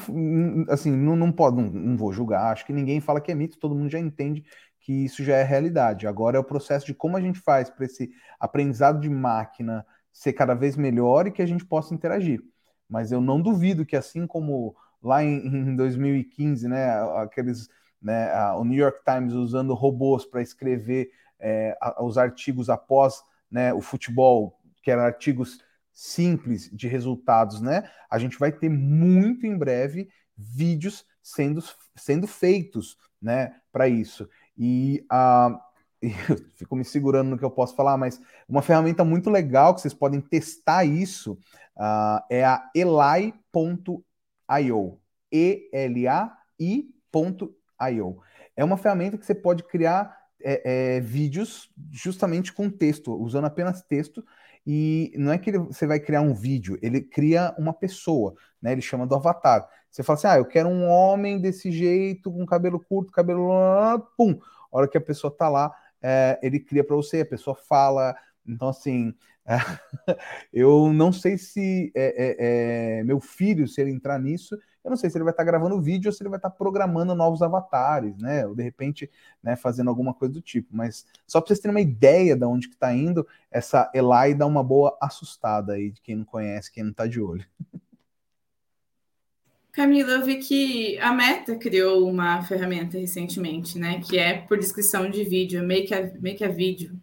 assim, 0.69 0.91
não, 0.91 1.15
não 1.15 1.31
pode, 1.31 1.57
não, 1.57 1.69
não 1.69 1.97
vou 1.97 2.11
julgar, 2.11 2.51
acho 2.51 2.65
que 2.65 2.73
ninguém 2.73 2.99
fala 2.99 3.21
que 3.21 3.31
é 3.31 3.35
mito, 3.35 3.59
todo 3.59 3.75
mundo 3.75 3.89
já 3.89 3.99
entende 3.99 4.43
que 4.79 5.05
isso 5.05 5.23
já 5.23 5.37
é 5.37 5.43
realidade. 5.43 6.07
Agora 6.07 6.37
é 6.37 6.39
o 6.39 6.43
processo 6.43 6.85
de 6.85 6.93
como 6.93 7.15
a 7.15 7.21
gente 7.21 7.39
faz 7.39 7.69
para 7.69 7.85
esse 7.85 8.11
aprendizado 8.39 8.99
de 8.99 9.09
máquina 9.09 9.85
ser 10.11 10.33
cada 10.33 10.55
vez 10.55 10.75
melhor 10.75 11.27
e 11.27 11.31
que 11.31 11.41
a 11.41 11.45
gente 11.45 11.63
possa 11.63 11.93
interagir. 11.93 12.41
Mas 12.89 13.11
eu 13.11 13.21
não 13.21 13.39
duvido 13.39 13.85
que 13.85 13.95
assim 13.95 14.25
como 14.25 14.75
lá 15.01 15.23
em, 15.23 15.45
em 15.45 15.75
2015, 15.75 16.67
né, 16.67 16.91
aqueles, 17.17 17.69
né, 18.01 18.31
a, 18.33 18.55
o 18.55 18.63
New 18.63 18.77
York 18.77 18.99
Times 19.03 19.33
usando 19.33 19.73
robôs 19.73 20.25
para 20.25 20.41
escrever 20.41 21.11
é, 21.39 21.77
a, 21.81 22.03
os 22.03 22.17
artigos 22.17 22.69
após 22.69 23.23
né, 23.49 23.73
o 23.73 23.81
futebol, 23.81 24.59
que 24.81 24.91
eram 24.91 25.03
artigos 25.03 25.59
simples 25.91 26.69
de 26.71 26.87
resultados, 26.87 27.61
né? 27.61 27.89
A 28.09 28.17
gente 28.17 28.39
vai 28.39 28.51
ter 28.51 28.69
muito 28.69 29.45
em 29.45 29.57
breve 29.57 30.09
vídeos 30.37 31.05
sendo, 31.21 31.61
sendo 31.95 32.27
feitos, 32.27 32.97
né, 33.21 33.55
para 33.71 33.87
isso. 33.87 34.27
E 34.57 35.05
a 35.09 35.59
eu 36.01 36.37
fico 36.55 36.75
me 36.75 36.83
segurando 36.83 37.29
no 37.29 37.37
que 37.37 37.45
eu 37.45 37.51
posso 37.51 37.75
falar, 37.75 37.95
mas 37.95 38.19
uma 38.49 38.63
ferramenta 38.63 39.03
muito 39.03 39.29
legal 39.29 39.75
que 39.75 39.81
vocês 39.81 39.93
podem 39.93 40.19
testar 40.19 40.83
isso 40.83 41.33
uh, 41.77 42.19
é 42.29 42.43
a 42.43 42.67
elai.io. 44.51 44.99
E-L-A-I.io. 45.31 46.17
É 48.55 48.63
uma 48.63 48.77
ferramenta 48.77 49.17
que 49.17 49.25
você 49.25 49.33
pode 49.33 49.63
criar 49.63 50.15
é, 50.43 50.95
é, 50.95 50.99
vídeos 50.99 51.71
justamente 51.91 52.51
com 52.51 52.69
texto, 52.69 53.13
usando 53.13 53.45
apenas 53.45 53.81
texto. 53.81 54.23
E 54.67 55.13
não 55.15 55.31
é 55.31 55.37
que 55.37 55.49
ele, 55.49 55.59
você 55.59 55.87
vai 55.87 55.99
criar 55.99 56.21
um 56.21 56.33
vídeo, 56.35 56.77
ele 56.83 57.01
cria 57.01 57.55
uma 57.57 57.73
pessoa, 57.73 58.35
né? 58.61 58.73
Ele 58.73 58.81
chama 58.81 59.07
do 59.07 59.15
avatar. 59.15 59.67
Você 59.89 60.03
fala 60.03 60.17
assim: 60.17 60.27
ah, 60.27 60.37
eu 60.37 60.45
quero 60.45 60.69
um 60.69 60.87
homem 60.87 61.39
desse 61.39 61.71
jeito, 61.71 62.31
com 62.31 62.45
cabelo 62.45 62.79
curto, 62.79 63.11
cabelo. 63.11 63.49
Pum! 64.15 64.37
A 64.71 64.77
hora 64.77 64.87
que 64.87 64.97
a 64.97 65.01
pessoa 65.01 65.35
tá 65.35 65.49
lá, 65.49 65.73
é, 66.01 66.39
ele 66.43 66.59
cria 66.59 66.83
para 66.83 66.95
você, 66.95 67.21
a 67.21 67.25
pessoa 67.25 67.55
fala. 67.55 68.15
Então, 68.45 68.69
assim, 68.69 69.13
eu 70.53 70.93
não 70.93 71.11
sei 71.11 71.37
se 71.37 71.91
é, 71.95 72.05
é, 72.05 72.99
é, 72.99 73.03
meu 73.03 73.19
filho, 73.19 73.67
se 73.67 73.81
ele 73.81 73.91
entrar 73.91 74.19
nisso, 74.19 74.57
eu 74.83 74.89
não 74.89 74.97
sei 74.97 75.09
se 75.09 75.17
ele 75.17 75.23
vai 75.23 75.31
estar 75.31 75.43
gravando 75.43 75.81
vídeo 75.81 76.09
ou 76.09 76.13
se 76.13 76.23
ele 76.23 76.29
vai 76.29 76.39
estar 76.39 76.49
programando 76.49 77.13
novos 77.13 77.41
avatares, 77.41 78.17
né? 78.17 78.45
Ou 78.47 78.55
de 78.55 78.63
repente, 78.63 79.09
né, 79.41 79.55
fazendo 79.55 79.89
alguma 79.89 80.13
coisa 80.13 80.33
do 80.33 80.41
tipo. 80.41 80.69
Mas 80.75 81.05
só 81.27 81.39
para 81.39 81.47
vocês 81.47 81.59
terem 81.59 81.75
uma 81.75 81.81
ideia 81.81 82.35
de 82.35 82.45
onde 82.45 82.67
que 82.67 82.73
está 82.73 82.93
indo, 82.93 83.27
essa 83.51 83.91
Eli 83.93 84.33
dá 84.35 84.45
uma 84.45 84.63
boa 84.63 84.97
assustada 84.99 85.73
aí 85.73 85.91
de 85.91 86.01
quem 86.01 86.15
não 86.15 86.25
conhece, 86.25 86.71
quem 86.71 86.83
não 86.83 86.91
está 86.91 87.05
de 87.05 87.21
olho. 87.21 87.45
Camila, 89.71 90.11
eu 90.11 90.25
vi 90.25 90.35
que 90.35 90.99
a 90.99 91.13
Meta 91.13 91.55
criou 91.55 92.09
uma 92.09 92.43
ferramenta 92.43 92.97
recentemente, 92.97 93.79
né? 93.79 94.01
Que 94.01 94.17
é 94.17 94.41
por 94.41 94.57
descrição 94.57 95.09
de 95.09 95.23
vídeo, 95.23 95.65
Make 95.65 95.93
a, 95.93 96.11
make 96.19 96.43
a 96.43 96.49
Video. 96.49 96.99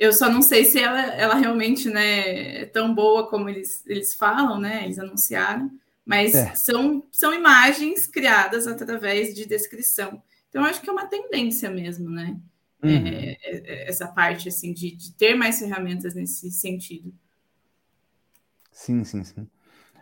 Eu 0.00 0.14
só 0.14 0.30
não 0.30 0.40
sei 0.40 0.64
se 0.64 0.78
ela, 0.78 0.98
ela 1.12 1.34
realmente 1.34 1.90
né, 1.90 2.62
é 2.62 2.64
tão 2.64 2.94
boa 2.94 3.28
como 3.28 3.50
eles, 3.50 3.84
eles 3.86 4.14
falam, 4.14 4.58
né? 4.58 4.84
Eles 4.84 4.98
anunciaram, 4.98 5.70
mas 6.06 6.34
é. 6.34 6.54
são, 6.54 7.06
são 7.12 7.34
imagens 7.34 8.06
criadas 8.06 8.66
através 8.66 9.34
de 9.34 9.44
descrição. 9.44 10.22
Então, 10.48 10.64
acho 10.64 10.80
que 10.80 10.88
é 10.88 10.92
uma 10.92 11.06
tendência 11.06 11.68
mesmo, 11.68 12.08
né? 12.08 12.34
Uhum. 12.82 12.90
É, 12.90 13.32
é, 13.32 13.38
é, 13.42 13.90
essa 13.90 14.08
parte 14.08 14.48
assim 14.48 14.72
de, 14.72 14.96
de 14.96 15.12
ter 15.12 15.34
mais 15.34 15.58
ferramentas 15.58 16.14
nesse 16.14 16.50
sentido. 16.50 17.12
Sim, 18.72 19.04
sim, 19.04 19.22
sim. 19.22 19.46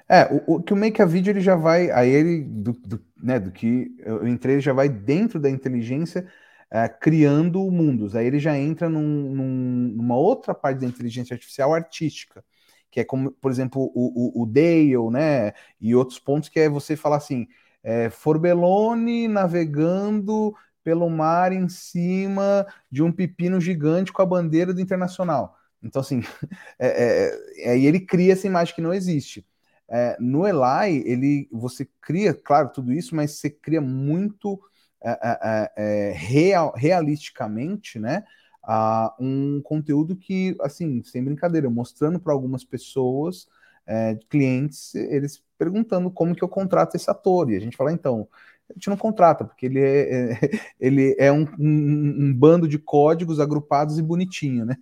É, 0.08 0.32
o, 0.32 0.54
o, 0.54 0.62
que 0.62 0.72
o 0.72 0.76
Make 0.76 1.02
a 1.02 1.06
Video 1.06 1.32
ele 1.32 1.40
já 1.40 1.56
vai, 1.56 1.90
aí 1.90 2.08
ele, 2.08 2.44
do, 2.44 2.70
do, 2.72 3.04
né, 3.20 3.40
do 3.40 3.50
que 3.50 3.92
eu 3.98 4.28
entrei, 4.28 4.54
ele 4.54 4.62
já 4.62 4.72
vai 4.72 4.88
dentro 4.88 5.40
da 5.40 5.50
inteligência 5.50 6.28
é, 6.70 6.88
criando 6.88 7.70
mundos. 7.70 8.14
Aí 8.14 8.26
ele 8.26 8.38
já 8.38 8.56
entra 8.58 8.88
num, 8.88 9.34
num, 9.34 9.92
numa 9.96 10.16
outra 10.16 10.54
parte 10.54 10.80
da 10.80 10.86
inteligência 10.86 11.34
artificial 11.34 11.74
artística, 11.74 12.44
que 12.90 13.00
é 13.00 13.04
como, 13.04 13.30
por 13.32 13.50
exemplo, 13.50 13.90
o, 13.94 14.40
o, 14.40 14.42
o 14.42 14.46
Dale, 14.46 14.96
né, 15.10 15.52
e 15.80 15.94
outros 15.94 16.18
pontos 16.18 16.48
que 16.48 16.60
é 16.60 16.68
você 16.68 16.96
falar 16.96 17.16
assim, 17.16 17.46
é, 17.82 18.10
Forbelone 18.10 19.28
navegando 19.28 20.54
pelo 20.82 21.08
mar 21.10 21.52
em 21.52 21.68
cima 21.68 22.66
de 22.90 23.02
um 23.02 23.12
pepino 23.12 23.60
gigante 23.60 24.12
com 24.12 24.22
a 24.22 24.26
bandeira 24.26 24.72
do 24.72 24.80
Internacional. 24.80 25.56
Então, 25.82 26.00
assim, 26.00 26.20
é, 26.78 27.30
é, 27.64 27.70
aí 27.72 27.86
ele 27.86 28.00
cria 28.00 28.32
essa 28.32 28.46
imagem 28.46 28.74
que 28.74 28.80
não 28.80 28.94
existe. 28.94 29.46
É, 29.90 30.16
no 30.20 30.46
Eli, 30.46 31.02
ele, 31.06 31.48
você 31.52 31.88
cria, 32.00 32.34
claro, 32.34 32.70
tudo 32.70 32.92
isso, 32.92 33.14
mas 33.16 33.32
você 33.32 33.48
cria 33.50 33.80
muito 33.80 34.60
é, 35.02 35.10
é, 35.10 35.38
é, 35.42 36.10
é 36.10 36.12
real, 36.12 36.72
realisticamente, 36.76 37.98
né? 37.98 38.24
Uh, 38.64 39.24
um 39.24 39.62
conteúdo 39.62 40.14
que, 40.14 40.56
assim, 40.60 41.02
sem 41.02 41.24
brincadeira, 41.24 41.70
mostrando 41.70 42.20
para 42.20 42.32
algumas 42.32 42.64
pessoas, 42.64 43.48
é, 43.86 44.16
clientes, 44.28 44.94
eles 44.94 45.42
perguntando 45.56 46.10
como 46.10 46.34
que 46.34 46.44
eu 46.44 46.48
contrato 46.48 46.94
esse 46.94 47.10
ator. 47.10 47.50
E 47.50 47.56
a 47.56 47.60
gente 47.60 47.76
fala, 47.76 47.92
então, 47.92 48.28
a 48.68 48.74
gente 48.74 48.90
não 48.90 48.96
contrata, 48.96 49.44
porque 49.44 49.64
ele 49.64 49.80
é, 49.80 50.32
é 50.32 50.38
ele 50.78 51.16
é 51.18 51.32
um, 51.32 51.46
um, 51.58 52.26
um, 52.26 52.34
bando 52.34 52.68
de 52.68 52.78
códigos 52.78 53.40
agrupados 53.40 53.98
e 53.98 54.02
bonitinho, 54.02 54.66
né? 54.66 54.76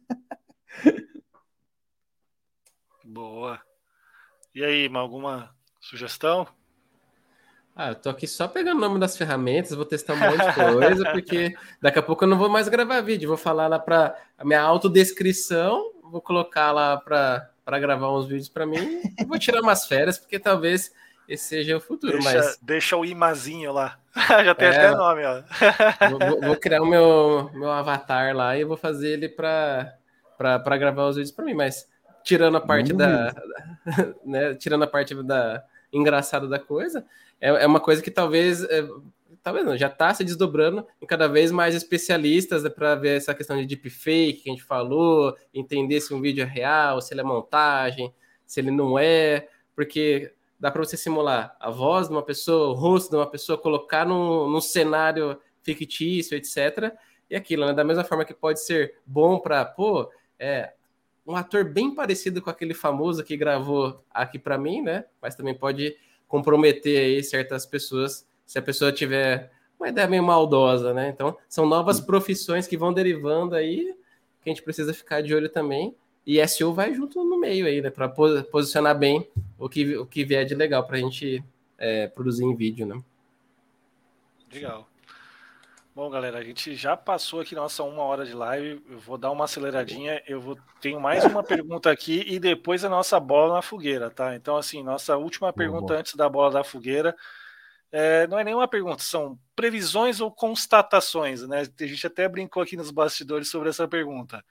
Boa. 3.05 3.61
E 4.53 4.65
aí, 4.65 4.91
alguma 4.93 5.55
sugestão? 5.81 6.49
Ah, 7.79 7.91
eu 7.91 7.95
tô 7.95 8.09
aqui 8.09 8.27
só 8.27 8.49
pegando 8.49 8.79
o 8.79 8.81
nome 8.81 8.99
das 8.99 9.19
ferramentas, 9.19 9.73
vou 9.73 9.85
testar 9.85 10.15
um 10.15 10.17
monte 10.17 10.47
de 10.47 10.55
coisa, 10.55 11.13
porque 11.13 11.55
daqui 11.79 11.99
a 11.99 12.03
pouco 12.03 12.25
eu 12.25 12.29
não 12.29 12.39
vou 12.39 12.49
mais 12.49 12.69
gravar 12.69 13.03
vídeo, 13.03 13.29
vou 13.29 13.37
falar 13.37 13.67
lá 13.67 13.79
para 13.79 14.17
a 14.39 14.45
minha 14.47 14.63
autodescrição, 14.63 15.93
vou 16.03 16.23
colocar 16.23 16.73
lá 16.73 16.97
para 16.97 17.79
gravar 17.79 18.11
uns 18.17 18.27
vídeos 18.27 18.49
para 18.49 18.65
mim, 18.65 19.03
e 19.19 19.25
vou 19.27 19.39
tirar 19.39 19.61
umas 19.61 19.87
férias, 19.87 20.17
porque 20.17 20.39
talvez 20.39 20.91
esse 21.29 21.49
seja 21.49 21.77
o 21.77 21.81
futuro. 21.81 22.15
Deixa, 22.15 22.35
mas... 22.35 22.59
deixa 22.63 22.97
o 22.97 23.05
imazinho 23.05 23.73
lá. 23.75 23.99
Já 24.43 24.55
tem 24.55 24.69
é, 24.69 24.71
até 24.71 24.97
nome, 24.97 25.23
ó. 25.27 25.43
Vou, 26.09 26.41
vou, 26.41 26.57
criar 26.57 26.81
o 26.81 26.87
meu, 26.87 27.51
meu 27.53 27.71
avatar 27.71 28.35
lá 28.35 28.57
e 28.57 28.65
vou 28.65 28.79
fazer 28.79 29.11
ele 29.11 29.29
para 29.29 29.99
gravar 30.79 31.09
os 31.09 31.17
vídeos 31.17 31.35
para 31.35 31.45
mim, 31.45 31.53
mas 31.53 31.87
tirando 32.25 32.57
a 32.57 32.61
parte 32.61 32.95
da, 32.95 33.31
da, 33.31 33.43
né, 34.25 34.55
tirando 34.55 34.85
a 34.85 34.87
parte 34.87 35.15
da 35.23 35.63
engraçada 35.93 36.49
da 36.49 36.59
coisa, 36.59 37.05
é, 37.41 37.49
é 37.49 37.67
uma 37.67 37.81
coisa 37.81 38.03
que 38.03 38.11
talvez 38.11 38.63
é, 38.65 38.87
talvez 39.43 39.65
não, 39.65 39.77
já 39.77 39.87
está 39.87 40.13
se 40.13 40.25
desdobrando 40.25 40.85
em 41.01 41.07
cada 41.07 41.29
vez 41.29 41.53
mais 41.53 41.73
especialistas 41.75 42.65
né, 42.65 42.69
para 42.69 42.97
ver 42.97 43.17
essa 43.17 43.33
questão 43.33 43.57
de 43.57 43.65
deepfake 43.65 44.43
que 44.43 44.51
a 44.51 44.53
gente 44.53 44.65
falou, 44.65 45.37
entender 45.55 46.01
se 46.01 46.13
um 46.13 46.21
vídeo 46.21 46.43
é 46.43 46.47
real, 46.47 47.01
se 47.01 47.15
ele 47.15 47.21
é 47.21 47.25
montagem, 47.25 48.13
se 48.45 48.59
ele 48.59 48.73
não 48.73 48.99
é, 48.99 49.49
porque 49.75 50.33
dá 50.59 50.71
para 50.71 50.85
você 50.85 50.97
simular 50.97 51.57
a 51.61 51.71
voz 51.71 52.09
de 52.09 52.15
uma 52.15 52.25
pessoa, 52.25 52.71
o 52.71 52.73
rosto 52.73 53.11
de 53.11 53.17
uma 53.17 53.31
pessoa, 53.31 53.57
colocar 53.57 54.05
num, 54.05 54.51
num 54.51 54.61
cenário 54.61 55.39
fictício, 55.63 56.37
etc. 56.37 56.93
E 57.31 57.37
aquilo, 57.37 57.67
né? 57.67 57.73
Da 57.73 57.85
mesma 57.85 58.03
forma 58.03 58.25
que 58.25 58.35
pode 58.35 58.61
ser 58.61 58.97
bom 59.07 59.39
para, 59.39 59.65
pô, 59.65 60.11
é, 60.39 60.73
um 61.27 61.37
ator 61.37 61.65
bem 61.65 61.95
parecido 61.95 62.41
com 62.41 62.51
aquele 62.51 62.75
famoso 62.75 63.23
que 63.23 63.37
gravou 63.37 64.05
aqui 64.11 64.39
para 64.39 64.57
mim, 64.59 64.83
né? 64.83 65.05
Mas 65.21 65.35
também 65.35 65.55
pode 65.55 65.97
comprometer 66.29 66.99
aí 66.99 67.23
certas 67.23 67.65
pessoas 67.67 68.27
se 68.45 68.59
a 68.59 68.63
pessoa 68.63 68.93
tiver 68.93 69.51
uma 69.79 69.89
ideia 69.89 70.09
meio 70.09 70.23
maldosa, 70.23 70.95
né? 70.95 71.09
Então, 71.09 71.37
são 71.49 71.67
novas 71.67 72.01
profissões 72.01 72.67
que 72.67 72.77
vão 72.77 72.93
derivando 72.93 73.55
aí, 73.55 73.95
que 74.43 74.49
a 74.49 74.53
gente 74.53 74.63
precisa 74.63 74.95
ficar 74.95 75.21
de 75.21 75.35
olho 75.35 75.49
também. 75.49 75.95
E 76.27 76.45
SEO 76.49 76.73
vai 76.73 76.95
junto 76.95 77.23
no 77.23 77.39
meio 77.39 77.67
aí, 77.67 77.81
né? 77.81 77.91
Para 77.91 78.09
posicionar 78.09 78.99
bem 78.99 79.29
o 79.59 79.69
que, 79.69 79.97
o 79.97 80.07
que 80.07 80.25
vier 80.25 80.45
de 80.45 80.55
legal 80.55 80.85
para 80.87 80.97
a 80.97 81.01
gente 81.01 81.45
é, 81.79 82.07
produzir 82.09 82.45
em 82.45 82.55
vídeo, 82.55 82.87
né? 82.87 83.01
Legal. 84.53 84.89
Bom, 85.97 86.11
galera, 86.11 86.41
a 86.41 86.45
gente 86.45 86.77
já 86.77 86.95
passou 86.95 87.41
aqui 87.41 87.55
nossa 87.55 87.83
uma 87.83 88.03
hora 88.03 88.27
de 88.27 88.35
live. 88.35 88.85
Eu 88.87 88.99
vou 88.99 89.17
dar 89.17 89.31
uma 89.31 89.47
aceleradinha. 89.47 90.23
Eu 90.27 90.43
vou 90.43 90.55
tenho 90.79 91.01
mais 91.01 91.25
uma 91.25 91.43
pergunta 91.43 91.91
aqui 91.91 92.23
e 92.27 92.39
depois 92.39 92.85
a 92.85 92.89
nossa 92.91 93.19
bola 93.19 93.55
na 93.55 93.63
fogueira, 93.63 94.11
tá? 94.11 94.37
Então, 94.37 94.59
assim, 94.59 94.83
nossa 94.83 95.17
última 95.17 95.55
pergunta 95.55 95.95
antes 95.95 96.15
da 96.15 96.29
bola 96.29 96.51
da 96.51 96.63
fogueira 96.63 97.17
é, 97.91 98.27
não 98.27 98.39
é 98.39 98.45
nenhuma 98.45 98.69
pergunta, 98.69 99.03
são 99.03 99.39
previsões 99.55 100.21
ou 100.21 100.31
constatações, 100.31 101.41
né? 101.49 101.63
A 101.63 101.87
gente 101.87 102.07
até 102.07 102.29
brincou 102.29 102.63
aqui 102.63 102.77
nos 102.77 102.91
bastidores 102.91 103.49
sobre 103.49 103.71
essa 103.71 103.89
pergunta. 103.89 104.45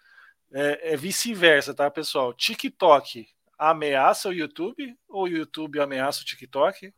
É, 0.52 0.94
é 0.94 0.98
vice-versa, 0.98 1.76
tá, 1.76 1.92
pessoal? 1.92 2.34
TikTok 2.34 3.28
ameaça 3.56 4.30
o 4.30 4.34
YouTube 4.34 4.98
ou 5.08 5.26
o 5.26 5.28
YouTube 5.28 5.80
ameaça 5.80 6.24
o 6.24 6.26
TikTok? 6.26 6.92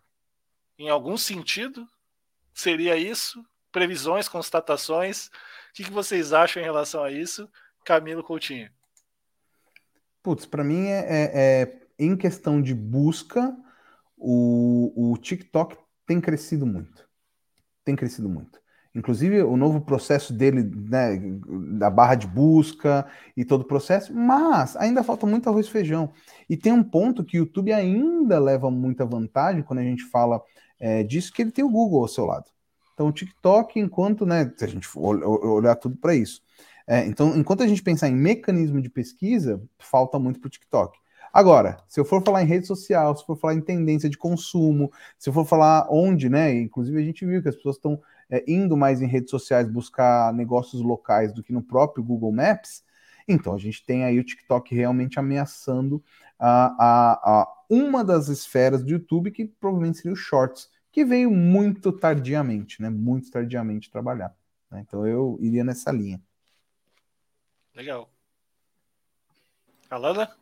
Em 0.80 0.88
algum 0.88 1.18
sentido? 1.18 1.86
Seria 2.54 2.96
isso? 2.96 3.46
Previsões, 3.72 4.28
constatações. 4.28 5.28
O 5.28 5.32
que, 5.74 5.84
que 5.84 5.92
vocês 5.92 6.34
acham 6.34 6.62
em 6.62 6.66
relação 6.66 7.04
a 7.04 7.12
isso? 7.12 7.50
Camilo 7.86 8.24
Coutinho. 8.24 8.70
Putz, 10.22 10.46
para 10.46 10.64
mim 10.64 10.88
é, 10.88 11.00
é, 11.00 11.32
é, 11.34 11.80
em 11.98 12.18
questão 12.18 12.62
de 12.62 12.74
busca, 12.74 13.56
o, 14.18 15.12
o 15.12 15.18
TikTok 15.18 15.78
tem 16.06 16.20
crescido 16.20 16.66
muito. 16.66 17.08
Tem 17.86 17.96
crescido 17.96 18.28
muito. 18.28 18.60
Inclusive 18.94 19.44
o 19.44 19.56
novo 19.56 19.80
processo 19.80 20.34
dele, 20.34 20.64
né, 20.64 21.18
da 21.78 21.90
barra 21.90 22.16
de 22.16 22.26
busca 22.26 23.06
e 23.36 23.46
todo 23.46 23.62
o 23.62 23.68
processo, 23.68 24.14
mas 24.14 24.76
ainda 24.76 25.04
falta 25.04 25.28
muito 25.28 25.48
arroz 25.48 25.68
e 25.68 25.72
feijão. 25.72 26.12
E 26.50 26.58
tem 26.58 26.74
um 26.74 26.84
ponto 26.84 27.24
que 27.24 27.38
o 27.38 27.44
YouTube 27.46 27.72
ainda 27.72 28.40
leva 28.40 28.72
muita 28.72 29.06
vantagem 29.06 29.62
quando 29.62 29.80
a 29.80 29.84
gente 29.84 30.04
fala 30.06 30.42
é, 30.80 31.04
disso, 31.04 31.32
que 31.32 31.44
ele 31.44 31.52
tem 31.52 31.64
o 31.64 31.70
Google 31.70 32.02
ao 32.02 32.08
seu 32.08 32.26
lado. 32.26 32.46
Então, 32.98 33.10
o 33.10 33.12
TikTok, 33.12 33.80
enquanto, 33.80 34.26
né, 34.26 34.52
se 34.58 34.66
a 34.66 34.68
gente 34.68 34.90
olhar 34.98 35.76
tudo 35.76 35.96
para 35.98 36.16
isso. 36.16 36.42
É, 36.88 37.06
então, 37.06 37.38
enquanto 37.38 37.62
a 37.62 37.68
gente 37.68 37.84
pensar 37.84 38.10
em 38.10 38.16
mecanismo 38.16 38.82
de 38.82 38.90
pesquisa, 38.90 39.62
falta 39.78 40.18
muito 40.18 40.40
para 40.40 40.48
o 40.48 40.50
TikTok. 40.50 40.98
Agora, 41.32 41.78
se 41.88 42.00
eu 42.00 42.06
for 42.06 42.24
falar 42.24 42.42
em 42.42 42.48
rede 42.48 42.66
social, 42.66 43.16
se 43.16 43.24
for 43.24 43.38
falar 43.38 43.54
em 43.54 43.62
tendência 43.62 44.10
de 44.10 44.18
consumo, 44.18 44.92
se 45.16 45.30
eu 45.30 45.34
for 45.34 45.46
falar 45.46 45.86
onde, 45.92 46.28
né? 46.28 46.52
Inclusive 46.56 46.98
a 46.98 47.04
gente 47.04 47.24
viu 47.24 47.40
que 47.40 47.50
as 47.50 47.56
pessoas 47.56 47.76
estão 47.76 48.02
é, 48.32 48.44
indo 48.48 48.76
mais 48.76 49.00
em 49.00 49.06
redes 49.06 49.30
sociais 49.30 49.70
buscar 49.70 50.34
negócios 50.34 50.82
locais 50.82 51.32
do 51.32 51.44
que 51.44 51.54
no 51.54 51.62
próprio 51.62 52.04
Google 52.04 52.32
Maps. 52.32 52.84
Então 53.28 53.54
a 53.54 53.60
gente 53.60 53.86
tem 53.86 54.06
aí 54.06 54.18
o 54.18 54.24
TikTok 54.24 54.74
realmente 54.74 55.20
ameaçando 55.20 56.04
a, 56.40 56.66
a, 56.84 57.42
a 57.42 57.48
uma 57.70 58.04
das 58.04 58.28
esferas 58.28 58.84
do 58.84 58.90
YouTube, 58.90 59.30
que 59.30 59.46
provavelmente 59.46 60.00
seria 60.00 60.14
o 60.14 60.16
Shorts, 60.16 60.68
que 60.98 61.06
veio 61.06 61.30
muito 61.30 61.92
tardiamente, 61.92 62.82
né? 62.82 62.90
Muito 62.90 63.30
tardiamente 63.30 63.92
trabalhar. 63.92 64.36
Né? 64.72 64.84
Então 64.84 65.06
eu 65.06 65.38
iria 65.40 65.64
nessa 65.64 65.92
linha. 65.92 66.20
Legal. 67.76 68.12
Alana? 69.92 70.36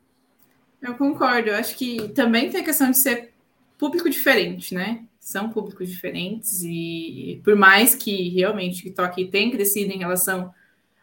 Eu 0.81 0.95
concordo. 0.95 1.49
Eu 1.49 1.55
acho 1.55 1.75
que 1.75 2.07
também 2.13 2.49
tem 2.49 2.61
a 2.61 2.63
questão 2.63 2.89
de 2.89 2.97
ser 2.97 3.33
público 3.77 4.09
diferente, 4.09 4.73
né? 4.73 5.05
São 5.19 5.49
públicos 5.49 5.89
diferentes 5.89 6.63
e 6.63 7.41
por 7.43 7.57
mais 7.57 7.93
que 7.93 8.29
realmente 8.29 8.75
o 8.75 8.83
TikTok 8.83 9.25
tenha 9.25 9.51
crescido 9.51 9.91
em 9.91 9.97
relação 9.97 10.53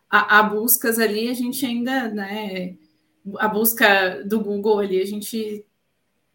a, 0.09 0.39
a, 0.39 0.43
buscas 0.45 0.99
ali, 0.99 1.29
a 1.29 1.35
gente 1.35 1.67
ainda, 1.67 2.09
né? 2.09 2.75
A 3.39 3.49
busca 3.49 4.25
do 4.25 4.41
Google 4.41 4.79
ali, 4.79 4.99
a 4.99 5.07
gente 5.07 5.63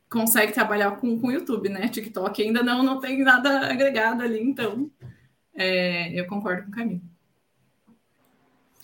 consegue 0.09 0.53
trabalhar 0.53 0.91
com 0.91 1.19
o 1.21 1.31
YouTube, 1.31 1.69
né? 1.69 1.87
TikTok 1.87 2.41
ainda 2.41 2.63
não, 2.63 2.83
não 2.83 2.99
tem 2.99 3.21
nada 3.23 3.69
agregado 3.71 4.23
ali, 4.23 4.41
então 4.41 4.89
é, 5.53 6.19
eu 6.19 6.25
concordo 6.27 6.63
com 6.63 6.69
o 6.69 6.73
Camilo. 6.73 7.01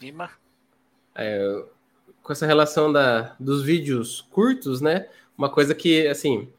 Ima? 0.02 0.30
É, 1.16 1.64
com 2.22 2.34
essa 2.34 2.46
relação 2.46 2.92
da, 2.92 3.36
dos 3.40 3.64
vídeos 3.64 4.22
curtos, 4.32 4.82
né? 4.82 5.08
Uma 5.38 5.50
coisa 5.50 5.74
que, 5.74 6.08
assim, 6.08 6.50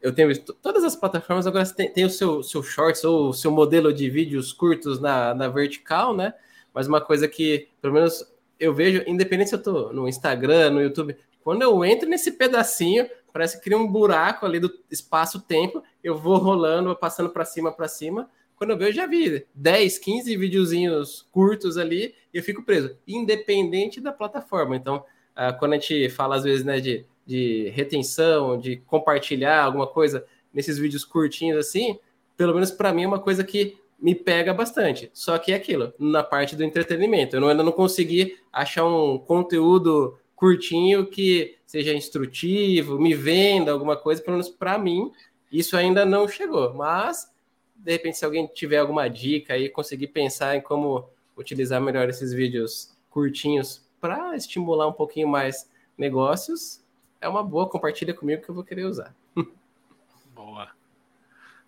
eu 0.00 0.12
tenho 0.12 0.28
visto 0.28 0.52
todas 0.54 0.84
as 0.84 0.96
plataformas 0.96 1.46
agora 1.46 1.66
tem, 1.66 1.90
tem 1.90 2.04
o 2.04 2.10
seu, 2.10 2.42
seu 2.42 2.62
shorts 2.62 3.04
ou 3.04 3.30
o 3.30 3.32
seu 3.32 3.50
modelo 3.50 3.92
de 3.92 4.08
vídeos 4.10 4.52
curtos 4.52 5.00
na, 5.00 5.34
na 5.34 5.48
vertical, 5.48 6.14
né? 6.14 6.34
Mas 6.72 6.86
uma 6.86 7.00
coisa 7.00 7.28
que, 7.28 7.68
pelo 7.80 7.94
menos, 7.94 8.24
eu 8.58 8.74
vejo, 8.74 9.02
independente 9.06 9.50
se 9.50 9.54
eu 9.54 9.62
tô 9.62 9.92
no 9.92 10.08
Instagram, 10.08 10.70
no 10.70 10.82
YouTube, 10.82 11.16
quando 11.42 11.62
eu 11.62 11.84
entro 11.84 12.08
nesse 12.08 12.32
pedacinho, 12.32 13.08
parece 13.34 13.58
que 13.58 13.64
cria 13.64 13.76
um 13.76 13.90
buraco 13.90 14.46
ali 14.46 14.60
do 14.60 14.72
espaço-tempo, 14.88 15.82
eu 16.04 16.16
vou 16.16 16.36
rolando, 16.36 16.94
passando 16.94 17.30
para 17.30 17.44
cima, 17.44 17.72
para 17.72 17.88
cima. 17.88 18.30
Quando 18.54 18.70
eu 18.70 18.78
vejo, 18.78 18.90
eu 18.90 18.94
já 18.94 19.06
vi 19.08 19.44
10, 19.52 19.98
15 19.98 20.36
videozinhos 20.36 21.26
curtos 21.32 21.76
ali 21.76 22.14
eu 22.32 22.44
fico 22.44 22.62
preso, 22.62 22.96
independente 23.08 24.00
da 24.00 24.12
plataforma. 24.12 24.76
Então, 24.76 25.04
uh, 25.36 25.58
quando 25.58 25.72
a 25.72 25.78
gente 25.78 26.08
fala, 26.10 26.36
às 26.36 26.44
vezes, 26.44 26.64
né, 26.64 26.78
de, 26.78 27.04
de 27.26 27.70
retenção, 27.70 28.56
de 28.56 28.76
compartilhar 28.76 29.64
alguma 29.64 29.88
coisa 29.88 30.24
nesses 30.52 30.78
vídeos 30.78 31.04
curtinhos 31.04 31.58
assim, 31.58 31.98
pelo 32.36 32.54
menos 32.54 32.70
para 32.70 32.92
mim 32.92 33.02
é 33.02 33.08
uma 33.08 33.18
coisa 33.18 33.42
que 33.42 33.76
me 34.00 34.14
pega 34.14 34.54
bastante. 34.54 35.10
Só 35.12 35.36
que 35.38 35.50
é 35.50 35.56
aquilo, 35.56 35.92
na 35.98 36.22
parte 36.22 36.54
do 36.54 36.62
entretenimento. 36.62 37.34
Eu 37.34 37.48
ainda 37.48 37.64
não 37.64 37.72
consegui 37.72 38.36
achar 38.52 38.86
um 38.86 39.18
conteúdo 39.18 40.16
curtinho 40.34 41.06
que 41.06 41.58
seja 41.66 41.92
instrutivo, 41.92 42.98
me 42.98 43.14
venda 43.14 43.72
alguma 43.72 43.96
coisa, 43.96 44.22
pelo 44.22 44.36
menos 44.36 44.48
para 44.48 44.78
mim, 44.78 45.12
isso 45.50 45.76
ainda 45.76 46.04
não 46.04 46.28
chegou. 46.28 46.74
Mas, 46.74 47.32
de 47.74 47.92
repente, 47.92 48.18
se 48.18 48.24
alguém 48.24 48.46
tiver 48.46 48.78
alguma 48.78 49.08
dica 49.08 49.54
aí, 49.54 49.68
conseguir 49.68 50.08
pensar 50.08 50.56
em 50.56 50.60
como 50.60 51.08
utilizar 51.36 51.80
melhor 51.80 52.08
esses 52.08 52.32
vídeos 52.32 52.94
curtinhos 53.10 53.84
para 54.00 54.36
estimular 54.36 54.86
um 54.86 54.92
pouquinho 54.92 55.28
mais 55.28 55.70
negócios, 55.96 56.84
é 57.20 57.28
uma 57.28 57.42
boa, 57.42 57.68
compartilha 57.68 58.12
comigo 58.12 58.42
que 58.42 58.48
eu 58.50 58.54
vou 58.54 58.64
querer 58.64 58.84
usar. 58.84 59.14
Boa. 60.34 60.70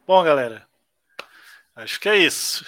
Bom, 0.06 0.22
galera, 0.22 0.68
acho 1.74 1.98
que 1.98 2.08
é 2.08 2.16
isso. 2.18 2.64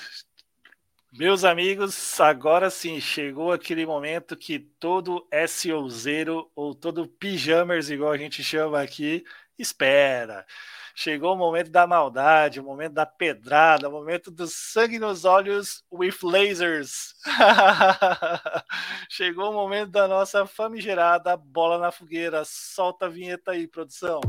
Meus 1.19 1.43
amigos, 1.43 2.20
agora 2.20 2.70
sim 2.70 3.01
chegou 3.01 3.51
aquele 3.51 3.85
momento 3.85 4.36
que 4.36 4.61
todo 4.78 5.27
SEO 5.49 5.90
zero 5.90 6.49
ou 6.55 6.77
todo 6.77 7.09
pijamers, 7.09 7.90
igual 7.90 8.12
a 8.12 8.16
gente 8.16 8.45
chama 8.45 8.81
aqui, 8.81 9.24
espera. 9.59 10.47
Chegou 10.95 11.35
o 11.35 11.36
momento 11.36 11.73
da 11.73 11.89
maldade, 11.89 12.61
o 12.61 12.62
momento 12.62 12.93
da 12.93 13.05
pedrada, 13.05 13.89
o 13.89 13.93
momento 13.93 14.31
do 14.31 14.47
sangue 14.47 15.01
nos 15.01 15.24
olhos 15.24 15.82
with 15.90 16.19
lasers. 16.23 17.16
chegou 19.11 19.51
o 19.51 19.55
momento 19.55 19.90
da 19.90 20.07
nossa 20.07 20.47
famigerada 20.47 21.36
bola 21.36 21.78
na 21.78 21.90
fogueira. 21.90 22.45
Solta 22.45 23.07
a 23.07 23.09
vinheta 23.09 23.51
aí, 23.51 23.66
produção. 23.66 24.20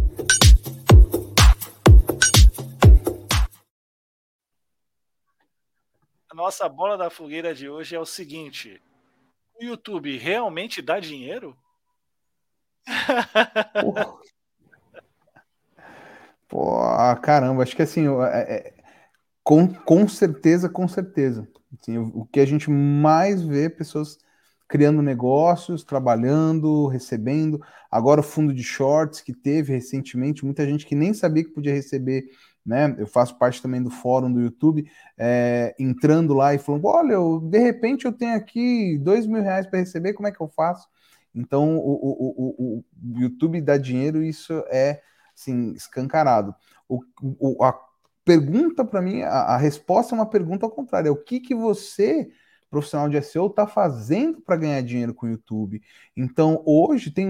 A 6.32 6.36
nossa 6.36 6.70
bola 6.70 6.96
da 6.96 7.10
fogueira 7.10 7.56
de 7.56 7.68
hoje 7.68 7.96
é 7.96 8.00
o 8.00 8.06
seguinte: 8.06 8.80
o 9.60 9.64
YouTube 9.64 10.16
realmente 10.16 10.80
dá 10.80 11.00
dinheiro? 11.00 11.58
Pô, 16.48 16.78
caramba, 17.24 17.64
acho 17.64 17.76
que 17.76 17.82
assim, 17.82 18.06
é, 18.08 18.56
é, 18.56 18.74
com, 19.44 19.74
com 19.74 20.08
certeza, 20.08 20.70
com 20.70 20.88
certeza. 20.88 21.48
Assim, 21.80 21.98
o, 21.98 22.26
que 22.26 22.40
a 22.40 22.46
gente 22.46 22.70
mais 22.70 23.42
vê 23.42 23.68
pessoas 23.68 24.20
criando 24.68 25.02
negócios, 25.02 25.84
trabalhando, 25.84 26.86
recebendo. 26.86 27.60
Agora 27.90 28.22
o 28.22 28.24
fundo 28.24 28.54
de 28.54 28.64
shorts 28.64 29.22
que 29.22 29.34
teve 29.34 29.74
recentemente, 29.74 30.46
muita 30.46 30.64
gente 30.64 30.86
que 30.86 30.94
nem 30.94 31.12
sabia 31.12 31.44
que 31.44 31.50
podia 31.50 31.74
receber 31.74 32.30
né? 32.70 32.96
Eu 33.00 33.08
faço 33.08 33.36
parte 33.36 33.62
também 33.62 33.82
do 33.82 33.90
fórum 33.90 34.32
do 34.32 34.40
YouTube, 34.40 34.90
é, 35.18 35.76
entrando 35.80 36.36
lá 36.36 36.54
e 36.54 36.60
falando: 36.60 36.86
olha, 36.86 37.14
eu, 37.14 37.40
de 37.40 37.58
repente 37.58 38.06
eu 38.06 38.14
tenho 38.14 38.36
aqui 38.36 38.96
dois 39.00 39.26
mil 39.26 39.42
reais 39.42 39.66
para 39.66 39.80
receber, 39.80 40.14
como 40.14 40.28
é 40.28 40.32
que 40.32 40.40
eu 40.40 40.48
faço? 40.48 40.88
Então, 41.34 41.78
o, 41.78 41.94
o, 41.94 42.36
o, 42.38 42.84
o 43.16 43.20
YouTube 43.20 43.60
dá 43.60 43.76
dinheiro, 43.76 44.24
isso 44.24 44.54
é 44.68 45.02
assim, 45.36 45.74
escancarado. 45.74 46.54
O, 46.88 47.02
o 47.40 47.64
a 47.64 47.74
pergunta 48.24 48.86
para 48.86 49.02
mim, 49.02 49.24
a, 49.24 49.30
a, 49.30 49.58
resposta 49.58 50.14
é 50.14 50.18
uma 50.18 50.30
pergunta 50.30 50.66
ao 50.66 50.72
contrário: 50.72 51.08
é 51.08 51.12
o 51.12 51.24
que, 51.24 51.40
que 51.40 51.56
você, 51.56 52.30
profissional 52.70 53.10
de 53.10 53.20
SEO, 53.20 53.48
está 53.48 53.66
fazendo 53.66 54.42
para 54.42 54.58
ganhar 54.58 54.82
dinheiro 54.82 55.14
com 55.14 55.26
o 55.26 55.30
YouTube? 55.30 55.82
Então, 56.16 56.62
hoje 56.68 57.10
tem 57.10 57.26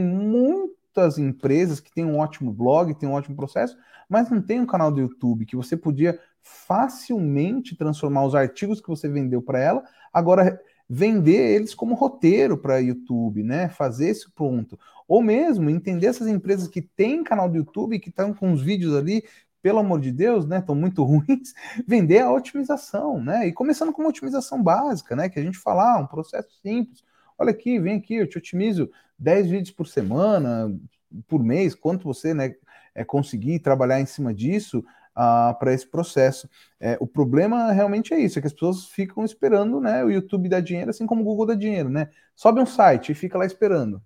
muitas 1.00 1.18
empresas 1.18 1.80
que 1.80 1.92
têm 1.92 2.06
um 2.06 2.20
ótimo 2.20 2.52
blog, 2.52 2.94
têm 2.94 3.08
um 3.08 3.14
ótimo 3.14 3.36
processo, 3.36 3.78
mas 4.08 4.30
não 4.30 4.42
tem 4.42 4.60
um 4.60 4.66
canal 4.66 4.92
do 4.92 5.00
YouTube 5.00 5.46
que 5.46 5.56
você 5.56 5.78
podia 5.78 6.20
facilmente 6.42 7.76
transformar 7.76 8.26
os 8.26 8.36
artigos 8.36 8.82
que 8.82 8.90
você 8.90 9.08
vendeu 9.08 9.42
para 9.42 9.60
ela, 9.60 9.84
agora 10.12 10.60
vender 10.90 11.56
eles 11.56 11.74
como 11.74 11.94
roteiro 11.96 12.58
para 12.58 12.80
YouTube, 12.80 13.44
né? 13.44 13.70
Fazer 13.70 14.10
esse 14.10 14.30
ponto. 14.32 14.78
Ou 15.08 15.22
mesmo 15.22 15.70
entender 15.70 16.08
essas 16.08 16.28
empresas 16.28 16.68
que 16.68 16.82
têm 16.82 17.24
canal 17.24 17.48
do 17.48 17.58
YouTube, 17.58 18.00
que 18.00 18.10
estão 18.10 18.34
com 18.34 18.52
os 18.52 18.62
vídeos 18.62 18.96
ali 18.96 19.24
pelo 19.62 19.80
amor 19.80 20.00
de 20.00 20.12
Deus, 20.12 20.48
né, 20.48 20.60
estão 20.60 20.74
muito 20.74 21.04
ruins, 21.04 21.54
vender 21.86 22.20
a 22.20 22.32
otimização, 22.32 23.22
né? 23.22 23.48
E 23.48 23.54
começando 23.54 23.92
com 23.92 24.02
uma 24.02 24.10
otimização 24.10 24.64
básica, 24.64 25.16
né, 25.16 25.30
que 25.30 25.40
a 25.40 25.44
gente 25.44 25.58
falar, 25.58 25.98
um 26.00 26.08
processo 26.08 26.50
simples. 26.62 27.04
Olha 27.40 27.52
aqui, 27.52 27.80
vem 27.80 27.96
aqui, 27.96 28.16
eu 28.16 28.28
te 28.28 28.38
otimizo 28.38 28.92
10 29.18 29.50
vídeos 29.50 29.72
por 29.72 29.88
semana, 29.88 30.78
por 31.26 31.42
mês, 31.42 31.74
quanto 31.74 32.04
você, 32.04 32.34
né, 32.34 32.54
é, 32.94 33.06
conseguir 33.06 33.60
trabalhar 33.60 34.02
em 34.02 34.06
cima 34.06 34.34
disso, 34.34 34.84
uh, 35.16 35.58
para 35.58 35.74
esse 35.74 35.88
processo. 35.88 36.50
É, 36.80 36.98
o 37.00 37.08
problema 37.08 37.72
realmente 37.72 38.14
é 38.14 38.20
isso, 38.20 38.38
é 38.38 38.42
que 38.42 38.48
as 38.48 38.54
pessoas 38.54 38.88
ficam 38.88 39.24
esperando, 39.24 39.80
né? 39.80 40.04
O 40.04 40.12
YouTube 40.12 40.50
dá 40.50 40.60
dinheiro, 40.60 40.90
assim 40.90 41.06
como 41.06 41.22
o 41.22 41.26
Google 41.26 41.46
dá 41.46 41.56
dinheiro, 41.56 41.90
né? 41.90 42.10
Sobe 42.36 42.62
um 42.62 42.66
site 42.66 43.12
e 43.12 43.16
fica 43.16 43.38
lá 43.38 43.46
esperando. 43.46 44.02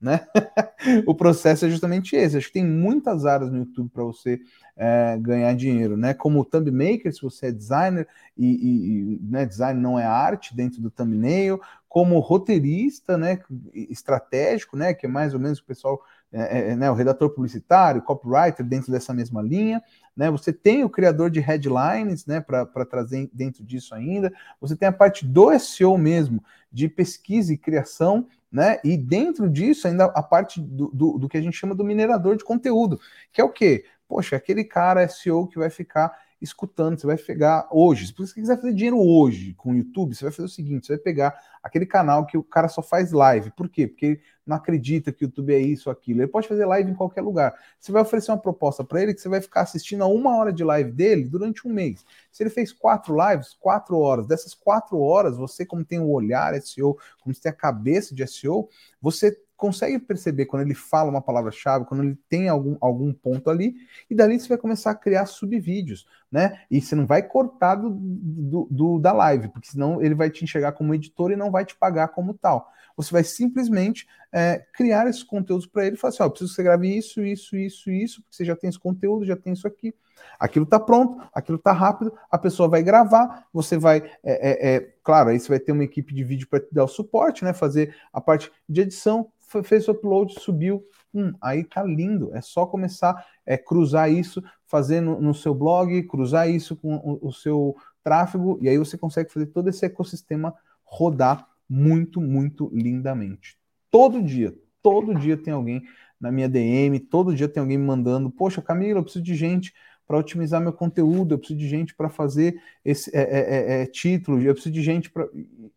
Né? 0.00 0.26
o 1.06 1.14
processo 1.14 1.64
é 1.64 1.70
justamente 1.70 2.14
esse. 2.14 2.36
Acho 2.36 2.48
que 2.48 2.54
tem 2.54 2.66
muitas 2.66 3.24
áreas 3.24 3.50
no 3.50 3.58
YouTube 3.58 3.90
para 3.90 4.04
você 4.04 4.40
é, 4.76 5.16
ganhar 5.18 5.54
dinheiro, 5.54 5.96
né? 5.96 6.12
Como 6.12 6.40
o 6.40 6.44
thumb 6.44 6.70
maker, 6.70 7.14
se 7.14 7.22
você 7.22 7.46
é 7.46 7.52
designer 7.52 8.06
e, 8.36 8.46
e 8.46 9.20
né, 9.22 9.46
design 9.46 9.80
não 9.80 9.98
é 9.98 10.04
arte 10.04 10.54
dentro 10.54 10.82
do 10.82 10.90
thumbnail, 10.90 11.60
como 11.88 12.18
roteirista, 12.18 13.16
né? 13.16 13.40
Estratégico, 13.72 14.76
né? 14.76 14.92
Que 14.92 15.06
é 15.06 15.08
mais 15.08 15.32
ou 15.32 15.40
menos 15.40 15.58
o 15.58 15.64
pessoal 15.64 15.98
é, 16.32 16.40
é, 16.40 16.70
é, 16.70 16.76
né, 16.76 16.90
o 16.90 16.94
redator 16.94 17.30
publicitário, 17.30 18.02
copywriter 18.02 18.66
dentro 18.66 18.90
dessa 18.90 19.14
mesma 19.14 19.40
linha, 19.40 19.82
né? 20.14 20.30
Você 20.30 20.52
tem 20.52 20.84
o 20.84 20.90
criador 20.90 21.30
de 21.30 21.40
headlines, 21.40 22.26
né, 22.26 22.40
para 22.40 22.84
trazer 22.84 23.30
dentro 23.32 23.64
disso 23.64 23.94
ainda. 23.94 24.32
Você 24.60 24.76
tem 24.76 24.88
a 24.88 24.92
parte 24.92 25.24
do 25.24 25.56
SEO 25.58 25.96
mesmo, 25.96 26.42
de 26.70 26.88
pesquisa 26.88 27.54
e 27.54 27.56
criação, 27.56 28.26
né? 28.56 28.78
E 28.82 28.96
dentro 28.96 29.50
disso 29.50 29.86
ainda 29.86 30.06
a 30.06 30.22
parte 30.22 30.62
do, 30.62 30.88
do, 30.88 31.18
do 31.18 31.28
que 31.28 31.36
a 31.36 31.42
gente 31.42 31.58
chama 31.58 31.74
do 31.74 31.84
minerador 31.84 32.38
de 32.38 32.42
conteúdo, 32.42 32.98
que 33.30 33.38
é 33.38 33.44
o 33.44 33.50
quê? 33.52 33.84
Poxa, 34.08 34.34
aquele 34.34 34.64
cara 34.64 35.06
SEO 35.06 35.46
que 35.46 35.58
vai 35.58 35.68
ficar 35.68 36.10
escutando, 36.40 36.98
você 36.98 37.06
vai 37.06 37.16
pegar 37.16 37.66
hoje, 37.70 38.08
se 38.08 38.14
você 38.16 38.34
quiser 38.34 38.56
fazer 38.56 38.74
dinheiro 38.74 38.98
hoje 38.98 39.54
com 39.54 39.72
o 39.72 39.74
YouTube, 39.74 40.14
você 40.14 40.24
vai 40.24 40.32
fazer 40.32 40.46
o 40.46 40.50
seguinte, 40.50 40.86
você 40.86 40.94
vai 40.94 41.02
pegar 41.02 41.34
aquele 41.62 41.86
canal 41.86 42.26
que 42.26 42.36
o 42.36 42.42
cara 42.42 42.68
só 42.68 42.82
faz 42.82 43.12
live. 43.12 43.50
Por 43.50 43.68
quê? 43.68 43.86
Porque 43.86 44.20
não 44.46 44.56
acredita 44.56 45.12
que 45.12 45.24
o 45.24 45.26
YouTube 45.26 45.52
é 45.52 45.58
isso, 45.58 45.90
aquilo. 45.90 46.20
Ele 46.20 46.28
pode 46.28 46.46
fazer 46.46 46.64
live 46.64 46.90
em 46.90 46.94
qualquer 46.94 47.22
lugar. 47.22 47.54
Você 47.80 47.90
vai 47.90 48.02
oferecer 48.02 48.30
uma 48.30 48.38
proposta 48.38 48.84
para 48.84 49.02
ele 49.02 49.12
que 49.12 49.20
você 49.20 49.28
vai 49.28 49.40
ficar 49.40 49.62
assistindo 49.62 50.04
a 50.04 50.06
uma 50.06 50.36
hora 50.36 50.52
de 50.52 50.62
live 50.62 50.92
dele 50.92 51.24
durante 51.24 51.66
um 51.66 51.72
mês. 51.72 52.04
Se 52.30 52.42
ele 52.42 52.50
fez 52.50 52.72
quatro 52.72 53.16
lives, 53.16 53.54
quatro 53.58 53.98
horas. 53.98 54.26
Dessas 54.26 54.54
quatro 54.54 55.00
horas, 55.00 55.36
você, 55.36 55.66
como 55.66 55.84
tem 55.84 55.98
o 55.98 56.10
olhar 56.10 56.54
SEO, 56.62 56.96
como 57.20 57.34
você 57.34 57.42
tem 57.42 57.50
a 57.50 57.54
cabeça 57.54 58.14
de 58.14 58.24
SEO, 58.26 58.68
você 59.02 59.36
consegue 59.56 59.98
perceber 59.98 60.46
quando 60.46 60.62
ele 60.62 60.74
fala 60.74 61.10
uma 61.10 61.22
palavra-chave, 61.22 61.86
quando 61.86 62.04
ele 62.04 62.18
tem 62.28 62.48
algum, 62.48 62.76
algum 62.80 63.12
ponto 63.12 63.48
ali, 63.48 63.74
e 64.08 64.14
dali 64.14 64.38
você 64.38 64.48
vai 64.48 64.58
começar 64.58 64.90
a 64.90 64.94
criar 64.94 65.26
subvídeos, 65.26 66.06
né? 66.30 66.60
E 66.70 66.80
você 66.80 66.94
não 66.94 67.06
vai 67.06 67.22
cortar 67.22 67.76
do, 67.76 67.90
do, 67.90 68.68
do, 68.70 68.98
da 68.98 69.12
live, 69.12 69.48
porque 69.48 69.68
senão 69.68 70.02
ele 70.02 70.14
vai 70.14 70.30
te 70.30 70.44
enxergar 70.44 70.72
como 70.72 70.94
editor 70.94 71.30
e 71.30 71.36
não 71.36 71.50
vai 71.50 71.64
te 71.64 71.76
pagar 71.76 72.08
como 72.08 72.34
tal. 72.34 72.70
Você 72.96 73.12
vai 73.12 73.22
simplesmente 73.22 74.06
é, 74.32 74.64
criar 74.72 75.06
esses 75.06 75.22
conteúdos 75.22 75.66
para 75.66 75.86
ele 75.86 75.96
e 75.96 75.98
falar 75.98 76.14
assim: 76.14 76.22
ó, 76.22 76.28
preciso 76.28 76.50
que 76.50 76.56
você 76.56 76.62
grave 76.62 76.96
isso, 76.96 77.22
isso, 77.22 77.56
isso, 77.56 77.90
isso, 77.90 78.22
porque 78.22 78.36
você 78.36 78.44
já 78.44 78.56
tem 78.56 78.68
esse 78.68 78.78
conteúdo, 78.78 79.24
já 79.24 79.36
tem 79.36 79.52
isso 79.52 79.66
aqui. 79.66 79.94
Aquilo 80.40 80.64
está 80.64 80.80
pronto, 80.80 81.22
aquilo 81.32 81.58
está 81.58 81.72
rápido, 81.72 82.12
a 82.30 82.38
pessoa 82.38 82.68
vai 82.68 82.82
gravar, 82.82 83.46
você 83.52 83.76
vai, 83.76 83.98
é, 84.24 84.72
é, 84.72 84.76
é 84.76 84.80
claro, 85.02 85.28
aí 85.28 85.38
você 85.38 85.48
vai 85.48 85.60
ter 85.60 85.72
uma 85.72 85.84
equipe 85.84 86.14
de 86.14 86.24
vídeo 86.24 86.48
para 86.48 86.60
te 86.60 86.72
dar 86.72 86.84
o 86.84 86.88
suporte, 86.88 87.44
né? 87.44 87.52
Fazer 87.52 87.94
a 88.10 88.20
parte 88.20 88.50
de 88.66 88.80
edição, 88.80 89.30
fez 89.62 89.86
o 89.88 89.92
upload, 89.92 90.34
subiu, 90.40 90.82
hum, 91.16 91.32
aí 91.40 91.64
tá 91.64 91.82
lindo. 91.82 92.30
É 92.34 92.40
só 92.40 92.66
começar 92.66 93.26
é, 93.44 93.56
cruzar 93.56 94.10
isso, 94.10 94.42
fazer 94.66 95.00
no, 95.00 95.20
no 95.20 95.34
seu 95.34 95.54
blog, 95.54 96.02
cruzar 96.04 96.50
isso 96.50 96.76
com 96.76 96.96
o, 96.96 97.28
o, 97.28 97.32
seu 97.32 97.76
tráfego, 98.02 98.58
e 98.60 98.68
aí 98.68 98.78
você 98.78 98.98
consegue 98.98 99.32
fazer 99.32 99.46
todo 99.46 99.68
esse 99.68 99.84
ecossistema 99.84 100.54
rodar 100.84 101.48
muito, 101.68 102.20
muito 102.20 102.70
lindamente. 102.72 103.58
Todo 103.90 104.22
dia, 104.22 104.54
todo 104.82 105.14
dia 105.14 105.36
tem 105.36 105.52
alguém 105.52 105.82
na 106.20 106.30
minha 106.30 106.48
DM, 106.48 106.98
todo 107.00 107.34
dia 107.34 107.48
tem 107.48 107.60
alguém 107.60 107.78
me 107.78 107.84
mandando, 107.84 108.30
poxa, 108.30 108.62
Camila, 108.62 109.00
eu 109.00 109.02
preciso 109.02 109.24
de 109.24 109.34
gente 109.34 109.74
para 110.06 110.18
otimizar 110.18 110.60
meu 110.60 110.72
conteúdo, 110.72 111.34
eu 111.34 111.38
preciso 111.38 111.58
de 111.58 111.68
gente 111.68 111.94
para 111.94 112.08
fazer 112.08 112.60
esse 112.84 113.14
é, 113.14 113.20
é, 113.20 113.38
é, 113.38 113.82
é, 113.82 113.86
título, 113.86 114.40
eu 114.40 114.54
preciso 114.54 114.72
de 114.72 114.82
gente 114.82 115.10
para. 115.10 115.28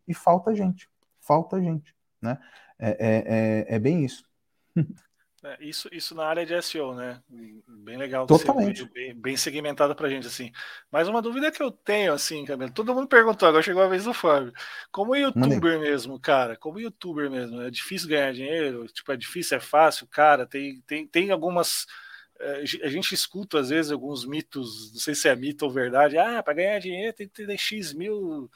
E 0.06 0.14
falta 0.14 0.54
gente, 0.54 0.88
falta 1.20 1.60
gente, 1.60 1.94
né? 2.22 2.38
É, 2.78 2.90
é, 2.90 3.66
é, 3.68 3.76
é 3.76 3.78
bem 3.78 4.04
isso. 4.04 4.24
É, 5.42 5.56
isso, 5.60 5.88
isso 5.90 6.14
na 6.14 6.26
área 6.26 6.44
de 6.44 6.60
SEO, 6.60 6.94
né? 6.94 7.22
Bem 7.66 7.96
legal. 7.96 8.26
Totalmente. 8.26 8.84
Bem, 8.92 9.14
bem 9.14 9.36
segmentado 9.38 9.94
pra 9.94 10.08
gente, 10.08 10.26
assim. 10.26 10.52
Mas 10.90 11.08
uma 11.08 11.22
dúvida 11.22 11.50
que 11.50 11.62
eu 11.62 11.70
tenho, 11.70 12.12
assim, 12.12 12.44
Camilo, 12.44 12.70
todo 12.70 12.94
mundo 12.94 13.08
perguntou, 13.08 13.48
agora 13.48 13.62
chegou 13.62 13.82
a 13.82 13.88
vez 13.88 14.04
do 14.04 14.12
Fábio. 14.12 14.52
Como 14.92 15.16
youtuber 15.16 15.80
mesmo, 15.80 16.20
cara, 16.20 16.56
como 16.56 16.78
youtuber 16.78 17.30
mesmo, 17.30 17.62
é 17.62 17.70
difícil 17.70 18.08
ganhar 18.08 18.34
dinheiro? 18.34 18.86
Tipo, 18.88 19.12
é 19.12 19.16
difícil, 19.16 19.56
é 19.56 19.60
fácil? 19.60 20.06
Cara, 20.08 20.46
tem, 20.46 20.82
tem, 20.86 21.06
tem 21.06 21.30
algumas... 21.30 21.86
É, 22.38 22.62
a 22.82 22.88
gente 22.88 23.14
escuta, 23.14 23.60
às 23.60 23.70
vezes, 23.70 23.92
alguns 23.92 24.26
mitos, 24.26 24.92
não 24.92 25.00
sei 25.00 25.14
se 25.14 25.26
é 25.26 25.34
mito 25.34 25.64
ou 25.64 25.70
verdade. 25.70 26.18
Ah, 26.18 26.42
para 26.42 26.54
ganhar 26.54 26.78
dinheiro 26.80 27.14
tem 27.14 27.26
que 27.26 27.46
ter 27.46 27.58
X 27.58 27.94
mil 27.94 28.50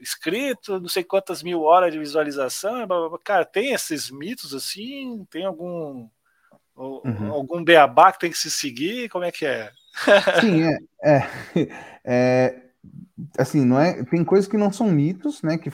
inscrito, 0.00 0.80
não 0.80 0.88
sei 0.88 1.04
quantas 1.04 1.42
mil 1.42 1.62
horas 1.62 1.92
de 1.92 1.98
visualização. 1.98 2.86
Cara, 3.22 3.44
tem 3.44 3.72
esses 3.72 4.10
mitos 4.10 4.54
assim? 4.54 5.26
Tem 5.30 5.44
algum 5.44 6.08
uhum. 6.76 7.30
algum 7.30 7.64
beabá 7.64 8.12
que 8.12 8.20
tem 8.20 8.30
que 8.30 8.38
se 8.38 8.50
seguir? 8.50 9.08
Como 9.08 9.24
é 9.24 9.30
que 9.30 9.46
é? 9.46 9.70
Sim, 10.40 10.64
é, 10.64 10.78
é, 11.04 11.28
é, 12.04 12.62
assim, 13.38 13.64
não 13.64 13.78
é. 13.78 14.02
Tem 14.04 14.24
coisas 14.24 14.48
que 14.48 14.56
não 14.56 14.72
são 14.72 14.90
mitos, 14.90 15.42
né? 15.42 15.58
Que 15.58 15.70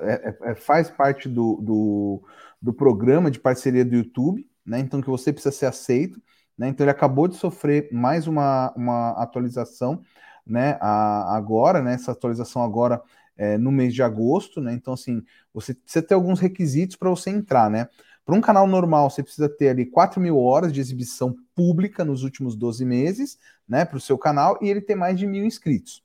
é, 0.00 0.36
é, 0.42 0.54
faz 0.54 0.90
parte 0.90 1.28
do, 1.28 1.56
do, 1.62 2.22
do 2.60 2.72
programa 2.72 3.30
de 3.30 3.38
parceria 3.38 3.84
do 3.84 3.94
YouTube, 3.94 4.46
né? 4.66 4.78
Então 4.80 5.00
que 5.00 5.08
você 5.08 5.32
precisa 5.32 5.52
ser 5.54 5.66
aceito. 5.66 6.20
Né? 6.58 6.68
Então 6.68 6.84
ele 6.84 6.90
acabou 6.90 7.26
de 7.26 7.36
sofrer 7.36 7.88
mais 7.90 8.26
uma, 8.26 8.70
uma 8.76 9.12
atualização 9.12 10.02
né, 10.46 10.78
a, 10.80 11.36
agora, 11.36 11.82
né, 11.82 11.94
essa 11.94 12.12
atualização 12.12 12.62
agora 12.62 13.02
é, 13.36 13.56
no 13.56 13.72
mês 13.72 13.94
de 13.94 14.02
agosto, 14.02 14.60
né? 14.60 14.74
Então, 14.74 14.92
assim, 14.92 15.24
você 15.52 15.72
precisa 15.72 16.04
ter 16.04 16.12
alguns 16.12 16.38
requisitos 16.38 16.94
para 16.94 17.08
você 17.08 17.30
entrar, 17.30 17.70
né? 17.70 17.88
Para 18.24 18.34
um 18.34 18.40
canal 18.40 18.66
normal, 18.66 19.08
você 19.10 19.22
precisa 19.22 19.48
ter 19.48 19.70
ali 19.70 19.86
4 19.86 20.20
mil 20.20 20.38
horas 20.38 20.72
de 20.72 20.78
exibição 20.78 21.34
pública 21.54 22.04
nos 22.04 22.22
últimos 22.22 22.54
12 22.54 22.84
meses, 22.84 23.38
né, 23.66 23.84
para 23.84 23.96
o 23.96 24.00
seu 24.00 24.18
canal, 24.18 24.58
e 24.60 24.68
ele 24.68 24.80
ter 24.80 24.94
mais 24.94 25.18
de 25.18 25.26
mil 25.26 25.44
inscritos. 25.44 26.04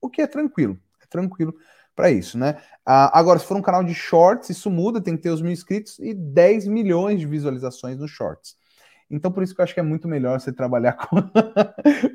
O 0.00 0.08
que 0.08 0.22
é 0.22 0.26
tranquilo, 0.26 0.78
é 1.02 1.06
tranquilo 1.06 1.54
para 1.94 2.10
isso, 2.10 2.38
né? 2.38 2.56
Ah, 2.84 3.16
agora, 3.18 3.38
se 3.38 3.46
for 3.46 3.56
um 3.56 3.62
canal 3.62 3.84
de 3.84 3.94
shorts, 3.94 4.50
isso 4.50 4.70
muda, 4.70 5.00
tem 5.00 5.16
que 5.16 5.22
ter 5.22 5.30
os 5.30 5.42
mil 5.42 5.52
inscritos 5.52 5.98
e 5.98 6.14
10 6.14 6.66
milhões 6.66 7.20
de 7.20 7.26
visualizações 7.26 7.98
nos 7.98 8.10
shorts. 8.10 8.56
Então, 9.10 9.30
por 9.30 9.42
isso 9.42 9.54
que 9.54 9.60
eu 9.60 9.64
acho 9.64 9.74
que 9.74 9.80
é 9.80 9.82
muito 9.82 10.08
melhor 10.08 10.40
você 10.40 10.52
trabalhar 10.52 10.94
com, 11.08 11.20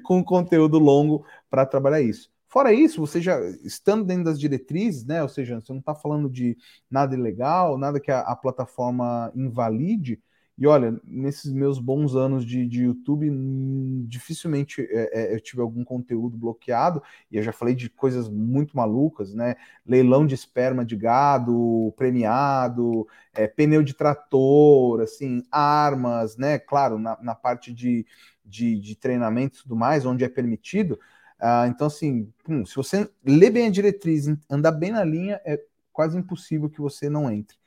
com 0.03 0.23
conteúdo 0.23 0.77
longo 0.79 1.25
para 1.49 1.65
trabalhar 1.65 2.01
isso. 2.01 2.29
Fora 2.47 2.73
isso, 2.73 2.99
você 2.99 3.21
já 3.21 3.39
estando 3.63 4.03
dentro 4.03 4.25
das 4.25 4.37
diretrizes, 4.39 5.05
né? 5.05 5.23
Ou 5.23 5.29
seja, 5.29 5.61
você 5.61 5.71
não 5.71 5.79
está 5.79 5.95
falando 5.95 6.29
de 6.29 6.57
nada 6.89 7.15
ilegal, 7.15 7.77
nada 7.77 7.99
que 7.99 8.11
a, 8.11 8.19
a 8.19 8.35
plataforma 8.35 9.31
invalide, 9.33 10.21
e 10.57 10.67
olha, 10.67 10.99
nesses 11.03 11.51
meus 11.51 11.79
bons 11.79 12.15
anos 12.15 12.45
de, 12.45 12.67
de 12.67 12.83
YouTube, 12.83 13.29
hum, 13.29 14.05
dificilmente 14.07 14.81
é, 14.81 15.31
é, 15.33 15.35
eu 15.35 15.39
tive 15.39 15.61
algum 15.61 15.83
conteúdo 15.83 16.37
bloqueado, 16.37 17.01
e 17.31 17.37
eu 17.37 17.43
já 17.43 17.51
falei 17.51 17.73
de 17.73 17.89
coisas 17.89 18.29
muito 18.29 18.75
malucas, 18.77 19.33
né? 19.33 19.55
Leilão 19.85 20.25
de 20.25 20.35
esperma 20.35 20.85
de 20.85 20.95
gado, 20.95 21.93
premiado, 21.97 23.07
é, 23.33 23.47
pneu 23.47 23.81
de 23.81 23.93
trator, 23.93 25.01
assim, 25.01 25.43
armas, 25.51 26.37
né? 26.37 26.59
Claro, 26.59 26.99
na, 26.99 27.17
na 27.21 27.35
parte 27.35 27.73
de, 27.73 28.05
de, 28.45 28.79
de 28.79 28.95
treinamento 28.95 29.57
e 29.59 29.61
tudo 29.63 29.75
mais, 29.75 30.05
onde 30.05 30.23
é 30.23 30.29
permitido. 30.29 30.99
Ah, 31.39 31.65
então, 31.67 31.87
assim, 31.87 32.31
se 32.67 32.75
você 32.75 33.09
lê 33.25 33.49
bem 33.49 33.67
a 33.67 33.71
diretriz, 33.71 34.27
andar 34.49 34.71
bem 34.71 34.91
na 34.91 35.03
linha, 35.03 35.41
é 35.43 35.59
quase 35.91 36.17
impossível 36.17 36.69
que 36.69 36.79
você 36.79 37.09
não 37.09 37.31
entre. 37.31 37.57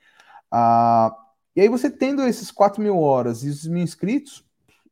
Ah, 0.49 1.13
e 1.55 1.61
aí 1.61 1.69
você 1.69 1.89
tendo 1.89 2.23
esses 2.23 2.51
4 2.51 2.81
mil 2.81 2.99
horas 2.99 3.43
e 3.43 3.49
os 3.49 3.65
mil 3.67 3.83
inscritos, 3.83 4.45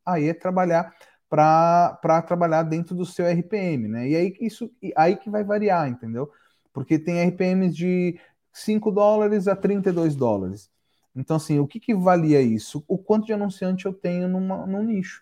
aí 0.06 0.30
é 0.30 0.34
trabalhar 0.34 0.94
para 1.30 2.22
trabalhar 2.28 2.64
dentro 2.64 2.96
do 2.96 3.06
seu 3.06 3.26
RPM, 3.26 3.88
né? 3.88 4.08
E 4.08 4.16
aí 4.16 4.38
isso 4.40 4.72
aí 4.96 5.16
que 5.16 5.30
vai 5.30 5.44
variar, 5.44 5.90
entendeu? 5.90 6.32
Porque 6.72 7.00
tem 7.00 7.28
RPMs 7.28 7.76
de 7.76 8.20
5 8.52 8.92
dólares 8.92 9.48
a 9.48 9.56
32 9.56 10.16
dólares. 10.16 10.72
Então, 11.16 11.38
assim, 11.38 11.60
o 11.60 11.68
que, 11.68 11.80
que 11.80 11.94
valia 11.94 12.42
isso? 12.42 12.84
O 12.88 12.98
quanto 12.98 13.26
de 13.26 13.34
anunciante 13.34 13.86
eu 13.86 13.94
tenho 13.94 14.28
numa, 14.28 14.66
num 14.66 14.84
nicho. 14.84 15.22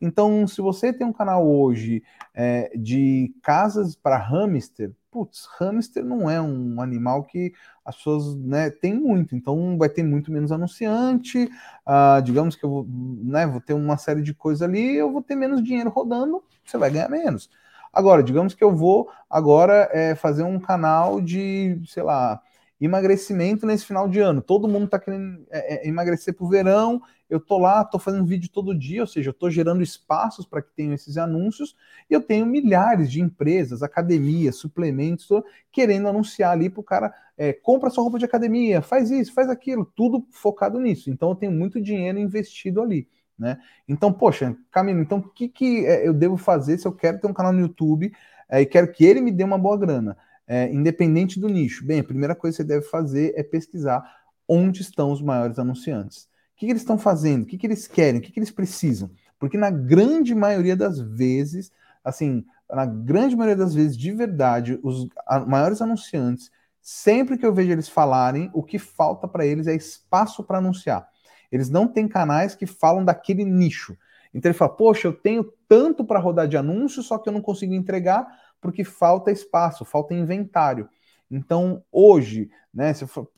Então, 0.00 0.46
se 0.46 0.60
você 0.60 0.92
tem 0.92 1.06
um 1.06 1.12
canal 1.12 1.46
hoje 1.46 2.02
é, 2.34 2.70
de 2.76 3.34
casas 3.42 3.94
para 3.96 4.18
hamster, 4.18 4.92
putz, 5.16 5.48
hamster 5.58 6.04
não 6.04 6.28
é 6.28 6.38
um 6.42 6.78
animal 6.78 7.24
que 7.24 7.54
as 7.82 7.96
pessoas 7.96 8.36
né, 8.36 8.68
têm 8.68 8.92
muito, 8.92 9.34
então 9.34 9.78
vai 9.78 9.88
ter 9.88 10.02
muito 10.02 10.30
menos 10.30 10.52
anunciante, 10.52 11.48
uh, 11.86 12.20
digamos 12.22 12.54
que 12.54 12.62
eu 12.62 12.68
vou, 12.68 12.86
né, 12.86 13.46
vou 13.46 13.62
ter 13.62 13.72
uma 13.72 13.96
série 13.96 14.20
de 14.20 14.34
coisas 14.34 14.60
ali, 14.60 14.94
eu 14.94 15.10
vou 15.10 15.22
ter 15.22 15.34
menos 15.34 15.64
dinheiro 15.64 15.88
rodando, 15.88 16.44
você 16.62 16.76
vai 16.76 16.90
ganhar 16.90 17.08
menos. 17.08 17.48
Agora, 17.90 18.22
digamos 18.22 18.52
que 18.52 18.62
eu 18.62 18.76
vou 18.76 19.08
agora 19.30 19.88
é, 19.90 20.14
fazer 20.14 20.42
um 20.42 20.60
canal 20.60 21.18
de, 21.18 21.80
sei 21.86 22.02
lá, 22.02 22.42
emagrecimento 22.80 23.66
nesse 23.66 23.86
final 23.86 24.08
de 24.08 24.20
ano. 24.20 24.42
Todo 24.42 24.68
mundo 24.68 24.86
está 24.86 24.98
querendo 24.98 25.46
é, 25.50 25.86
é, 25.86 25.88
emagrecer 25.88 26.34
para 26.34 26.44
o 26.44 26.48
verão. 26.48 27.00
Eu 27.28 27.40
tô 27.40 27.58
lá, 27.58 27.84
tô 27.84 27.98
fazendo 27.98 28.26
vídeo 28.26 28.48
todo 28.52 28.76
dia, 28.76 29.00
ou 29.00 29.06
seja, 29.06 29.30
eu 29.30 29.34
tô 29.34 29.50
gerando 29.50 29.82
espaços 29.82 30.46
para 30.46 30.62
que 30.62 30.70
tenham 30.76 30.94
esses 30.94 31.16
anúncios. 31.16 31.76
E 32.08 32.14
eu 32.14 32.20
tenho 32.20 32.46
milhares 32.46 33.10
de 33.10 33.20
empresas, 33.20 33.82
academias, 33.82 34.56
suplementos, 34.56 35.28
querendo 35.72 36.08
anunciar 36.08 36.52
ali 36.52 36.70
para 36.70 36.80
o 36.80 36.84
cara 36.84 37.12
é, 37.36 37.52
compra 37.52 37.90
sua 37.90 38.02
roupa 38.02 38.18
de 38.18 38.24
academia, 38.24 38.80
faz 38.80 39.10
isso, 39.10 39.32
faz 39.34 39.48
aquilo, 39.48 39.84
tudo 39.84 40.26
focado 40.30 40.80
nisso. 40.80 41.10
Então 41.10 41.30
eu 41.30 41.34
tenho 41.34 41.52
muito 41.52 41.80
dinheiro 41.80 42.18
investido 42.18 42.80
ali. 42.80 43.08
Né? 43.38 43.58
Então, 43.86 44.10
poxa, 44.12 44.56
Camilo, 44.70 45.00
então 45.00 45.18
o 45.18 45.28
que, 45.28 45.48
que 45.48 45.84
é, 45.84 46.08
eu 46.08 46.14
devo 46.14 46.38
fazer 46.38 46.78
se 46.78 46.86
eu 46.86 46.92
quero 46.92 47.20
ter 47.20 47.26
um 47.26 47.34
canal 47.34 47.52
no 47.52 47.60
YouTube 47.60 48.10
é, 48.48 48.62
e 48.62 48.66
quero 48.66 48.90
que 48.90 49.04
ele 49.04 49.20
me 49.20 49.30
dê 49.30 49.44
uma 49.44 49.58
boa 49.58 49.76
grana, 49.76 50.16
é, 50.46 50.72
independente 50.72 51.40
do 51.40 51.48
nicho? 51.48 51.84
Bem, 51.84 52.00
a 52.00 52.04
primeira 52.04 52.34
coisa 52.34 52.56
que 52.56 52.62
você 52.62 52.68
deve 52.68 52.86
fazer 52.86 53.32
é 53.36 53.42
pesquisar 53.42 54.02
onde 54.48 54.82
estão 54.82 55.10
os 55.10 55.20
maiores 55.20 55.58
anunciantes. 55.58 56.24
O 56.54 56.58
que, 56.58 56.66
que 56.66 56.72
eles 56.72 56.82
estão 56.82 56.98
fazendo? 56.98 57.42
O 57.42 57.46
que, 57.46 57.58
que 57.58 57.66
eles 57.66 57.86
querem? 57.86 58.20
O 58.20 58.22
que, 58.22 58.32
que 58.32 58.38
eles 58.38 58.50
precisam? 58.50 59.10
Porque 59.38 59.58
na 59.58 59.70
grande 59.70 60.34
maioria 60.34 60.76
das 60.76 60.98
vezes, 60.98 61.70
assim, 62.02 62.44
na 62.70 62.86
grande 62.86 63.36
maioria 63.36 63.56
das 63.56 63.74
vezes, 63.74 63.96
de 63.96 64.10
verdade, 64.12 64.78
os 64.82 65.06
maiores 65.46 65.82
anunciantes, 65.82 66.50
sempre 66.80 67.36
que 67.36 67.44
eu 67.44 67.52
vejo 67.52 67.70
eles 67.70 67.88
falarem, 67.88 68.50
o 68.54 68.62
que 68.62 68.78
falta 68.78 69.28
para 69.28 69.44
eles 69.44 69.66
é 69.66 69.74
espaço 69.74 70.42
para 70.42 70.58
anunciar. 70.58 71.06
Eles 71.50 71.68
não 71.68 71.86
têm 71.86 72.08
canais 72.08 72.54
que 72.54 72.66
falam 72.66 73.04
daquele 73.04 73.44
nicho. 73.44 73.96
Então 74.32 74.50
ele 74.50 74.58
fala: 74.58 74.74
Poxa, 74.74 75.08
eu 75.08 75.12
tenho 75.12 75.44
tanto 75.68 76.04
para 76.04 76.18
rodar 76.18 76.48
de 76.48 76.56
anúncio, 76.56 77.02
só 77.02 77.18
que 77.18 77.28
eu 77.28 77.32
não 77.32 77.40
consigo 77.40 77.74
entregar 77.74 78.26
porque 78.60 78.84
falta 78.84 79.30
espaço, 79.30 79.84
falta 79.84 80.14
inventário. 80.14 80.88
Então, 81.30 81.82
hoje, 81.90 82.50
né, 82.72 82.94
se 82.94 83.06
for, 83.06 83.30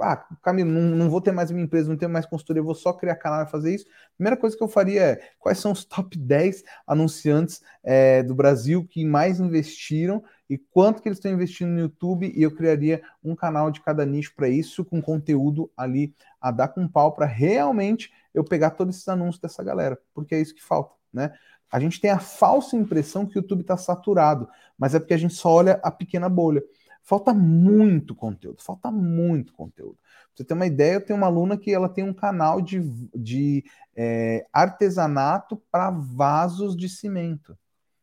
ah, 0.00 0.16
Camilo, 0.42 0.70
não, 0.70 0.96
não, 0.96 1.10
vou 1.10 1.20
ter 1.20 1.32
mais 1.32 1.50
minha 1.50 1.64
empresa, 1.64 1.88
não 1.88 1.96
tenho 1.96 2.10
mais 2.10 2.26
consultoria, 2.26 2.62
vou 2.62 2.74
só 2.74 2.92
criar 2.92 3.16
canal 3.16 3.44
e 3.44 3.50
fazer 3.50 3.74
isso. 3.74 3.86
Primeira 4.16 4.36
coisa 4.36 4.56
que 4.56 4.62
eu 4.62 4.68
faria 4.68 5.02
é 5.02 5.30
quais 5.38 5.58
são 5.58 5.72
os 5.72 5.84
top 5.84 6.16
10 6.18 6.64
anunciantes 6.86 7.62
é, 7.82 8.22
do 8.22 8.34
Brasil 8.34 8.86
que 8.86 9.04
mais 9.04 9.40
investiram 9.40 10.22
e 10.48 10.58
quanto 10.58 11.00
que 11.02 11.08
eles 11.08 11.18
estão 11.18 11.32
investindo 11.32 11.70
no 11.70 11.80
YouTube 11.80 12.32
e 12.34 12.42
eu 12.42 12.54
criaria 12.54 13.02
um 13.22 13.34
canal 13.34 13.70
de 13.70 13.80
cada 13.80 14.04
nicho 14.04 14.34
para 14.36 14.48
isso, 14.48 14.84
com 14.84 15.00
conteúdo 15.00 15.70
ali 15.76 16.14
a 16.40 16.50
dar 16.50 16.68
com 16.68 16.86
pau 16.86 17.12
para 17.12 17.26
realmente 17.26 18.12
eu 18.32 18.44
pegar 18.44 18.70
todos 18.70 18.96
esses 18.96 19.08
anúncios 19.08 19.40
dessa 19.40 19.62
galera, 19.62 19.98
porque 20.12 20.34
é 20.34 20.40
isso 20.40 20.54
que 20.54 20.62
falta, 20.62 20.94
né? 21.12 21.32
A 21.70 21.80
gente 21.80 22.00
tem 22.00 22.10
a 22.10 22.18
falsa 22.18 22.76
impressão 22.76 23.26
que 23.26 23.36
o 23.36 23.40
YouTube 23.40 23.62
está 23.62 23.76
saturado, 23.76 24.48
mas 24.78 24.94
é 24.94 24.98
porque 24.98 25.14
a 25.14 25.18
gente 25.18 25.34
só 25.34 25.50
olha 25.50 25.80
a 25.82 25.90
pequena 25.90 26.28
bolha. 26.28 26.62
Falta 27.02 27.34
muito 27.34 28.14
conteúdo, 28.14 28.62
falta 28.62 28.90
muito 28.90 29.52
conteúdo. 29.52 29.98
Pra 29.98 30.30
você 30.36 30.44
ter 30.44 30.54
uma 30.54 30.66
ideia, 30.66 30.94
eu 30.94 31.04
tenho 31.04 31.18
uma 31.18 31.26
aluna 31.26 31.56
que 31.56 31.72
ela 31.72 31.88
tem 31.88 32.02
um 32.02 32.14
canal 32.14 32.62
de, 32.62 32.80
de 33.14 33.62
é, 33.94 34.46
artesanato 34.52 35.62
para 35.70 35.90
vasos 35.90 36.76
de 36.76 36.88
cimento. 36.88 37.56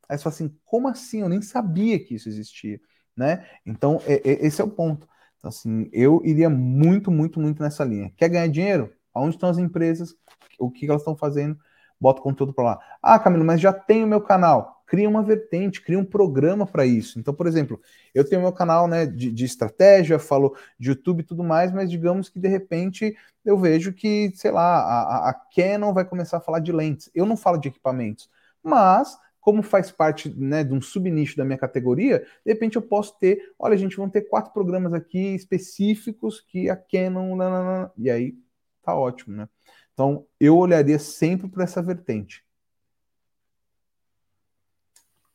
Aí 0.08 0.18
você 0.18 0.24
fala 0.24 0.36
assim, 0.36 0.56
como 0.66 0.88
assim? 0.88 1.22
Eu 1.22 1.30
nem 1.30 1.42
sabia 1.42 1.98
que 1.98 2.16
isso 2.16 2.30
existia, 2.30 2.80
né? 3.16 3.46
Então, 3.66 4.02
é, 4.06 4.16
é, 4.30 4.46
esse 4.46 4.62
é 4.62 4.64
o 4.64 4.70
ponto. 4.70 5.08
Então, 5.40 5.50
assim, 5.50 5.90
eu 5.92 6.22
iria 6.24 6.50
muito, 6.50 7.10
muito, 7.10 7.40
muito 7.40 7.64
nessa 7.64 7.84
linha. 7.84 8.12
Quer 8.16 8.30
ganhar 8.30 8.48
dinheiro? 8.48 8.94
Aonde 9.14 9.36
estão 9.36 9.50
as 9.50 9.58
empresas? 9.58 10.16
O 10.60 10.70
que 10.70 10.86
elas 10.86 11.02
estão 11.02 11.16
fazendo? 11.16 11.58
Bota 12.02 12.22
conteúdo 12.22 12.54
para 12.54 12.66
lá. 12.66 12.80
Ah, 13.02 13.20
Camilo, 13.20 13.46
mas 13.46 13.62
já 13.62 13.72
tenho 13.72 14.08
meu 14.08 14.20
canal 14.20 14.82
cria 14.92 15.08
uma 15.08 15.24
vertente, 15.24 15.82
cria 15.82 15.98
um 15.98 16.04
programa 16.04 16.68
para 16.68 16.86
isso. 16.86 17.18
Então, 17.18 17.34
por 17.34 17.48
exemplo, 17.48 17.80
eu 18.14 18.28
tenho 18.28 18.42
meu 18.42 18.52
canal 18.52 18.90
né, 18.90 19.06
de, 19.06 19.32
de, 19.32 19.46
estratégia, 19.46 20.20
falo 20.20 20.54
de 20.78 20.90
YouTube 20.90 21.22
e 21.22 21.24
tudo 21.24 21.46
mais, 21.46 21.72
mas 21.72 21.90
digamos 21.90 22.28
que 22.28 22.38
de 22.38 22.50
repente 22.50 23.16
eu 23.46 23.58
vejo 23.58 23.94
que, 23.94 24.34
sei 24.36 24.52
lá, 24.52 24.82
a, 24.82 25.30
a 25.30 25.34
Canon 25.34 25.94
vai 25.94 26.04
começar 26.04 26.38
a 26.38 26.42
falar 26.42 26.60
de 26.60 26.74
lentes. 26.74 27.10
Eu 27.16 27.26
não 27.26 27.38
falo 27.38 27.58
de 27.58 27.70
equipamentos, 27.70 28.30
mas 28.62 29.18
como 29.40 29.64
faz 29.64 29.90
parte 29.90 30.30
né, 30.38 30.62
de 30.62 30.74
um 30.74 30.82
subnicho 30.82 31.38
da 31.38 31.46
minha 31.46 31.58
categoria, 31.58 32.20
de 32.46 32.52
repente 32.52 32.76
eu 32.76 32.82
posso 32.82 33.18
ter, 33.18 33.42
olha, 33.58 33.78
gente, 33.78 33.96
vão 33.96 34.10
ter 34.10 34.24
quatro 34.24 34.52
programas 34.52 34.94
aqui 34.94 35.34
específicos 35.34 36.42
que 36.42 36.70
a 36.70 36.76
Canon, 36.76 37.38
nanana, 37.38 37.90
e 37.98 38.10
aí 38.12 38.36
tá 38.84 38.94
ótimo, 38.94 39.38
né? 39.38 39.48
Então 39.94 40.26
eu 40.40 40.58
olharia 40.58 41.00
sempre 41.00 41.48
para 41.48 41.64
essa 41.64 41.82
vertente. 41.82 42.44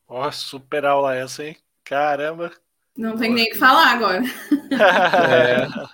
Ó, 0.09 0.31
super 0.31 0.85
aula 0.85 1.15
essa, 1.15 1.45
hein? 1.45 1.57
Caramba! 1.85 2.53
Não 2.97 3.17
tem 3.17 3.33
nem 3.33 3.47
o 3.47 3.51
que 3.51 3.59
falar 3.59 3.93
agora. 3.93 4.23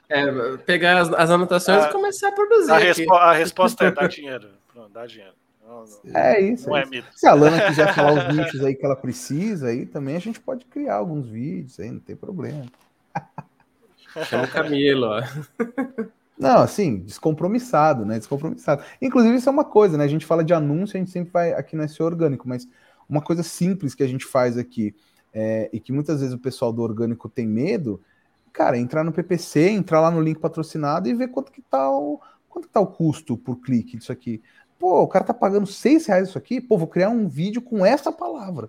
É, 0.09 0.23
é, 0.23 0.57
pegar 0.59 0.99
as, 0.99 1.13
as 1.13 1.31
anotações 1.31 1.85
a, 1.85 1.89
e 1.89 1.93
começar 1.93 2.29
a 2.29 2.33
produzir. 2.33 2.73
A, 2.73 2.79
respo 2.79 3.15
a 3.15 3.33
resposta 3.33 3.85
é 3.85 3.91
dar 3.91 4.09
dinheiro. 4.09 4.51
Pronto, 4.73 4.91
dá 4.93 5.07
dinheiro. 5.07 5.35
Não, 5.65 5.85
não, 6.05 6.21
é 6.21 6.41
isso. 6.41 6.69
Não 6.69 6.77
é, 6.77 6.83
é 6.83 7.05
Se 7.15 7.27
a 7.27 7.35
Lana 7.35 7.67
quiser 7.67 7.95
falar 7.95 8.29
os 8.29 8.37
nichos 8.37 8.65
aí 8.65 8.75
que 8.75 8.85
ela 8.85 8.97
precisa, 8.97 9.69
aí 9.69 9.87
também 9.87 10.17
a 10.17 10.21
gente 10.21 10.41
pode 10.41 10.65
criar 10.65 10.97
alguns 10.97 11.29
vídeos 11.29 11.79
aí, 11.79 11.91
não 11.91 12.01
tem 12.01 12.17
problema. 12.17 12.65
Chama 14.25 14.45
o 14.45 14.49
Camilo, 14.49 15.07
ó. 15.07 15.23
Não, 16.39 16.59
assim, 16.59 16.99
descompromissado, 16.99 18.05
né? 18.05 18.19
Descompromissado. 18.19 18.83
Inclusive, 19.01 19.37
isso 19.37 19.49
é 19.49 19.53
uma 19.53 19.65
coisa, 19.65 19.97
né? 19.97 20.05
A 20.05 20.09
gente 20.09 20.27
fala 20.27 20.43
de 20.43 20.53
anúncio, 20.53 20.97
a 20.97 20.99
gente 20.99 21.11
sempre 21.11 21.31
vai 21.33 21.53
aqui 21.53 21.77
no 21.77 21.89
SEO 21.89 22.07
orgânico, 22.07 22.49
mas 22.49 22.67
uma 23.09 23.21
coisa 23.21 23.43
simples 23.43 23.95
que 23.95 24.03
a 24.03 24.07
gente 24.07 24.25
faz 24.25 24.57
aqui 24.57 24.95
é, 25.33 25.71
e 25.73 25.81
que 25.81 25.93
muitas 25.93 26.21
vezes 26.21 26.35
o 26.35 26.39
pessoal 26.39 26.73
do 26.73 26.83
orgânico 26.83 27.29
tem 27.29 27.47
medo, 27.47 28.01
cara, 28.53 28.77
entrar 28.79 29.05
no 29.05 29.13
PPC, 29.13 29.71
entrar 29.71 30.01
lá 30.01 30.11
no 30.11 30.21
link 30.21 30.39
patrocinado 30.39 31.09
e 31.09 31.15
ver 31.15 31.29
quanto 31.29 31.53
que 31.53 31.63
tá 31.63 31.91
o, 31.91 32.21
quanto 32.49 32.69
que 32.69 32.73
tá 32.73 32.81
o 32.81 32.87
custo 32.87 33.37
por 33.37 33.57
clique 33.57 33.97
disso 33.97 34.13
aqui. 34.13 34.43
Pô, 34.79 35.01
o 35.03 35.09
cara 35.09 35.25
tá 35.25 35.35
pagando 35.35 35.67
seis 35.67 36.07
reais 36.07 36.29
isso 36.29 36.39
aqui, 36.39 36.61
pô, 36.61 36.77
vou 36.77 36.89
criar 36.89 37.09
um 37.09 37.29
vídeo 37.29 37.63
com 37.63 37.85
essa 37.87 38.11
palavra. 38.11 38.69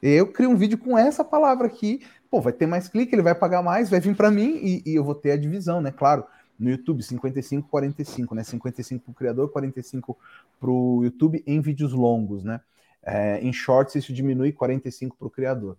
Eu 0.00 0.26
crio 0.26 0.50
um 0.50 0.56
vídeo 0.56 0.78
com 0.78 0.98
essa 0.98 1.24
palavra 1.24 1.66
aqui, 1.66 2.02
pô, 2.30 2.40
vai 2.40 2.52
ter 2.52 2.66
mais 2.66 2.88
clique, 2.88 3.14
ele 3.14 3.22
vai 3.22 3.34
pagar 3.34 3.62
mais, 3.62 3.88
vai 3.88 4.00
vir 4.00 4.14
para 4.14 4.30
mim 4.30 4.60
e, 4.62 4.82
e, 4.84 4.94
eu 4.94 5.02
vou 5.02 5.14
ter 5.14 5.30
a 5.32 5.36
divisão, 5.36 5.80
né? 5.80 5.90
Claro, 5.90 6.24
no 6.58 6.70
YouTube, 6.70 7.02
55, 7.02 7.68
45, 7.68 8.34
né? 8.34 8.44
55 8.44 9.04
para 9.04 9.12
o 9.12 9.14
criador, 9.14 9.48
45 9.50 10.16
para 10.60 10.70
o 10.70 11.02
YouTube 11.04 11.42
em 11.46 11.60
vídeos 11.60 11.92
longos, 11.92 12.44
né? 12.44 12.60
É, 13.02 13.38
em 13.40 13.52
shorts 13.52 13.94
isso 13.96 14.12
diminui 14.12 14.52
45 14.52 15.16
para 15.16 15.26
o 15.26 15.30
criador. 15.30 15.76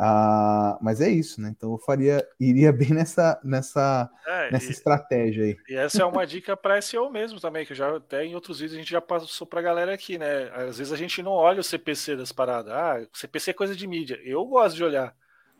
Ah, 0.00 0.78
mas 0.80 1.00
é 1.00 1.08
isso, 1.08 1.40
né? 1.40 1.52
Então 1.56 1.72
eu 1.72 1.78
faria, 1.78 2.24
iria 2.38 2.72
bem 2.72 2.90
nessa, 2.90 3.40
nessa, 3.42 4.08
é, 4.24 4.52
nessa 4.52 4.68
e, 4.68 4.70
estratégia 4.70 5.44
aí. 5.44 5.56
E 5.68 5.74
essa 5.74 6.02
é 6.02 6.04
uma 6.04 6.24
dica 6.24 6.56
para 6.56 6.80
SEO 6.80 7.10
mesmo 7.10 7.40
também, 7.40 7.66
que 7.66 7.74
já 7.74 7.96
até 7.96 8.24
em 8.24 8.36
outros 8.36 8.60
vídeos 8.60 8.76
a 8.76 8.78
gente 8.78 8.92
já 8.92 9.00
passou 9.00 9.44
para 9.44 9.58
a 9.58 9.62
galera 9.62 9.92
aqui, 9.92 10.16
né? 10.16 10.50
Às 10.54 10.78
vezes 10.78 10.92
a 10.92 10.96
gente 10.96 11.20
não 11.20 11.32
olha 11.32 11.58
o 11.58 11.64
CPC 11.64 12.14
das 12.14 12.30
paradas. 12.30 12.72
Ah, 12.72 13.04
CPC 13.12 13.50
é 13.50 13.54
coisa 13.54 13.74
de 13.74 13.88
mídia. 13.88 14.20
Eu 14.22 14.44
gosto 14.44 14.76
de 14.76 14.84
olhar. 14.84 15.16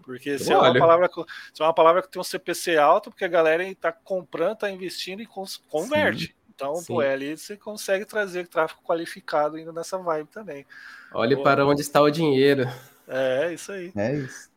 Porque 0.09 0.39
se 0.39 0.51
é, 0.51 0.57
uma 0.57 0.73
palavra, 0.73 1.11
se 1.53 1.63
é 1.63 1.67
uma 1.67 1.75
palavra 1.75 2.01
que 2.01 2.09
tem 2.09 2.19
um 2.19 2.25
CPC 2.25 2.79
alto, 2.79 3.11
porque 3.11 3.27
a 3.27 3.29
galera 3.29 3.63
está 3.63 3.93
comprando, 3.93 4.55
está 4.55 4.71
investindo 4.71 5.21
e 5.21 5.29
converte. 5.69 6.29
Sim. 6.29 6.33
Então, 6.49 6.77
Sim. 6.77 6.87
pô, 6.87 7.03
é 7.03 7.13
ali 7.13 7.37
você 7.37 7.59
consegue 7.59 8.07
trazer 8.07 8.49
tráfego 8.49 8.81
qualificado 8.83 9.57
ainda 9.57 9.71
nessa 9.71 9.99
vibe 9.99 10.29
também. 10.29 10.65
Olhe 11.13 11.37
pô, 11.37 11.43
para 11.43 11.67
onde 11.67 11.83
está 11.83 12.01
o 12.01 12.09
dinheiro. 12.09 12.65
É, 13.07 13.53
isso 13.53 13.71
aí. 13.71 13.93
É 13.95 14.15
isso. 14.15 14.51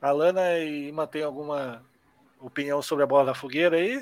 Alana 0.00 0.60
e 0.60 0.92
mantém 0.92 1.24
alguma 1.24 1.84
opinião 2.40 2.80
sobre 2.80 3.02
a 3.02 3.06
bola 3.08 3.24
da 3.24 3.34
fogueira 3.34 3.76
aí? 3.76 4.00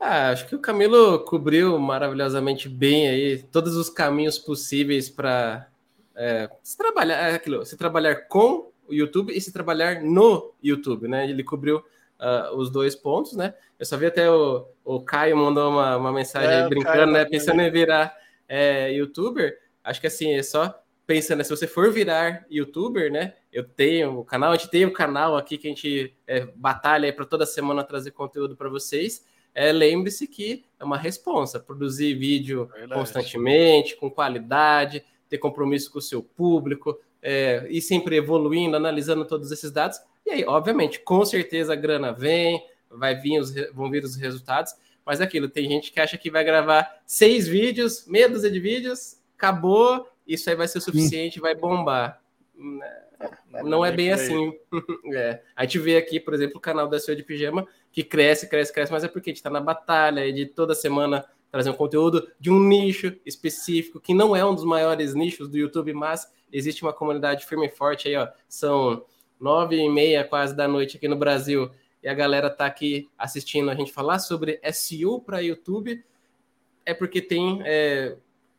Ah, 0.00 0.30
acho 0.30 0.48
que 0.48 0.56
o 0.56 0.60
Camilo 0.60 1.20
cobriu 1.20 1.78
maravilhosamente 1.78 2.68
bem 2.68 3.08
aí 3.08 3.44
todos 3.44 3.76
os 3.76 3.88
caminhos 3.88 4.40
possíveis 4.40 5.08
para 5.08 5.68
é, 6.16 6.50
se 6.64 6.76
trabalhar, 6.76 7.30
é 7.30 7.34
aquilo, 7.36 7.64
se 7.64 7.76
trabalhar 7.76 8.26
com 8.26 8.67
o 8.88 8.94
YouTube 8.94 9.32
e 9.36 9.40
se 9.40 9.52
trabalhar 9.52 10.02
no 10.02 10.54
YouTube, 10.62 11.08
né? 11.08 11.28
Ele 11.28 11.44
cobriu 11.44 11.78
uh, 11.78 12.56
os 12.56 12.70
dois 12.70 12.94
pontos, 12.94 13.34
né? 13.34 13.54
Eu 13.78 13.86
só 13.86 13.96
vi 13.96 14.06
até 14.06 14.30
o, 14.30 14.66
o 14.84 15.00
Caio 15.00 15.36
mandou 15.36 15.70
uma, 15.70 15.96
uma 15.96 16.12
mensagem 16.12 16.50
é, 16.50 16.68
brincando, 16.68 17.12
né? 17.12 17.24
Pensando 17.24 17.60
em 17.60 17.70
virar 17.70 18.14
é, 18.48 18.92
youtuber. 18.92 19.58
Acho 19.84 20.00
que 20.00 20.06
assim, 20.06 20.34
é 20.34 20.42
só 20.42 20.82
pensando, 21.06 21.42
se 21.42 21.50
você 21.50 21.66
for 21.66 21.90
virar 21.90 22.44
youtuber, 22.50 23.10
né? 23.10 23.34
Eu 23.52 23.64
tenho 23.64 24.18
o 24.18 24.24
canal, 24.24 24.52
a 24.52 24.56
gente 24.56 24.70
tem 24.70 24.84
o 24.84 24.88
um 24.88 24.92
canal 24.92 25.36
aqui 25.36 25.56
que 25.56 25.66
a 25.66 25.70
gente 25.70 26.14
é, 26.26 26.46
batalha 26.54 27.12
para 27.12 27.24
toda 27.24 27.46
semana 27.46 27.82
trazer 27.82 28.10
conteúdo 28.10 28.56
para 28.56 28.68
vocês. 28.68 29.24
É, 29.54 29.72
lembre-se 29.72 30.26
que 30.26 30.64
é 30.78 30.84
uma 30.84 30.98
responsa 30.98 31.58
produzir 31.58 32.14
vídeo 32.14 32.66
Verdade. 32.66 33.00
constantemente, 33.00 33.96
com 33.96 34.10
qualidade, 34.10 35.02
ter 35.28 35.38
compromisso 35.38 35.90
com 35.90 35.98
o 35.98 36.02
seu 36.02 36.22
público, 36.22 37.00
é, 37.22 37.66
e 37.68 37.80
sempre 37.80 38.16
evoluindo, 38.16 38.76
analisando 38.76 39.24
todos 39.24 39.50
esses 39.50 39.70
dados. 39.70 39.98
E 40.26 40.30
aí, 40.30 40.44
obviamente, 40.44 41.00
com 41.00 41.24
certeza 41.24 41.72
a 41.72 41.76
grana 41.76 42.12
vem, 42.12 42.64
vai 42.90 43.14
vir 43.14 43.38
os, 43.40 43.54
vão 43.72 43.90
vir 43.90 44.04
os 44.04 44.16
resultados, 44.16 44.72
mas 45.04 45.20
é 45.20 45.24
aquilo, 45.24 45.48
tem 45.48 45.68
gente 45.68 45.90
que 45.90 46.00
acha 46.00 46.18
que 46.18 46.30
vai 46.30 46.44
gravar 46.44 47.00
seis 47.06 47.48
vídeos, 47.48 48.06
meia 48.06 48.28
dúzia 48.28 48.50
de 48.50 48.60
vídeos, 48.60 49.16
acabou, 49.36 50.06
isso 50.26 50.50
aí 50.50 50.56
vai 50.56 50.68
ser 50.68 50.78
o 50.78 50.82
suficiente, 50.82 51.36
Sim. 51.36 51.40
vai 51.40 51.54
bombar. 51.54 52.20
Não 53.64 53.84
é 53.84 53.90
bem 53.90 54.12
assim. 54.12 54.52
é. 55.14 55.40
A 55.56 55.64
gente 55.64 55.78
vê 55.78 55.96
aqui, 55.96 56.20
por 56.20 56.34
exemplo, 56.34 56.58
o 56.58 56.60
canal 56.60 56.88
da 56.88 57.00
SEO 57.00 57.16
de 57.16 57.22
Pijama, 57.22 57.66
que 57.90 58.04
cresce, 58.04 58.48
cresce, 58.48 58.72
cresce, 58.72 58.92
mas 58.92 59.02
é 59.02 59.08
porque 59.08 59.30
a 59.30 59.32
gente 59.32 59.38
está 59.38 59.50
na 59.50 59.60
batalha 59.60 60.30
de 60.32 60.46
toda 60.46 60.74
semana 60.74 61.24
trazer 61.50 61.70
um 61.70 61.74
conteúdo 61.74 62.28
de 62.38 62.50
um 62.50 62.60
nicho 62.60 63.16
específico, 63.24 64.00
que 64.00 64.14
não 64.14 64.34
é 64.34 64.44
um 64.44 64.54
dos 64.54 64.64
maiores 64.64 65.14
nichos 65.14 65.48
do 65.48 65.56
YouTube, 65.56 65.92
mas 65.92 66.30
existe 66.52 66.82
uma 66.82 66.92
comunidade 66.92 67.46
firme 67.46 67.66
e 67.66 67.70
forte 67.70 68.08
aí, 68.08 68.16
ó. 68.16 68.28
São 68.48 69.04
nove 69.40 69.76
e 69.76 69.88
meia 69.88 70.24
quase 70.24 70.54
da 70.54 70.66
noite 70.66 70.96
aqui 70.96 71.08
no 71.08 71.16
Brasil 71.16 71.70
e 72.02 72.08
a 72.08 72.14
galera 72.14 72.50
tá 72.50 72.66
aqui 72.66 73.08
assistindo 73.16 73.70
a 73.70 73.74
gente 73.74 73.92
falar 73.92 74.18
sobre 74.18 74.60
SEO 74.72 75.20
para 75.20 75.40
YouTube. 75.40 76.04
É 76.84 76.94
porque 76.94 77.20
tem 77.20 77.60
é, 77.64 78.16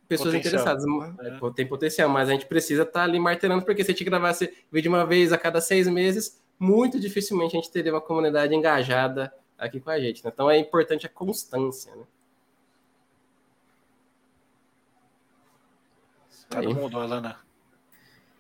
pessoas 0.08 0.34
potencial. 0.34 0.62
interessadas, 0.62 0.86
é. 1.20 1.52
tem 1.56 1.68
potencial, 1.68 2.10
mas 2.10 2.30
a 2.30 2.34
gente 2.34 2.46
precisa 2.46 2.84
estar 2.84 3.00
tá 3.00 3.04
ali 3.04 3.20
martelando, 3.20 3.64
porque 3.64 3.84
se 3.84 3.92
a 3.92 3.94
gente 3.94 4.04
gravasse 4.04 4.54
vídeo 4.72 4.92
uma 4.92 5.06
vez 5.06 5.32
a 5.32 5.38
cada 5.38 5.62
seis 5.62 5.88
meses, 5.88 6.40
muito 6.60 7.00
dificilmente 7.00 7.56
a 7.56 7.60
gente 7.60 7.72
teria 7.72 7.94
uma 7.94 8.02
comunidade 8.02 8.54
engajada 8.54 9.34
aqui 9.58 9.80
com 9.80 9.90
a 9.90 10.00
gente. 10.00 10.24
Né? 10.24 10.32
Então 10.34 10.50
é 10.50 10.58
importante 10.58 11.06
a 11.06 11.10
constância. 11.10 11.96
Né? 11.96 12.04
Todo 16.50 16.76
mundo, 16.76 17.00
Alana. 17.00 17.38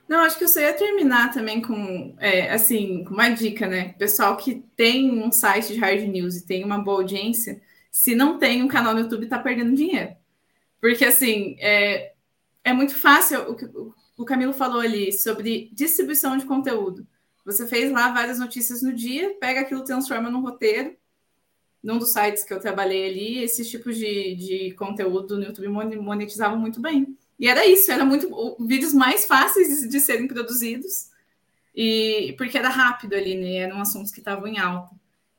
Não, 0.07 0.22
acho 0.22 0.40
que 0.40 0.44
eu 0.44 0.48
só 0.48 0.60
ia 0.60 0.73
terminar 0.73 1.31
também 1.31 1.61
com, 1.61 2.15
é, 2.18 2.52
assim, 2.52 3.03
com 3.03 3.14
uma 3.14 3.30
dica, 3.30 3.68
né? 3.68 3.94
Pessoal 3.94 4.36
que 4.36 4.64
tem 4.76 5.11
um 5.11 5.31
site 5.31 5.73
de 5.73 5.80
hard 5.80 6.02
news 6.02 6.36
e 6.36 6.45
tem 6.45 6.65
uma 6.65 6.80
boa 6.80 7.02
audiência, 7.02 7.61
se 7.91 8.15
não 8.15 8.40
tem 8.40 8.64
um 8.64 8.68
canal 8.68 8.95
no 8.95 9.02
YouTube, 9.02 9.27
tá 9.27 9.38
perdendo 9.38 9.76
dinheiro. 9.76 10.15
Porque, 10.81 11.06
assim, 11.06 11.56
é, 11.60 12.14
é 12.64 12.73
muito 12.73 12.95
fácil 12.95 13.52
o 13.52 13.56
que 13.56 13.69
o 14.18 14.26
Camilo 14.26 14.53
falou 14.53 14.81
ali 14.81 15.14
sobre 15.14 15.69
distribuição 15.73 16.36
de 16.38 16.45
conteúdo. 16.45 17.06
Você 17.45 17.68
fez 17.68 17.91
lá 17.91 18.11
várias 18.11 18.40
notícias 18.40 18.81
no 18.81 18.94
dia, 18.94 19.36
pega 19.40 19.61
aquilo, 19.61 19.84
transforma 19.84 20.30
num 20.30 20.41
roteiro. 20.41 20.95
Num 21.81 21.98
dos 21.98 22.11
sites 22.11 22.44
que 22.44 22.53
eu 22.53 22.60
trabalhei 22.60 23.10
ali, 23.10 23.44
esses 23.44 23.69
tipos 23.69 23.95
de, 23.95 24.36
de 24.36 24.72
conteúdo 24.72 25.38
no 25.38 25.45
YouTube 25.45 25.69
monetizavam 25.69 26.57
muito 26.57 26.81
bem. 26.81 27.18
E 27.40 27.48
era 27.48 27.66
isso, 27.66 27.91
era 27.91 28.03
muito 28.03 28.57
vídeos 28.60 28.94
mais 28.94 29.26
fáceis 29.26 29.88
de 29.90 29.99
serem 29.99 30.28
produzidos, 30.28 31.10
e 31.74 32.36
porque 32.38 32.57
era 32.57 32.68
rápido 32.68 33.16
ali, 33.16 33.36
né? 33.36 33.56
Eram 33.56 33.80
assuntos 33.80 34.11
que 34.11 34.20
estavam 34.20 34.45
em 34.48 34.60
alta. 34.60 34.94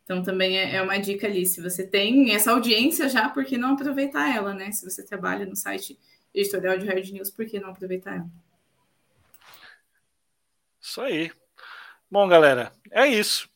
Então 0.04 0.22
também 0.22 0.58
é, 0.58 0.76
é 0.76 0.82
uma 0.82 0.98
dica 0.98 1.26
ali. 1.26 1.44
Se 1.44 1.60
você 1.60 1.86
tem 1.86 2.34
essa 2.34 2.52
audiência 2.52 3.08
já, 3.08 3.28
por 3.28 3.44
que 3.44 3.58
não 3.58 3.74
aproveitar 3.74 4.34
ela, 4.34 4.54
né? 4.54 4.72
Se 4.72 4.88
você 4.88 5.04
trabalha 5.04 5.44
no 5.44 5.54
site 5.54 5.98
editorial 6.34 6.78
de 6.78 6.86
Hard 6.86 7.08
News, 7.10 7.30
por 7.30 7.44
que 7.46 7.60
não 7.60 7.70
aproveitar 7.70 8.16
ela? 8.16 8.30
Isso 10.80 11.00
aí. 11.02 11.30
Bom, 12.10 12.26
galera, 12.26 12.72
é 12.90 13.06
isso. 13.06 13.48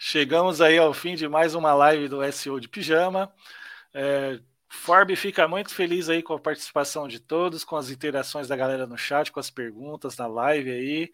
Chegamos 0.00 0.60
aí 0.60 0.78
ao 0.78 0.92
fim 0.92 1.14
de 1.14 1.28
mais 1.28 1.54
uma 1.54 1.74
live 1.74 2.08
do 2.08 2.32
SEO 2.32 2.58
de 2.58 2.68
Pijama. 2.68 3.32
É, 3.94 4.40
Forb 4.74 5.14
fica 5.16 5.46
muito 5.46 5.74
feliz 5.74 6.08
aí 6.08 6.22
com 6.22 6.32
a 6.32 6.40
participação 6.40 7.06
de 7.06 7.20
todos, 7.20 7.62
com 7.62 7.76
as 7.76 7.90
interações 7.90 8.48
da 8.48 8.56
galera 8.56 8.86
no 8.86 8.96
chat, 8.96 9.30
com 9.30 9.38
as 9.38 9.50
perguntas 9.50 10.16
na 10.16 10.26
live 10.26 10.70
aí, 10.70 11.10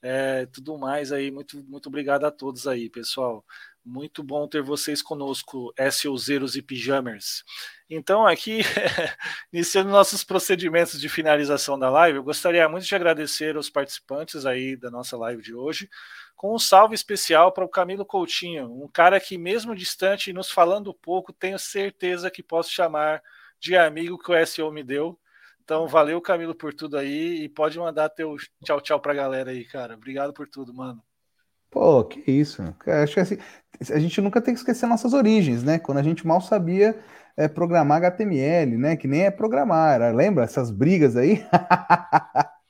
é, 0.00 0.46
tudo 0.46 0.78
mais 0.78 1.12
aí. 1.12 1.30
Muito, 1.30 1.62
muito 1.64 1.90
obrigado 1.90 2.24
a 2.24 2.30
todos 2.30 2.66
aí, 2.66 2.88
pessoal. 2.88 3.44
Muito 3.84 4.22
bom 4.22 4.48
ter 4.48 4.62
vocês 4.62 5.02
conosco, 5.02 5.74
SEOzeiros 5.90 6.56
e 6.56 6.62
Pijamers. 6.62 7.44
Então, 7.88 8.26
aqui, 8.26 8.60
iniciando 9.52 9.90
nossos 9.90 10.24
procedimentos 10.24 10.98
de 10.98 11.08
finalização 11.08 11.78
da 11.78 11.90
live, 11.90 12.16
eu 12.16 12.24
gostaria 12.24 12.66
muito 12.66 12.86
de 12.86 12.94
agradecer 12.94 13.56
aos 13.56 13.68
participantes 13.68 14.46
aí 14.46 14.74
da 14.74 14.90
nossa 14.90 15.18
live 15.18 15.42
de 15.42 15.54
hoje 15.54 15.88
com 16.42 16.56
um 16.56 16.58
salve 16.58 16.92
especial 16.92 17.52
para 17.52 17.64
o 17.64 17.68
Camilo 17.68 18.04
Coutinho, 18.04 18.64
um 18.82 18.88
cara 18.88 19.20
que, 19.20 19.38
mesmo 19.38 19.76
distante 19.76 20.30
e 20.30 20.32
nos 20.32 20.50
falando 20.50 20.92
pouco, 20.92 21.32
tenho 21.32 21.56
certeza 21.56 22.32
que 22.32 22.42
posso 22.42 22.68
chamar 22.68 23.22
de 23.60 23.76
amigo 23.76 24.18
que 24.18 24.32
o 24.32 24.44
SEO 24.44 24.72
me 24.72 24.82
deu. 24.82 25.16
Então, 25.62 25.86
valeu, 25.86 26.20
Camilo, 26.20 26.52
por 26.52 26.74
tudo 26.74 26.98
aí 26.98 27.44
e 27.44 27.48
pode 27.48 27.78
mandar 27.78 28.08
teu 28.08 28.34
tchau, 28.64 28.80
tchau 28.80 28.98
para 28.98 29.12
a 29.12 29.14
galera 29.14 29.52
aí, 29.52 29.64
cara. 29.64 29.94
Obrigado 29.94 30.32
por 30.32 30.48
tudo, 30.48 30.74
mano. 30.74 31.00
Pô, 31.70 32.02
que 32.02 32.28
isso. 32.28 32.60
Acho 33.04 33.14
que 33.14 33.20
assim, 33.20 33.38
a 33.94 34.00
gente 34.00 34.20
nunca 34.20 34.40
tem 34.40 34.52
que 34.52 34.58
esquecer 34.58 34.86
nossas 34.86 35.12
origens, 35.12 35.62
né? 35.62 35.78
Quando 35.78 35.98
a 35.98 36.02
gente 36.02 36.26
mal 36.26 36.40
sabia 36.40 37.00
é, 37.36 37.46
programar 37.46 37.98
HTML, 37.98 38.76
né? 38.76 38.96
Que 38.96 39.06
nem 39.06 39.26
é 39.26 39.30
programar. 39.30 40.12
Lembra 40.12 40.42
essas 40.42 40.72
brigas 40.72 41.16
aí? 41.16 41.46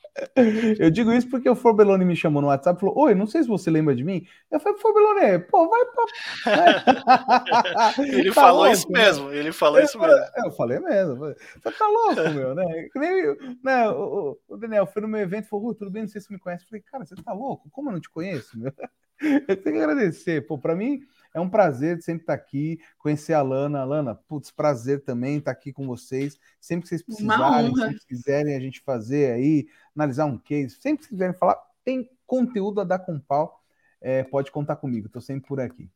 Eu 0.79 0.91
digo 0.91 1.13
isso 1.13 1.29
porque 1.29 1.49
o 1.49 1.55
Forbelone 1.55 2.05
me 2.05 2.15
chamou 2.15 2.43
no 2.43 2.49
WhatsApp 2.49 2.77
e 2.77 2.81
falou: 2.81 2.99
Oi, 2.99 3.15
não 3.15 3.27
sei 3.27 3.43
se 3.43 3.49
você 3.49 3.71
lembra 3.71 3.95
de 3.95 4.05
mim. 4.05 4.27
Eu 4.51 4.61
falei, 4.61 4.79
Forbelone, 4.79 5.39
pô, 5.41 5.69
vai 5.69 5.85
pra. 5.87 7.95
ele 8.05 8.29
tá 8.29 8.35
falou 8.35 8.63
louco, 8.63 8.73
isso 8.73 8.93
né? 8.93 9.01
mesmo, 9.01 9.33
ele 9.33 9.53
falou 9.53 9.79
eu, 9.79 9.85
isso 9.85 9.99
mesmo. 9.99 10.15
Eu 10.45 10.53
falei 10.53 10.79
mesmo. 10.81 11.17
Você 11.17 11.79
tá 11.79 11.87
louco, 11.87 12.31
meu, 12.35 12.55
né? 12.55 12.89
Nem, 12.95 13.57
né 13.65 13.89
o, 13.89 14.39
o, 14.49 14.57
Daniel 14.57 14.87
foi 14.87 15.01
no 15.01 15.09
meu 15.09 15.21
evento 15.21 15.47
e 15.47 15.49
falou: 15.49 15.75
tudo 15.75 15.91
bem, 15.91 16.03
não 16.03 16.09
sei 16.09 16.21
se 16.21 16.27
você 16.27 16.35
me 16.35 16.41
conhece. 16.41 16.65
Eu 16.65 16.69
falei, 16.69 16.83
cara, 16.83 17.07
você 17.07 17.15
tá 17.17 17.33
louco? 17.33 17.71
Como 17.71 17.89
eu 17.89 17.95
não 17.95 18.01
te 18.01 18.11
conheço, 18.11 18.59
meu? 18.59 18.73
Eu 19.49 19.57
tenho 19.57 19.77
que 19.77 19.83
agradecer. 19.83 20.47
Pô, 20.47 20.59
pra 20.59 20.75
mim 20.75 21.01
é 21.35 21.41
um 21.41 21.49
prazer 21.49 22.03
sempre 22.03 22.23
estar 22.23 22.35
aqui, 22.35 22.79
conhecer 22.99 23.33
a 23.33 23.43
Lana. 23.43 23.81
Alana, 23.81 24.15
putz, 24.15 24.51
prazer 24.51 25.03
também 25.03 25.39
estar 25.39 25.51
aqui 25.51 25.73
com 25.73 25.87
vocês. 25.87 26.39
Sempre 26.61 26.83
que 26.83 26.89
vocês 26.89 27.03
precisarem, 27.03 27.75
sempre 27.75 27.99
que 27.99 28.07
quiserem 28.07 28.55
a 28.55 28.61
gente 28.61 28.81
fazer 28.81 29.33
aí, 29.33 29.67
analisar 29.97 30.27
um 30.27 30.39
case, 30.39 30.77
sempre 30.77 31.05
que 31.05 31.11
quiserem 31.11 31.35
falar, 31.35 31.57
tem 31.85 32.11
conteúdo 32.27 32.81
a 32.81 32.85
dar 32.85 32.99
com 32.99 33.19
pau, 33.19 33.63
é, 34.01 34.23
pode 34.25 34.51
contar 34.51 34.77
comigo, 34.77 35.07
estou 35.07 35.23
sempre 35.23 35.49
por 35.49 35.61
aqui. 35.61 35.91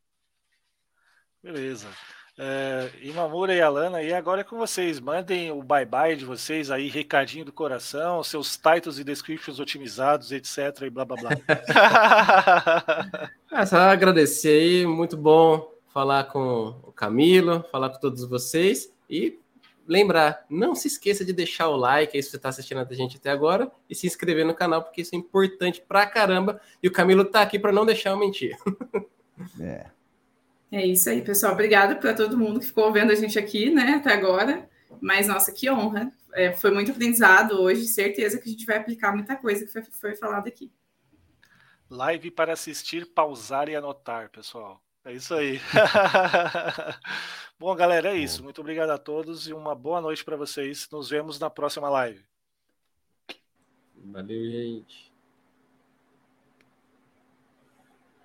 Beleza. 1.43 1.89
É, 2.39 2.91
Imamura 3.01 3.55
e 3.55 3.63
Alana, 3.63 4.03
e 4.03 4.13
agora 4.13 4.43
é 4.43 4.45
com 4.45 4.59
vocês. 4.59 5.01
Mandem 5.01 5.51
o 5.51 5.63
bye-bye 5.63 6.17
de 6.17 6.27
vocês 6.27 6.71
aí, 6.71 6.89
recadinho 6.89 7.47
do 7.47 7.53
coração, 7.53 8.23
seus 8.23 8.59
titles 8.59 8.99
e 8.99 9.05
descriptions 9.05 9.59
otimizados, 9.59 10.33
etc. 10.33 10.83
e 10.83 10.91
blá 10.91 11.07
blá 11.07 11.17
blá. 11.17 11.31
é, 13.51 13.65
só 13.65 13.79
agradecer 13.79 14.61
aí, 14.61 14.87
muito 14.87 15.17
bom 15.17 15.73
falar 15.89 16.25
com 16.25 16.79
o 16.83 16.93
Camilo, 16.93 17.65
falar 17.73 17.89
com 17.89 17.99
todos 17.99 18.23
vocês 18.29 18.93
e 19.09 19.39
lembrar, 19.89 20.45
não 20.51 20.75
se 20.75 20.89
esqueça 20.89 21.25
de 21.25 21.33
deixar 21.33 21.69
o 21.69 21.77
like 21.77 22.15
aí 22.15 22.23
se 22.23 22.29
você 22.29 22.37
está 22.37 22.51
assistindo 22.51 22.81
a 22.81 22.95
gente 22.95 23.17
até 23.17 23.31
agora 23.31 23.73
e 23.89 23.95
se 23.95 24.07
inscrever 24.07 24.45
no 24.45 24.55
canal, 24.55 24.83
porque 24.83 25.01
isso 25.01 25.15
é 25.15 25.19
importante 25.19 25.81
pra 25.81 26.05
caramba. 26.05 26.61
E 26.83 26.89
o 26.89 26.93
Camilo 26.93 27.25
tá 27.25 27.41
aqui 27.41 27.59
para 27.59 27.73
não 27.73 27.87
deixar 27.87 28.11
eu 28.11 28.19
mentir. 28.19 28.59
É. 29.61 29.96
É 30.77 30.85
isso 30.85 31.09
aí, 31.09 31.23
pessoal. 31.23 31.55
Obrigada 31.55 31.97
para 31.97 32.13
todo 32.13 32.37
mundo 32.37 32.61
que 32.61 32.67
ficou 32.67 32.93
vendo 32.93 33.11
a 33.11 33.15
gente 33.15 33.39
aqui, 33.39 33.71
né, 33.71 33.95
até 33.95 34.13
agora. 34.13 34.69
Mas, 35.01 35.27
nossa, 35.27 35.51
que 35.51 35.71
honra. 35.71 36.13
É, 36.35 36.53
foi 36.53 36.71
muito 36.71 36.91
aprendizado 36.91 37.59
hoje. 37.63 37.87
Certeza 37.87 38.39
que 38.39 38.47
a 38.47 38.53
gente 38.53 38.67
vai 38.67 38.77
aplicar 38.77 39.11
muita 39.11 39.37
coisa 39.37 39.65
que 39.65 39.73
foi, 39.73 39.83
foi 39.85 40.17
falada 40.17 40.51
aqui. 40.51 40.71
Live 41.89 42.31
para 42.31 42.53
assistir, 42.53 43.07
pausar 43.07 43.71
e 43.71 43.75
anotar, 43.75 44.29
pessoal. 44.29 44.79
É 45.03 45.15
isso 45.15 45.35
aí. 45.35 45.59
Bom, 47.59 47.75
galera, 47.75 48.15
é 48.15 48.19
isso. 48.19 48.45
Muito 48.45 48.61
obrigado 48.61 48.91
a 48.91 48.99
todos 48.99 49.49
e 49.49 49.55
uma 49.55 49.75
boa 49.75 50.03
noite 50.03 50.23
para 50.23 50.37
vocês. 50.37 50.87
Nos 50.93 51.09
vemos 51.09 51.39
na 51.39 51.49
próxima 51.49 51.89
live. 51.89 52.23
Valeu, 53.95 54.51
gente. 54.51 55.06